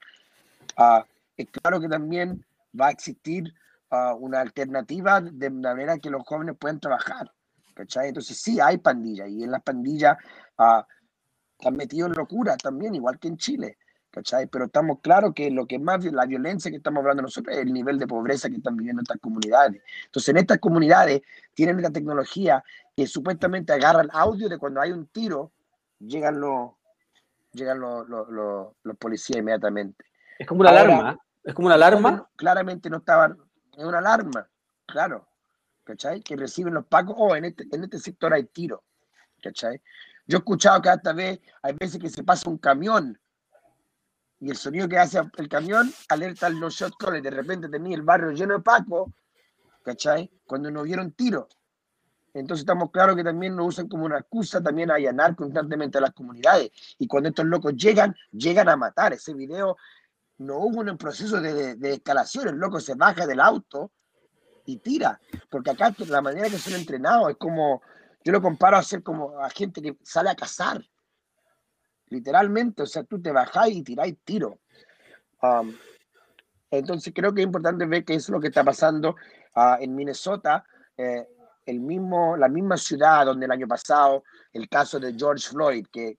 Uh, 0.79 1.03
es 1.37 1.49
claro 1.51 1.81
que 1.81 1.89
también 1.89 2.45
va 2.79 2.89
a 2.89 2.91
existir 2.91 3.53
uh, 3.95 4.17
una 4.17 4.41
alternativa 4.41 5.21
de 5.21 5.51
manera 5.51 5.99
que 5.99 6.11
los 6.11 6.23
jóvenes 6.27 6.57
puedan 6.59 6.81
trabajar. 6.81 7.31
¿cachai? 7.75 8.09
Entonces 8.09 8.37
sí 8.39 8.61
hay 8.61 8.79
pandillas 8.79 9.29
y 9.29 9.45
en 9.45 9.51
las 9.51 9.63
pandillas 9.63 10.17
uh, 10.59 10.83
están 11.59 11.77
metidos 11.77 12.11
en 12.11 12.17
locura 12.17 12.57
también, 12.57 12.95
igual 12.95 13.19
que 13.19 13.29
en 13.29 13.37
Chile. 13.37 13.79
¿cachai? 14.15 14.47
Pero 14.47 14.67
estamos 14.67 15.01
claros 15.01 15.33
que 15.35 15.51
lo 15.51 15.67
que 15.67 15.79
más, 15.79 16.05
la 16.05 16.25
violencia 16.25 16.71
que 16.71 16.77
estamos 16.77 17.01
hablando 17.01 17.23
nosotros 17.23 17.57
es 17.57 17.63
el 17.63 17.73
nivel 17.73 17.99
de 17.99 18.07
pobreza 18.07 18.49
que 18.49 18.57
están 18.57 18.77
viviendo 18.77 19.03
estas 19.03 19.19
comunidades. 19.21 19.83
Entonces, 20.07 20.29
en 20.29 20.37
estas 20.37 20.59
comunidades 20.59 21.23
tienen 21.53 21.83
la 21.83 21.91
tecnología 21.91 22.63
que 22.97 23.09
supuestamente 23.09 23.73
agarra 23.73 24.03
el 24.03 24.11
audio 24.13 24.49
de 24.49 24.57
cuando 24.57 24.81
hay 24.81 24.93
un 24.93 25.07
tiro, 25.09 25.51
llegan 25.99 26.41
los, 26.41 26.71
llegan 27.53 27.81
los, 27.81 28.09
los, 28.09 28.29
los, 28.29 28.69
los 28.85 28.97
policías 28.99 29.41
inmediatamente. 29.41 30.05
Es 30.39 30.47
como 30.47 30.61
una 30.61 30.71
Ahora, 30.71 30.83
alarma, 30.83 31.19
es 31.43 31.55
como 31.55 31.67
una 31.67 31.75
alarma. 31.75 32.29
Claramente 32.37 32.89
no 32.89 32.99
estaba, 32.99 33.37
es 33.77 33.85
una 33.85 33.99
alarma, 33.99 34.49
claro, 34.87 35.29
¿cachai? 35.85 36.21
Que 36.21 36.37
reciben 36.37 36.75
los 36.75 36.87
pacos, 36.87 37.15
oh, 37.19 37.35
en 37.37 37.47
este, 37.47 37.67
en 37.71 37.85
este 37.85 37.99
sector 37.99 38.33
hay 38.33 38.45
tiro, 38.45 38.85
¿cachai? 39.43 39.81
Yo 40.27 40.39
he 40.39 40.41
escuchado 40.41 40.81
que 40.81 40.89
hasta 40.89 41.13
vez, 41.13 41.41
hay 41.63 41.75
veces 41.75 42.01
que 42.01 42.09
se 42.09 42.23
pasa 42.25 42.49
un 42.49 42.59
camión 42.59 43.19
y 44.41 44.51
el 44.51 44.57
sonido 44.57 44.89
que 44.89 44.99
hace 44.99 45.21
el 45.39 45.49
camión 45.49 45.91
alerta 46.09 46.47
a 46.47 46.51
los 46.51 46.75
shot 46.75 46.97
callers. 46.99 47.23
De 47.23 47.31
repente 47.31 47.69
tenía 47.69 47.97
el 47.97 48.03
barrio 48.03 48.31
lleno 48.31 48.55
de 48.55 48.61
Paco, 48.61 49.13
¿cachai? 49.83 50.31
Cuando 50.45 50.71
nos 50.71 50.85
vieron 50.85 51.13
tiro. 51.13 51.49
Entonces 52.35 52.63
estamos 52.63 52.91
claros 52.91 53.17
que 53.17 53.23
también 53.23 53.55
nos 53.55 53.69
usan 53.69 53.89
como 53.89 54.05
una 54.05 54.19
excusa 54.19 54.61
también 54.63 54.91
a 54.91 54.95
allanar 54.95 55.37
constantemente 55.37 55.99
a 55.99 56.03
las 56.03 56.13
comunidades. 56.13 56.73
Y 56.99 57.07
cuando 57.07 57.29
estos 57.29 57.47
locos 57.47 57.75
llegan, 57.77 58.15
llegan 58.33 58.69
a 58.69 58.77
matar. 58.77 59.13
Ese 59.13 59.33
video 59.33 59.77
no 60.39 60.59
hubo 60.59 60.81
un 60.81 60.99
proceso 60.99 61.41
de, 61.41 61.55
de, 61.55 61.75
de 61.77 61.95
escalación. 61.95 62.49
El 62.49 62.57
loco 62.57 62.81
se 62.81 62.95
baja 62.95 63.27
del 63.27 63.41
auto 63.41 63.93
y 64.67 64.79
tira. 64.79 65.21
Porque 65.49 65.71
acá 65.71 65.95
la 66.09 66.23
manera 66.23 66.51
que 66.51 66.59
son 66.59 66.75
entrenados 66.75 67.31
es 67.31 67.37
como, 67.37 67.83
yo 68.25 68.33
lo 68.33 68.43
comparo 68.43 68.77
a 68.77 68.83
ser 68.83 69.03
como 69.03 69.39
a 69.41 69.51
gente 69.51 69.81
que 69.81 69.97
sale 70.03 70.31
a 70.31 70.35
cazar 70.35 70.83
literalmente, 72.15 72.83
o 72.83 72.87
sea, 72.87 73.03
tú 73.05 73.21
te 73.21 73.33
bajáis 73.33 73.77
y 73.77 73.83
tiráis 73.83 74.17
tiro. 74.25 74.61
Entonces 76.71 77.13
creo 77.15 77.35
que 77.35 77.43
es 77.43 77.47
importante 77.47 77.87
ver 77.87 78.05
que 78.05 78.15
es 78.15 78.29
lo 78.29 78.41
que 78.41 78.49
está 78.49 78.65
pasando 78.65 79.17
uh, 79.57 79.77
en 79.81 79.95
Minnesota, 79.95 80.65
eh, 80.97 81.27
el 81.67 81.81
mismo, 81.81 82.37
la 82.37 82.49
misma 82.49 82.77
ciudad 82.77 83.27
donde 83.27 83.47
el 83.47 83.53
año 83.53 83.67
pasado 83.67 84.23
el 84.53 84.69
caso 84.69 84.99
de 84.99 85.15
George 85.15 85.49
Floyd, 85.49 85.87
que 85.91 86.19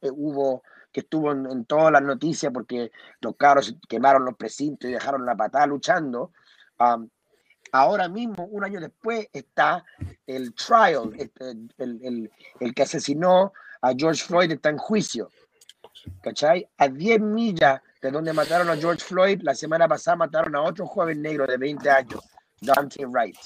eh, 0.00 0.10
hubo, 0.12 0.62
que 0.92 1.00
estuvo 1.00 1.32
en, 1.32 1.46
en, 1.50 1.64
todas 1.64 1.92
las 1.92 2.02
noticias 2.02 2.52
porque 2.52 2.90
los 3.20 3.36
carros 3.36 3.74
quemaron 3.88 4.24
los 4.24 4.36
precintos 4.36 4.90
y 4.90 4.94
dejaron 4.94 5.24
la 5.24 5.36
patada 5.36 5.66
luchando. 5.66 6.32
Um, 6.78 7.08
ahora 7.72 8.08
mismo, 8.08 8.44
un 8.46 8.64
año 8.64 8.80
después, 8.80 9.28
está 9.32 9.84
el 10.26 10.54
trial, 10.54 11.12
el, 11.16 11.30
el, 11.78 12.00
el, 12.02 12.30
el 12.60 12.74
que 12.74 12.82
asesinó 12.82 13.52
a 13.82 13.92
George 13.96 14.24
Floyd 14.24 14.50
está 14.52 14.70
en 14.70 14.78
juicio. 14.78 15.30
¿Cachai? 16.22 16.68
A 16.78 16.88
10 16.88 17.20
millas 17.20 17.80
de 18.00 18.10
donde 18.10 18.32
mataron 18.32 18.70
a 18.70 18.76
George 18.76 19.04
Floyd, 19.04 19.40
la 19.42 19.54
semana 19.54 19.86
pasada 19.86 20.16
mataron 20.16 20.56
a 20.56 20.62
otro 20.62 20.86
joven 20.86 21.20
negro 21.20 21.46
de 21.46 21.56
20 21.58 21.90
años, 21.90 22.20
Dante 22.60 23.04
Wright, 23.04 23.36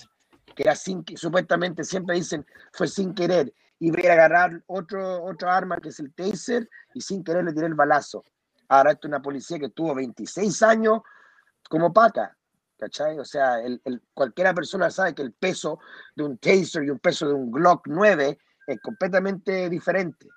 que 0.54 0.62
era 0.62 0.76
sin, 0.76 1.04
supuestamente 1.16 1.82
siempre 1.82 2.16
dicen 2.16 2.46
fue 2.72 2.86
sin 2.86 3.14
querer, 3.14 3.52
y 3.78 4.06
a 4.06 4.12
agarrar 4.12 4.62
otro, 4.66 5.24
otro 5.24 5.50
arma 5.50 5.78
que 5.78 5.88
es 5.88 6.00
el 6.00 6.12
taser 6.14 6.68
y 6.94 7.00
sin 7.00 7.24
querer 7.24 7.44
le 7.44 7.52
tiré 7.52 7.66
el 7.66 7.74
balazo. 7.74 8.24
Ahora 8.68 8.92
esto 8.92 9.06
es 9.06 9.10
una 9.10 9.22
policía 9.22 9.58
que 9.58 9.68
tuvo 9.70 9.94
26 9.94 10.62
años 10.62 11.00
como 11.68 11.92
paca, 11.92 12.36
¿cachai? 12.78 13.18
O 13.18 13.24
sea, 13.24 13.60
el, 13.60 13.80
el, 13.84 14.02
cualquiera 14.14 14.54
persona 14.54 14.90
sabe 14.90 15.14
que 15.14 15.22
el 15.22 15.32
peso 15.32 15.78
de 16.14 16.24
un 16.24 16.38
taser 16.38 16.84
y 16.84 16.90
un 16.90 16.98
peso 16.98 17.26
de 17.28 17.34
un 17.34 17.50
Glock 17.50 17.86
9 17.86 18.38
es 18.66 18.80
completamente 18.80 19.68
diferente, 19.68 20.28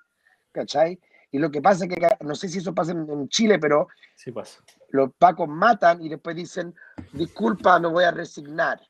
¿cachai? 0.52 1.00
Y 1.30 1.38
lo 1.38 1.50
que 1.50 1.60
pasa 1.60 1.84
es 1.84 1.94
que, 1.94 2.16
no 2.20 2.34
sé 2.34 2.48
si 2.48 2.58
eso 2.58 2.74
pasa 2.74 2.92
en, 2.92 3.08
en 3.10 3.28
Chile, 3.28 3.58
pero 3.58 3.88
sí 4.14 4.32
pasa. 4.32 4.60
los 4.90 5.12
pacos 5.18 5.48
matan 5.48 6.02
y 6.02 6.08
después 6.08 6.34
dicen, 6.34 6.74
disculpa, 7.12 7.78
no 7.78 7.90
voy 7.90 8.04
a 8.04 8.10
resignar. 8.10 8.80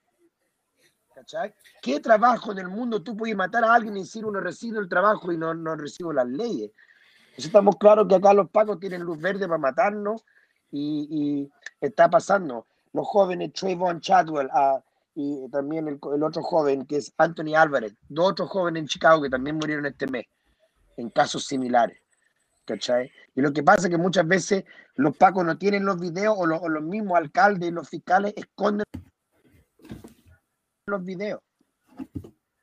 ¿Cachai? 1.19 1.53
¿Qué 1.83 1.99
trabajo 1.99 2.53
en 2.53 2.59
el 2.59 2.69
mundo 2.69 3.03
tú 3.03 3.17
puedes 3.17 3.35
matar 3.35 3.65
a 3.65 3.75
alguien 3.75 3.97
y 3.97 4.01
decir 4.01 4.25
uno 4.25 4.39
recibe 4.39 4.79
el 4.79 4.89
trabajo 4.89 5.33
y 5.33 5.37
no, 5.37 5.53
no 5.53 5.75
recibo 5.75 6.13
las 6.13 6.29
leyes? 6.29 6.71
Entonces 7.31 7.47
estamos 7.47 7.77
claros 7.77 8.07
que 8.07 8.15
acá 8.15 8.33
los 8.33 8.49
pacos 8.51 8.79
tienen 8.79 9.03
luz 9.03 9.21
verde 9.21 9.49
para 9.49 9.59
matarnos 9.59 10.25
y, 10.71 11.09
y 11.11 11.51
está 11.81 12.09
pasando. 12.09 12.67
Los 12.93 13.09
jóvenes 13.09 13.53
Trayvon 13.53 14.01
Chadwell, 14.01 14.47
uh, 14.47 14.81
y 15.17 15.49
también 15.51 15.89
el, 15.89 15.99
el, 16.15 16.23
otro 16.23 16.41
joven 16.43 16.87
que 16.87 16.99
es 16.99 17.13
Anthony 17.19 17.57
Álvarez, 17.57 17.97
dos 18.09 18.31
otros 18.31 18.49
jóvenes 18.49 18.83
en 18.83 18.87
Chicago 18.87 19.21
que 19.21 19.31
también 19.31 19.57
murieron 19.57 19.87
este 19.87 20.07
mes 20.07 20.27
en 20.97 21.11
casos 21.11 21.47
similares. 21.47 21.99
¿Cachai? 22.65 23.11
Y 23.35 23.41
lo 23.41 23.53
que 23.53 23.65
pasa 23.65 23.89
es 23.89 23.91
que 23.91 23.99
muchas 23.99 24.29
veces 24.29 24.65
los 24.95 25.17
pacos 25.17 25.45
no 25.45 25.59
tienen 25.59 25.85
los 25.85 25.99
videos 25.99 26.37
o, 26.39 26.47
lo, 26.47 26.59
o 26.59 26.69
los 26.69 26.85
mismos 26.85 27.19
alcaldes 27.19 27.71
y 27.71 27.73
los 27.73 27.89
fiscales 27.89 28.35
esconden 28.37 28.85
los 30.89 31.05
videos. 31.05 31.41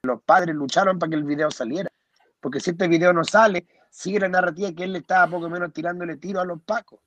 Los 0.03 0.21
padres 0.23 0.55
lucharon 0.55 0.99
para 0.99 1.09
que 1.09 1.15
el 1.15 1.23
video 1.23 1.49
saliera. 1.51 1.91
Porque 2.39 2.59
si 2.59 2.71
este 2.71 2.88
video 2.88 3.13
no 3.13 3.23
sale, 3.23 3.67
sigue 3.89 4.19
la 4.19 4.30
narrativa 4.30 4.71
que 4.71 4.84
él 4.84 4.93
le 4.93 4.99
estaba 4.99 5.28
poco 5.28 5.49
menos 5.49 5.73
tirándole 5.73 6.17
tiro 6.17 6.39
a 6.41 6.45
los 6.45 6.61
pacos. 6.61 6.99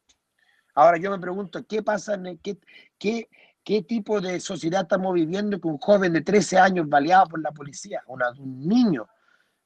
Ahora 0.75 0.99
yo 0.99 1.11
me 1.11 1.19
pregunto, 1.19 1.65
¿qué 1.67 1.83
pasa? 1.83 2.19
¿Qué, 2.43 2.59
qué, 2.99 3.29
qué 3.63 3.83
tipo 3.83 4.21
de 4.21 4.41
sociedad 4.41 4.83
estamos 4.83 5.15
viviendo 5.15 5.61
con 5.61 5.73
un 5.73 5.79
joven 5.79 6.13
de 6.13 6.23
13 6.23 6.59
años 6.59 6.89
baleado 6.89 7.27
por 7.27 7.41
la 7.41 7.53
policía? 7.53 8.03
Un 8.07 8.69
niño. 8.69 9.09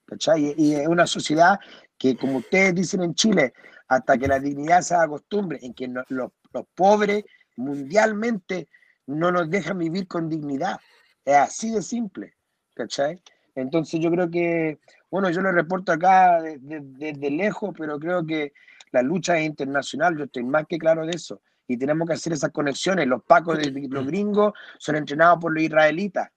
¿cachai? 0.07 0.55
Y 0.57 0.75
es 0.75 0.89
una 0.89 1.07
sociedad 1.07 1.59
que, 1.97 2.17
como 2.17 2.39
ustedes 2.39 2.75
dicen 2.75 3.03
en 3.03 3.15
Chile, 3.15 3.55
hasta 3.89 4.19
que 4.19 4.29
la 4.29 4.39
dignidad 4.39 4.83
se 4.83 4.95
haga 4.95 5.09
costumbre, 5.09 5.59
en 5.63 5.75
que 5.75 5.89
los, 5.89 6.05
los 6.09 6.67
pobres 6.75 7.25
mundialmente 7.57 8.69
no 9.07 9.33
nos 9.33 9.51
dejan 9.51 9.79
vivir 9.79 10.07
con 10.07 10.29
dignidad. 10.29 10.79
Es 11.25 11.37
así 11.37 11.71
de 11.71 11.83
simple, 11.83 12.35
¿cachai? 12.75 13.23
Entonces 13.55 14.01
yo 14.01 14.11
creo 14.11 14.31
que, 14.31 14.81
bueno, 15.11 15.31
yo 15.31 15.41
lo 15.41 15.53
reporto 15.53 15.93
acá 15.93 16.41
desde, 16.41 16.81
desde 16.83 17.31
lejos, 17.31 17.75
pero 17.77 17.99
creo 17.99 18.27
que 18.27 18.53
la 18.93 19.03
lucha 19.03 19.39
es 19.39 19.47
internacional, 19.47 20.17
yo 20.17 20.25
estoy 20.25 20.45
más 20.45 20.67
que 20.67 20.79
claro 20.79 21.07
de 21.07 21.13
eso. 21.13 21.41
Y 21.67 21.77
tenemos 21.77 22.07
que 22.07 22.15
hacer 22.15 22.33
esas 22.33 22.51
conexiones. 22.51 23.07
Los 23.07 23.23
pacos 23.23 23.59
de 23.59 23.71
los 23.89 24.07
gringos 24.07 24.53
son 24.79 24.97
entrenados 24.97 25.39
por 25.41 25.55
los 25.55 25.63
israelitas. 25.63 26.29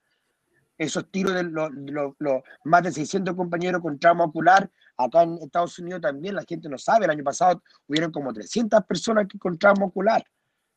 Esos 0.77 1.09
tiros 1.09 1.33
de 1.33 1.43
los, 1.43 1.71
los, 1.73 2.13
los 2.19 2.41
más 2.63 2.83
de 2.83 2.91
600 2.91 3.36
compañeros 3.36 3.81
con 3.81 3.97
trauma 3.97 4.25
ocular, 4.25 4.69
acá 4.97 5.23
en 5.23 5.38
Estados 5.41 5.79
Unidos 5.79 6.01
también 6.01 6.36
la 6.36 6.43
gente 6.43 6.69
no 6.69 6.77
sabe. 6.77 7.05
El 7.05 7.11
año 7.11 7.23
pasado 7.23 7.61
hubieron 7.88 8.11
como 8.11 8.33
300 8.33 8.83
personas 8.86 9.27
que 9.27 9.38
con 9.38 9.57
trauma 9.57 9.86
ocular 9.86 10.23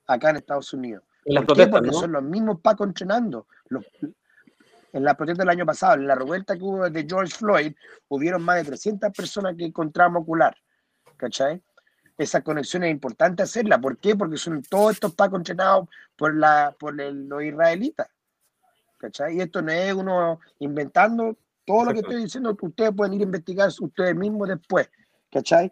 acá 0.07 0.31
en 0.31 0.37
Estados 0.37 0.73
Unidos. 0.73 1.05
En 1.29 1.35
las 1.35 1.45
¿Por 1.45 1.55
protestas, 1.57 1.81
Porque 1.81 1.91
¿no? 1.91 2.01
son 2.01 2.13
los 2.13 2.23
mismos 2.23 2.61
pacos 2.61 2.87
entrenando. 2.89 3.47
Los, 3.69 3.85
en 4.93 5.05
la 5.05 5.15
protesta 5.15 5.43
del 5.43 5.51
año 5.51 5.67
pasado, 5.67 5.95
en 5.95 6.07
la 6.07 6.15
revuelta 6.15 6.57
que 6.57 6.63
hubo 6.65 6.89
de 6.89 7.07
George 7.07 7.35
Floyd, 7.35 7.75
hubieron 8.09 8.43
más 8.43 8.57
de 8.57 8.65
300 8.65 9.13
personas 9.13 9.55
que 9.57 9.73
con 9.73 9.93
trauma 9.93 10.19
ocular. 10.21 10.57
¿Cachai? 11.17 11.63
esa 12.17 12.43
conexión 12.43 12.83
es 12.83 12.91
importante 12.91 13.45
hacerla. 13.45 13.81
¿Por 13.81 13.97
qué? 13.99 14.17
Porque 14.17 14.37
son 14.37 14.61
todos 14.63 14.95
estos 14.95 15.15
pacos 15.15 15.39
entrenados 15.39 15.89
por, 16.17 16.35
la, 16.35 16.75
por 16.77 17.01
el- 17.01 17.29
los 17.29 17.45
israelitas. 17.45 18.09
¿Cachai? 18.99 19.37
Y 19.37 19.41
esto 19.41 19.63
no 19.63 19.71
es 19.71 19.93
uno 19.95 20.41
inventando. 20.59 21.37
Todo 21.65 21.85
lo 21.85 21.93
que 21.93 22.01
estoy 22.01 22.23
diciendo, 22.25 22.57
ustedes 22.61 22.91
pueden 22.93 23.15
ir 23.15 23.21
a 23.21 23.25
investigar 23.25 23.69
ustedes 23.81 24.17
mismos 24.17 24.49
después. 24.49 24.91
¿Cachai? 25.31 25.71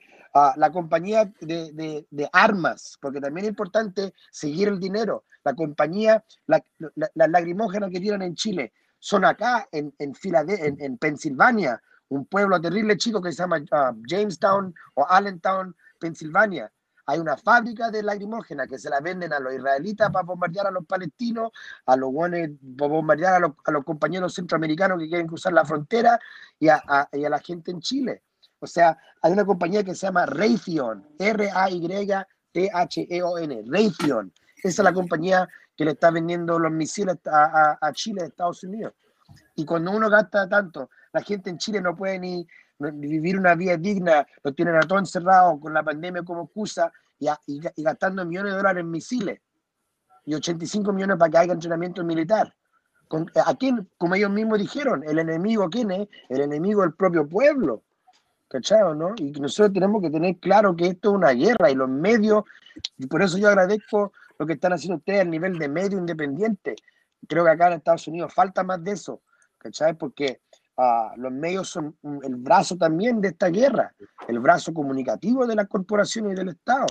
La 0.56 0.70
compañía 0.70 1.32
de, 1.40 1.72
de- 2.10 2.28
armas, 2.32 2.98
porque 3.00 3.20
también 3.20 3.46
es 3.46 3.50
importante 3.50 4.12
seguir 4.30 4.68
el 4.68 4.78
dinero. 4.78 5.24
La 5.44 5.54
compañía, 5.54 6.22
la- 6.46 6.62
la- 6.94 7.10
las 7.14 7.30
lacrimógenas 7.30 7.90
que 7.90 8.00
tiran 8.00 8.22
en 8.22 8.34
Chile 8.34 8.72
son 8.98 9.24
acá, 9.24 9.68
en, 9.72 9.94
en, 9.98 10.14
Filade- 10.14 10.58
en, 10.62 10.76
en 10.80 10.98
Pensilvania, 10.98 11.80
un 12.08 12.26
pueblo 12.26 12.60
terrible 12.60 12.96
chico 12.96 13.22
que 13.22 13.32
se 13.32 13.38
llama 13.42 13.62
ah, 13.72 13.92
Jamestown 14.06 14.74
o 14.94 15.06
Allentown, 15.08 15.74
Pensilvania. 15.98 16.70
Hay 17.08 17.20
una 17.20 17.36
fábrica 17.36 17.90
de 17.90 18.02
lacrimógenas 18.02 18.66
que 18.68 18.78
se 18.78 18.90
la 18.90 19.00
venden 19.00 19.32
a 19.32 19.38
los 19.38 19.54
israelitas 19.54 20.10
para 20.10 20.24
bombardear 20.24 20.66
a 20.66 20.70
los 20.72 20.84
palestinos, 20.86 21.52
a 21.86 21.96
los 21.96 22.12
buenos 22.12 22.50
para 22.76 22.90
bombardear 22.90 23.34
a 23.34 23.38
los, 23.38 23.52
a 23.64 23.70
los 23.70 23.84
compañeros 23.84 24.34
centroamericanos 24.34 24.98
que 24.98 25.08
quieren 25.08 25.28
cruzar 25.28 25.52
la 25.52 25.64
frontera 25.64 26.18
y 26.58 26.68
a- 26.68 27.08
y 27.12 27.24
a 27.24 27.30
la 27.30 27.38
gente 27.38 27.70
en 27.70 27.80
Chile. 27.80 28.22
O 28.60 28.66
sea, 28.66 28.98
hay 29.22 29.32
una 29.32 29.44
compañía 29.44 29.84
que 29.84 29.94
se 29.94 30.06
llama 30.06 30.26
Raytheon, 30.26 31.06
R-A-Y-T-H-E-O-N, 31.18 32.24
Raytheon. 33.66 34.32
Esa 34.56 34.68
es 34.68 34.84
la 34.84 34.92
compañía 34.92 35.48
que 35.76 35.84
le 35.84 35.90
está 35.92 36.10
vendiendo 36.10 36.58
los 36.58 36.72
misiles 36.72 37.16
a, 37.26 37.92
Chile, 37.92 38.22
a 38.22 38.26
Estados 38.26 38.64
Unidos. 38.64 38.94
Y 39.54 39.64
cuando 39.64 39.90
uno 39.90 40.08
gasta 40.08 40.48
tanto, 40.48 40.90
la 41.12 41.22
gente 41.22 41.50
en 41.50 41.58
Chile 41.58 41.80
no 41.80 41.94
puede 41.94 42.18
ni, 42.18 42.46
vivir 42.78 43.38
una 43.38 43.54
vida 43.54 43.76
digna, 43.76 44.26
lo 44.42 44.52
tienen 44.54 44.76
a 44.76 44.80
todo 44.80 44.98
encerrado 44.98 45.60
con 45.60 45.74
la 45.74 45.82
pandemia 45.82 46.22
como 46.22 46.44
excusa 46.44 46.92
y, 47.18 47.28
y 47.46 47.60
y 47.76 47.82
gastando 47.82 48.24
millones 48.24 48.52
de 48.52 48.56
dólares 48.58 48.80
en 48.82 48.90
misiles 48.90 49.40
y 50.26 50.34
85 50.34 50.92
millones 50.92 51.16
para 51.16 51.30
que 51.30 51.38
haya 51.38 51.52
entrenamiento 51.52 52.04
militar. 52.04 52.54
Con, 53.08 53.30
¿A 53.44 53.54
quién? 53.54 53.88
Como 53.96 54.16
ellos 54.16 54.30
mismos 54.30 54.58
dijeron, 54.58 55.04
el 55.06 55.20
enemigo, 55.20 55.70
¿quién 55.70 55.92
es? 55.92 56.08
El 56.28 56.40
enemigo 56.40 56.82
del 56.82 56.92
propio 56.94 57.26
pueblo. 57.26 57.84
¿Cachai 58.48 58.82
o 58.82 58.94
no? 58.94 59.14
Y 59.16 59.32
nosotros 59.32 59.72
tenemos 59.72 60.00
que 60.00 60.10
tener 60.10 60.36
claro 60.38 60.76
que 60.76 60.86
esto 60.86 61.10
es 61.10 61.16
una 61.16 61.30
guerra 61.30 61.70
y 61.70 61.74
los 61.74 61.88
medios, 61.88 62.44
y 62.96 63.06
por 63.06 63.22
eso 63.22 63.38
yo 63.38 63.48
agradezco 63.48 64.12
lo 64.38 64.46
que 64.46 64.52
están 64.52 64.72
haciendo 64.72 64.98
ustedes 64.98 65.22
a 65.22 65.24
nivel 65.24 65.58
de 65.58 65.68
medio 65.68 65.98
independiente. 65.98 66.76
Creo 67.26 67.44
que 67.44 67.50
acá 67.50 67.68
en 67.68 67.74
Estados 67.74 68.06
Unidos 68.06 68.32
falta 68.32 68.62
más 68.62 68.82
de 68.84 68.92
eso, 68.92 69.22
¿cachai? 69.58 69.94
Porque 69.94 70.42
ah, 70.76 71.12
los 71.16 71.32
medios 71.32 71.68
son 71.68 71.96
el 72.22 72.36
brazo 72.36 72.76
también 72.76 73.20
de 73.20 73.28
esta 73.28 73.48
guerra, 73.48 73.92
el 74.28 74.38
brazo 74.38 74.72
comunicativo 74.72 75.46
de 75.46 75.56
las 75.56 75.66
corporaciones 75.66 76.32
y 76.32 76.36
del 76.36 76.50
Estado. 76.50 76.86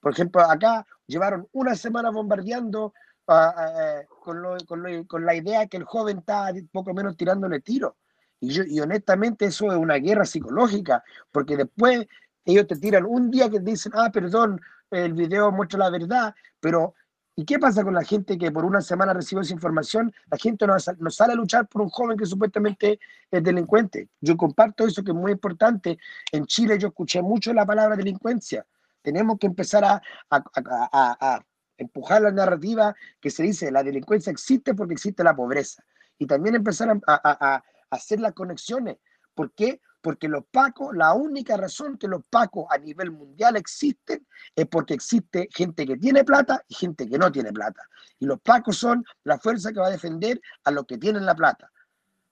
Por 0.00 0.12
ejemplo, 0.12 0.40
acá 0.40 0.84
llevaron 1.06 1.46
una 1.52 1.76
semana 1.76 2.10
bombardeando 2.10 2.92
ah, 3.28 3.54
ah, 3.56 4.00
eh, 4.00 4.06
con, 4.20 5.04
con 5.06 5.24
la 5.24 5.34
idea 5.34 5.66
que 5.68 5.76
el 5.76 5.84
joven 5.84 6.18
está 6.18 6.52
poco 6.72 6.92
menos 6.94 7.16
tirándole 7.16 7.60
tiros. 7.60 7.94
Y, 8.40 8.50
yo, 8.50 8.62
y 8.64 8.80
honestamente 8.80 9.46
eso 9.46 9.70
es 9.72 9.78
una 9.78 9.94
guerra 9.96 10.24
psicológica, 10.24 11.02
porque 11.32 11.56
después 11.56 12.06
ellos 12.44 12.66
te 12.66 12.76
tiran 12.76 13.04
un 13.06 13.30
día 13.30 13.48
que 13.50 13.60
dicen, 13.60 13.92
ah, 13.94 14.10
perdón, 14.12 14.60
el 14.90 15.14
video 15.14 15.50
muestra 15.50 15.78
la 15.80 15.90
verdad, 15.90 16.34
pero 16.60 16.94
¿y 17.34 17.44
qué 17.44 17.58
pasa 17.58 17.82
con 17.82 17.94
la 17.94 18.04
gente 18.04 18.38
que 18.38 18.52
por 18.52 18.64
una 18.64 18.80
semana 18.80 19.12
recibió 19.12 19.42
esa 19.42 19.52
información? 19.54 20.12
La 20.30 20.38
gente 20.38 20.66
no, 20.66 20.74
no 20.98 21.10
sale 21.10 21.32
a 21.32 21.36
luchar 21.36 21.66
por 21.66 21.82
un 21.82 21.88
joven 21.88 22.16
que 22.16 22.24
supuestamente 22.26 23.00
es 23.30 23.42
delincuente. 23.42 24.08
Yo 24.20 24.36
comparto 24.36 24.86
eso 24.86 25.02
que 25.02 25.10
es 25.10 25.16
muy 25.16 25.32
importante. 25.32 25.98
En 26.30 26.46
Chile 26.46 26.78
yo 26.78 26.88
escuché 26.88 27.20
mucho 27.22 27.52
la 27.52 27.66
palabra 27.66 27.96
delincuencia. 27.96 28.64
Tenemos 29.02 29.38
que 29.38 29.46
empezar 29.48 29.84
a, 29.84 29.94
a- 30.30 30.44
a- 30.54 31.16
a- 31.20 31.46
empujar 31.78 32.22
la 32.22 32.30
narrativa 32.30 32.94
que 33.20 33.28
se 33.28 33.42
dice 33.42 33.70
la 33.70 33.82
delincuencia 33.82 34.30
existe 34.30 34.72
porque 34.74 34.94
existe 34.94 35.22
la 35.24 35.36
pobreza. 35.36 35.82
Y 36.18 36.26
también 36.26 36.54
empezar 36.54 36.88
a 37.06 37.62
hacer 37.90 38.20
las 38.20 38.32
conexiones. 38.32 38.98
¿Por 39.34 39.52
qué? 39.52 39.80
Porque 40.00 40.28
los 40.28 40.44
pacos, 40.50 40.96
la 40.96 41.12
única 41.14 41.56
razón 41.56 41.98
que 41.98 42.08
los 42.08 42.22
pacos 42.30 42.66
a 42.70 42.78
nivel 42.78 43.10
mundial 43.10 43.56
existen 43.56 44.26
es 44.54 44.66
porque 44.66 44.94
existe 44.94 45.48
gente 45.52 45.86
que 45.86 45.96
tiene 45.96 46.24
plata 46.24 46.64
y 46.68 46.74
gente 46.74 47.08
que 47.08 47.18
no 47.18 47.30
tiene 47.30 47.52
plata. 47.52 47.82
Y 48.18 48.26
los 48.26 48.40
pacos 48.40 48.76
son 48.76 49.04
la 49.24 49.38
fuerza 49.38 49.72
que 49.72 49.80
va 49.80 49.88
a 49.88 49.90
defender 49.90 50.40
a 50.64 50.70
los 50.70 50.86
que 50.86 50.98
tienen 50.98 51.26
la 51.26 51.34
plata. 51.34 51.70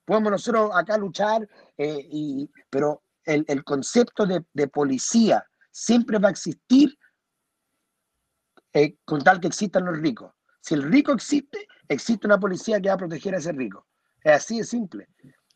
Podemos 0.05 0.31
nosotros 0.31 0.71
acá 0.73 0.97
luchar, 0.97 1.47
eh, 1.77 2.07
y, 2.09 2.49
pero 2.69 3.03
el, 3.23 3.43
el 3.47 3.63
concepto 3.63 4.25
de, 4.25 4.45
de 4.53 4.67
policía 4.67 5.45
siempre 5.71 6.19
va 6.19 6.29
a 6.29 6.31
existir 6.31 6.97
eh, 8.71 8.97
con 9.05 9.23
tal 9.23 9.39
que 9.39 9.47
existan 9.47 9.85
los 9.85 9.97
ricos. 9.97 10.33
Si 10.59 10.73
el 10.73 10.83
rico 10.83 11.13
existe, 11.13 11.67
existe 11.87 12.27
una 12.27 12.39
policía 12.39 12.81
que 12.81 12.89
va 12.89 12.95
a 12.95 12.97
proteger 12.97 13.35
a 13.35 13.37
ese 13.37 13.51
rico. 13.51 13.87
Es 14.21 14.33
así 14.33 14.57
de 14.57 14.63
simple. 14.63 15.07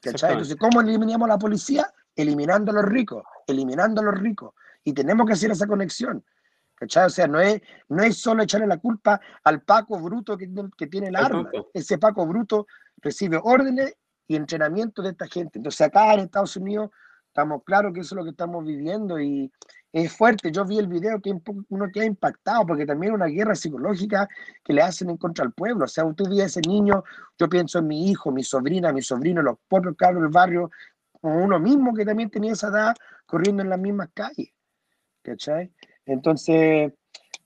¿Cachai? 0.02 0.32
Entonces, 0.32 0.56
¿cómo 0.58 0.82
eliminamos 0.82 1.28
la 1.28 1.38
policía? 1.38 1.91
Eliminando 2.16 2.72
a 2.72 2.76
los 2.76 2.86
ricos, 2.86 3.24
eliminando 3.47 4.02
a 4.02 4.04
los 4.06 4.20
ricos. 4.20 4.54
Y 4.84 4.93
tenemos 4.93 5.26
que 5.28 5.34
hacer 5.34 5.52
esa 5.52 5.68
conexión. 5.68 6.24
¿cachai? 6.76 7.06
O 7.08 7.10
sea, 7.10 7.28
no 7.28 7.39
es, 7.41 7.62
no 7.89 8.02
es 8.04 8.18
solo 8.18 8.41
echarle 8.43 8.66
la 8.68 8.78
culpa 8.78 9.20
al 9.43 9.62
Paco 9.64 10.00
bruto 10.00 10.38
que, 10.38 10.47
tiene- 10.47 10.70
que 10.78 10.88
tiene 10.88 11.08
el 11.10 11.16
arma. 11.18 11.41
Exacto. 11.41 11.70
Ese 11.74 11.97
Paco 11.97 12.26
bruto 12.26 12.68
recibe 12.97 13.39
órdenes 13.43 13.95
y 14.28 14.36
entrenamiento 14.36 15.02
de 15.02 15.10
esta 15.10 15.28
gente. 15.28 15.60
Entonces, 15.60 15.82
acá 15.82 16.14
en 16.14 16.22
Estados 16.22 16.56
Unidos 16.56 16.89
estamos 17.28 17.64
claros 17.66 17.93
que 17.93 18.00
eso 18.02 18.16
es 18.16 18.18
lo 18.18 18.24
que 18.24 18.32
estamos 18.32 18.64
viviendo 18.66 19.20
y 19.20 19.52
es 19.92 20.12
fuerte. 20.12 20.52
Yo 20.52 20.66
vi 20.66 20.78
el 20.78 20.88
video 20.88 21.20
que 21.22 21.34
uno 21.70 21.90
queda 21.92 22.06
impactado 22.06 22.66
porque 22.66 22.86
también 22.86 23.14
es 23.14 23.16
una 23.16 23.26
guerra 23.28 23.56
psicológica 23.56 24.28
que 24.64 24.74
le 24.74 24.82
hacen 24.82 25.10
en 25.10 25.18
contra 25.18 25.46
al 25.46 25.52
pueblo. 25.54 25.86
O 25.86 25.88
sea, 25.88 26.06
usted 26.06 26.26
ve 26.30 26.44
a 26.44 26.46
ese 26.46 26.62
niño, 26.62 27.04
yo 27.38 27.50
pienso 27.50 27.80
en 27.80 27.88
mi 27.88 28.10
hijo, 28.10 28.32
mi 28.32 28.44
sobrina, 28.44 28.94
mi 28.94 29.02
sobrino, 29.02 29.42
los 29.42 29.58
propios 29.68 29.96
cabros 29.98 30.22
del 30.22 30.32
barrio, 30.32 30.70
o 31.22 31.30
uno 31.30 31.60
mismo 31.60 31.94
que 31.94 32.06
también 32.06 32.30
tenía 32.30 32.54
esa 32.54 32.70
edad 32.70 32.96
corriendo 33.26 33.64
en 33.64 33.70
las 33.70 33.80
mismas 33.80 34.10
calles. 34.14 34.52
¿Cachai? 35.22 35.72
Entonces, 36.06 36.94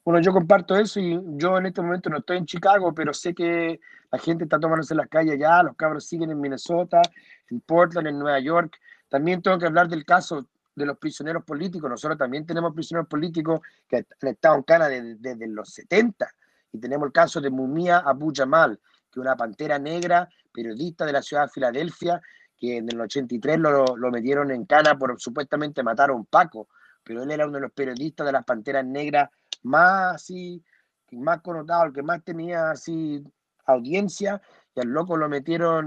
bueno, 0.06 0.20
yo 0.22 0.32
comparto 0.34 0.76
eso 0.76 1.00
y 1.00 1.20
yo 1.38 1.58
en 1.58 1.68
este 1.68 1.82
momento 1.82 2.10
no 2.10 2.18
estoy 2.18 2.38
en 2.38 2.46
Chicago, 2.46 2.94
pero 2.94 3.14
sé 3.14 3.34
que 3.34 3.80
la 4.12 4.20
gente 4.20 4.44
está 4.44 4.60
tomándose 4.60 4.94
las 4.96 5.08
calles 5.08 5.40
ya, 5.40 5.64
los 5.64 5.76
cabros 5.76 6.06
siguen 6.06 6.30
en 6.30 6.40
Minnesota, 6.40 7.02
en 7.50 7.62
Portland, 7.62 8.08
en 8.08 8.20
Nueva 8.20 8.40
York. 8.40 8.78
También 9.10 9.42
tengo 9.42 9.58
que 9.58 9.66
hablar 9.66 9.88
del 9.88 10.06
caso 10.06 10.48
de 10.76 10.86
los 10.86 10.98
prisioneros 10.98 11.44
políticos. 11.44 11.90
Nosotros 11.90 12.18
también 12.18 12.46
tenemos 12.46 12.74
prisioneros 12.74 13.08
políticos 13.08 13.62
que 13.88 13.98
han 13.98 14.28
estado 14.30 14.56
en 14.56 14.64
Cana 14.64 14.88
desde, 14.88 15.48
los 15.48 15.70
70. 15.70 16.28
Y 16.72 16.80
tenemos 16.80 17.08
el 17.08 17.12
caso 17.12 17.40
de 17.40 17.50
Mumia 17.50 18.00
Abu 18.00 18.32
Jamal, 18.36 18.80
que 19.12 19.20
una 19.20 19.36
pantera 19.36 19.78
negra, 19.78 20.28
periodista 20.52 21.06
de 21.06 21.14
la 21.14 21.22
ciudad 21.22 21.44
de 21.44 21.50
Filadelfia, 21.50 22.22
que 22.58 22.78
en 22.78 22.90
el 22.90 23.00
83 23.00 23.60
lo, 23.60 23.98
lo 23.98 24.12
metieron 24.12 24.52
en 24.52 24.66
Cana 24.66 24.98
por 24.98 25.20
supuestamente 25.20 25.84
matar 25.84 26.10
a 26.10 26.14
un 26.14 26.26
Paco. 26.26 26.68
Pero 27.04 27.24
él 27.24 27.32
era 27.32 27.46
uno 27.46 27.56
de 27.56 27.62
los 27.62 27.72
periodistas 27.72 28.26
de 28.26 28.32
las 28.32 28.46
panteras 28.46 28.86
negras 28.86 29.30
más 29.64 30.16
así, 30.16 30.64
más 31.12 31.42
connotado, 31.42 31.86
el 31.86 31.94
que 31.94 32.02
más 32.02 32.24
tenía 32.24 32.72
así 32.72 33.24
audiencia, 33.66 34.42
y 34.76 34.82
al 34.82 34.88
loco 34.88 35.18
lo 35.18 35.30
metieron 35.30 35.86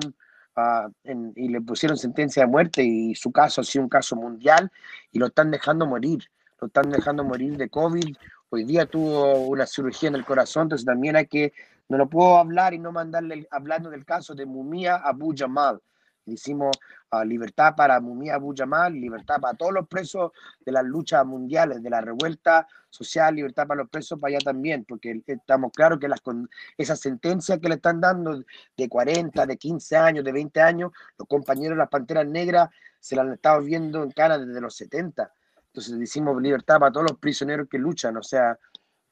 ah, 0.57 0.89
en- 1.05 1.33
y 1.37 1.49
le 1.49 1.61
pusieron 1.61 1.97
sentencia 1.97 2.43
de 2.45 2.51
muerte 2.51 2.83
y 2.83 3.15
su 3.15 3.31
caso 3.31 3.61
ha 3.61 3.65
sido 3.65 3.85
un 3.85 3.89
caso 3.89 4.17
mundial 4.17 4.71
y 5.13 5.19
lo 5.19 5.27
están 5.27 5.51
dejando 5.51 5.87
morir, 5.87 6.25
lo 6.61 6.67
están 6.67 6.91
dejando 6.91 7.25
morir 7.25 7.57
de 7.57 7.69
COVID. 7.69 8.17
Hoy 8.51 8.65
día 8.65 8.87
tuvo 8.87 9.47
una 9.47 9.67
cirugía 9.67 10.09
en 10.09 10.15
el 10.15 10.25
corazón, 10.25 10.63
entonces 10.65 10.87
también 10.87 11.17
hay 11.17 11.27
que, 11.27 11.53
no 11.89 11.99
lo 11.99 12.09
puedo 12.09 12.39
hablar 12.39 12.75
y 12.75 12.79
no 12.79 12.93
mandarle 12.93 13.47
hablando 13.51 13.91
del 13.91 14.05
caso 14.05 14.35
de 14.35 14.47
Mumia 14.47 14.97
Abu 14.97 15.35
Jamal. 15.37 15.81
Hicimos 16.27 16.77
ah, 17.11 17.25
libertad 17.25 17.75
para 17.77 18.01
Mumia 18.01 18.35
Abu 18.35 18.53
Jamal, 18.57 18.93
libertad 18.93 19.41
para 19.41 19.57
todos 19.57 19.73
los 19.73 19.87
presos 19.87 20.33
de 20.65 20.73
las 20.73 20.85
luchas 20.85 21.25
mundiales, 21.25 21.83
de 21.83 21.91
la 21.91 22.01
revuelta 22.01 22.67
social, 22.91 23.35
libertad 23.35 23.67
para 23.67 23.83
los 23.83 23.91
presos 23.91 24.19
para 24.19 24.31
allá 24.35 24.39
también, 24.45 24.85
porque 24.85 25.23
estamos 25.27 25.71
claros 25.73 25.99
que 25.99 26.09
las, 26.09 26.21
con- 26.21 26.49
esas 26.77 26.99
sentencias 27.01 27.59
que 27.61 27.69
le 27.69 27.77
están 27.77 28.01
dando 28.01 28.43
de 28.77 28.89
40, 28.89 29.47
de 29.47 29.57
15 29.57 29.97
años, 29.97 30.25
de 30.25 30.33
20 30.33 30.61
años, 30.61 30.93
los 31.19 31.29
compañeros 31.29 31.77
de 31.77 31.79
las 31.79 31.89
Panteras 31.89 32.27
Negras 32.27 32.71
se 32.99 33.15
las 33.15 33.27
han 33.27 33.35
estado 33.35 33.63
viendo 33.63 34.03
en 34.03 34.11
cara 34.11 34.39
desde 34.39 34.61
los 34.61 34.75
70. 34.77 35.33
Entonces 35.69 36.01
hicimos 36.01 36.41
libertad 36.43 36.81
para 36.81 36.91
todos 36.91 37.11
los 37.11 37.19
prisioneros 37.19 37.69
que 37.69 37.79
luchan, 37.79 38.17
o 38.17 38.23
sea, 38.23 38.59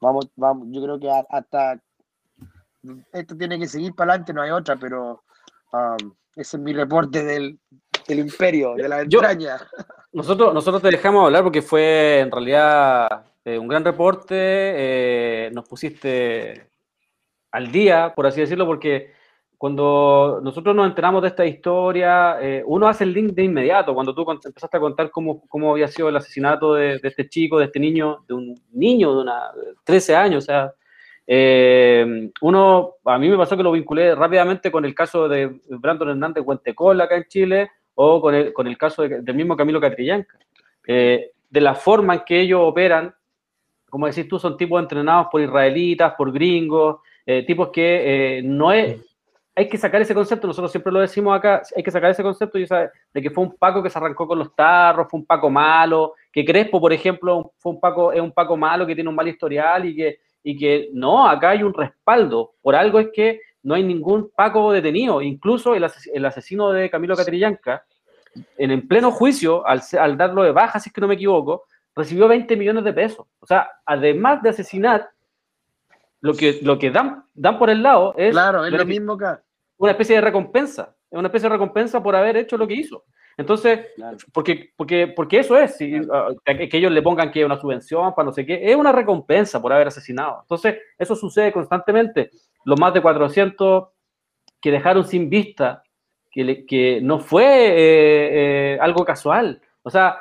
vamos, 0.01 0.31
vamos, 0.35 0.67
yo 0.71 0.83
creo 0.83 0.99
que 0.99 1.11
hasta 1.31 1.81
esto 3.13 3.37
tiene 3.37 3.59
que 3.59 3.69
seguir 3.69 3.95
para 3.95 4.13
adelante, 4.13 4.33
no 4.33 4.43
hay 4.43 4.51
otra, 4.51 4.77
pero 4.77 5.23
um, 5.73 6.13
ese 6.37 6.57
es 6.57 6.63
mi 6.63 6.73
reporte 6.73 7.23
del, 7.25 7.59
del 8.07 8.19
imperio, 8.19 8.75
de 8.75 8.89
la 8.89 9.05
Yo- 9.05 9.21
entraña. 9.21 9.57
Nosotros, 10.13 10.55
nosotros 10.55 10.81
te 10.83 10.91
dejamos 10.91 11.25
hablar 11.27 11.43
porque 11.43 11.61
fue 11.63 12.21
en 12.21 12.31
realidad 12.31 13.25
eh, 13.45 13.59
un 13.59 13.67
gran 13.69 13.85
reporte. 13.85 14.35
eh, 14.37 15.51
nos 15.53 15.69
pusiste 15.69 16.69
al 17.51 17.71
día, 17.73 18.13
por 18.15 18.27
así 18.27 18.41
decirlo, 18.41 18.67
porque 18.67 19.13
cuando 19.59 20.41
nosotros 20.43 20.75
nos 20.75 20.87
enteramos 20.89 21.23
de 21.23 21.29
esta 21.29 21.47
historia, 21.47 22.37
eh, 22.41 22.63
uno 22.67 22.87
hace 22.87 23.05
el 23.05 23.13
link 23.13 23.33
de 23.33 23.45
inmediato, 23.45 23.95
cuando 23.95 24.15
tú 24.15 24.25
empezaste 24.31 24.77
a 24.77 24.81
contar 24.81 25.11
cómo, 25.11 25.41
cómo 25.49 25.73
había 25.73 25.89
sido 25.89 26.09
el 26.09 26.17
asesinato 26.17 26.75
de, 26.75 26.99
de 26.99 27.09
este 27.09 27.29
chico, 27.29 27.59
de 27.59 27.67
este 27.67 27.81
niño, 27.81 28.25
de 28.29 28.35
un 28.35 28.55
niño 28.73 29.15
de 29.15 29.23
una, 29.23 29.51
13 29.85 30.15
años, 30.17 30.45
o 30.45 30.47
sea, 30.47 30.73
eh, 31.27 32.31
uno, 32.41 32.95
a 33.05 33.19
mí 33.19 33.29
me 33.29 33.37
pasó 33.37 33.57
que 33.57 33.63
lo 33.63 33.73
vinculé 33.73 34.15
rápidamente 34.15 34.71
con 34.71 34.85
el 34.85 34.95
caso 34.95 35.29
de 35.29 35.61
Brandon 35.69 36.11
Hernández 36.11 36.45
Huentecola 36.47 37.05
acá 37.05 37.17
en 37.17 37.25
Chile, 37.25 37.71
o 37.95 38.21
con 38.21 38.35
el, 38.35 38.53
con 38.53 38.67
el 38.67 38.77
caso 38.77 39.03
de- 39.03 39.23
del 39.23 39.35
mismo 39.37 39.57
Camilo 39.57 39.81
Catrillanca. 39.81 40.37
Eh, 40.87 41.31
de 41.49 41.61
la 41.61 41.75
forma 41.75 42.15
en 42.15 42.21
que 42.27 42.41
ellos 42.41 42.61
operan, 42.63 43.15
como 43.89 44.07
decís 44.07 44.29
tú, 44.29 44.39
son 44.39 44.57
tipos 44.57 44.83
entrenados 44.83 45.29
por 45.31 45.41
israelitas, 45.41 46.15
por 46.15 46.33
gringos, 46.33 46.97
eh, 47.25 47.45
tipos 47.47 47.69
que 47.71 48.39
eh, 48.39 48.43
no 48.43 48.73
es... 48.73 49.01
Hay 49.57 49.69
que 49.69 49.79
sacar 49.79 50.03
ese 50.03 50.17
concepto, 50.17 50.49
nosotros 50.49 50.73
siempre 50.73 50.93
lo 50.93 50.99
decimos 50.99 51.37
acá, 51.39 51.63
hay 51.77 51.83
que 51.85 51.91
sacar 51.93 52.11
ese 52.11 52.25
concepto 52.25 52.59
de 52.59 53.23
que 53.23 53.31
fue 53.31 53.45
un 53.45 53.57
Paco 53.57 53.85
que 53.85 53.89
se 53.89 53.97
arrancó 53.97 54.27
con 54.27 54.37
los 54.41 54.53
tarros, 54.57 55.07
fue 55.09 55.21
un 55.21 55.27
Paco 55.27 55.49
malo, 55.49 56.15
que 56.33 56.45
Crespo, 56.45 56.81
por 56.81 56.93
ejemplo, 56.93 57.53
fue 57.59 57.71
un 57.71 57.79
Paco, 57.79 58.11
es 58.11 58.21
un 58.21 58.33
Paco 58.33 58.57
malo 58.57 58.85
que 58.85 58.97
tiene 58.97 59.09
un 59.09 59.15
mal 59.15 59.29
historial 59.29 59.85
y 59.85 59.95
que, 59.95 60.19
y 60.45 60.57
que 60.57 60.91
no, 60.93 61.27
acá 61.29 61.51
hay 61.51 61.63
un 61.65 61.75
respaldo. 61.75 62.53
Por 62.63 62.77
algo 62.77 63.01
es 63.01 63.09
que 63.13 63.41
no 63.65 63.75
hay 63.75 63.83
ningún 63.83 64.31
Paco 64.37 64.71
detenido, 64.71 65.21
incluso 65.23 65.75
el, 65.75 65.83
ases- 65.85 66.11
el 66.15 66.25
asesino 66.27 66.71
de 66.71 66.89
Camilo 66.91 67.17
Catrillanca, 67.17 67.85
en, 68.59 68.71
en 68.71 68.87
pleno 68.87 69.11
juicio, 69.11 69.67
al, 69.67 69.81
al 69.99 70.17
darlo 70.17 70.43
de 70.43 70.53
baja, 70.53 70.79
si 70.79 70.91
es 70.91 70.93
que 70.93 71.01
no 71.01 71.09
me 71.09 71.15
equivoco, 71.15 71.65
recibió 71.97 72.29
20 72.29 72.57
millones 72.57 72.85
de 72.85 72.93
pesos. 72.93 73.27
O 73.41 73.47
sea, 73.47 73.71
además 73.87 74.43
de 74.43 74.51
asesinar, 74.51 75.09
lo 76.21 76.35
que, 76.35 76.59
lo 76.63 76.79
que 76.79 76.91
dan, 76.91 77.25
dan 77.35 77.59
por 77.59 77.71
el 77.71 77.83
lado 77.83 78.15
es 78.17 78.33
Claro, 78.33 78.65
es 78.65 78.73
lo 78.73 78.85
mismo 78.87 79.13
acá. 79.15 79.43
una 79.79 79.93
especie 79.93 80.17
de 80.17 80.21
recompensa, 80.23 80.95
es 81.11 81.19
una 81.19 81.29
especie 81.29 81.49
de 81.49 81.55
recompensa 81.55 82.03
por 82.03 82.17
haber 82.17 82.37
hecho 82.37 82.57
lo 82.57 82.67
que 82.67 82.75
hizo. 82.75 83.05
Entonces, 83.37 83.89
Claro. 83.97 84.17
porque, 84.33 84.71
porque, 84.77 85.09
porque 85.09 85.39
eso 85.41 85.57
es, 85.59 85.77
si, 85.77 85.95
ah, 86.13 86.29
que, 86.45 86.69
que 86.69 86.77
ellos 86.77 86.93
le 86.93 87.03
pongan 87.03 87.31
que 87.31 87.41
es 87.41 87.47
una 87.47 87.61
subvención 87.61 88.15
para 88.15 88.27
no 88.27 88.33
sé 88.33 88.47
qué, 88.47 88.61
es 88.71 88.77
una 88.77 88.93
recompensa 88.93 89.61
por 89.61 89.73
haber 89.73 89.89
asesinado. 89.89 90.39
Entonces, 90.43 90.79
eso 90.99 91.17
sucede 91.17 91.53
constantemente. 91.53 92.31
Los 92.65 92.79
más 92.79 92.95
de 92.95 93.03
400 93.03 93.89
que 94.61 94.71
dejaron 94.71 95.05
sin 95.05 95.29
vista, 95.29 95.83
que, 96.31 96.45
le- 96.45 96.67
que 96.67 97.01
no 97.03 97.19
fue 97.19 97.45
eh, 97.45 98.75
eh, 98.75 98.79
algo 98.81 99.05
casual. 99.05 99.61
O 99.83 99.91
sea, 99.91 100.19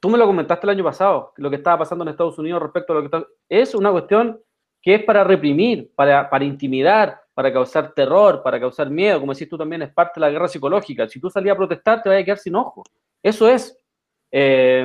tú 0.00 0.08
me 0.08 0.16
lo 0.18 0.26
comentaste 0.26 0.66
el 0.66 0.70
año 0.70 0.84
pasado, 0.84 1.32
lo 1.36 1.50
que 1.50 1.56
estaba 1.56 1.78
pasando 1.78 2.04
en 2.04 2.08
Estados 2.10 2.38
Unidos 2.38 2.62
respecto 2.62 2.92
a 2.92 2.96
lo 2.96 3.02
que 3.02 3.06
está... 3.06 3.26
Es 3.48 3.74
una 3.74 3.90
cuestión 3.90 4.40
que 4.80 4.94
es 4.94 5.02
para 5.04 5.24
reprimir, 5.24 5.90
para, 5.94 6.30
para 6.30 6.44
intimidar, 6.44 7.20
para 7.38 7.52
causar 7.52 7.92
terror, 7.94 8.42
para 8.42 8.58
causar 8.58 8.90
miedo, 8.90 9.20
como 9.20 9.32
decís 9.32 9.48
tú 9.48 9.56
también, 9.56 9.80
es 9.82 9.92
parte 9.92 10.14
de 10.18 10.22
la 10.22 10.30
guerra 10.32 10.48
psicológica. 10.48 11.06
Si 11.08 11.20
tú 11.20 11.30
salías 11.30 11.54
a 11.54 11.56
protestar, 11.56 12.02
te 12.02 12.08
vas 12.08 12.20
a 12.20 12.24
quedar 12.24 12.38
sin 12.38 12.56
ojo. 12.56 12.82
Eso 13.22 13.48
es. 13.48 13.78
Eh, 14.32 14.80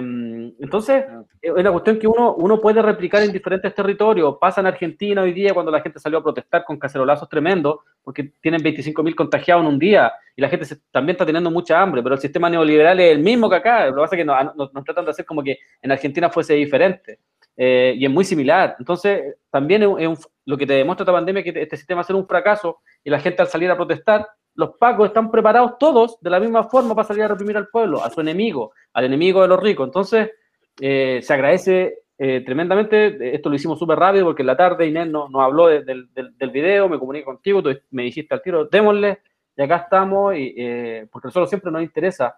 entonces, 0.60 1.04
es 1.42 1.52
una 1.52 1.72
cuestión 1.72 1.98
que 1.98 2.06
uno, 2.08 2.36
uno 2.36 2.62
puede 2.62 2.80
replicar 2.84 3.24
en 3.24 3.32
diferentes 3.32 3.74
territorios. 3.74 4.38
Pasa 4.40 4.62
en 4.62 4.68
Argentina 4.68 5.24
hoy 5.24 5.34
día 5.34 5.52
cuando 5.52 5.72
la 5.72 5.82
gente 5.82 5.98
salió 6.00 6.20
a 6.20 6.24
protestar 6.24 6.64
con 6.64 6.78
cacerolazos 6.78 7.28
tremendos, 7.28 7.78
porque 8.04 8.34
tienen 8.40 8.62
25.000 8.62 9.16
contagiados 9.16 9.64
en 9.64 9.70
un 9.70 9.80
día 9.80 10.14
y 10.36 10.42
la 10.44 10.48
gente 10.50 10.66
se- 10.66 10.78
también 10.92 11.16
está 11.16 11.26
teniendo 11.26 11.50
mucha 11.50 11.82
hambre, 11.82 12.04
pero 12.04 12.14
el 12.14 12.22
sistema 12.22 12.52
neoliberal 12.52 13.00
es 13.00 13.14
el 13.14 13.20
mismo 13.24 13.50
que 13.50 13.56
acá. 13.56 13.88
Lo 13.88 13.96
que 13.96 14.02
pasa 14.02 14.16
es 14.16 14.20
que 14.20 14.26
nos, 14.26 14.56
nos- 14.56 14.72
nos 14.76 14.84
tratan 14.84 15.06
de 15.06 15.10
hacer 15.10 15.26
como 15.26 15.42
que 15.42 15.58
en 15.82 15.92
Argentina 15.92 16.30
fuese 16.30 16.54
diferente. 16.54 17.18
Eh, 17.56 17.94
y 17.98 18.06
es 18.06 18.12
muy 18.12 18.26
similar. 18.26 18.76
Entonces, 18.80 19.36
también 19.50 19.84
lo 19.84 20.58
que 20.58 20.66
te 20.66 20.74
demuestra 20.74 21.04
esta 21.04 21.12
pandemia 21.12 21.42
es 21.44 21.54
que 21.54 21.62
este 21.62 21.78
sistema 21.78 21.98
va 22.00 22.02
a 22.02 22.06
ser 22.06 22.16
un 22.16 22.28
fracaso 22.28 22.80
y 23.04 23.10
la 23.10 23.20
gente 23.20 23.42
al 23.42 23.48
salir 23.48 23.70
a 23.70 23.76
protestar, 23.76 24.28
los 24.56 24.72
pacos 24.78 25.08
están 25.08 25.32
preparados 25.32 25.78
todos 25.80 26.20
de 26.22 26.30
la 26.30 26.40
misma 26.40 26.64
forma 26.66 26.94
para 26.96 27.08
salir 27.08 27.24
a 27.24 27.28
reprimir 27.28 27.58
al 27.58 27.68
pueblo, 27.68 28.04
a 28.04 28.10
su 28.10 28.22
enemigo, 28.22 28.74
al 28.94 29.06
enemigo 29.06 29.42
de 29.42 29.48
los 29.48 29.60
ricos. 29.60 29.88
Entonces, 29.88 30.32
eh, 30.80 31.20
se 31.22 31.34
agradece 31.34 32.00
eh, 32.18 32.42
tremendamente. 32.46 33.36
Esto 33.36 33.50
lo 33.50 33.56
hicimos 33.56 33.80
súper 33.80 33.98
rápido 33.98 34.26
porque 34.26 34.44
en 34.44 34.48
la 34.48 34.58
tarde 34.58 34.86
Inés 34.88 35.08
nos, 35.08 35.30
nos 35.30 35.42
habló 35.42 35.68
de- 35.68 35.84
del, 35.84 36.50
video, 36.52 36.88
me 36.88 37.00
comuniqué 37.00 37.26
contigo, 37.26 37.62
me 37.92 38.04
dijiste 38.04 38.34
al 38.34 38.42
tiro, 38.42 38.66
démosle, 38.66 39.20
y 39.56 39.62
acá 39.62 39.78
estamos, 39.78 40.36
y, 40.36 40.54
eh, 40.58 41.08
porque 41.12 41.28
a 41.28 41.30
nosotros 41.30 41.50
siempre 41.50 41.72
nos 41.72 41.82
interesa 41.84 42.36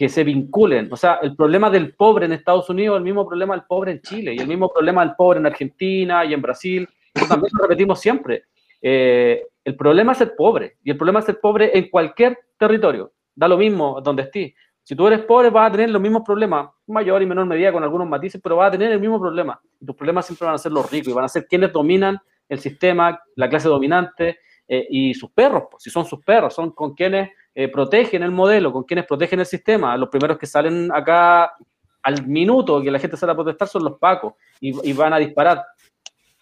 que 0.00 0.08
se 0.08 0.24
vinculen. 0.24 0.88
O 0.90 0.96
sea, 0.96 1.18
el 1.20 1.36
problema 1.36 1.68
del 1.68 1.94
pobre 1.94 2.24
en 2.24 2.32
Estados 2.32 2.70
Unidos 2.70 2.96
el 2.96 3.04
mismo 3.04 3.28
problema 3.28 3.54
del 3.54 3.66
pobre 3.66 3.92
en 3.92 4.00
Chile, 4.00 4.32
y 4.32 4.38
el 4.38 4.48
mismo 4.48 4.72
problema 4.72 5.04
del 5.04 5.14
pobre 5.14 5.40
en 5.40 5.44
Argentina 5.44 6.24
y 6.24 6.32
en 6.32 6.40
Brasil. 6.40 6.88
Eso 7.12 7.26
también 7.26 7.50
lo 7.52 7.64
repetimos 7.64 8.00
siempre. 8.00 8.44
Eh, 8.80 9.44
el 9.62 9.76
problema 9.76 10.12
es 10.12 10.18
ser 10.18 10.34
pobre, 10.34 10.78
y 10.82 10.90
el 10.90 10.96
problema 10.96 11.18
es 11.18 11.26
ser 11.26 11.38
pobre 11.38 11.76
en 11.76 11.90
cualquier 11.90 12.38
territorio. 12.56 13.12
Da 13.34 13.46
lo 13.46 13.58
mismo 13.58 14.00
donde 14.00 14.22
estés. 14.22 14.54
Si 14.82 14.96
tú 14.96 15.06
eres 15.06 15.20
pobre, 15.20 15.50
vas 15.50 15.68
a 15.68 15.72
tener 15.72 15.90
los 15.90 16.00
mismos 16.00 16.22
problemas, 16.24 16.70
mayor 16.86 17.20
y 17.20 17.26
menor 17.26 17.44
medida, 17.44 17.70
con 17.70 17.82
algunos 17.82 18.08
matices, 18.08 18.40
pero 18.42 18.56
vas 18.56 18.68
a 18.68 18.70
tener 18.70 18.90
el 18.92 19.00
mismo 19.00 19.20
problema. 19.20 19.60
Tus 19.84 19.94
problemas 19.94 20.24
siempre 20.24 20.46
van 20.46 20.54
a 20.54 20.58
ser 20.58 20.72
los 20.72 20.90
ricos 20.90 21.08
y 21.08 21.12
van 21.12 21.26
a 21.26 21.28
ser 21.28 21.46
quienes 21.46 21.74
dominan 21.74 22.18
el 22.48 22.58
sistema, 22.58 23.20
la 23.36 23.50
clase 23.50 23.68
dominante 23.68 24.38
eh, 24.66 24.86
y 24.88 25.12
sus 25.12 25.30
perros. 25.30 25.64
pues, 25.70 25.82
si 25.82 25.90
son 25.90 26.06
sus 26.06 26.24
perros, 26.24 26.54
son 26.54 26.70
con 26.70 26.94
quienes 26.94 27.28
eh, 27.54 27.68
protegen 27.68 28.22
el 28.22 28.30
modelo, 28.30 28.72
con 28.72 28.84
quienes 28.84 29.06
protegen 29.06 29.40
el 29.40 29.46
sistema. 29.46 29.96
Los 29.96 30.08
primeros 30.08 30.38
que 30.38 30.46
salen 30.46 30.90
acá 30.92 31.52
al 32.02 32.26
minuto 32.26 32.80
que 32.80 32.90
la 32.90 32.98
gente 32.98 33.16
sale 33.16 33.32
a 33.32 33.34
protestar 33.34 33.68
son 33.68 33.84
los 33.84 33.98
pacos 33.98 34.34
y, 34.60 34.88
y 34.88 34.92
van 34.92 35.12
a 35.12 35.18
disparar. 35.18 35.64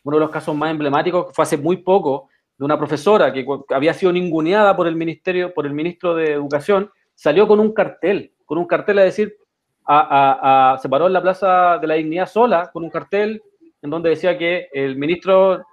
Uno 0.05 0.17
de 0.17 0.21
los 0.21 0.31
casos 0.31 0.55
más 0.55 0.71
emblemáticos 0.71 1.33
fue 1.35 1.43
hace 1.43 1.57
muy 1.57 1.79
poco 1.79 2.29
de 2.57 2.65
una 2.65 2.79
profesora 2.79 3.33
que 3.33 3.45
había 3.71 3.95
sido 3.95 4.13
ninguneada 4.13 4.77
por 4.77 4.87
el 4.87 4.97
ministerio, 4.97 5.53
por 5.55 5.67
el 5.67 5.73
ministro 5.73 6.15
de 6.15 6.33
Educación, 6.33 6.91
salió 7.15 7.47
con 7.49 7.61
un 7.61 7.73
cartel, 7.73 8.33
con 8.45 8.59
un 8.59 8.67
cartel 8.67 8.99
a 8.99 9.03
decir, 9.03 9.37
a, 9.85 9.99
a- 10.01 10.73
a- 10.75 10.79
se 10.79 10.89
paró 10.89 11.07
en 11.07 11.13
la 11.13 11.23
Plaza 11.23 11.79
de 11.79 11.87
la 11.87 11.95
Dignidad 11.95 12.27
sola 12.29 12.71
con 12.73 12.85
un 12.85 12.91
cartel 12.91 13.43
en 13.81 13.91
donde 13.91 14.11
decía 14.11 14.37
que 14.37 14.69
el 14.73 14.97
ministro, 14.97 15.65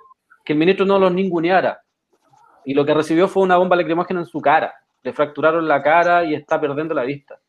que 0.43 0.53
el 0.53 0.59
ministro 0.59 0.86
no 0.86 0.97
los 0.99 1.11
ninguneara. 1.11 1.81
Y 2.65 2.73
lo 2.73 2.86
que 2.86 2.93
recibió 2.93 3.27
fue 3.27 3.43
una 3.43 3.57
bomba 3.57 3.75
lacrimógena 3.75 4.21
en 4.21 4.25
su 4.25 4.39
cara. 4.41 4.73
Le 5.06 5.14
fracturaron 5.14 5.68
la 5.68 5.82
cara 5.82 6.26
y 6.26 6.34
está 6.34 6.60
perdiendo 6.60 6.93
la 6.93 7.03
vista. 7.03 7.39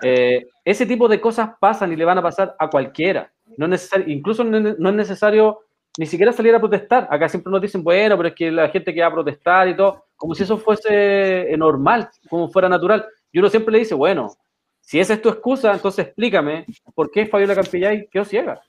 Eh, 0.00 0.46
ese 0.64 0.86
tipo 0.86 1.08
de 1.08 1.20
cosas 1.20 1.50
pasan 1.60 1.92
y 1.92 1.96
le 1.96 2.04
van 2.04 2.18
a 2.18 2.22
pasar 2.22 2.54
a 2.58 2.70
cualquiera. 2.70 3.32
No 3.56 3.66
es 3.66 3.70
necesario, 3.70 4.08
incluso 4.08 4.44
no 4.44 4.88
es 4.88 4.94
necesario 4.94 5.60
ni 5.98 6.06
siquiera 6.06 6.32
salir 6.32 6.54
a 6.54 6.60
protestar. 6.60 7.08
Acá 7.10 7.28
siempre 7.28 7.50
nos 7.50 7.60
dicen, 7.60 7.82
bueno, 7.82 8.16
pero 8.16 8.28
es 8.28 8.34
que 8.34 8.50
la 8.50 8.68
gente 8.68 8.94
que 8.94 9.00
va 9.00 9.08
a 9.08 9.12
protestar 9.12 9.68
y 9.68 9.76
todo, 9.76 10.04
como 10.16 10.34
si 10.34 10.44
eso 10.44 10.56
fuese 10.56 11.52
eh, 11.52 11.56
normal, 11.56 12.08
como 12.28 12.48
fuera 12.48 12.68
natural. 12.68 13.06
Y 13.32 13.40
uno 13.40 13.48
siempre 13.48 13.72
le 13.72 13.80
dice, 13.80 13.94
bueno, 13.94 14.32
si 14.80 15.00
esa 15.00 15.14
es 15.14 15.22
tu 15.22 15.28
excusa, 15.28 15.72
entonces 15.72 16.06
explícame 16.06 16.64
por 16.94 17.10
qué 17.10 17.26
Fabiola 17.26 17.54
Campillay 17.54 18.08
quedó 18.08 18.24
ciega. 18.24 18.60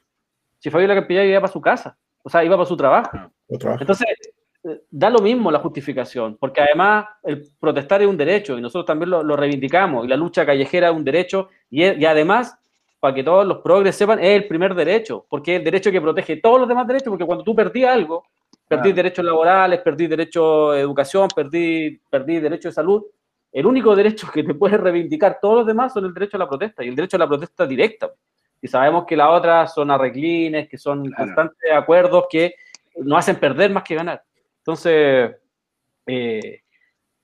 Si 0.59 0.69
Fabiola 0.69 0.95
Campillay 0.95 1.29
iba 1.29 1.39
para 1.41 1.53
su 1.53 1.61
casa, 1.61 1.97
o 2.23 2.29
sea, 2.29 2.43
iba 2.43 2.55
para 2.55 2.67
su 2.67 2.77
trabajo. 2.77 3.17
Entonces, 3.47 4.07
da 4.91 5.09
lo 5.09 5.19
mismo 5.19 5.49
la 5.49 5.59
justificación, 5.59 6.37
porque 6.39 6.61
además 6.61 7.05
el 7.23 7.47
protestar 7.59 8.01
es 8.01 8.07
un 8.07 8.17
derecho 8.17 8.57
y 8.57 8.61
nosotros 8.61 8.85
también 8.85 9.09
lo, 9.09 9.23
lo 9.23 9.35
reivindicamos 9.35 10.05
y 10.05 10.07
la 10.07 10.15
lucha 10.15 10.45
callejera 10.45 10.89
es 10.89 10.95
un 10.95 11.03
derecho 11.03 11.49
y, 11.69 11.83
es- 11.83 11.97
y 11.97 12.05
además, 12.05 12.57
para 12.99 13.13
que 13.15 13.23
todos 13.23 13.45
los 13.47 13.57
progres 13.59 13.95
sepan, 13.95 14.19
es 14.19 14.27
el 14.41 14.47
primer 14.47 14.75
derecho, 14.75 15.25
porque 15.29 15.53
es 15.55 15.59
el 15.59 15.65
derecho 15.65 15.91
que 15.91 15.99
protege 15.99 16.37
todos 16.37 16.59
los 16.59 16.69
demás 16.69 16.85
derechos, 16.87 17.09
porque 17.09 17.25
cuando 17.25 17.43
tú 17.43 17.55
perdí 17.55 17.83
algo, 17.83 18.23
perdí 18.67 18.83
Claro. 18.89 18.95
derechos 18.97 19.25
laborales, 19.25 19.79
perdí 19.81 20.05
derecho 20.07 20.71
de 20.71 20.81
educación, 20.81 21.27
perdí, 21.35 21.99
perdí 22.09 22.39
derecho 22.39 22.69
de 22.69 22.73
salud, 22.73 23.03
el 23.51 23.65
único 23.65 23.95
derecho 23.95 24.27
que 24.31 24.43
te 24.43 24.53
puedes 24.53 24.79
reivindicar 24.79 25.39
todos 25.41 25.55
los 25.59 25.65
demás 25.67 25.91
son 25.91 26.05
el 26.05 26.13
derecho 26.13 26.37
a 26.37 26.39
la 26.39 26.47
protesta 26.47 26.83
y 26.83 26.87
el 26.89 26.95
derecho 26.95 27.17
a 27.17 27.19
la 27.19 27.27
protesta 27.27 27.65
directa. 27.65 28.11
Y 28.61 28.67
sabemos 28.67 29.05
que 29.07 29.17
las 29.17 29.27
otras 29.29 29.73
son 29.73 29.89
arreglines, 29.89 30.69
que 30.69 30.77
son 30.77 31.03
Claro. 31.07 31.23
constantes 31.25 31.71
acuerdos 31.73 32.25
que 32.29 32.53
nos 32.97 33.17
hacen 33.17 33.37
perder 33.37 33.71
más 33.71 33.81
que 33.83 33.95
ganar. 33.95 34.21
Entonces, 34.61 35.35
eh, 36.07 36.61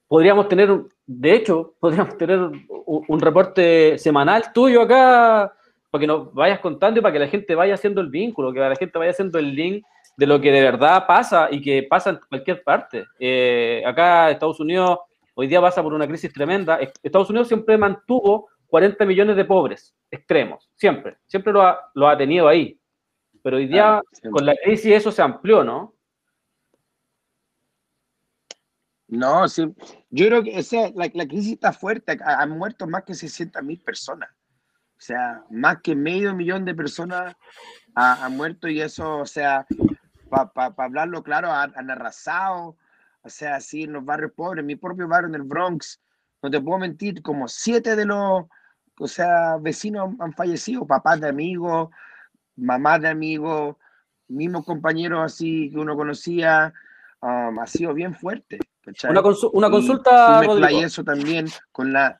podríamos 0.07 0.47
tener, 0.47 0.69
de 1.05 1.33
hecho, 1.33 1.75
podríamos 1.79 2.17
tener 2.17 2.39
un, 2.39 2.65
un 3.07 3.19
reporte 3.19 3.97
semanal 3.97 4.51
tuyo 4.53 4.81
acá, 4.81 5.53
para 5.89 6.01
que 6.01 6.07
nos 6.07 6.33
vayas 6.33 6.59
contando 6.59 6.99
y 6.99 7.03
para 7.03 7.13
que 7.13 7.19
la 7.19 7.27
gente 7.27 7.55
vaya 7.55 7.75
haciendo 7.75 8.01
el 8.01 8.09
vínculo, 8.09 8.53
que 8.53 8.59
la 8.59 8.75
gente 8.75 8.97
vaya 8.97 9.11
haciendo 9.11 9.39
el 9.39 9.55
link 9.55 9.85
de 10.17 10.25
lo 10.25 10.41
que 10.41 10.51
de 10.51 10.61
verdad 10.61 11.05
pasa 11.07 11.47
y 11.51 11.61
que 11.61 11.83
pasa 11.83 12.09
en 12.09 12.19
cualquier 12.27 12.63
parte. 12.63 13.05
Eh, 13.19 13.83
acá 13.85 14.31
Estados 14.31 14.59
Unidos 14.59 14.99
hoy 15.35 15.47
día 15.47 15.61
pasa 15.61 15.83
por 15.83 15.93
una 15.93 16.07
crisis 16.07 16.33
tremenda. 16.33 16.79
Estados 17.03 17.29
Unidos 17.29 17.47
siempre 17.47 17.77
mantuvo 17.77 18.49
40 18.67 19.05
millones 19.05 19.35
de 19.35 19.45
pobres 19.45 19.95
extremos, 20.09 20.69
siempre, 20.75 21.17
siempre 21.25 21.53
lo 21.53 21.61
ha, 21.61 21.91
lo 21.93 22.07
ha 22.07 22.17
tenido 22.17 22.47
ahí. 22.47 22.79
Pero 23.43 23.57
hoy 23.57 23.67
día, 23.67 24.01
con 24.31 24.45
la 24.45 24.55
crisis, 24.55 24.93
eso 24.93 25.11
se 25.11 25.21
amplió, 25.21 25.63
¿no? 25.63 25.93
No, 29.07 29.47
sí. 29.47 29.73
Yo 30.09 30.27
creo 30.27 30.43
que 30.43 30.59
o 30.59 30.63
sea, 30.63 30.89
la, 30.93 31.09
la 31.13 31.27
crisis 31.27 31.53
está 31.53 31.71
fuerte. 31.71 32.17
Ha- 32.23 32.41
Han 32.41 32.51
muerto 32.51 32.87
más 32.87 33.03
que 33.03 33.13
600 33.13 33.63
mil 33.63 33.79
personas. 33.81 34.29
O 34.31 34.99
sea, 35.01 35.43
más 35.49 35.77
que 35.81 35.95
medio 35.95 36.33
millón 36.35 36.65
de 36.65 36.75
personas 36.75 37.35
ha- 37.95 38.25
han 38.25 38.35
muerto 38.35 38.67
y 38.67 38.81
eso, 38.81 39.17
o 39.19 39.25
sea, 39.25 39.65
para 40.29 40.73
hablarlo 40.77 41.23
claro, 41.23 41.51
han, 41.51 41.71
han 41.77 41.89
arrasado. 41.91 42.77
O 43.21 43.29
sea, 43.29 43.55
así 43.55 43.83
en 43.83 43.93
los 43.93 44.03
barrios 44.05 44.31
pobres, 44.33 44.63
mi 44.65 44.75
propio 44.75 45.07
barrio 45.07 45.29
en 45.29 45.35
el 45.35 45.43
Bronx, 45.43 46.01
no 46.41 46.49
te 46.49 46.61
puedo 46.61 46.79
mentir, 46.79 47.21
como 47.21 47.47
siete 47.47 47.95
de 47.95 48.05
los, 48.05 48.45
o 48.99 49.07
sea, 49.07 49.57
vecinos 49.57 50.13
han 50.19 50.33
fallecido, 50.33 50.85
papás 50.87 51.19
de 51.19 51.27
amigos, 51.27 51.89
mamás 52.55 53.01
de 53.01 53.09
amigos, 53.09 53.75
mismos 54.29 54.65
compañeros 54.65 55.21
así 55.23 55.69
que 55.71 55.77
uno 55.77 55.95
conocía, 55.95 56.73
um, 57.21 57.59
ha 57.59 57.67
sido 57.67 57.93
bien 57.93 58.13
fuerte. 58.13 58.59
¿cachai? 58.81 59.11
Una, 59.11 59.21
consu- 59.21 59.49
una 59.53 59.67
Y 59.67 59.71
consulta, 59.71 60.41
eso 60.83 61.03
también 61.03 61.47
con 61.71 61.91
la... 61.91 62.19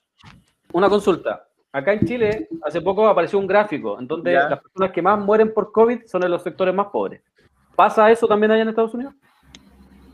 Una 0.74 0.90
consulta. 0.90 1.48
Acá 1.72 1.94
en 1.94 2.06
Chile, 2.06 2.48
hace 2.64 2.82
poco 2.82 3.08
apareció 3.08 3.38
un 3.40 3.48
gráfico 3.48 4.00
en 4.00 4.08
donde 4.08 4.34
Ya. 4.34 4.50
las 4.50 4.62
personas 4.62 4.92
que 4.92 5.02
más 5.02 5.20
mueren 5.20 5.54
por 5.54 5.72
COVID 5.72 6.06
son 6.06 6.24
en 6.24 6.32
los 6.32 6.42
sectores 6.44 6.74
más 6.74 6.88
pobres. 6.88 7.22
¿Pasa 7.76 8.10
eso 8.12 8.28
también 8.28 8.52
allá 8.52 8.64
en 8.64 8.70
Estados 8.70 8.94
Unidos? 8.94 9.14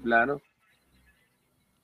Claro. 0.04 0.42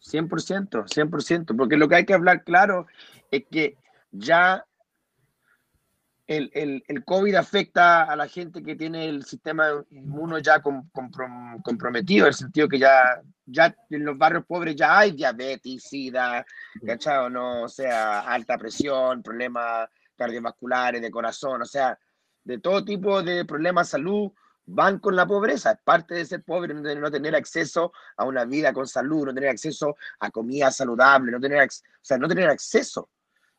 100%, 0.01 0.85
100%, 0.87 1.55
porque 1.57 1.77
lo 1.77 1.87
que 1.87 1.95
hay 1.95 2.05
que 2.05 2.13
hablar 2.13 2.43
claro 2.43 2.87
es 3.31 3.43
que 3.49 3.77
ya 4.11 4.65
el, 6.29 6.51
el, 6.53 6.83
el 6.87 7.03
COVID 7.03 7.33
afecta 7.33 8.03
a 8.03 8.15
la 8.15 8.27
gente 8.27 8.61
que 8.61 8.75
tiene 8.75 9.09
el 9.09 9.25
sistema 9.25 9.83
inmuno 9.89 10.37
ya 10.37 10.61
com- 10.61 10.87
comprom- 10.91 11.59
comprometido, 11.63 12.25
en 12.25 12.27
el 12.27 12.33
sentido 12.35 12.69
que 12.69 12.77
ya, 12.77 13.19
ya 13.47 13.75
en 13.89 14.05
los 14.05 14.15
barrios 14.15 14.45
pobres 14.45 14.75
ya 14.75 14.99
hay 14.99 15.11
diabetes, 15.13 15.81
sida, 15.83 16.45
¿cachai? 16.85 17.17
o 17.25 17.29
no? 17.31 17.63
O 17.63 17.67
sea, 17.67 18.19
alta 18.19 18.59
presión, 18.59 19.23
problemas 19.23 19.89
cardiovasculares, 20.15 21.01
de 21.01 21.09
corazón, 21.09 21.63
o 21.63 21.65
sea, 21.65 21.97
de 22.43 22.59
todo 22.59 22.85
tipo 22.85 23.23
de 23.23 23.43
problemas 23.45 23.87
de 23.87 23.91
salud 23.91 24.31
van 24.67 24.99
con 24.99 25.15
la 25.15 25.25
pobreza. 25.25 25.71
Es 25.71 25.79
parte 25.83 26.13
de 26.13 26.25
ser 26.25 26.43
pobre, 26.43 26.75
no 26.75 27.09
tener, 27.09 27.35
acceso 27.35 27.91
a 28.17 28.25
una 28.25 28.45
vida 28.45 28.71
con 28.71 28.85
salud, 28.85 29.25
no 29.25 29.33
tener 29.33 29.49
acceso 29.49 29.97
a 30.19 30.29
comida 30.29 30.69
saludable, 30.69 31.31
no 31.31 31.39
tener, 31.39 31.67
o 31.67 31.71
sea, 32.03 32.19
no 32.19 32.27
tener 32.27 32.47
acceso. 32.51 33.09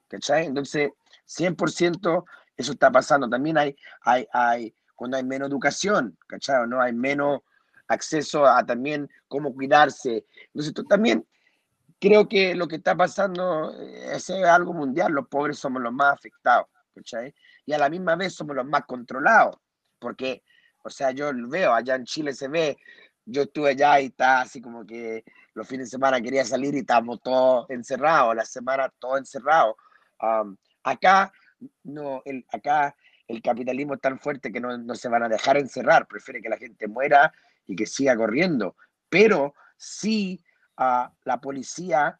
¿Cachai? 0.07 0.47
Entonces, 0.47 0.91
100% 1.27 2.25
eso 2.61 2.73
está 2.73 2.91
pasando. 2.91 3.29
También 3.29 3.59
hay, 3.59 3.77
hay, 4.03 4.27
hay, 4.33 4.75
cuando 4.95 5.17
hay 5.17 5.25
menos 5.25 5.49
educación, 5.49 6.17
¿cachai? 6.27 6.67
¿No? 6.67 6.81
Hay 6.81 6.93
menos 6.93 7.41
acceso 7.89 8.47
a 8.47 8.65
también 8.65 9.09
cómo 9.29 9.55
cuidarse. 9.55 10.27
Entonces, 10.47 10.73
tú 10.73 10.85
también 10.85 11.27
creo 11.99 12.29
que 12.29 12.55
lo 12.55 12.69
que 12.69 12.77
está 12.77 12.97
pasando 12.97 13.73
eh, 13.75 14.15
es 14.15 14.31
algo 14.31 14.73
mundial. 14.73 15.13
Los 15.13 15.29
pobres 15.29 15.59
somos 15.59 15.83
los 15.83 15.93
más 15.93 16.15
afectados, 16.15 16.67
¿cachai? 16.95 17.35
Y 17.67 17.73
a 17.73 17.79
la 17.79 17.91
misma 17.91 18.17
vez 18.17 18.35
somos 18.35 18.57
los 18.57 18.67
más 18.67 18.85
controlados, 18.87 19.57
porque, 19.99 20.43
o 20.83 20.91
sea, 20.91 21.11
yo 21.11 21.33
lo 21.33 21.49
veo, 21.49 21.73
allá 21.73 21.95
en 21.95 22.05
Chile 22.05 22.33
se 22.33 22.49
ve, 22.49 22.77
yo 23.25 23.43
estuve 23.43 23.71
allá 23.71 24.01
y 24.01 24.07
está 24.07 24.41
así 24.41 24.61
como 24.61 24.85
que 24.85 25.25
los 25.55 25.69
fines 25.69 25.87
de 25.87 25.91
semana 25.91 26.21
quería 26.21 26.45
salir 26.45 26.75
y 26.75 26.79
estábamos 26.81 27.21
todos 27.23 27.69
encerrados, 27.71 28.35
la 28.35 28.45
semana 28.45 28.93
todos 28.99 29.19
encerrados. 29.19 29.75
Um, 30.23 30.57
acá, 30.83 31.33
no, 31.85 32.23
el, 32.25 32.47
acá 32.53 32.95
el 33.29 33.43
capitalismo 33.43 33.95
es 33.95 34.01
tan 34.01 34.19
fuerte 34.19 34.53
que 34.53 34.61
no, 34.61 34.77
no 34.77 34.95
se 34.95 35.09
van 35.09 35.23
a 35.23 35.29
dejar 35.29 35.57
encerrar, 35.57 36.07
prefiere 36.07 36.43
que 36.43 36.49
la 36.49 36.59
gente 36.59 36.89
muera 36.89 37.33
y 37.67 37.77
que 37.77 37.87
siga 37.87 38.17
corriendo, 38.17 38.77
pero 39.09 39.55
sí 39.77 40.43
ah, 40.77 41.13
la 41.25 41.41
policía 41.41 42.19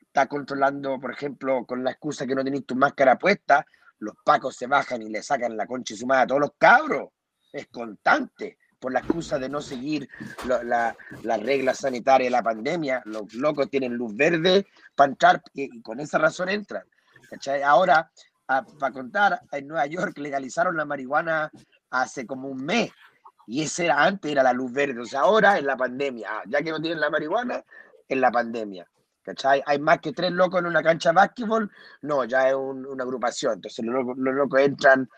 está 0.00 0.26
controlando, 0.26 0.98
por 0.98 1.12
ejemplo, 1.12 1.66
con 1.66 1.84
la 1.84 1.90
excusa 1.90 2.26
que 2.26 2.34
no 2.34 2.42
tenéis 2.42 2.64
tu 2.64 2.74
máscara 2.74 3.18
puesta, 3.18 3.66
los 3.98 4.14
pacos 4.24 4.56
se 4.56 4.66
bajan 4.66 5.02
y 5.02 5.08
le 5.08 5.22
sacan 5.22 5.56
la 5.56 5.66
concha 5.66 5.94
y 5.94 5.96
su 5.96 6.10
a 6.12 6.26
todos 6.26 6.40
los 6.40 6.52
cabros. 6.58 7.10
Es 7.52 7.66
constante 7.68 8.58
por 8.78 8.92
la 8.92 9.00
excusa 9.00 9.38
de 9.38 9.48
no 9.48 9.60
seguir 9.60 10.08
lo- 10.46 10.62
la, 10.62 10.96
las 11.22 11.42
reglas 11.42 11.78
sanitarias 11.78 12.26
de 12.26 12.30
la 12.30 12.42
pandemia. 12.42 13.02
Los 13.06 13.32
locos 13.34 13.70
tienen 13.70 13.94
luz 13.94 14.14
verde 14.14 14.66
para 14.94 15.10
entrar 15.10 15.42
y, 15.54 15.80
con 15.82 16.00
esa 16.00 16.18
razón 16.18 16.48
entran. 16.48 16.84
Ahora, 17.64 18.10
para 18.46 18.92
contar, 18.92 19.40
en 19.52 19.66
Nueva 19.68 19.86
York 19.86 20.16
legalizaron 20.18 20.76
la 20.76 20.84
marihuana 20.84 21.50
hace 21.90 22.26
como 22.26 22.48
un 22.48 22.64
mes. 22.64 22.90
Y 23.48 23.62
ese 23.62 23.84
era 23.84 24.02
antes, 24.02 24.30
era 24.30 24.42
la 24.42 24.52
luz 24.52 24.72
verde. 24.72 25.00
O 25.00 25.04
sea, 25.06 25.20
ahora 25.20 25.58
en 25.58 25.66
la 25.66 25.76
pandemia, 25.76 26.28
ah, 26.30 26.42
ya 26.46 26.62
que 26.62 26.70
no 26.70 26.80
tienen 26.80 27.00
la 27.00 27.10
marihuana, 27.10 27.62
en 28.08 28.20
la 28.20 28.30
pandemia. 28.30 28.86
¿Cachai? 29.22 29.62
Hay 29.66 29.80
más 29.80 29.98
que 30.00 30.12
tres 30.12 30.30
locos 30.30 30.60
en 30.60 30.66
una 30.66 30.82
cancha 30.82 31.08
de 31.08 31.16
básquetbol, 31.16 31.70
no, 32.02 32.24
ya 32.24 32.48
es 32.48 32.54
un- 32.54 32.86
una 32.86 33.02
agrupación. 33.02 33.54
Entonces 33.54 33.84
los 33.84 33.94
locos, 33.94 34.16
los 34.18 34.34
locos 34.34 34.60
entran 34.60 35.08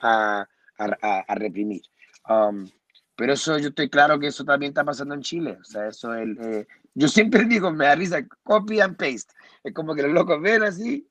a, 0.00 0.46
a, 0.78 1.24
a- 1.28 1.34
reprimir. 1.34 1.82
Um, 2.28 2.66
pero 3.14 3.32
eso 3.34 3.58
yo 3.58 3.68
estoy 3.68 3.90
claro 3.90 4.18
que 4.18 4.28
eso 4.28 4.44
también 4.44 4.70
está 4.70 4.84
pasando 4.84 5.14
en 5.14 5.20
Chile. 5.22 5.58
O 5.60 5.64
sea, 5.64 5.88
eso 5.88 6.14
es 6.14 6.22
el, 6.22 6.38
eh, 6.40 6.66
yo 6.94 7.08
siempre 7.08 7.44
digo, 7.46 7.70
me 7.70 7.84
da 7.86 7.94
risa, 7.94 8.26
copy 8.42 8.80
and 8.80 8.96
paste. 8.96 9.32
Es 9.62 9.74
como 9.74 9.94
que 9.94 10.02
los 10.02 10.12
locos 10.12 10.40
ven 10.40 10.62
así 10.62 11.06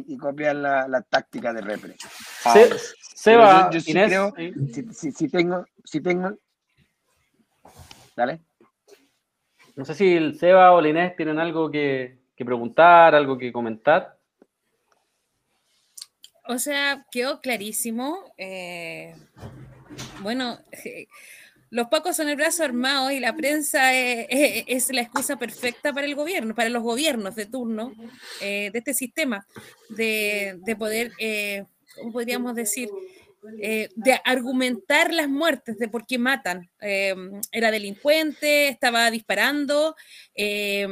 y, 0.00 0.14
y 0.14 0.16
copian 0.16 0.62
la, 0.62 0.88
la 0.88 1.02
táctica 1.02 1.52
de 1.52 1.60
repre. 1.60 1.96
Ah, 2.44 2.52
Se- 2.54 2.78
Seba, 3.14 3.70
yo- 3.70 3.78
yo 3.78 3.80
sí 3.80 3.90
Inés, 3.92 4.08
creo- 4.08 4.34
¿sí? 4.36 4.52
si, 4.72 4.94
si- 4.94 5.12
si 5.12 5.28
tengo, 5.28 5.64
si 5.84 6.00
tengo, 6.00 6.36
dale. 8.16 8.40
no 9.76 9.84
sé 9.84 9.94
si 9.94 10.16
el 10.16 10.38
Seba 10.38 10.72
o 10.72 10.80
la 10.80 10.88
Inés 10.88 11.16
tienen 11.16 11.38
algo 11.38 11.70
que, 11.70 12.18
que 12.36 12.44
preguntar, 12.44 13.14
algo 13.14 13.38
que 13.38 13.52
comentar. 13.52 14.18
O 16.46 16.58
sea, 16.58 17.06
quedó 17.10 17.40
clarísimo. 17.40 18.32
eh, 18.36 19.14
bueno, 20.20 20.58
los 21.72 21.88
pacos 21.88 22.14
son 22.16 22.28
el 22.28 22.36
brazo 22.36 22.62
armado 22.64 23.10
y 23.10 23.18
la 23.18 23.34
prensa 23.34 23.94
es, 23.94 24.26
es- 24.30 24.64
es 24.68 24.92
la 24.94 25.00
excusa 25.00 25.36
perfecta 25.36 25.92
para 25.92 26.06
el 26.06 26.14
gobierno, 26.14 26.54
para 26.54 26.68
los 26.68 26.82
gobiernos 26.82 27.34
de 27.34 27.46
turno 27.46 27.92
eh, 28.40 28.70
de 28.72 28.78
este 28.78 28.92
sistema, 28.94 29.46
de, 29.88 30.58
de 30.64 30.76
poder, 30.76 31.12
eh, 31.18 31.64
¿cómo 31.96 32.12
podríamos 32.12 32.54
decir? 32.54 32.88
Eh, 33.60 33.88
de 33.96 34.20
argumentar 34.24 35.12
las 35.12 35.28
muertes, 35.28 35.76
de 35.76 35.88
por 35.88 36.06
qué 36.06 36.16
matan. 36.16 36.70
Eh, 36.80 37.12
era 37.50 37.72
delincuente, 37.72 38.68
estaba 38.68 39.10
disparando, 39.10 39.96
eh, 40.36 40.86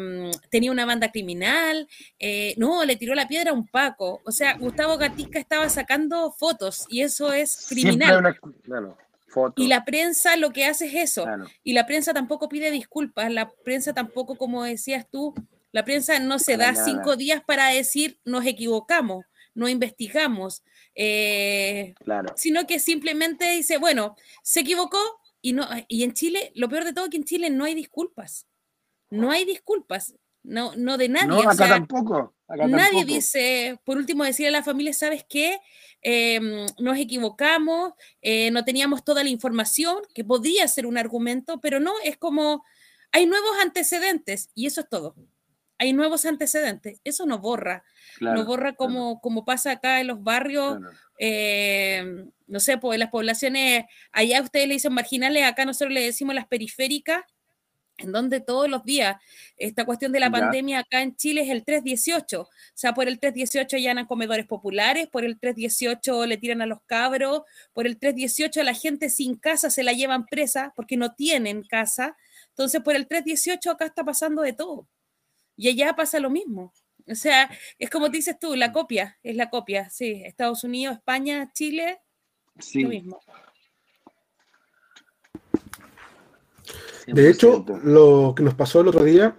tenía 0.51 0.73
una 0.73 0.85
banda 0.85 1.13
criminal, 1.13 1.87
eh, 2.19 2.55
no, 2.57 2.85
le 2.85 2.97
tiró 2.97 3.15
la 3.15 3.29
piedra 3.29 3.51
a 3.53 3.55
un 3.55 3.69
Paco. 3.69 4.21
O 4.25 4.33
sea, 4.33 4.55
Gustavo 4.55 4.99
Gatica 4.99 5.39
estaba 5.39 5.69
sacando 5.69 6.33
fotos 6.33 6.87
y 6.89 7.03
eso 7.03 7.33
es 7.33 7.67
criminal. 7.69 8.19
una, 8.19 8.37
claro, 8.65 8.99
foto. 9.31 9.63
Y 9.63 9.69
la 9.69 9.85
prensa 9.85 10.37
lo 10.37 10.51
que 10.51 10.67
hace 10.67 10.87
es 10.87 10.95
eso. 11.11 11.23
claro. 11.25 11.47
Y 11.65 11.73
la 11.73 11.87
prensa 11.87 12.13
tampoco 12.13 12.49
pide 12.49 12.71
disculpas, 12.71 13.33
la 13.33 13.49
prensa 13.65 13.93
tampoco, 13.95 14.37
como 14.37 14.65
decías 14.65 15.07
tú, 15.11 15.35
la 15.73 15.85
prensa 15.85 16.19
no 16.19 16.39
se 16.39 16.57
da 16.57 16.73
nada. 16.73 16.85
cinco 16.85 17.17
días 17.17 17.43
para 17.47 17.69
decir 17.69 18.19
nos 18.25 18.45
equivocamos, 18.45 19.25
no 19.55 19.69
investigamos, 19.69 20.63
eh, 20.95 21.95
Claro. 22.05 22.33
sino 22.37 22.67
que 22.67 22.79
simplemente 22.81 23.51
dice, 23.53 23.79
bueno, 23.79 24.17
se 24.43 24.61
equivocó 24.61 24.99
y 25.41 25.53
no 25.53 25.67
y 25.89 26.03
en 26.05 26.13
Chile, 26.13 26.53
lo 26.55 26.69
peor 26.69 26.85
de 26.85 26.93
todo 26.93 27.05
es 27.07 27.11
que 27.11 27.17
en 27.17 27.25
Chile 27.25 27.51
no 27.51 27.65
hay 27.65 27.75
disculpas. 27.75 28.47
No 29.11 29.31
hay 29.33 29.45
disculpas, 29.45 30.15
no, 30.45 30.75
no 30.77 30.97
de 30.97 31.09
nadie. 31.09 31.27
No, 31.29 31.39
o 31.39 31.43
acá 31.43 31.55
sea, 31.55 31.69
tampoco. 31.69 32.35
acá 32.47 32.67
Nadie 32.69 33.01
tampoco. 33.01 33.05
dice, 33.15 33.79
por 33.85 33.97
último, 33.97 34.23
decirle 34.25 34.49
a 34.49 34.53
la 34.61 34.63
familia, 34.63 34.93
¿sabes 34.93 35.25
qué? 35.29 35.59
Eh, 36.03 36.41
nos 36.79 36.99
equivocamos, 36.99 37.93
eh, 38.23 38.51
no 38.51 38.65
teníamos 38.65 39.05
toda 39.05 39.23
la 39.23 39.31
información, 39.31 39.99
que 40.15 40.25
podía 40.25 40.67
ser 40.69 40.87
un 40.87 40.99
argumento, 40.99 41.61
pero 41.61 41.81
no, 41.81 41.93
es 42.05 42.17
como, 42.17 42.65
hay 43.13 43.27
nuevos 43.27 43.53
antecedentes 43.63 44.51
y 44.55 44.67
eso 44.67 44.81
es 44.81 44.89
todo. 44.89 45.15
Hay 45.79 45.95
nuevos 45.95 46.27
antecedentes, 46.27 47.01
eso 47.05 47.25
no 47.25 47.39
borra, 47.39 47.85
Claro, 48.19 48.41
no 48.41 48.45
borra 48.45 48.75
como, 48.75 49.21
como 49.23 49.47
pasa 49.47 49.73
acá 49.73 50.01
en 50.01 50.09
los 50.09 50.23
barrios, 50.23 50.77
claro. 50.77 50.97
eh, 51.19 52.25
no 52.47 52.61
sé, 52.61 52.77
pues 52.77 52.99
las 52.99 53.09
poblaciones, 53.09 53.85
allá 54.13 54.43
ustedes 54.43 54.69
le 54.69 54.75
dicen 54.75 54.93
marginales, 54.93 55.45
acá 55.45 55.65
nosotros 55.65 55.95
le 55.95 56.03
decimos 56.03 56.35
las 56.35 56.47
periféricas, 56.47 57.23
en 58.01 58.13
donde 58.13 58.41
todos 58.41 58.69
los 58.69 58.85
días 58.85 59.17
esta 59.57 59.85
cuestión 59.85 60.13
de 60.13 60.21
la 60.21 60.27
Ya. 60.27 60.33
pandemia 60.33 60.79
acá 60.81 61.03
en 61.03 61.15
Chile 61.17 61.43
es 61.43 61.51
el 61.51 61.65
318. 61.65 62.43
O 62.43 62.49
sea, 62.75 62.93
por 62.95 63.09
el 63.09 63.19
318 63.21 63.77
allanan 63.77 64.07
comedores 64.07 64.47
populares, 64.47 65.09
por 65.09 65.25
el 65.25 65.39
318 65.39 66.27
le 66.27 66.37
tiran 66.39 66.63
a 66.63 66.67
los 66.67 66.81
cabros, 66.87 67.43
por 67.73 67.87
el 67.87 67.99
318 67.99 68.63
la 68.63 68.75
gente 68.75 69.11
sin 69.11 69.37
casa 69.37 69.71
se 69.71 69.83
la 69.83 69.93
llevan 69.93 70.27
presa 70.27 70.73
porque 70.77 70.97
no 70.97 71.15
tienen 71.15 71.63
casa. 71.63 72.17
Entonces, 72.51 72.81
por 72.83 72.97
el 72.97 73.07
318 73.07 73.71
acá 73.71 73.87
está 73.87 74.05
pasando 74.05 74.43
de 74.43 74.53
todo. 74.53 74.89
Y 75.57 75.69
allá 75.69 75.95
pasa 75.95 76.21
lo 76.21 76.31
mismo. 76.31 76.73
O 77.07 77.15
sea, 77.15 77.51
es 77.79 77.91
como 77.91 78.09
dices 78.09 78.39
tú, 78.41 78.55
la 78.57 78.73
copia, 78.73 79.19
es 79.23 79.37
la 79.37 79.51
copia, 79.51 79.91
sí. 79.91 80.23
Estados 80.25 80.65
Unidos, 80.65 80.97
España, 80.97 81.51
Chile, 81.55 81.99
Sí, 82.59 82.83
lo 82.83 82.91
mismo. 82.91 83.21
De 87.07 87.31
hecho, 87.31 87.65
100%. 87.65 87.83
lo 87.83 88.35
que 88.37 88.43
nos 88.43 88.55
pasó 88.55 88.81
el 88.81 88.89
otro 88.89 89.05
día, 89.05 89.37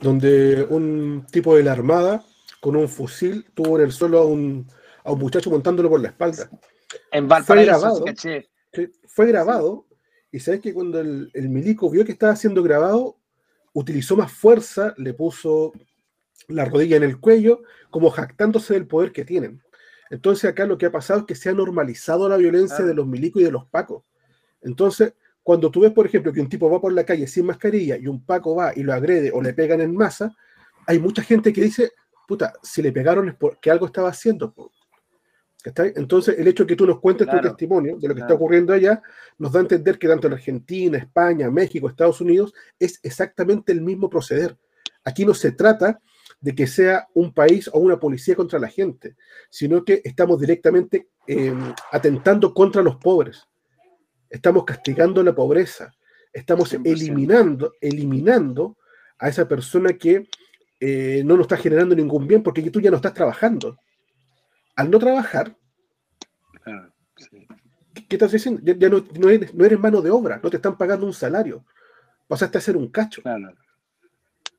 donde 0.00 0.66
un 0.68 1.26
tipo 1.30 1.56
de 1.56 1.62
la 1.62 1.72
Armada 1.72 2.24
con 2.60 2.76
un 2.76 2.88
fusil 2.88 3.46
tuvo 3.54 3.78
en 3.78 3.84
el 3.84 3.92
suelo 3.92 4.18
a 4.18 4.26
un, 4.26 4.66
a 5.04 5.12
un 5.12 5.18
muchacho 5.18 5.50
montándolo 5.50 5.88
por 5.88 6.00
la 6.00 6.08
espalda. 6.08 6.50
en 7.12 7.28
Valparaíso, 7.28 7.70
grabado. 7.70 8.04
Fue 9.06 9.26
grabado 9.26 9.86
y 10.30 10.40
sabes 10.40 10.60
que 10.60 10.72
cuando 10.72 11.00
el, 11.00 11.30
el 11.34 11.48
milico 11.48 11.90
vio 11.90 12.04
que 12.04 12.12
estaba 12.12 12.36
siendo 12.36 12.62
grabado, 12.62 13.16
utilizó 13.72 14.16
más 14.16 14.30
fuerza, 14.30 14.94
le 14.96 15.14
puso 15.14 15.72
la 16.48 16.64
rodilla 16.64 16.96
en 16.96 17.02
el 17.02 17.18
cuello, 17.18 17.62
como 17.90 18.10
jactándose 18.10 18.74
del 18.74 18.86
poder 18.86 19.12
que 19.12 19.24
tienen. 19.24 19.62
Entonces 20.10 20.50
acá 20.50 20.66
lo 20.66 20.76
que 20.76 20.86
ha 20.86 20.92
pasado 20.92 21.20
es 21.20 21.26
que 21.26 21.34
se 21.34 21.48
ha 21.48 21.54
normalizado 21.54 22.28
la 22.28 22.36
violencia 22.36 22.84
de 22.84 22.94
los 22.94 23.06
milicos 23.06 23.42
y 23.42 23.44
de 23.44 23.52
los 23.52 23.66
pacos. 23.66 24.04
Entonces, 24.60 25.14
cuando 25.50 25.68
tú 25.68 25.80
ves, 25.80 25.90
por 25.90 26.06
ejemplo, 26.06 26.32
que 26.32 26.40
un 26.40 26.48
tipo 26.48 26.70
va 26.70 26.80
por 26.80 26.92
la 26.92 27.02
calle 27.02 27.26
sin 27.26 27.44
mascarilla 27.44 27.96
y 27.96 28.06
un 28.06 28.24
paco 28.24 28.54
va 28.54 28.72
y 28.72 28.84
lo 28.84 28.92
agrede 28.92 29.32
o 29.34 29.42
le 29.42 29.52
pegan 29.52 29.80
en 29.80 29.92
masa, 29.92 30.32
hay 30.86 31.00
mucha 31.00 31.24
gente 31.24 31.52
que 31.52 31.62
dice, 31.62 31.90
puta, 32.28 32.52
si 32.62 32.80
le 32.80 32.92
pegaron 32.92 33.28
es 33.28 33.34
porque 33.34 33.68
algo 33.68 33.86
estaba 33.86 34.10
haciendo. 34.10 34.54
Entonces, 35.74 36.38
el 36.38 36.46
hecho 36.46 36.62
de 36.62 36.68
que 36.68 36.76
tú 36.76 36.86
nos 36.86 37.00
cuentes 37.00 37.26
tu 37.26 37.40
testimonio 37.40 37.98
de 37.98 38.06
lo 38.06 38.14
que 38.14 38.20
está 38.20 38.34
ocurriendo 38.34 38.72
allá 38.72 39.02
nos 39.38 39.50
da 39.50 39.58
a 39.58 39.62
entender 39.62 39.98
que 39.98 40.06
tanto 40.06 40.28
en 40.28 40.34
Argentina, 40.34 40.96
España, 40.98 41.50
México, 41.50 41.88
Estados 41.88 42.20
Unidos 42.20 42.54
es 42.78 43.00
exactamente 43.02 43.72
el 43.72 43.80
mismo 43.80 44.08
proceder. 44.08 44.56
Aquí 45.02 45.24
no 45.24 45.34
se 45.34 45.50
trata 45.50 46.00
de 46.40 46.54
que 46.54 46.68
sea 46.68 47.08
un 47.12 47.34
país 47.34 47.68
o 47.72 47.80
una 47.80 47.98
policía 47.98 48.36
contra 48.36 48.60
la 48.60 48.68
gente, 48.68 49.16
sino 49.50 49.84
que 49.84 50.00
estamos 50.04 50.38
directamente 50.38 51.08
em, 51.26 51.74
atentando 51.90 52.54
contra 52.54 52.84
los 52.84 52.98
pobres. 52.98 53.49
Estamos 54.30 54.64
castigando 54.64 55.22
la 55.22 55.34
pobreza. 55.34 55.92
Estamos 56.32 56.72
eliminando, 56.72 57.74
eliminando 57.80 58.78
a 59.18 59.28
esa 59.28 59.46
persona 59.46 59.92
que 59.94 60.28
eh, 60.78 61.22
no 61.26 61.36
nos 61.36 61.44
está 61.44 61.58
generando 61.58 61.94
ningún 61.94 62.26
bien 62.26 62.42
porque 62.42 62.70
tú 62.70 62.80
ya 62.80 62.90
no 62.90 62.96
estás 62.96 63.12
trabajando 63.12 63.76
al 64.80 64.90
no 64.90 64.98
trabajar, 64.98 65.54
¿qué, 67.94 68.16
estás 68.16 68.32
diciendo? 68.32 68.62
Ya, 68.64 68.88
no, 68.88 69.28
eres, 69.28 69.78
mano 69.78 70.00
de 70.00 70.10
obra, 70.10 70.40
no 70.42 70.48
te 70.48 70.56
están 70.56 70.78
pagando 70.78 71.04
un 71.04 71.12
salario, 71.12 71.66
pasaste 72.26 72.56
a 72.56 72.62
ser 72.62 72.78
un 72.78 72.88
cacho. 72.88 73.20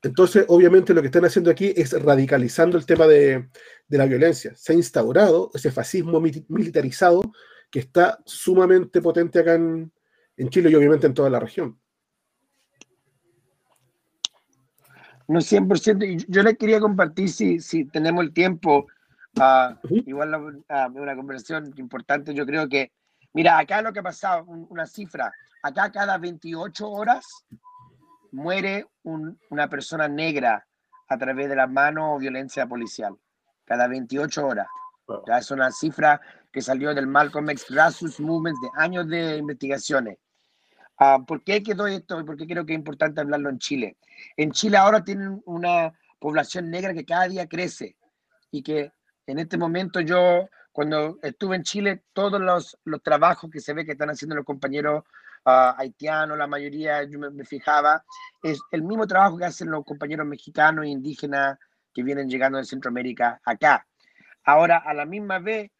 Entonces, 0.00 0.44
obviamente, 0.46 0.94
lo 0.94 1.00
que 1.00 1.06
están 1.06 1.24
haciendo 1.24 1.50
aquí 1.50 1.72
es 1.76 2.00
radicalizando 2.00 2.78
el 2.78 2.86
tema 2.86 3.08
de, 3.08 3.48
la 3.88 4.06
violencia. 4.06 4.52
Se 4.54 4.72
ha 4.72 4.76
instaurado 4.76 5.50
ese 5.54 5.72
fascismo 5.72 6.20
militarizado 6.20 7.22
que 7.72 7.80
está 7.80 8.20
sumamente 8.24 9.02
potente 9.02 9.40
acá 9.40 9.54
en, 9.54 9.90
Chile 10.48 10.70
y 10.70 10.74
obviamente 10.74 11.06
en 11.06 11.14
toda 11.14 11.30
la 11.30 11.40
región. 11.40 11.80
No 15.26 15.40
100%. 15.40 16.26
Yo 16.28 16.42
les 16.42 16.58
quería 16.58 16.78
compartir, 16.78 17.28
si, 17.28 17.58
si 17.60 17.84
tenemos 17.86 18.24
el 18.24 18.32
tiempo, 18.32 18.86
Uh, 19.34 19.74
igual 20.04 20.34
uh, 20.34 21.00
una 21.00 21.16
conversación 21.16 21.72
importante, 21.78 22.34
yo 22.34 22.44
creo 22.44 22.68
que, 22.68 22.92
mira, 23.32 23.58
acá 23.58 23.80
lo 23.80 23.92
que 23.92 24.00
ha 24.00 24.02
pasado, 24.02 24.44
una 24.44 24.86
cifra, 24.86 25.32
acá 25.62 25.90
cada 25.90 26.18
28 26.18 26.90
horas 26.90 27.24
muere 28.30 28.86
un, 29.04 29.38
una 29.48 29.68
persona 29.68 30.06
negra 30.06 30.66
a 31.08 31.16
través 31.16 31.48
de 31.48 31.56
la 31.56 31.66
mano 31.66 32.14
o 32.14 32.18
violencia 32.18 32.66
policial, 32.66 33.16
cada 33.64 33.88
28 33.88 34.46
horas. 34.46 34.66
Ya 35.26 35.38
es 35.38 35.50
una 35.50 35.70
cifra 35.70 36.20
que 36.52 36.60
salió 36.60 36.94
del 36.94 37.06
Malcolm 37.06 37.48
X 37.50 37.66
Grassroots 37.68 38.20
Movement 38.20 38.58
de 38.60 38.68
años 38.76 39.08
de 39.08 39.38
investigaciones. 39.38 40.18
Uh, 41.00 41.24
¿Por 41.24 41.42
qué 41.42 41.62
quedó 41.62 41.86
esto 41.86 42.24
por 42.24 42.36
qué 42.36 42.46
creo 42.46 42.66
que 42.66 42.74
es 42.74 42.78
importante 42.78 43.20
hablarlo 43.20 43.48
en 43.48 43.58
Chile? 43.58 43.96
En 44.36 44.52
Chile 44.52 44.76
ahora 44.76 45.02
tienen 45.02 45.42
una 45.46 45.92
población 46.18 46.70
negra 46.70 46.94
que 46.94 47.04
cada 47.04 47.26
día 47.26 47.48
crece 47.48 47.96
y 48.50 48.62
que 48.62 48.92
en 49.26 49.38
este 49.38 49.56
momento 49.56 50.00
yo, 50.00 50.48
cuando 50.70 51.18
estuve 51.22 51.56
en 51.56 51.62
Chile, 51.62 52.04
todos 52.12 52.40
los, 52.40 52.78
los 52.84 53.02
trabajos 53.02 53.50
que 53.50 53.60
se 53.60 53.72
ve 53.72 53.84
que 53.84 53.92
están 53.92 54.10
haciendo 54.10 54.36
los 54.36 54.44
compañeros 54.44 55.04
uh, 55.46 55.74
haitianos, 55.78 56.36
la 56.36 56.46
mayoría, 56.46 57.02
yo 57.04 57.18
me, 57.18 57.44
fijaba, 57.44 58.04
es 58.42 58.60
el 58.70 58.82
mismo 58.82 59.06
trabajo 59.06 59.38
que 59.38 59.44
hacen 59.44 59.70
los 59.70 59.84
compañeros 59.84 60.26
mexicanos 60.26 60.84
e 60.84 60.88
indígenas 60.88 61.58
que 61.92 62.02
vienen 62.02 62.28
llegando 62.28 62.58
de 62.58 62.64
Centroamérica 62.64 63.40
acá. 63.44 63.86
Ahora, 64.44 64.78
a 64.78 64.92
la 64.92 65.06
misma 65.06 65.38
vez, 65.38 65.70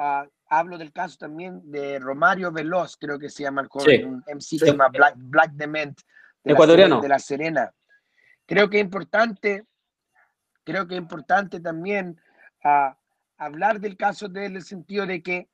uh, 0.00 0.28
hablo 0.48 0.78
del 0.78 0.92
caso 0.92 1.16
también 1.18 1.60
de 1.70 1.98
Romario 1.98 2.50
Veloz, 2.50 2.96
creo 2.96 3.18
que 3.18 3.28
se 3.28 3.44
llama 3.44 3.62
el 3.62 3.68
joven, 3.68 4.06
un 4.06 4.24
MC 4.26 4.50
que 4.50 4.58
se 4.58 4.66
llama 4.66 4.88
Black, 4.88 5.14
Black 5.16 5.52
Dement, 5.52 5.98
de 6.42 6.52
Ecuatoriano. 6.52 6.96
La 6.96 7.02
de 7.02 7.08
la 7.08 7.18
Serena. 7.18 7.72
Creo 8.46 8.68
que 8.68 8.78
es 8.78 8.84
importante, 8.84 9.64
creo 10.64 10.88
que 10.88 10.94
es 10.94 11.00
importante 11.00 11.60
también 11.60 12.20
a 12.64 12.96
hablar 13.38 13.80
del 13.80 13.96
caso 13.96 14.28
de 14.28 14.46
él 14.46 14.52
en 14.52 14.56
el 14.56 14.64
sentido 14.64 15.06
de 15.06 15.22
que 15.22 15.48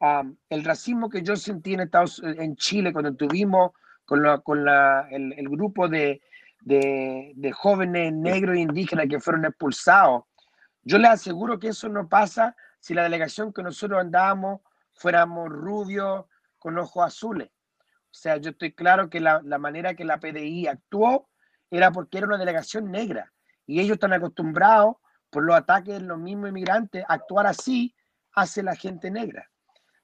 um, 0.00 0.36
el 0.48 0.64
racismo 0.64 1.10
que 1.10 1.22
yo 1.22 1.36
sentí 1.36 1.74
en, 1.74 1.80
Estados, 1.80 2.22
en 2.22 2.54
Chile 2.56 2.92
cuando 2.92 3.14
tuvimos 3.14 3.72
con, 4.04 4.22
la, 4.22 4.38
con 4.38 4.64
la, 4.64 5.08
el, 5.10 5.32
el, 5.36 5.48
grupo 5.48 5.88
de, 5.88 6.22
de, 6.60 7.32
de, 7.34 7.52
jóvenes 7.52 8.12
negros 8.12 8.56
e 8.56 8.60
indígenas 8.60 9.06
que 9.08 9.18
fueron 9.18 9.44
expulsados, 9.44 10.22
yo 10.82 10.98
les 10.98 11.10
aseguro 11.10 11.58
que 11.58 11.68
eso 11.68 11.88
no 11.88 12.08
pasa 12.08 12.54
si 12.86 12.94
la 12.94 13.02
delegación 13.02 13.52
que 13.52 13.64
nosotros 13.64 14.00
andábamos 14.00 14.60
fuéramos 14.94 15.48
rubios 15.48 16.26
con 16.56 16.78
ojos 16.78 17.04
azules. 17.04 17.48
O 17.48 18.14
sea, 18.14 18.36
yo 18.36 18.50
estoy 18.50 18.74
claro 18.74 19.10
que 19.10 19.18
la, 19.18 19.42
la 19.42 19.58
manera 19.58 19.94
que 19.94 20.04
la 20.04 20.20
PDI 20.20 20.68
actuó 20.68 21.28
era 21.68 21.90
porque 21.90 22.18
era 22.18 22.28
una 22.28 22.38
delegación 22.38 22.92
negra 22.92 23.32
y 23.66 23.80
ellos 23.80 23.94
están 23.94 24.12
acostumbrados 24.12 24.98
por 25.30 25.42
los 25.42 25.56
ataques 25.56 25.94
de 25.94 26.06
los 26.06 26.20
mismos 26.20 26.50
inmigrantes, 26.50 27.04
actuar 27.08 27.48
así 27.48 27.92
hace 28.36 28.62
la 28.62 28.76
gente 28.76 29.10
negra. 29.10 29.50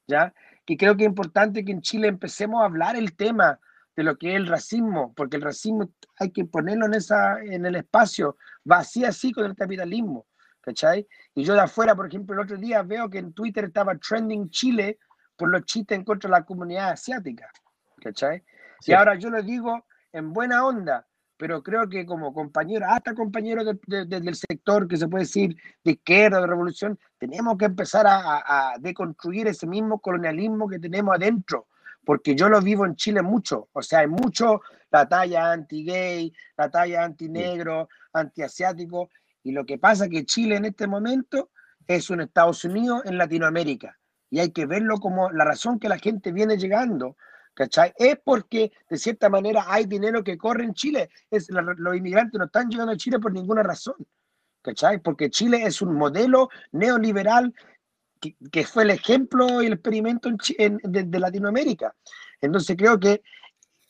¿ya? 0.09 0.35
Y 0.67 0.77
creo 0.77 0.97
que 0.97 1.05
es 1.05 1.09
importante 1.09 1.65
que 1.65 1.71
en 1.71 1.83
Chile 1.83 2.09
empecemos 2.09 2.63
a 2.63 2.65
hablar 2.65 2.97
el 2.97 3.15
tema 3.15 3.61
de 3.95 4.03
lo 4.03 4.19
que 4.19 4.31
es 4.31 4.37
el 4.39 4.49
racismo, 4.49 5.15
porque 5.15 5.37
el 5.37 5.43
racismo 5.43 5.89
hay 6.19 6.33
que 6.33 6.47
ponerlo 6.47 6.87
en, 6.87 6.95
esa, 6.95 7.39
en 7.45 7.65
el 7.65 7.77
espacio, 7.77 8.39
va 8.69 8.79
así 8.79 9.31
con 9.33 9.47
el 9.47 9.55
capitalismo, 9.55 10.27
¿cachai? 10.63 11.07
Y 11.35 11.45
yo 11.45 11.55
de 11.55 11.61
afuera, 11.61 11.95
por 11.95 12.07
ejemplo, 12.07 12.35
el 12.35 12.41
otro 12.41 12.57
día 12.57 12.83
veo 12.83 13.11
que 13.11 13.19
en 13.19 13.35
Twitter 13.35 13.65
estaba 13.65 13.97
trending 13.99 14.49
Chile 14.49 14.99
por 15.37 15.51
los 15.51 15.65
chistes 15.65 15.99
en 15.99 16.05
contra 16.05 16.29
de 16.29 16.33
la 16.39 16.45
comunidad 16.45 16.91
asiática, 16.91 17.51
¿cachai? 18.01 18.43
Y 18.87 18.93
ahora 18.93 19.17
yo 19.17 19.29
lo 19.29 19.43
digo 19.43 19.85
en 20.13 20.33
buena 20.33 20.65
onda, 20.65 21.07
pero 21.37 21.63
creo 21.63 21.89
que 21.89 22.07
como 22.07 22.33
compañero, 22.33 22.87
hasta 22.89 23.15
compañero 23.15 23.65
del 23.65 24.35
sector 24.35 24.87
que 24.87 24.97
se 24.97 25.09
puede 25.09 25.25
decir 25.25 25.57
de 25.83 25.93
izquierda, 25.93 26.41
de 26.41 26.47
revolución, 26.47 26.99
tenemos 27.19 27.57
que 27.59 27.65
empezar 27.65 28.07
a, 28.09 28.75
deconstruir 28.79 29.49
ese 29.49 29.67
mismo 29.67 30.01
colonialismo 30.01 30.69
que 30.69 30.79
tenemos 30.79 31.15
adentro, 31.15 31.67
porque 32.05 32.35
yo 32.35 32.49
lo 32.49 32.61
vivo 32.61 32.87
en 32.87 32.97
Chile 32.97 33.23
mucho, 33.23 33.69
o 33.73 33.83
sea, 33.83 34.01
hay 34.01 34.09
mucho 34.09 34.61
la 34.91 35.09
talla 35.09 35.53
anti-gay, 35.53 36.33
la 36.57 36.71
talla 36.71 37.05
anti-negro, 37.05 37.89
anti-asiático, 38.13 39.09
y 39.43 39.53
lo 39.53 39.65
que 39.65 39.79
pasa 39.79 40.05
es 40.05 40.11
que 40.11 40.25
Chile 40.25 40.57
en 40.57 40.65
este 40.65 40.87
momento 40.87 41.51
es 41.87 42.11
un 42.11 42.21
Estados 42.21 42.65
Unidos 42.65 43.03
en 43.05 43.19
Latinoamérica, 43.19 43.99
y 44.31 44.41
hay 44.41 44.51
que 44.51 44.67
verlo 44.67 44.99
como 44.99 45.31
la 45.31 45.45
razón 45.45 45.79
que 45.79 45.89
la 45.89 45.99
gente 45.99 46.33
viene 46.33 46.57
llegando 46.57 47.17
¿cachai? 47.55 47.93
Es 47.97 48.19
porque 48.23 48.73
de 48.89 48.97
cierta 48.97 49.29
manera 49.29 49.65
hay 49.69 49.85
dinero 49.85 50.23
que 50.23 50.39
corre 50.39 50.65
en 50.65 50.75
Chile. 50.75 51.11
Es, 51.31 51.49
los 51.51 51.97
inmigrantes 51.97 52.39
no 52.39 52.47
están 52.47 52.69
llegando 52.69 52.93
a 52.93 52.97
Chile 52.97 53.19
por 53.19 53.33
ninguna 53.33 53.63
razón, 53.63 53.97
¿cachai? 54.63 54.99
Porque 55.01 55.31
Chile 55.31 55.63
es 55.65 55.83
un 55.83 55.95
modelo 55.95 56.49
neoliberal 56.73 57.55
que, 58.21 58.37
que 58.51 58.65
fue 58.65 58.85
el 58.85 58.91
ejemplo 58.91 59.63
y 59.63 59.67
el 59.67 59.75
experimento 59.75 60.29
en, 60.59 60.79
de, 60.83 61.19
Latinoamérica. 61.19 61.95
Entonces 62.41 62.77
creo 62.77 62.99
que 62.99 63.23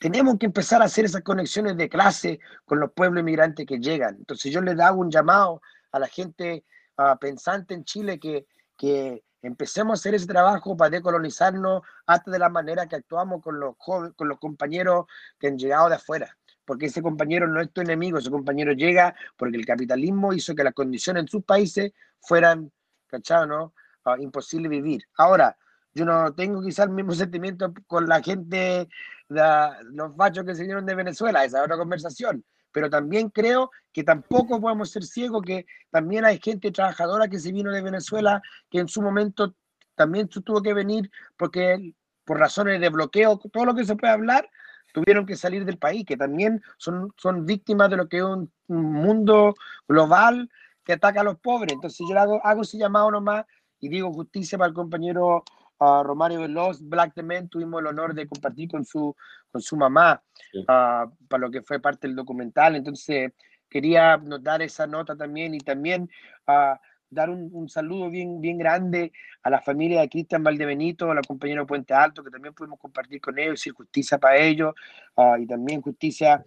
tenemos 0.03 0.37
que 0.39 0.47
empezar 0.47 0.83
a 0.83 0.87
hacer 0.87 1.05
esas 1.05 1.23
conexiones 1.23 1.77
de 1.77 1.89
clase 1.89 2.41
con 2.65 2.81
los 2.81 2.93
pueblos 2.93 3.23
inmigrantes 3.23 3.65
que 3.65 3.79
llegan. 3.79 4.17
Entonces 4.17 4.53
yo 4.53 4.61
le 4.61 4.73
hago 4.83 5.01
un 5.01 5.11
llamado 5.11 5.63
a 5.93 5.99
la 5.99 6.09
gente 6.09 6.65
uh, 6.99 7.17
pensante 7.19 7.73
en 7.73 7.85
Chile 7.85 8.19
que, 8.19 8.47
que 8.77 9.23
Empecemos 9.43 9.91
a 9.91 9.99
hacer 10.01 10.15
ese 10.15 10.27
trabajo 10.27 10.77
para 10.77 10.91
decolonizarnos 10.91 11.83
hasta 12.07 12.31
de 12.31 12.39
la 12.39 12.49
manera 12.49 12.87
que 12.87 12.95
actuamos 12.95 13.43
con 13.43 13.59
los 13.59 13.75
con 13.77 14.29
los 14.29 14.39
compañeros 14.39 15.07
que 15.39 15.49
han 15.49 15.59
llegado 15.59 15.89
de 15.89 15.97
afuera. 15.97 16.37
Porque 16.65 16.87
ese 16.87 17.03
compañero 17.03 17.49
no 17.49 17.61
es 17.61 17.73
tu 17.73 17.81
enemigo, 17.81 18.19
ese 18.19 18.31
compañero 18.31 18.73
llega 18.73 19.17
porque 19.37 19.57
el 19.57 19.67
capitalismo 19.67 20.33
hizo 20.33 20.55
que 20.55 20.63
las 20.63 20.75
condiciones 20.75 21.23
en 21.23 21.29
sus 21.29 21.43
países 21.45 21.93
fueran, 22.21 22.71
¿cachado, 23.09 23.47
no? 23.47 23.75
Uh, 24.05 24.23
imposible 24.23 24.69
vivir. 24.69 25.05
Ahora, 25.17 25.57
yo 25.95 26.05
no 26.05 26.35
tengo 26.35 26.63
quizás 26.63 26.87
el 26.87 26.93
mismo 26.93 27.13
sentimiento 27.15 27.73
con 27.87 28.09
la 28.09 28.23
gente, 28.23 28.89
los 29.29 30.17
fachos 30.17 30.45
que 30.45 30.55
se 30.55 30.63
vinieron 30.63 30.87
de 30.87 30.95
Venezuela, 30.95 31.45
esa 31.45 31.59
es 31.59 31.65
otra 31.65 31.77
conversación 31.77 32.45
pero 32.73 32.91
también 32.91 33.29
creo 33.29 33.71
que 33.93 34.03
tampoco 34.03 34.61
podemos 34.61 34.91
ser 34.91 35.05
ciegos, 35.05 35.43
que 35.43 35.67
también 35.91 36.25
hay 36.25 36.41
gente 36.43 36.73
trabajadora 36.73 37.29
que 37.29 37.39
se 37.39 37.53
vino 37.53 37.71
de 37.71 37.83
Venezuela, 37.83 38.43
que 38.71 38.79
en 38.81 38.89
su 38.89 39.03
momento 39.03 39.55
también 39.95 40.27
tuvo 40.29 40.63
que 40.63 40.75
venir 40.75 41.11
porque 41.37 41.95
por 42.25 42.39
razones 42.39 42.81
de 42.81 42.89
bloqueo, 42.89 43.39
todo 43.53 43.67
lo 43.67 43.75
que 43.75 43.85
se 43.85 43.95
puede 43.95 44.13
hablar, 44.13 44.49
tuvieron 44.93 45.27
que 45.27 45.37
salir 45.37 45.65
del 45.65 45.79
país, 45.79 46.05
que 46.07 46.17
también 46.17 46.63
son, 46.79 47.13
son 47.17 47.47
víctimas 47.47 47.91
de 47.91 47.97
lo 47.97 48.09
que 48.09 48.19
es 48.19 48.25
un, 48.25 48.51
mundo 48.69 49.55
global 49.87 50.49
que 50.83 50.95
ataca 50.95 51.21
a 51.21 51.25
los 51.25 51.39
pobres. 51.39 51.75
Entonces 51.75 52.07
yo 52.09 52.19
hago, 52.19 52.45
hago 52.45 52.63
ese 52.63 52.79
llamado 52.79 53.11
nomás 53.11 53.45
y 53.81 53.91
digo 53.91 54.13
justicia 54.15 54.57
para 54.57 54.69
el 54.69 54.75
compañero 54.75 55.45
a 55.85 56.03
Romario 56.03 56.41
Veloz, 56.41 56.81
Black 56.81 57.15
the 57.15 57.23
Man, 57.23 57.49
tuvimos 57.49 57.81
el 57.81 57.89
honor 57.89 58.15
de 58.15 58.29
compartir 58.29 58.71
con 58.71 58.85
su, 58.85 59.15
con 59.51 59.61
su 59.61 59.77
mamá 59.77 60.23
Sí. 60.53 60.65
ah, 60.69 61.07
para 61.29 61.41
lo 61.41 61.51
que 61.51 61.63
fue 61.63 61.81
parte 61.81 62.07
del 62.07 62.15
documental. 62.15 62.77
Entonces, 62.77 63.33
quería 63.69 64.21
dar 64.41 64.61
esa 64.63 64.87
nota 64.87 65.17
también 65.17 65.55
y 65.55 65.59
también 65.59 66.09
ah, 66.47 66.79
dar 67.09 67.31
un, 67.31 67.49
un 67.53 67.69
saludo 67.69 68.11
bien, 68.11 68.41
bien 68.41 68.59
grande 68.59 69.13
a 69.43 69.51
la 69.51 69.61
familia 69.61 70.01
de 70.01 70.09
Cristian 70.09 70.43
Valdebenito, 70.45 71.11
a 71.11 71.15
la 71.15 71.23
compañera 71.23 71.65
Puente 71.65 71.95
Alto, 71.95 72.23
que 72.23 72.31
también 72.31 72.55
pudimos 72.55 72.79
compartir 72.79 73.21
con 73.21 73.39
ellos, 73.39 73.55
decir 73.55 73.73
justicia 73.73 74.19
para 74.19 74.37
ellos 74.37 74.75
ah, 75.17 75.37
y 75.39 75.47
también 75.47 75.83
justicia 75.83 76.45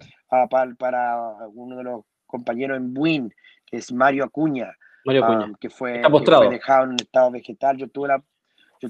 para, 0.49 0.73
para 0.75 1.17
uno 1.53 1.77
de 1.77 1.83
los 1.83 2.01
compañeros 2.25 2.77
en 2.77 2.93
Buin, 2.93 3.33
que 3.65 3.77
es 3.77 3.91
Mario 3.91 4.23
Acuña 4.23 4.75
Mario 5.05 5.23
Acuña. 5.23 5.53
que 5.59 5.69
fue, 5.69 5.95
Está 5.97 6.09
que 6.09 6.25
fue 6.25 6.49
dejado 6.49 6.83
en 6.85 6.89
un 6.91 6.95
estado 6.99 7.31
vegetal. 7.31 7.77
Yo 7.77 7.87
tuve 7.87 8.07
la, 8.09 8.23
yo, 8.81 8.89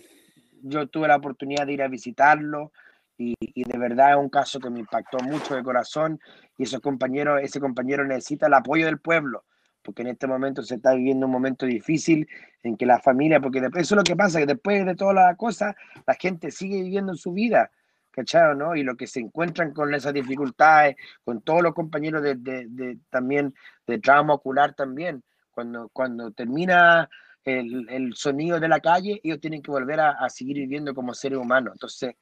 yo 0.65 0.87
tuve 0.87 1.07
la 1.07 1.17
oportunidad 1.17 1.65
de 1.67 1.73
ir 1.73 1.83
a 1.83 1.87
visitarlo 1.87 2.71
y, 3.17 3.35
de 3.39 3.77
verdad 3.77 4.11
es 4.11 4.17
un 4.17 4.29
caso 4.29 4.59
que 4.59 4.69
me 4.69 4.79
impactó 4.79 5.19
mucho 5.19 5.55
de 5.55 5.63
corazón 5.63 6.19
y 6.57 6.63
esos 6.63 6.81
compañeros, 6.81 7.39
ese 7.41 7.59
compañero 7.59 8.03
necesita 8.05 8.47
el 8.47 8.53
apoyo 8.53 8.85
del 8.85 8.99
pueblo 8.99 9.45
porque 9.81 10.01
en 10.01 10.09
este 10.09 10.25
momento 10.25 10.63
se 10.63 10.75
está 10.75 10.95
viviendo 10.95 11.27
un 11.27 11.31
momento 11.31 11.67
difícil 11.67 12.27
en 12.63 12.75
que 12.75 12.87
la 12.87 12.99
familia, 12.99 13.39
porque 13.39 13.59
eso 13.59 13.71
es 13.77 13.91
lo 13.91 14.03
que 14.03 14.15
pasa, 14.15 14.39
que 14.39 14.47
después 14.47 14.83
de 14.83 14.95
todas 14.95 15.13
las 15.13 15.37
cosas, 15.37 15.75
la 16.07 16.15
gente 16.15 16.49
sigue 16.49 16.81
viviendo 16.81 17.13
su 17.13 17.31
vida, 17.33 17.69
¿cachai? 18.09 18.57
¿no? 18.57 18.75
Y 18.75 18.81
lo 18.81 18.97
que 18.97 19.05
se 19.05 19.19
encuentran 19.19 19.73
con 19.73 19.93
esas 19.93 20.11
dificultades, 20.11 20.95
con 21.23 21.41
todos 21.41 21.61
los 21.61 21.75
compañeros 21.75 22.23
de- 22.23 22.97
también 23.11 23.53
de 23.85 23.99
trauma 23.99 24.33
ocular 24.33 24.73
también, 24.73 25.23
cuando, 25.51 25.89
cuando 25.89 26.31
termina 26.31 27.07
el, 27.45 28.13
sonido 28.15 28.59
de 28.59 28.67
la 28.67 28.79
calle, 28.79 29.21
ellos 29.23 29.39
tienen 29.39 29.61
que 29.61 29.71
volver 29.71 29.99
a, 29.99 30.29
seguir 30.29 30.57
viviendo 30.57 30.93
como 30.93 31.13
seres 31.13 31.39
humanos. 31.39 31.73
Entonces, 31.75 32.15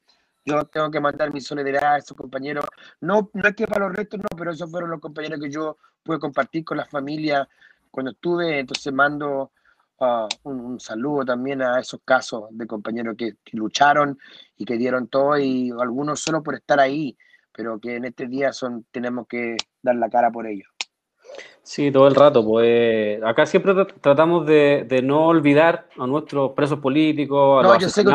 yo 0.44 0.64
tengo 0.66 0.90
que 0.90 1.00
mandar 1.00 1.32
mi 1.32 1.40
solidaridad 1.40 1.94
a 1.94 1.98
esos 1.98 2.16
compañeros. 2.16 2.66
No, 3.00 3.30
no 3.32 3.48
es 3.48 3.54
que 3.54 3.66
para 3.66 3.86
los 3.86 3.96
restos, 3.96 4.20
no, 4.20 4.36
pero 4.36 4.52
esos 4.52 4.70
fueron 4.70 4.90
los 4.90 5.00
compañeros 5.00 5.40
que 5.40 5.50
yo 5.50 5.78
pude 6.02 6.18
compartir 6.18 6.64
con 6.64 6.76
la 6.76 6.84
familia 6.84 7.48
cuando 7.90 8.12
estuve. 8.12 8.58
Entonces, 8.58 8.92
mando 8.92 9.52
un, 10.42 10.60
un 10.60 10.80
saludo 10.80 11.24
también 11.24 11.62
a 11.62 11.80
esos 11.80 12.00
casos 12.04 12.48
de 12.50 12.66
compañeros 12.66 13.14
que, 13.16 13.36
que 13.42 13.56
lucharon 13.56 14.18
y 14.56 14.64
que 14.64 14.76
dieron 14.76 15.08
todo, 15.08 15.38
y 15.38 15.70
algunos 15.70 16.20
solo 16.20 16.42
por 16.42 16.54
estar 16.54 16.78
ahí, 16.80 17.16
pero 17.52 17.78
que 17.80 17.96
en 17.96 18.04
este 18.04 18.26
día 18.26 18.52
son, 18.52 18.84
tenemos 18.90 19.26
que 19.26 19.56
dar 19.82 19.96
la 19.96 20.10
cara 20.10 20.30
por 20.30 20.46
ellos. 20.46 20.73
Sí, 21.64 21.90
todo 21.90 22.06
el 22.06 22.14
rato. 22.14 22.44
Pues 22.44 23.22
acá 23.22 23.46
siempre 23.46 23.72
tra- 23.72 23.92
tratamos 24.00 24.44
de, 24.46 24.84
de 24.86 25.00
no 25.02 25.26
olvidar 25.28 25.88
a 25.98 26.06
nuestros 26.06 26.52
presos 26.52 26.78
políticos, 26.78 27.60
a 27.60 27.62
No, 27.66 27.72
los 27.74 27.82
yo 27.82 27.88
sé 27.88 28.04
que. 28.04 28.10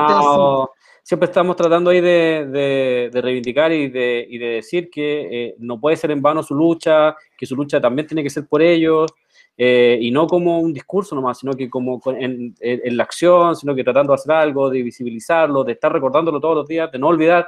Siempre 1.02 1.26
estamos 1.26 1.56
tratando 1.56 1.90
ahí 1.90 2.02
de, 2.02 2.46
de- 2.52 3.10
de 3.12 3.22
reivindicar 3.22 3.72
y 3.72 3.90
de, 3.90 4.28
y 4.30 4.38
de 4.38 4.46
decir 4.48 4.92
que 4.92 5.28
eh, 5.48 5.56
no 5.58 5.80
puede 5.80 5.96
ser 5.98 6.12
en 6.12 6.22
vano 6.22 6.44
su 6.44 6.54
lucha, 6.54 7.16
que 7.36 7.48
su 7.48 7.56
lucha 7.56 7.82
también 7.82 8.06
tiene 8.08 8.22
que 8.22 8.30
ser 8.30 8.46
por 8.48 8.62
ellos, 8.62 9.12
eh, 9.58 9.98
y 10.00 10.12
no 10.12 10.28
como 10.28 10.60
un 10.60 10.72
discurso 10.72 11.16
nomás, 11.16 11.40
sino 11.40 11.54
que 11.54 11.68
como 11.68 12.00
en, 12.06 12.54
en- 12.60 12.82
en 12.84 12.98
la 12.98 13.04
acción, 13.04 13.56
sino 13.56 13.74
que 13.74 13.84
tratando 13.84 14.12
de 14.12 14.16
hacer 14.16 14.32
algo, 14.34 14.70
de 14.70 14.84
visibilizarlo, 14.84 15.64
de 15.64 15.72
estar 15.72 15.92
recordándolo 15.92 16.40
todos 16.40 16.56
los 16.58 16.68
días, 16.68 16.92
de 16.92 17.00
no 17.00 17.08
olvidar, 17.08 17.48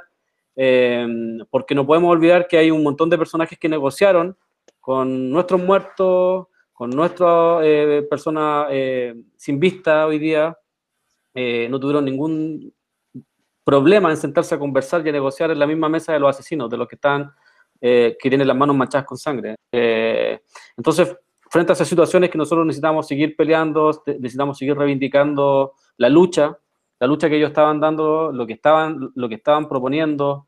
eh, 0.56 1.06
porque 1.52 1.76
no 1.76 1.86
podemos 1.86 2.10
olvidar 2.12 2.48
que 2.48 2.58
hay 2.58 2.72
un 2.72 2.82
montón 2.82 3.12
de 3.12 3.18
personajes 3.20 3.60
que 3.60 3.70
negociaron 3.70 4.36
con 4.82 5.30
nuestros 5.30 5.62
muertos, 5.62 6.48
con 6.74 6.90
nuestras 6.90 7.62
eh, 7.64 8.06
personas 8.10 8.68
eh, 8.72 9.14
sin 9.38 9.60
vista 9.60 10.08
hoy 10.08 10.18
día, 10.18 10.58
eh, 11.36 11.68
no 11.70 11.80
tuvieron 11.80 12.04
ningún 12.04 12.74
problema 13.64 14.10
en 14.10 14.18
sentarse 14.18 14.56
a 14.56 14.60
conversar 14.60 15.06
y 15.06 15.10
a 15.10 15.12
negociar 15.12 15.52
en 15.52 15.60
la 15.60 15.68
misma 15.68 15.88
mesa 15.88 16.12
de 16.12 16.20
los 16.20 16.32
asesinos, 16.32 16.70
de 16.70 16.78
los 16.78 16.88
que 16.88 16.96
están, 16.96 17.32
eh, 17.80 18.18
que 18.20 18.30
tienen 18.30 18.48
las 18.48 18.58
manos 18.58 18.76
manchadas 18.76 19.06
con 19.06 19.18
sangre. 19.18 19.56
Entonces, 19.72 21.16
frente 21.50 21.72
a 21.72 21.76
esas 21.76 21.88
situaciones 21.88 22.32
que 22.32 22.38
nosotros 22.40 22.66
necesitamos 22.66 23.08
seguir 23.08 23.36
peleando, 23.36 23.94
te- 24.04 24.16
necesitamos 24.16 24.58
seguir 24.58 24.76
reivindicando 24.76 25.74
la 25.98 26.10
lucha, 26.10 26.58
la 27.00 27.08
lucha 27.08 27.30
que 27.30 27.38
ellos 27.38 27.50
estaban 27.50 27.80
dando, 27.80 28.32
lo 28.32 28.48
que 28.48 28.54
estaban, 28.54 29.12
lo 29.14 29.30
que 29.30 29.36
estaban 29.36 29.70
proponiendo, 29.70 30.48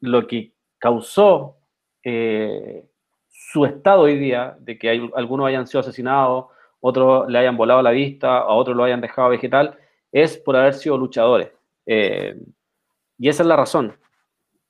lo 0.00 0.26
que 0.26 0.52
causó 0.78 1.56
eh, 2.02 2.84
su 3.28 3.64
estado 3.64 4.02
hoy 4.02 4.18
día, 4.18 4.56
de 4.60 4.78
que 4.78 4.90
algunos 5.14 5.46
hayan 5.46 5.66
sido 5.66 5.80
asesinados, 5.80 6.46
otros 6.80 7.28
le 7.28 7.38
hayan 7.38 7.56
volado 7.56 7.82
la 7.82 7.90
vista, 7.90 8.38
a 8.38 8.52
otros 8.52 8.76
lo 8.76 8.84
hayan 8.84 9.00
dejado 9.00 9.28
vegetal, 9.30 9.78
es 10.12 10.36
por 10.38 10.56
haber 10.56 10.74
sido 10.74 10.96
luchadores. 10.96 11.50
Eh, 11.86 12.36
y 13.18 13.28
esa 13.28 13.42
es 13.42 13.46
la 13.46 13.56
razón. 13.56 13.96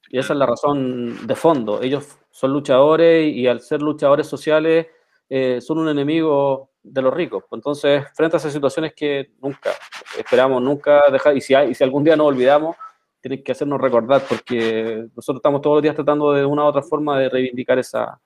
Y 0.08 0.18
esa 0.18 0.32
es 0.32 0.38
la 0.38 0.46
razón 0.46 1.26
de 1.26 1.34
fondo. 1.36 1.82
Ellos 1.82 2.18
son 2.30 2.52
luchadores 2.52 3.32
y 3.32 3.46
al 3.46 3.60
ser 3.60 3.80
luchadores 3.80 4.26
sociales 4.26 4.88
eh, 5.28 5.60
son 5.60 5.78
un 5.78 5.88
enemigo 5.88 6.70
de 6.82 7.02
los 7.02 7.14
ricos. 7.14 7.44
Entonces, 7.52 8.04
frente 8.14 8.36
a 8.36 8.38
esas 8.38 8.52
situaciones 8.52 8.92
que 8.94 9.30
nunca 9.40 9.70
esperamos, 10.18 10.60
nunca 10.62 11.02
dejar, 11.12 11.36
y 11.36 11.40
si, 11.40 11.54
y 11.54 11.74
si 11.74 11.84
algún 11.84 12.02
día 12.02 12.16
nos 12.16 12.26
olvidamos, 12.26 12.76
tienen 13.20 13.42
que 13.42 13.52
hacernos 13.52 13.80
recordar, 13.80 14.22
porque 14.28 15.06
nosotros 15.14 15.36
estamos 15.40 15.60
todos 15.60 15.76
los 15.76 15.82
días 15.82 15.94
tratando 15.94 16.32
de 16.32 16.44
una 16.44 16.64
u 16.64 16.66
otra 16.66 16.82
forma 16.82 17.18
de 17.18 17.28
reivindicar 17.28 17.78
esa, 17.78 18.18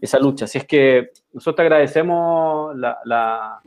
esa 0.00 0.18
lucha. 0.18 0.44
Así 0.44 0.58
es 0.58 0.64
que 0.64 1.10
nosotros 1.32 1.56
te 1.56 1.62
agradecemos 1.62 2.76
la, 2.76 2.98
la- 3.04 3.60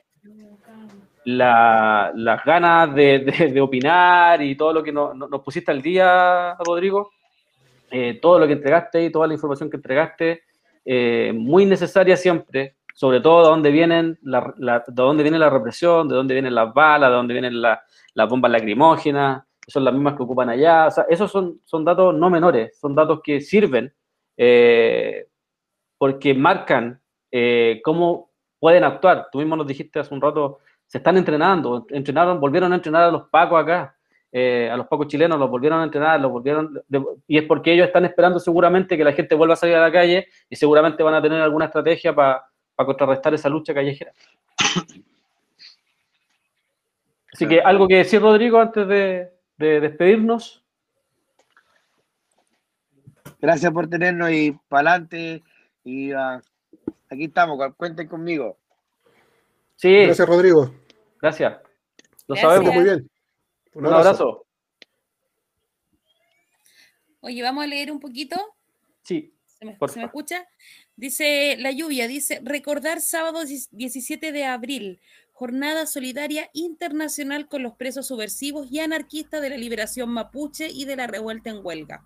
la- 1.26 2.12
las 2.16 2.44
ganas 2.44 2.94
de, 2.96 3.60
opinar 3.62 4.42
y 4.42 4.56
todo 4.56 4.74
lo 4.74 4.84
que 4.84 4.92
nos, 4.92 5.16
pusiste 5.44 5.72
al 5.72 5.82
día, 5.82 6.56
Rodrigo. 6.66 7.12
Eh, 7.92 8.20
todo 8.22 8.40
lo 8.40 8.48
que 8.48 8.54
entregaste 8.54 9.04
y 9.06 9.12
toda 9.12 9.28
la 9.28 9.34
información 9.34 9.70
que 9.70 9.78
entregaste, 9.78 10.44
eh, 10.86 11.34
muy 11.36 11.66
necesaria 11.66 12.16
siempre, 12.16 12.76
sobre 12.94 13.20
todo 13.20 13.44
de 13.44 13.50
dónde 13.50 13.72
vienen 13.72 14.18
la, 14.22 14.54
la- 14.58 14.80
de 14.80 14.94
dónde 14.94 15.24
viene 15.24 15.40
la 15.40 15.50
represión, 15.50 16.08
de 16.08 16.16
dónde 16.16 16.36
vienen 16.36 16.54
las 16.56 16.72
balas, 16.74 17.10
de 17.10 17.16
dónde 17.16 17.34
vienen 17.34 17.62
la- 17.62 17.82
las 18.14 18.30
bombas 18.30 18.52
lacrimógenas, 18.52 19.44
que 19.70 19.74
son 19.74 19.84
las 19.84 19.94
mismas 19.94 20.16
que 20.16 20.24
ocupan 20.24 20.50
allá. 20.50 20.88
O 20.88 20.92
sea, 20.92 21.06
esos 21.08 21.32
son, 21.32 21.62
son 21.64 21.86
datos 21.86 22.16
no 22.16 22.30
menores, 22.32 22.78
son 22.80 22.96
datos 22.96 23.22
que 23.24 23.40
sirven 23.40 23.94
eh, 24.36 25.28
porque 25.98 26.34
marcan 26.34 27.00
eh, 27.32 27.80
cómo 27.84 28.32
pueden 28.60 28.84
actuar. 28.84 29.28
Tú 29.32 29.38
mismo 29.38 29.56
nos 29.56 29.68
dijiste 29.68 30.00
hace 30.00 30.12
un 30.12 30.22
rato, 30.22 30.60
se 30.88 30.98
están 30.98 31.18
entrenando, 31.18 31.86
entrenaron, 31.90 32.40
volvieron 32.40 32.74
a 32.74 32.78
entrenar 32.78 33.04
a 33.04 33.12
los 33.12 33.30
pacos 33.30 33.62
acá, 33.62 33.96
eh, 34.32 34.70
a 34.72 34.76
los 34.76 34.88
pacos 34.88 35.08
chilenos, 35.08 35.38
los 35.38 35.50
volvieron 35.50 35.82
a 35.82 35.84
entrenar, 35.84 36.20
los 36.20 36.32
volvieron, 36.32 36.82
de- 36.88 37.06
y 37.28 37.38
es 37.38 37.44
porque 37.44 37.72
ellos 37.74 37.86
están 37.86 38.06
esperando 38.06 38.40
seguramente 38.40 38.98
que 38.98 39.04
la 39.04 39.14
gente 39.14 39.36
vuelva 39.36 39.54
a 39.54 39.58
salir 39.58 39.76
a 39.76 39.82
la 39.82 39.92
calle 39.92 40.28
y 40.50 40.56
seguramente 40.56 41.04
van 41.04 41.14
a 41.14 41.22
tener 41.22 41.42
alguna 41.42 41.66
estrategia 41.66 42.16
para 42.16 42.44
contrarrestar 42.76 43.36
esa 43.36 43.50
lucha 43.50 43.74
callejera. 43.74 44.14
Así 47.32 47.48
que 47.48 47.62
algo 47.62 47.88
que 47.88 47.98
decir, 47.98 48.20
Rodrigo, 48.20 48.60
antes 48.60 48.88
de, 48.88 49.39
de 49.60 49.80
despedirnos. 49.82 50.64
Gracias 53.42 53.72
por 53.72 53.90
tenernos 53.90 54.32
y 54.32 54.52
para 54.68 54.92
adelante. 54.92 55.44
Y 55.84 56.12
ah, 56.12 56.42
aquí 57.10 57.26
estamos, 57.26 57.58
cu- 57.58 57.76
cuenten 57.76 58.08
conmigo. 58.08 58.58
Sí, 59.76 59.94
Gracias, 60.06 60.28
Rodrigo. 60.28 60.74
gracias. 61.22 61.54
Lo 62.28 62.36
Gracias. 62.36 62.52
sabemos. 62.52 62.74
Muy 62.76 62.84
bien. 62.84 63.10
Un 63.74 63.86
abrazo. 63.88 64.46
Oye, 67.22 67.42
vamos 67.42 67.64
a 67.64 67.68
leer 67.68 67.92
un 67.92 68.00
poquito. 68.00 68.36
Sí, 69.04 69.34
¿Se 69.46 69.66
me, 69.66 69.78
se 69.88 70.00
me 70.00 70.06
escucha? 70.06 70.46
Dice 70.96 71.56
la 71.60 71.72
lluvia, 71.72 72.08
dice, 72.08 72.40
recordar 72.44 73.02
sábado 73.02 73.40
17 73.46 74.32
de 74.32 74.46
abril, 74.46 75.02
jornada 75.40 75.86
solidaria 75.86 76.50
internacional 76.52 77.48
con 77.48 77.64
los 77.64 77.74
presos 77.76 78.08
subversivos 78.08 78.70
y 78.70 78.82
anarquistas 78.82 79.42
de 79.42 79.50
la 79.50 79.56
liberación 79.56 80.10
mapuche 80.10 80.68
y 80.68 80.84
de 80.84 80.98
la 80.98 81.08
revuelta 81.08 81.50
en 81.50 81.66
huelga. 81.66 82.06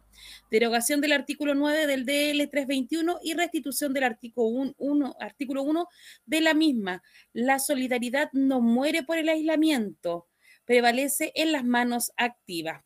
Derogación 0.51 1.01
del 1.01 1.13
artículo 1.13 1.55
9 1.55 1.87
del 1.87 2.05
DL 2.05 2.47
321 2.47 3.17
y 3.23 3.33
restitución 3.33 3.91
del 3.91 4.03
artículo 4.03 4.73
1, 4.77 5.15
artículo 5.19 5.63
1 5.63 5.87
de 6.27 6.41
la 6.41 6.53
misma. 6.53 7.01
La 7.33 7.57
solidaridad 7.57 8.29
no 8.33 8.61
muere 8.61 9.01
por 9.01 9.17
el 9.17 9.27
aislamiento, 9.29 10.27
prevalece 10.65 11.31
en 11.33 11.53
las 11.53 11.65
manos 11.65 12.11
activas. 12.17 12.83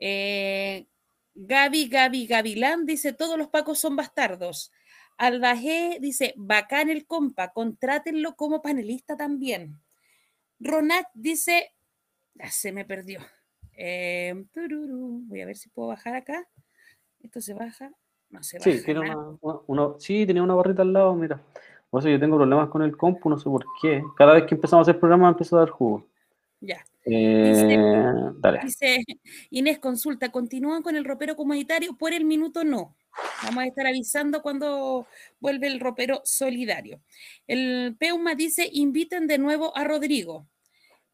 Eh, 0.00 0.86
Gaby, 1.34 1.88
Gaby, 1.88 2.26
Gavilán 2.26 2.86
dice, 2.86 3.12
todos 3.12 3.36
los 3.36 3.48
pacos 3.48 3.80
son 3.80 3.96
bastardos. 3.96 4.72
Albajé 5.16 5.98
dice, 6.00 6.34
bacán 6.36 6.90
el 6.90 7.06
compa, 7.06 7.52
contrátenlo 7.52 8.34
como 8.36 8.62
panelista 8.62 9.16
también. 9.16 9.80
Ronat 10.60 11.06
dice, 11.14 11.72
ah, 12.40 12.50
se 12.50 12.72
me 12.72 12.84
perdió. 12.84 13.20
Eh, 13.76 14.44
tururú, 14.52 15.22
voy 15.26 15.40
a 15.40 15.46
ver 15.46 15.56
si 15.56 15.68
puedo 15.68 15.88
bajar 15.88 16.14
acá. 16.14 16.48
Esto 17.20 17.40
se 17.40 17.54
baja. 17.54 17.92
No 18.30 18.42
se 18.42 18.58
baja. 18.58 18.70
sí, 18.70 18.82
tiene 18.84 19.00
nada. 19.00 19.16
una, 19.16 19.38
una- 19.40 19.60
una- 19.66 20.00
sí, 20.00 20.26
tenía 20.26 20.42
una 20.42 20.54
barrita 20.54 20.82
al 20.82 20.92
lado, 20.92 21.14
mira. 21.14 21.40
Por 21.90 22.00
eso 22.00 22.08
yo 22.08 22.18
tengo 22.18 22.36
problemas 22.36 22.68
con 22.70 22.82
el 22.82 22.96
compu, 22.96 23.28
no 23.30 23.38
sé 23.38 23.44
por 23.44 23.64
qué. 23.80 24.02
Cada 24.16 24.34
vez 24.34 24.44
que 24.44 24.56
empezamos 24.56 24.86
a 24.86 24.90
hacer 24.90 24.98
programas 25.00 25.30
empiezo 25.32 25.56
a 25.56 25.60
dar 25.60 25.70
jugo. 25.70 26.06
Ya. 26.60 26.84
Eh, 27.06 27.78
dale. 28.38 28.60
Dice 28.64 29.04
Inés 29.50 29.78
Consulta, 29.78 30.30
¿continúan 30.30 30.82
con 30.82 30.96
el 30.96 31.04
ropero 31.04 31.36
comunitario? 31.36 31.96
Por 31.96 32.12
el 32.12 32.24
minuto 32.24 32.64
no. 32.64 32.96
Vamos 33.42 33.64
a 33.64 33.66
estar 33.66 33.86
avisando 33.86 34.42
cuando 34.42 35.06
vuelve 35.38 35.66
el 35.66 35.80
ropero 35.80 36.22
solidario. 36.24 37.00
El 37.46 37.94
Peuma 37.98 38.34
dice, 38.34 38.68
inviten 38.72 39.26
de 39.26 39.38
nuevo 39.38 39.76
a 39.76 39.84
Rodrigo. 39.84 40.48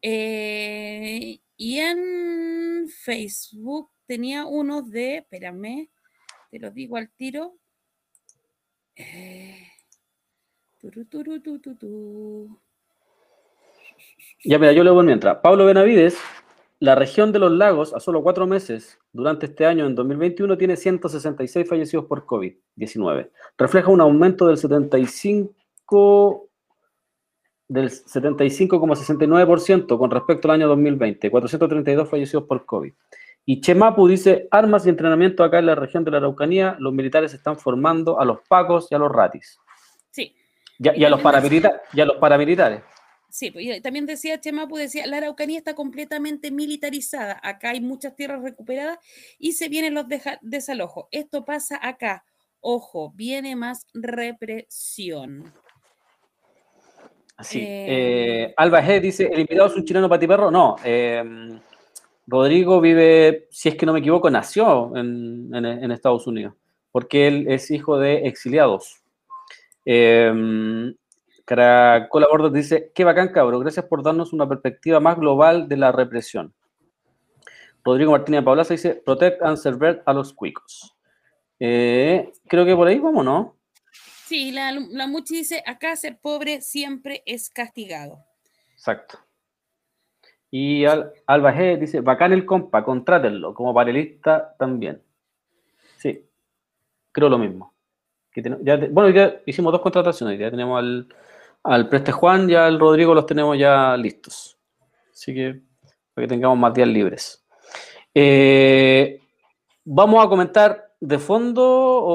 Eh, 0.03 1.41
y 1.57 1.79
en 1.79 2.89
Facebook 2.89 3.91
tenía 4.07 4.47
uno 4.47 4.83
de, 4.83 5.19
espérame, 5.19 5.91
te 6.51 6.59
lo 6.59 6.71
digo 6.71 6.97
al 6.97 7.11
tiro. 7.11 7.59
Eh, 8.97 9.67
turu, 10.79 11.05
turu. 11.05 12.61
Ya, 14.45 14.59
mira, 14.59 14.73
yo 14.73 14.85
leo 14.85 15.03
mientras. 15.03 15.39
Pablo 15.39 15.67
Benavides, 15.67 16.19
la 16.79 16.95
región 16.95 17.33
de 17.33 17.39
los 17.39 17.53
lagos, 17.53 17.93
a 17.95 18.01
solo 18.01 18.23
cuatro 18.23 18.47
meses, 18.47 18.99
durante 19.13 19.47
este 19.47 19.67
año, 19.67 19.87
en 19.87 19.95
2021, 19.95 20.57
tiene 20.57 20.77
166 20.77 21.69
fallecidos 21.69 22.07
por 22.07 22.25
COVID-19. 22.25 23.31
Refleja 23.59 23.91
un 23.91 24.01
aumento 24.01 24.47
del 24.47 24.57
75 24.57 26.47
del 27.69 27.91
75,69% 27.91 29.99
con 29.99 30.11
respecto 30.11 30.49
al 30.49 30.55
año 30.55 30.67
2020, 30.69 31.31
432 31.31 32.09
fallecidos 32.09 32.45
por 32.45 32.65
COVID. 32.67 32.93
Y 33.47 33.61
Chemapu 33.61 34.09
dice, 34.09 34.49
armas 34.51 34.87
y 34.87 34.89
entrenamiento 34.89 35.45
acá 35.45 35.59
en 35.61 35.67
la 35.67 35.75
región 35.75 36.05
de 36.05 36.11
la 36.11 36.17
Araucanía, 36.19 36.77
los 36.79 36.93
militares 36.93 37.33
están 37.33 37.57
formando 37.59 38.21
a 38.21 38.25
los 38.25 38.39
pacos 38.49 38.89
y 38.91 38.95
a 38.95 38.99
los 38.99 39.11
ratis. 39.13 39.59
Sí. 40.11 40.35
Y 40.79 40.89
a, 40.89 40.97
y 40.97 41.05
a 41.05 41.11
los, 41.11 41.21
paramilita- 41.23 41.81
y 41.93 42.01
a 42.01 42.07
los 42.07 42.17
paramilitares. 42.17 42.83
Sí, 43.31 43.51
pues, 43.51 43.81
también 43.83 44.07
decía 44.07 44.41
Chemapu, 44.41 44.77
decía, 44.77 45.07
la 45.07 45.19
Araucanía 45.19 45.59
está 45.59 45.75
completamente 45.75 46.51
militarizada, 46.51 47.39
acá 47.43 47.71
hay 47.71 47.81
muchas 47.81 48.17
tierras 48.17 48.43
recuperadas 48.43 48.99
y 49.39 49.53
se 49.53 49.69
vienen 49.69 49.95
los 49.95 50.07
desalojos. 50.43 51.07
Esto 51.11 51.45
pasa 51.45 51.79
acá. 51.81 52.25
Ojo, 52.61 53.13
viene 53.15 53.55
más 53.57 53.87
represión. 53.95 55.53
Así. 57.37 57.61
Eh, 57.61 57.87
Eh, 58.49 58.55
Alba 58.57 58.83
G 58.83 59.01
dice, 59.01 59.31
¿el 59.33 59.41
invitado 59.41 59.69
es 59.69 59.77
un 59.77 59.85
chileno 59.85 60.09
patiperro? 60.09 60.51
No. 60.51 60.77
eh, 60.85 61.25
Rodrigo 62.27 62.81
vive, 62.81 63.47
si 63.51 63.71
es 63.71 63.75
que 63.77 63.87
no 63.87 63.93
me 63.93 64.01
equivoco, 64.01 64.29
nació 64.31 64.95
en, 64.97 65.51
en- 65.55 65.65
en 65.65 65.91
Estados 65.91 66.27
Unidos, 66.27 66.55
porque 66.93 67.27
él 67.27 67.47
es 67.49 67.71
hijo 67.71 67.99
de 67.99 68.27
exiliados. 68.27 69.03
Caracola 71.51 72.29
Bordos 72.31 72.53
dice, 72.53 72.93
qué 72.95 73.03
bacán, 73.03 73.33
cabrón, 73.33 73.61
gracias 73.63 73.85
por 73.87 74.05
darnos 74.05 74.33
una 74.33 74.49
perspectiva 74.49 75.01
más 75.01 75.19
global 75.19 75.67
de 75.69 75.77
la 75.77 75.91
represión. 75.91 76.55
Rodrigo 77.83 78.13
Martínez 78.13 78.45
Paulaza 78.45 78.73
dice, 78.75 78.95
protect 78.95 79.43
and 79.43 79.57
serve 79.57 80.01
a 80.07 80.13
los 80.13 80.33
cuicos. 80.33 80.97
Eh, 81.59 82.31
creo 82.47 82.65
que 82.65 82.77
por 82.77 82.87
ahí 82.87 83.01
vamos, 83.01 83.25
¿no? 83.25 83.57
Sí, 84.27 84.53
la, 84.53 84.71
la 84.71 85.09
Muchi 85.09 85.39
dice, 85.39 85.61
acá 85.67 85.97
ser 85.97 86.21
pobre 86.21 86.61
siempre 86.61 87.25
es 87.27 87.51
castigado. 87.51 88.25
Exacto. 88.75 89.19
Y 90.53 90.85
Al- 90.85 91.13
Alba 91.27 91.53
G 91.53 91.81
dice, 91.81 92.01
bacán 92.01 92.33
el 92.33 92.47
compa, 92.47 92.85
contrátenlo, 92.85 93.55
como 93.55 93.75
panelista 93.75 94.55
también. 94.57 95.03
Sí, 95.99 96.25
creo 97.11 97.29
lo 97.29 97.39
mismo. 97.39 97.75
Que 98.31 98.41
ten- 98.41 98.59
ya 98.63 98.79
te- 98.79 98.87
bueno, 98.87 99.11
ya 99.11 99.41
hicimos 99.47 99.73
dos 99.73 99.81
contrataciones, 99.81 100.39
ya 100.39 100.49
tenemos 100.49 100.79
al, 100.79 101.09
al 101.63 101.89
Preste 101.89 102.13
Juan 102.13 102.49
y 102.51 102.55
al 102.55 102.79
Rodrigo 102.79 103.15
los 103.15 103.27
tenemos 103.27 103.59
ya 103.59 103.97
listos. 103.97 104.57
Así 105.13 105.35
que, 105.35 105.61
para 106.15 106.27
que 106.27 106.29
tengamos 106.29 106.59
más 106.59 106.73
días 106.75 106.89
libres. 106.89 107.45
Eh, 108.15 109.21
vamos 109.85 110.25
a 110.25 110.29
comentar 110.29 110.93
de 110.99 111.19
fondo, 111.19 111.65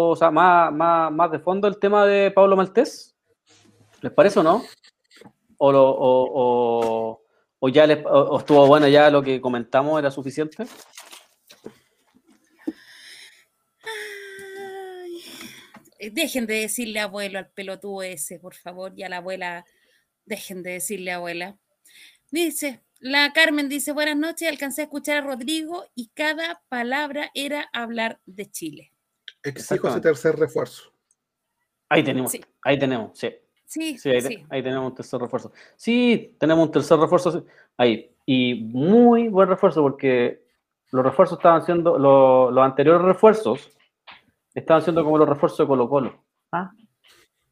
o 0.10 0.16
sea, 0.16 0.30
más, 0.32 0.72
más, 0.74 1.12
más 1.12 1.32
de 1.32 1.40
fondo 1.40 1.68
el 1.68 1.78
tema 1.80 2.06
de 2.06 2.32
Pablo 2.32 2.56
Maltés. 2.56 3.16
¿Les 4.02 4.12
parece 4.12 4.40
o 4.40 4.44
no? 4.44 4.64
¿O, 5.58 5.72
lo- 5.72 5.90
o, 5.90 7.22
o- 7.60 7.70
ya 7.70 7.88
les- 7.88 7.98
estuvo 8.38 8.68
bueno 8.68 8.88
ya 8.88 9.10
lo 9.10 9.24
que 9.24 9.42
comentamos 9.42 9.98
era 9.98 10.12
suficiente? 10.12 10.66
Ay, 13.84 15.18
eh, 15.18 15.85
Dejen 16.00 16.46
de 16.46 16.56
decirle 16.56 17.00
abuelo 17.00 17.40
al 17.40 17.50
pelotudo 17.50 18.02
ese, 18.04 18.40
por 18.40 18.54
favor, 18.56 18.94
y 18.96 19.04
a 19.04 19.10
la 19.10 19.18
abuela, 19.18 19.66
dejen 20.26 20.62
de 20.64 20.72
decirle 20.72 21.12
abuela. 21.12 21.58
Dice, 22.32 22.82
la 23.00 23.32
Carmen 23.34 23.70
dice, 23.70 23.92
buenas 23.94 24.18
noches, 24.18 24.50
alcancé 24.50 24.82
a 24.82 24.86
escuchar 24.86 25.18
a 25.18 25.22
Rodrigo 25.22 25.86
y 25.96 26.10
cada 26.14 26.62
palabra 26.70 27.32
era 27.34 27.70
hablar 27.72 28.20
de 28.26 28.50
Chile. 28.50 28.92
Exijo 29.44 29.88
ese 29.88 30.02
tercer 30.02 30.36
refuerzo. 30.36 30.92
Ahí 31.88 32.04
tenemos, 32.04 32.32
Sí. 32.32 32.42
ahí 32.64 32.80
tenemos, 32.80 33.18
sí. 33.18 33.30
Sí, 33.68 33.98
Sí, 33.98 34.10
ahí, 34.10 34.22
sí. 34.22 34.28
te- 34.28 34.46
ahí 34.50 34.64
tenemos 34.64 34.90
un 34.92 34.96
tercer 34.96 35.20
refuerzo. 35.20 35.52
Sí, 35.76 36.36
tenemos 36.40 36.66
un 36.66 36.72
tercer 36.72 36.98
refuerzo 37.00 37.32
sí, 37.32 37.40
ahí. 37.78 38.12
Y 38.26 38.56
muy 38.56 39.28
buen 39.28 39.48
refuerzo 39.50 39.82
porque 39.82 40.44
los 40.92 41.04
refuerzos 41.06 41.38
estaban 41.38 41.64
siendo, 41.66 41.98
lo- 41.98 42.52
los 42.52 42.64
anteriores 42.66 43.02
refuerzos 43.04 43.70
estaban 44.56 44.82
siendo 44.82 45.03
como 45.03 45.18
los 45.18 45.30
refuerzos 45.30 45.60
de 45.60 45.68
Colo 45.68 45.88
Colo. 45.90 46.23
¿Ah? 46.52 46.72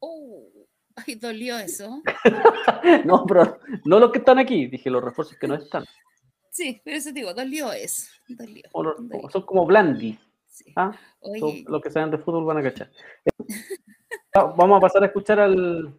Oh, 0.00 0.48
ay, 0.96 1.14
dolió 1.16 1.58
eso. 1.58 2.02
No, 3.04 3.24
pero 3.26 3.58
no 3.84 3.98
los 3.98 4.10
que 4.12 4.18
están 4.18 4.38
aquí, 4.38 4.66
dije 4.66 4.90
los 4.90 5.02
refuerzos 5.04 5.36
que 5.38 5.46
no 5.48 5.54
están. 5.54 5.84
Sí, 6.50 6.80
pero 6.84 6.96
eso 6.98 7.12
digo, 7.12 7.32
dolió 7.34 7.72
eso. 7.72 8.08
Dolió. 8.28 8.62
O 8.72 8.82
los- 8.82 9.08
dolió, 9.08 9.28
son 9.30 9.42
como 9.42 9.64
blandi. 9.66 10.18
sí. 10.48 10.72
¿ah? 10.76 10.92
Oye, 11.20 11.64
los 11.68 11.80
que 11.82 11.90
saben 11.90 12.10
de 12.10 12.18
fútbol 12.18 12.44
van 12.44 12.58
a 12.58 12.62
cachar. 12.62 12.90
Va- 14.36 14.52
Vamos 14.56 14.78
a 14.78 14.80
pasar 14.80 15.02
a 15.02 15.06
escuchar 15.06 15.40
al, 15.40 15.98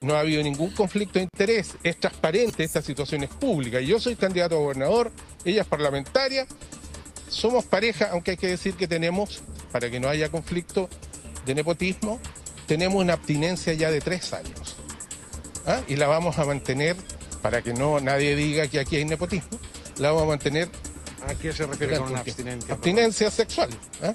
No 0.00 0.14
ha 0.14 0.20
habido 0.20 0.42
ningún 0.42 0.70
conflicto 0.70 1.18
de 1.18 1.24
interés, 1.24 1.76
es 1.82 1.98
transparente, 1.98 2.62
esta 2.64 2.80
situación 2.82 3.24
es 3.24 3.30
pública. 3.30 3.80
Yo 3.80 3.98
soy 3.98 4.14
candidato 4.16 4.54
a 4.56 4.60
gobernador, 4.60 5.10
ella 5.44 5.62
es 5.62 5.68
parlamentaria, 5.68 6.46
somos 7.28 7.64
pareja, 7.64 8.10
aunque 8.12 8.32
hay 8.32 8.36
que 8.36 8.48
decir 8.48 8.74
que 8.74 8.88
tenemos, 8.88 9.42
para 9.72 9.90
que 9.90 10.00
no 10.00 10.08
haya 10.08 10.28
conflicto 10.30 10.88
de 11.44 11.54
nepotismo, 11.54 12.20
tenemos 12.66 13.02
una 13.02 13.14
abstinencia 13.14 13.72
ya 13.74 13.90
de 13.90 14.00
tres 14.00 14.32
años. 14.32 14.76
¿Ah? 15.66 15.80
Y 15.88 15.96
la 15.96 16.06
vamos 16.06 16.38
a 16.38 16.44
mantener, 16.44 16.96
para 17.42 17.62
que 17.62 17.72
no 17.72 18.00
nadie 18.00 18.36
diga 18.36 18.66
que 18.68 18.78
aquí 18.80 18.96
hay 18.96 19.04
nepotismo, 19.04 19.58
la 19.98 20.08
vamos 20.10 20.24
a 20.24 20.26
mantener 20.26 20.68
¿A 21.28 21.34
qué 21.34 21.52
se 21.52 21.66
refiere 21.66 21.98
con 21.98 22.10
una 22.10 22.20
abstinencia? 22.20 22.74
abstinencia 22.74 23.30
sexual. 23.32 23.70
¿ah? 24.02 24.12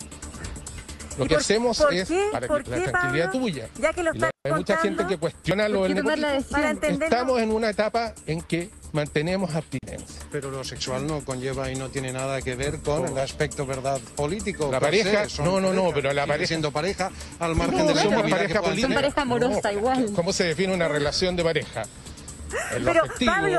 Lo 1.17 1.25
¿Y 1.25 1.27
que 1.27 1.33
por- 1.35 1.41
hacemos 1.41 1.77
por 1.77 1.93
es 1.93 2.07
qué? 2.07 2.29
para 2.31 2.47
¿Por 2.47 2.63
que 2.63 2.69
la 2.71 2.77
qué, 2.77 2.83
tranquilidad 2.89 3.25
Pablo? 3.25 3.39
tuya. 3.41 3.69
Ya 3.79 3.91
que 3.93 4.03
lo 4.03 4.11
hay 4.11 4.53
mucha 4.53 4.77
gente 4.77 4.87
contando, 5.03 5.07
que 5.09 5.17
cuestiona 5.17 5.67
lo 5.67 5.79
¿por 5.79 5.87
del 5.93 6.03
nepotismo. 6.05 7.03
Estamos 7.03 7.41
en 7.41 7.51
una 7.51 7.69
etapa 7.69 8.13
en 8.27 8.41
que 8.41 8.69
mantenemos 8.93 9.53
abstinencia. 9.55 10.21
Pero 10.31 10.51
lo 10.51 10.63
sexual 10.63 11.07
no 11.07 11.23
conlleva 11.23 11.71
y 11.71 11.75
no 11.75 11.89
tiene 11.89 12.11
nada 12.11 12.41
que 12.41 12.55
ver 12.55 12.79
con 12.79 13.07
el 13.07 13.17
aspecto 13.17 13.65
verdad 13.65 13.99
político. 14.15 14.69
La 14.71 14.79
se, 14.79 14.85
pareja- 14.85 15.29
son 15.29 15.45
no, 15.45 15.59
no, 15.61 15.73
no, 15.73 15.81
pareja, 15.83 15.95
pero 15.95 16.13
la 16.13 16.27
pareja- 16.27 16.47
siendo 16.47 16.71
pareja 16.71 17.11
al 17.39 17.55
margen 17.55 17.77
No, 17.79 17.85
de 17.87 17.95
la 17.95 18.03
somos 18.03 18.29
pareja 18.29 18.61
política. 18.61 18.87
Son 18.87 18.95
pareja 18.95 19.21
amorosa, 19.21 19.73
igual. 19.73 20.11
¿Cómo 20.15 20.33
se 20.33 20.43
define 20.45 20.73
una 20.73 20.87
relación 20.87 21.35
de 21.35 21.43
pareja? 21.43 21.83
En 22.75 22.85
lo 22.85 22.91
Pero, 22.91 23.03
afectivo, 23.05 23.31
Pablo, 23.31 23.57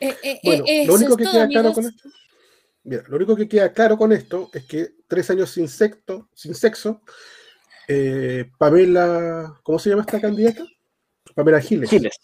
eh, 0.00 0.16
eh, 0.22 0.40
Bueno, 0.44 0.64
eh, 0.66 0.84
lo 0.86 0.94
único 0.94 1.16
que 1.16 1.24
todo, 1.24 1.32
queda 1.34 1.48
claro 1.48 1.72
con 1.72 1.84
esto. 1.86 2.08
Mira, 2.84 3.02
lo 3.08 3.16
único 3.16 3.34
que 3.36 3.48
queda 3.48 3.72
claro 3.72 3.96
con 3.96 4.12
esto 4.12 4.50
es 4.52 4.64
que 4.64 4.90
tres 5.08 5.30
años 5.30 5.50
sin 5.50 5.68
sexo, 5.68 6.28
sin 6.34 6.54
sexo, 6.54 7.02
eh, 7.88 8.50
Pamela, 8.58 9.60
¿cómo 9.62 9.78
se 9.78 9.90
llama 9.90 10.02
esta 10.02 10.20
candidata? 10.20 10.64
Pamela 11.34 11.60
Giles. 11.60 11.90
Giles. 11.90 12.18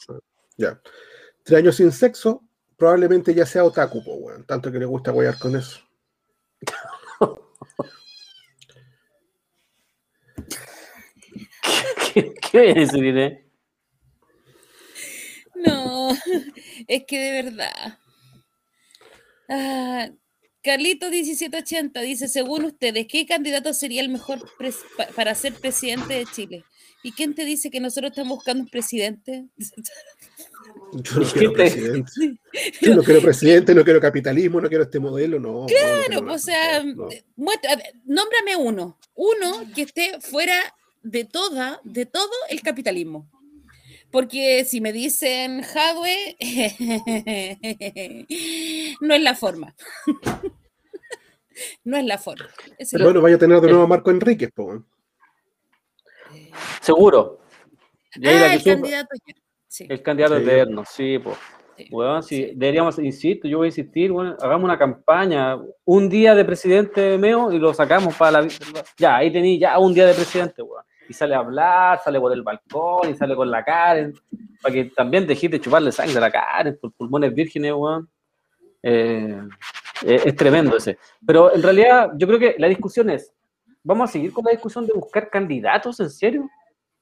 Ya. 0.57 0.81
Tres 1.43 1.59
años 1.59 1.77
sin 1.77 1.93
sexo, 1.93 2.43
probablemente 2.77 3.35
ya 3.35 3.47
sea 3.47 3.65
otaku, 3.65 4.03
po, 4.05 4.15
weón, 4.15 4.45
tanto 4.45 4.71
que 4.71 4.79
le 4.79 4.87
gusta 4.87 5.13
huear 5.13 5.39
con 5.39 5.57
eso. 5.57 5.81
¿Qué, 12.13 12.35
qué 12.35 12.59
voy 12.59 12.71
a 12.71 12.75
decir, 12.75 13.05
Irene? 13.05 13.47
No, 15.55 16.11
es 16.89 17.05
que 17.07 17.19
de 17.19 17.43
verdad. 17.43 17.99
Ah, 19.49 20.09
Carlito 20.63 21.11
1780 21.11 22.01
dice, 22.03 22.29
según 22.29 22.65
ustedes, 22.65 23.07
¿qué 23.09 23.27
candidato 23.27 23.73
sería 23.75 24.01
el 24.01 24.09
mejor 24.09 24.39
pa- 24.97 25.07
para 25.17 25.35
ser 25.35 25.55
presidente 25.55 26.15
de 26.15 26.27
Chile? 26.27 26.65
¿Y 27.03 27.11
quién 27.13 27.35
te 27.35 27.45
dice 27.45 27.69
que 27.71 27.81
nosotros 27.81 28.13
estamos 28.13 28.37
buscando 28.37 28.63
un 28.63 28.69
presidente? 28.71 29.47
Yo 30.93 31.21
no 31.21 31.27
quiero 31.33 31.53
presidente. 31.53 32.13
Yo 32.81 32.95
no 32.95 33.03
quiero 33.03 33.21
presidente, 33.23 33.75
no 33.75 33.83
quiero 33.83 34.01
capitalismo, 34.01 34.61
no 34.61 34.69
quiero 34.69 34.85
este 34.85 35.01
modelo, 35.01 35.41
no. 35.41 35.53
no, 35.53 35.61
no 35.63 35.67
Claro, 35.67 36.21
nada. 36.23 36.33
o 36.35 36.39
sea, 36.39 36.83
No. 36.85 37.09
muestra- 37.37 37.73
a 37.73 37.77
ver, 37.77 37.95
nómbrame 38.05 38.57
uno, 38.57 38.99
uno 39.15 39.65
que 39.75 39.83
esté 39.83 40.21
fuera 40.21 40.55
de 41.03 41.25
toda, 41.25 41.81
de 41.83 42.07
todo 42.07 42.31
el 42.51 42.61
capitalismo. 42.63 43.29
Porque 44.13 44.65
si 44.67 44.83
me 44.83 44.93
dicen 44.93 45.63
Hadwe, 45.65 46.37
no 49.01 49.15
es 49.15 49.23
la 49.23 49.35
forma. 49.35 49.75
no 51.85 51.97
es 51.97 52.05
la 52.05 52.19
forma. 52.19 52.49
Es 52.79 52.93
el- 52.93 53.03
bueno, 53.03 53.23
vaya 53.23 53.37
a 53.37 53.39
tener 53.39 53.61
de 53.61 53.69
nuevo 53.69 53.85
a 53.85 53.87
Marco 53.87 54.11
Enríquez, 54.11 54.51
po. 54.53 54.85
Seguro. 56.81 57.41
Y 58.17 58.29
ahí 58.29 58.39
la 58.39 58.47
ah, 58.47 58.55
el 58.55 58.63
candidato. 58.63 59.09
Sí. 59.67 59.87
El 59.89 60.03
candidato 60.03 60.37
Sí. 60.37 60.43
eterno, 60.43 60.85
sí, 60.85 61.19
pues. 61.19 61.39
Sí. 61.79 61.89
Weón, 61.91 62.23
sí, 62.23 62.53
deberíamos, 62.55 62.99
insisto, 62.99 63.49
yo 63.49 63.57
voy 63.59 63.67
a 63.67 63.69
insistir, 63.69 64.13
weón, 64.13 64.37
hagamos 64.43 64.65
una 64.65 64.79
campaña, 64.79 65.57
un 65.87 66.09
día 66.11 66.35
de 66.35 66.45
presidente 66.45 67.17
Meo 67.17 67.51
y 67.51 67.59
lo 67.59 67.73
sacamos 67.73 68.15
para 68.15 68.43
la 68.43 68.49
ya, 68.99 69.17
ahí 69.17 69.33
tení 69.33 69.59
ya 69.59 69.79
un 69.79 69.95
día 69.95 70.05
de 70.05 70.13
presidente, 70.13 70.61
weón. 70.61 70.85
Y 71.13 71.15
sale 71.15 71.35
a 71.35 71.41
hablar, 71.41 72.01
sale 72.03 72.19
por 72.19 72.33
el 72.33 72.41
balcón 72.41 73.11
y 73.11 73.15
sale 73.15 73.37
con 73.37 73.51
la 73.51 73.63
Karen, 73.63 74.15
para 74.63 74.73
que 74.73 74.87
también 74.87 75.27
dejes 75.27 75.51
de 75.51 75.61
chuparle 75.61 75.93
sangre 75.93 76.17
a 76.17 76.21
la 76.23 76.31
Karen 76.31 76.79
por 76.81 76.91
pulmones 76.93 77.35
vírgenes, 77.35 77.75
weón. 77.75 78.09
Eh, 78.83 79.39
es 80.03 80.35
tremendo 80.35 80.75
ese. 80.75 80.97
Pero 81.27 81.55
en 81.55 81.63
realidad, 81.63 82.13
yo 82.17 82.27
creo 82.27 82.39
que 82.39 82.55
la 82.57 82.67
discusión 82.67 83.11
es, 83.11 83.31
¿vamos 83.85 84.09
a 84.09 84.13
seguir 84.15 84.33
con 84.33 84.43
la 84.47 84.53
discusión 84.53 84.87
de 84.87 84.95
buscar 84.95 85.29
candidatos 85.29 86.01
en 86.01 86.09
serio? 86.09 86.49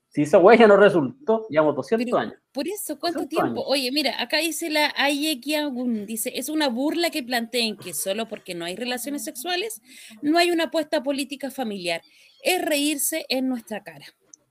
Si 0.09 0.23
esa 0.23 0.41
ya 0.57 0.67
no 0.67 0.77
resultó, 0.77 1.47
llevamos 1.49 1.77
200 1.77 2.05
Pero- 2.05 2.19
años. 2.19 2.35
Por 2.51 2.67
eso, 2.67 2.99
¿cuánto 2.99 3.29
tiempo? 3.29 3.61
años. 3.61 3.65
Oye, 3.65 3.93
mira, 3.93 4.21
acá 4.21 4.39
dice 4.39 4.71
la 4.71 4.93
Ayekiagun, 4.97 6.05
dice, 6.05 6.33
es 6.35 6.49
una 6.49 6.69
burla 6.69 7.11
que 7.11 7.23
planteen 7.23 7.77
que 7.77 7.95
solo 7.95 8.27
porque 8.27 8.57
no 8.57 8.65
hay 8.65 8.75
relaciones 8.75 9.23
sexuales, 9.23 9.81
no 10.21 10.37
hay 10.37 10.51
una 10.51 10.65
apuesta 10.65 11.01
política 11.05 11.53
familiar. 11.53 12.03
Es 12.43 12.65
reírse 12.65 13.27
en 13.29 13.49
nuestra 13.49 13.83
cara. 13.83 14.07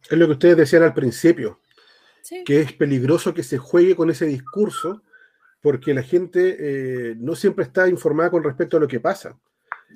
Es 0.09 0.17
lo 0.17 0.25
que 0.27 0.33
ustedes 0.33 0.57
decían 0.57 0.83
al 0.83 0.93
principio, 0.93 1.59
Sí. 2.21 2.43
que 2.45 2.61
es 2.61 2.73
peligroso 2.73 3.33
que 3.33 3.43
se 3.43 3.57
juegue 3.57 3.95
con 3.95 4.09
ese 4.09 4.25
discurso 4.25 5.01
porque 5.61 5.93
la 5.93 6.03
gente 6.03 6.55
eh, 6.59 7.15
no 7.17 7.35
siempre 7.35 7.65
está 7.65 7.87
informada 7.89 8.29
con 8.31 8.43
respecto 8.43 8.77
a 8.77 8.79
lo 8.79 8.87
que 8.87 8.99
pasa. 8.99 9.37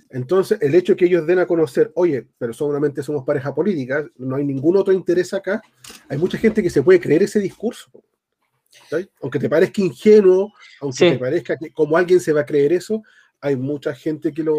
Entonces, 0.10 0.58
el 0.62 0.74
hecho 0.76 0.96
que 0.96 1.06
ellos 1.06 1.26
den 1.28 1.40
a 1.40 1.46
conocer, 1.46 1.92
oye, 1.96 2.28
pero 2.38 2.52
solamente 2.54 3.04
somos 3.04 3.24
pareja 3.24 3.54
política, 3.54 4.06
no 4.18 4.36
hay 4.36 4.44
ningún 4.44 4.76
otro 4.78 4.92
interés 4.94 5.34
acá, 5.34 5.62
hay 6.10 6.18
mucha 6.18 6.38
gente 6.38 6.62
que 6.64 6.70
se 6.70 6.82
puede 6.82 7.00
creer 7.00 7.24
ese 7.24 7.40
discurso. 7.40 7.92
¿sí? 8.90 9.08
Aunque 9.22 9.40
te 9.40 9.50
parezca 9.50 9.82
ingenuo, 9.82 10.52
aunque 10.82 10.98
Sí. 10.98 11.10
te 11.12 11.20
parezca 11.20 11.58
que 11.58 11.72
como 11.72 11.96
alguien 11.96 12.20
se 12.20 12.34
va 12.34 12.42
a 12.42 12.46
creer 12.46 12.74
eso, 12.74 13.04
hay 13.40 13.56
mucha 13.56 13.94
gente 13.94 14.32
que 14.34 14.42
lo, 14.44 14.56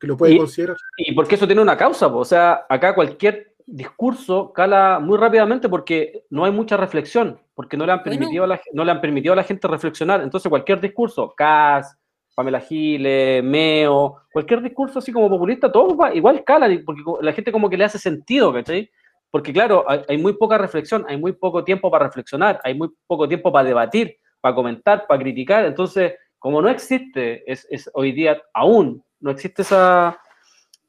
que 0.00 0.06
lo 0.06 0.16
puede 0.16 0.34
Y- 0.34 0.38
considerar. 0.38 0.76
Y 0.96 1.12
porque 1.14 1.34
eso 1.36 1.46
tiene 1.46 1.62
una 1.62 1.76
causa, 1.76 2.10
po. 2.10 2.18
o 2.18 2.24
sea, 2.24 2.64
acá 2.68 2.94
cualquier 2.94 3.54
discurso 3.66 4.52
cala 4.52 4.98
muy 5.00 5.16
rápidamente 5.18 5.68
porque 5.68 6.24
no 6.30 6.44
hay 6.44 6.50
mucha 6.52 6.76
reflexión, 6.76 7.38
porque 7.54 7.76
no 7.76 7.86
le 7.86 7.92
han 7.92 7.98
Bueno. 8.02 8.18
permitido, 8.18 8.44
a 8.44 8.46
la, 8.48 8.60
no 8.72 8.84
le 8.84 8.90
han 8.90 9.00
permitido 9.00 9.32
a 9.34 9.36
la 9.36 9.44
gente 9.44 9.68
reflexionar. 9.68 10.22
Entonces, 10.22 10.48
cualquier 10.48 10.80
discurso, 10.80 11.32
Cas, 11.36 11.96
Pamela 12.34 12.60
Giles, 12.60 13.44
Meo, 13.44 14.16
cualquier 14.32 14.62
discurso 14.62 14.98
así 14.98 15.12
como 15.12 15.28
populista, 15.28 15.70
todo 15.70 15.96
va- 15.96 16.14
igual 16.14 16.42
cala, 16.44 16.68
porque 16.84 17.02
la 17.20 17.32
gente 17.32 17.52
como 17.52 17.68
que 17.68 17.76
le 17.76 17.84
hace 17.84 17.98
sentido, 17.98 18.52
¿cachai? 18.52 18.90
Porque 19.30 19.52
claro, 19.52 19.84
hay, 19.86 20.00
hay 20.08 20.18
muy 20.18 20.32
poca 20.32 20.56
reflexión, 20.58 21.04
hay 21.08 21.16
muy 21.16 21.32
poco 21.32 21.62
tiempo 21.62 21.90
para 21.90 22.06
reflexionar, 22.06 22.60
hay 22.64 22.74
muy 22.74 22.88
poco 23.06 23.28
tiempo 23.28 23.52
para 23.52 23.68
debatir, 23.68 24.16
para 24.40 24.54
comentar, 24.54 25.06
para 25.06 25.20
criticar. 25.20 25.64
Entonces, 25.66 26.14
como 26.38 26.60
no 26.62 26.68
existe, 26.70 27.44
es, 27.50 27.66
es 27.70 27.88
hoy 27.94 28.12
día 28.12 28.42
aún, 28.54 29.04
no 29.20 29.30
existe 29.30 29.62
esa, 29.62 30.20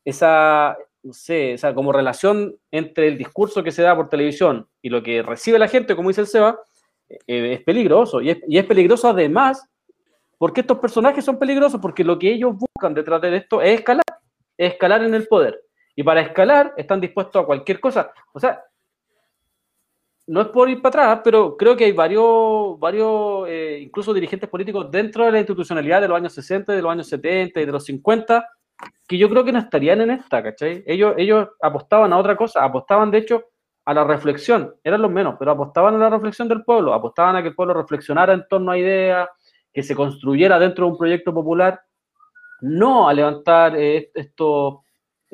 esa, 0.03 0.77
no 1.03 1.13
sé, 1.13 1.53
esa 1.53 1.73
como 1.73 1.91
relación 1.91 2.55
entre 2.71 3.07
el 3.07 3.17
discurso 3.17 3.63
que 3.63 3.71
se 3.71 3.81
da 3.81 3.95
por 3.95 4.09
televisión 4.09 4.67
y 4.81 4.89
lo 4.89 5.03
que 5.03 5.21
recibe 5.21 5.59
la 5.59 5.67
gente, 5.67 5.95
como 5.95 6.09
dice 6.09 6.21
el 6.21 6.27
Seba, 6.27 6.59
eh, 7.09 7.53
es 7.53 7.63
peligroso. 7.63 8.21
Y 8.21 8.31
es, 8.31 8.39
y 8.47 8.57
es 8.57 8.65
peligroso 8.65 9.09
además 9.09 9.67
porque 10.37 10.61
estos 10.61 10.79
personajes 10.79 11.23
son 11.23 11.37
peligrosos, 11.37 11.79
porque 11.79 12.03
lo 12.03 12.17
que 12.17 12.33
ellos 12.33 12.55
buscan 12.57 12.95
detrás 12.95 13.21
de 13.21 13.37
esto 13.37 13.61
es 13.61 13.79
escalar, 13.79 14.03
es 14.57 14.71
escalar 14.71 15.03
en 15.03 15.13
el 15.13 15.27
poder. 15.27 15.61
Y 15.95 16.01
para 16.01 16.21
escalar 16.21 16.73
están 16.77 16.99
dispuestos 16.99 17.43
a 17.43 17.45
cualquier 17.45 17.79
cosa. 17.79 18.11
O 18.33 18.39
sea, 18.39 18.63
no 20.31 20.39
es 20.39 20.47
por 20.47 20.69
ir 20.69 20.81
para 20.81 21.11
atrás, 21.11 21.21
pero 21.25 21.57
creo 21.57 21.75
que 21.75 21.83
hay 21.83 21.91
varios, 21.91 22.79
varios 22.79 23.49
eh, 23.49 23.79
incluso 23.81 24.13
dirigentes 24.13 24.49
políticos 24.49 24.89
dentro 24.89 25.25
de 25.25 25.31
la 25.33 25.39
institucionalidad 25.39 25.99
de 25.99 26.07
los 26.07 26.15
años 26.15 26.33
60, 26.33 26.71
de 26.71 26.81
los 26.81 26.89
años 26.89 27.09
70 27.09 27.59
y 27.59 27.65
de 27.65 27.71
los 27.73 27.83
50, 27.83 28.47
que 29.05 29.17
yo 29.17 29.29
creo 29.29 29.43
que 29.43 29.51
no 29.51 29.59
estarían 29.59 29.99
en 29.99 30.11
esta, 30.11 30.41
¿cachai? 30.41 30.85
Ellos, 30.87 31.15
ellos 31.17 31.49
apostaban 31.61 32.13
a 32.13 32.17
otra 32.17 32.37
cosa, 32.37 32.63
apostaban 32.63 33.11
de 33.11 33.17
hecho 33.17 33.43
a 33.83 33.93
la 33.93 34.05
reflexión, 34.05 34.73
eran 34.85 35.01
los 35.01 35.11
menos, 35.11 35.35
pero 35.37 35.51
apostaban 35.51 35.95
a 35.95 35.97
la 35.97 36.09
reflexión 36.09 36.47
del 36.47 36.63
pueblo, 36.63 36.93
apostaban 36.93 37.35
a 37.35 37.41
que 37.41 37.49
el 37.49 37.55
pueblo 37.55 37.73
reflexionara 37.73 38.31
en 38.31 38.45
torno 38.49 38.71
a 38.71 38.77
ideas, 38.77 39.27
que 39.73 39.83
se 39.83 39.95
construyera 39.95 40.57
dentro 40.57 40.85
de 40.85 40.91
un 40.93 40.97
proyecto 40.97 41.33
popular, 41.33 41.81
no 42.61 43.09
a 43.09 43.13
levantar 43.13 43.75
eh, 43.75 44.11
estos 44.13 44.75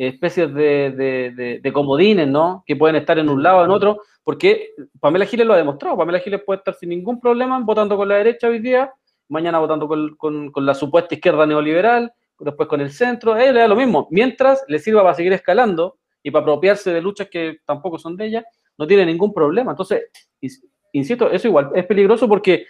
especies 0.05 0.53
de, 0.53 0.91
de- 0.91 1.31
de- 1.35 1.59
de 1.59 1.73
comodines, 1.73 2.27
¿no? 2.27 2.63
Que 2.65 2.75
pueden 2.75 2.95
estar 2.97 3.17
en 3.17 3.29
un 3.29 3.41
lado 3.41 3.59
o 3.61 3.65
en 3.65 3.71
otro, 3.71 4.01
porque 4.23 4.71
Pamela 4.99 5.25
Giles 5.25 5.47
lo 5.47 5.53
ha 5.53 5.57
demostrado. 5.57 5.97
Pamela 5.97 6.19
Giles 6.19 6.41
puede 6.45 6.59
estar 6.59 6.75
sin 6.75 6.89
ningún 6.89 7.19
problema 7.19 7.59
votando 7.59 7.97
con 7.97 8.07
la 8.07 8.15
derecha 8.15 8.47
hoy 8.47 8.59
día, 8.59 8.93
mañana 9.29 9.59
votando 9.59 9.87
con, 9.87 10.15
con- 10.15 10.51
con 10.51 10.65
la 10.65 10.73
supuesta 10.75 11.15
izquierda 11.15 11.45
neoliberal, 11.45 12.11
después 12.39 12.69
con 12.69 12.81
el 12.81 12.91
centro, 12.91 13.33
a 13.33 13.41
ella 13.41 13.51
le 13.53 13.59
da 13.61 13.67
lo 13.67 13.75
mismo. 13.75 14.07
Mientras 14.11 14.63
le 14.67 14.77
sirva 14.79 15.01
para 15.01 15.15
seguir 15.15 15.33
escalando 15.33 15.97
y 16.21 16.29
para 16.29 16.43
apropiarse 16.43 16.91
de 16.93 17.01
luchas 17.01 17.27
que 17.29 17.57
tampoco 17.65 17.97
son 17.97 18.15
de 18.15 18.25
ella, 18.27 18.45
no 18.77 18.85
tiene 18.85 19.05
ningún 19.05 19.33
problema. 19.33 19.71
Entonces, 19.71 20.11
ins- 20.41 20.63
insisto, 20.91 21.31
eso 21.31 21.47
igual 21.47 21.71
es 21.73 21.85
peligroso 21.87 22.27
porque 22.29 22.67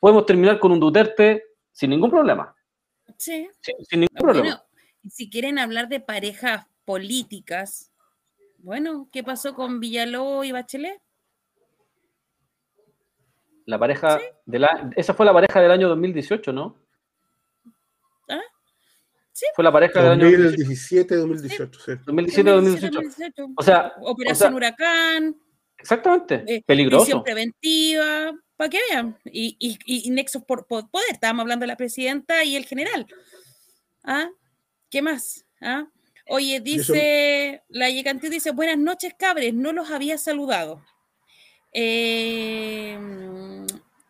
podemos 0.00 0.26
terminar 0.26 0.58
con 0.58 0.72
un 0.72 0.80
Duterte 0.80 1.44
sin 1.70 1.90
ningún 1.90 2.10
problema. 2.10 2.52
Sí. 3.16 3.48
Sin, 3.60 3.74
sin 3.84 4.00
ningún 4.00 4.16
problema. 4.18 4.42
Bueno, 4.48 4.63
si 5.10 5.28
quieren 5.30 5.58
hablar 5.58 5.88
de 5.88 6.00
parejas 6.00 6.66
políticas, 6.84 7.90
bueno, 8.58 9.08
¿qué 9.12 9.22
pasó 9.22 9.54
con 9.54 9.80
Villalobos 9.80 10.46
y 10.46 10.52
Bachelet? 10.52 11.00
La 13.66 13.78
pareja 13.78 14.20
de 14.44 14.58
la, 14.58 14.90
esa 14.96 15.14
fue 15.14 15.24
la 15.24 15.32
pareja 15.32 15.60
del 15.60 15.70
año 15.70 15.88
2018, 15.88 16.52
¿no? 16.52 16.76
¿Ah? 18.28 18.40
Sí. 19.32 19.46
Fue 19.54 19.64
la 19.64 19.72
pareja 19.72 20.02
del 20.02 20.12
año 20.12 20.24
2018. 20.24 20.56
2017, 20.58 21.16
2018, 21.16 21.80
sí. 21.80 21.92
2017 22.04 22.50
2018. 22.50 22.94
2018. 22.94 23.52
O 23.56 23.62
sea, 23.62 23.92
Operación 24.02 24.48
o 24.48 24.50
sea, 24.50 24.56
Huracán, 24.56 25.36
exactamente. 25.78 26.34
eh, 26.34 26.42
prisión 26.44 26.62
peligroso. 26.66 27.22
preventiva, 27.22 28.32
para 28.56 28.70
que 28.70 28.78
vean. 28.90 29.18
Y, 29.24 29.56
y, 29.58 29.78
y- 29.86 30.08
y 30.08 30.10
nexos 30.10 30.44
por, 30.44 30.66
por 30.66 30.90
poder. 30.90 31.06
Estábamos 31.12 31.42
hablando 31.42 31.62
de 31.64 31.68
la 31.68 31.76
presidenta 31.76 32.44
y 32.44 32.56
el 32.56 32.66
general. 32.66 33.06
¿Ah? 34.04 34.28
¿Qué 34.94 35.02
más? 35.02 35.44
¿Ah? 35.60 35.88
Oye, 36.28 36.60
dice, 36.60 37.64
la 37.68 37.90
Yecantiu 37.90 38.30
dice, 38.30 38.52
buenas 38.52 38.78
noches, 38.78 39.12
cabres, 39.18 39.52
no 39.52 39.72
los 39.72 39.90
había 39.90 40.18
saludado. 40.18 40.84
Eh, 41.72 42.96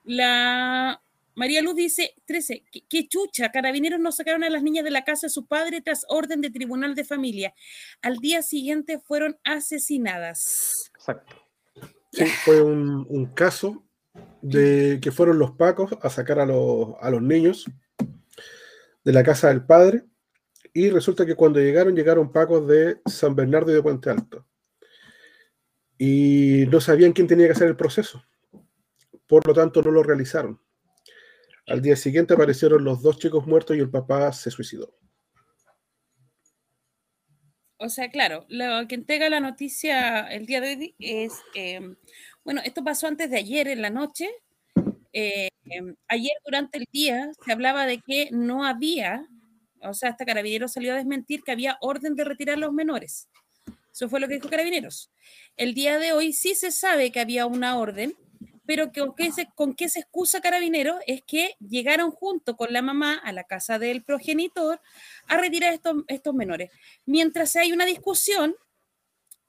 la 0.05 1.01
María 1.35 1.62
Luz 1.62 1.77
dice, 1.77 2.15
13, 2.27 2.65
¿qué, 2.70 2.85
qué 2.86 3.09
chucha, 3.09 3.51
carabineros 3.51 3.98
no 3.98 4.12
sacaron 4.12 4.44
a 4.44 4.51
las 4.51 4.62
niñas 4.62 4.85
de 4.85 4.90
la 4.90 5.05
casa 5.05 5.28
de 5.28 5.31
su 5.31 5.47
padre 5.47 5.81
tras 5.81 6.05
orden 6.11 6.43
de 6.43 6.51
tribunal 6.51 6.94
de 6.94 7.05
familia. 7.05 7.55
Al 8.02 8.19
día 8.19 8.43
siguiente 8.43 8.98
fueron 8.98 9.39
asesinadas. 9.43 10.90
Exacto. 10.94 11.35
Sí, 12.12 12.27
fue 12.27 12.61
un, 12.61 13.06
un 13.09 13.32
caso 13.32 13.86
de 14.43 14.98
que 15.01 15.12
fueron 15.12 15.39
los 15.39 15.52
pacos 15.52 15.97
a 16.02 16.11
sacar 16.11 16.40
a 16.40 16.44
los, 16.44 16.89
a 17.01 17.09
los 17.09 17.23
niños 17.23 17.65
de 19.02 19.12
la 19.15 19.23
casa 19.23 19.48
del 19.48 19.65
padre 19.65 20.05
y 20.75 20.91
resulta 20.91 21.25
que 21.25 21.37
cuando 21.37 21.61
llegaron, 21.61 21.95
llegaron 21.95 22.33
pacos 22.33 22.67
de 22.67 23.01
San 23.07 23.37
Bernardo 23.37 23.71
y 23.71 23.75
de 23.75 23.83
Puente 23.83 24.11
Alto. 24.11 24.45
Y 25.97 26.65
no 26.69 26.81
sabían 26.81 27.13
quién 27.13 27.29
tenía 27.29 27.47
que 27.47 27.53
hacer 27.53 27.69
el 27.69 27.77
proceso. 27.77 28.25
Por 29.29 29.47
lo 29.47 29.55
tanto, 29.55 29.81
no 29.83 29.93
lo 29.93 30.03
realizaron. 30.03 30.61
Al 31.69 31.81
día 31.81 31.95
siguiente 31.95 32.35
aparecieron 32.35 32.85
los 32.85 33.01
dos 33.03 33.19
chicos 33.19 33.47
muertos 33.47 33.77
y 33.77 33.81
el 33.81 33.89
papá 33.89 34.33
se 34.33 34.51
suicidó. 34.51 34.99
O 37.77 37.89
sea, 37.89 38.11
claro, 38.11 38.45
lo 38.49 38.87
que 38.89 38.97
entrega 38.97 39.29
la 39.29 39.41
noticia 39.41 40.23
el 40.23 40.45
día 40.47 40.61
de 40.61 40.69
hoy 40.75 40.95
es, 40.99 41.35
eh, 41.55 41.81
bueno, 42.45 42.61
esto 42.65 42.83
pasó 42.83 43.07
antes 43.07 43.31
de 43.31 43.39
ayer 43.39 43.69
en 43.69 43.81
la 43.81 43.91
noche. 43.91 44.29
Eh, 45.13 45.49
eh, 45.71 45.95
ayer 46.09 46.33
durante 46.45 46.79
el 46.79 46.87
día 46.91 47.31
se 47.45 47.53
hablaba 47.53 47.87
de 47.87 48.01
que 48.01 48.29
no 48.33 48.65
había, 48.65 49.29
o 49.89 49.94
sea, 49.94 50.11
hasta 50.11 50.24
Carabineros 50.24 50.73
salió 50.73 50.93
a 50.93 50.97
desmentir 50.97 51.43
que 51.43 51.52
había 51.52 51.78
orden 51.81 52.15
de 52.15 52.24
retirar 52.24 52.59
los 52.59 52.73
menores. 52.73 53.28
Eso 53.93 54.09
fue 54.09 54.20
lo 54.20 54.28
que 54.28 54.35
dijo 54.35 54.48
Carabineros. 54.48 55.11
El 55.56 55.74
día 55.74 55.98
de 55.98 56.12
hoy 56.12 56.32
sí 56.32 56.55
se 56.55 56.73
sabe 56.73 57.12
que 57.12 57.20
había 57.20 57.47
una 57.47 57.78
orden, 57.78 58.15
pero 58.66 58.90
que, 58.90 59.01
con, 59.55 59.74
qué 59.74 59.89
se, 59.89 60.01
excusa 60.01 60.40
Carabineros 60.40 60.97
es 61.06 61.23
que 61.23 61.55
llegaron 61.61 62.11
junto 62.11 62.56
con 62.56 62.73
la 62.73 62.82
mamá 62.82 63.15
a 63.15 63.32
la 63.32 63.44
casa 63.44 63.78
del 63.78 64.02
progenitor 64.02 64.81
a 65.27 65.36
retirar 65.36 65.74
estos, 65.74 66.02
estos 66.09 66.35
menores. 66.35 66.70
Mientras 67.06 67.55
hay 67.56 67.73
una 67.73 67.86
discusión 67.86 68.56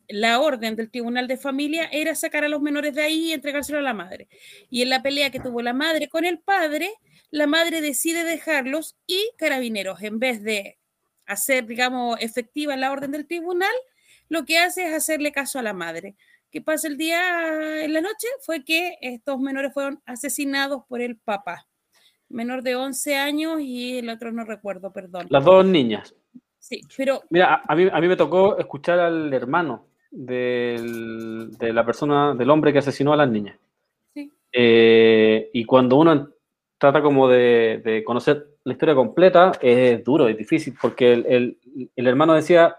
la 0.08 0.40
orden 0.40 0.76
del 0.76 0.92
Tribunal 0.92 1.28
de 1.28 1.38
Familia 1.38 1.90
era 1.92 2.16
sacar 2.16 2.44
a 2.44 2.50
los 2.50 2.62
menores 2.62 2.94
de 2.94 3.02
ahí 3.02 3.30
y 3.30 3.34
entregárselo 3.34 3.80
a 3.80 3.82
la 3.82 3.94
madre. 3.94 4.28
Y 4.70 4.82
en 4.82 4.90
la 4.90 5.02
pelea 5.02 5.32
que 5.32 5.40
tuvo 5.40 5.62
la 5.62 5.74
madre 5.74 6.10
con 6.10 6.26
el 6.26 6.40
padre, 6.40 6.92
la 7.32 7.48
madre 7.48 7.82
decide 7.82 8.24
dejarlos 8.24 8.96
y 9.08 9.32
carabineros, 9.38 10.02
en 10.02 10.20
vez 10.20 10.44
de 10.44 10.78
hacer, 11.26 11.66
digamos, 11.66 12.18
efectiva 12.22 12.76
la 12.76 12.92
orden 12.92 13.12
del 13.12 13.28
tribunal, 13.28 13.74
lo 14.30 14.46
que 14.46 14.58
hace 14.58 14.88
es 14.88 14.94
hacerle 14.94 15.32
caso 15.32 15.60
a 15.60 15.64
la 15.64 15.74
madre. 15.74 16.16
¿Qué 16.52 16.62
pasa 16.62 16.88
el 16.88 16.98
día 16.98 17.84
en 17.84 17.94
la 17.94 18.02
noche? 18.02 18.28
Fue 18.42 18.64
que 18.64 18.98
estos 19.02 19.40
menores 19.40 19.74
fueron 19.74 20.02
asesinados 20.06 20.84
por 20.88 21.02
el 21.02 21.18
papá. 21.18 21.68
Menor 22.30 22.64
de 22.64 22.76
11 22.76 23.16
años 23.16 23.62
y 23.62 24.00
el 24.00 24.10
otro 24.10 24.32
no 24.32 24.46
recuerdo, 24.46 24.92
perdón. 24.92 25.28
Las 25.30 25.44
dos 25.44 25.66
niñas. 25.66 26.16
Sí, 26.58 26.82
pero... 26.98 27.22
Mira, 27.30 27.64
a 27.68 27.76
mí, 27.76 27.88
a 27.92 28.00
mí 28.00 28.08
me 28.08 28.16
tocó 28.16 28.58
escuchar 28.58 29.00
al 29.00 29.32
hermano 29.34 29.88
del, 30.10 31.52
de 31.58 31.74
la 31.74 31.86
persona, 31.86 32.34
del 32.34 32.50
hombre 32.50 32.72
que 32.72 32.80
asesinó 32.80 33.14
a 33.14 33.18
las 33.18 33.30
niñas. 33.30 33.60
Sí. 34.14 34.32
Eh, 34.52 35.50
y 35.54 35.66
cuando 35.66 35.98
uno 35.98 36.30
trata 36.78 37.02
como 37.02 37.28
de, 37.28 37.82
de, 37.84 38.04
conocer 38.04 38.48
la 38.64 38.74
historia 38.74 38.96
completa, 38.96 39.54
es 39.62 40.04
duro, 40.04 40.28
es 40.28 40.38
difícil, 40.38 40.76
porque 40.82 41.14
el, 41.14 41.58
el, 41.96 42.08
hermano 42.08 42.34
decía 42.34 42.78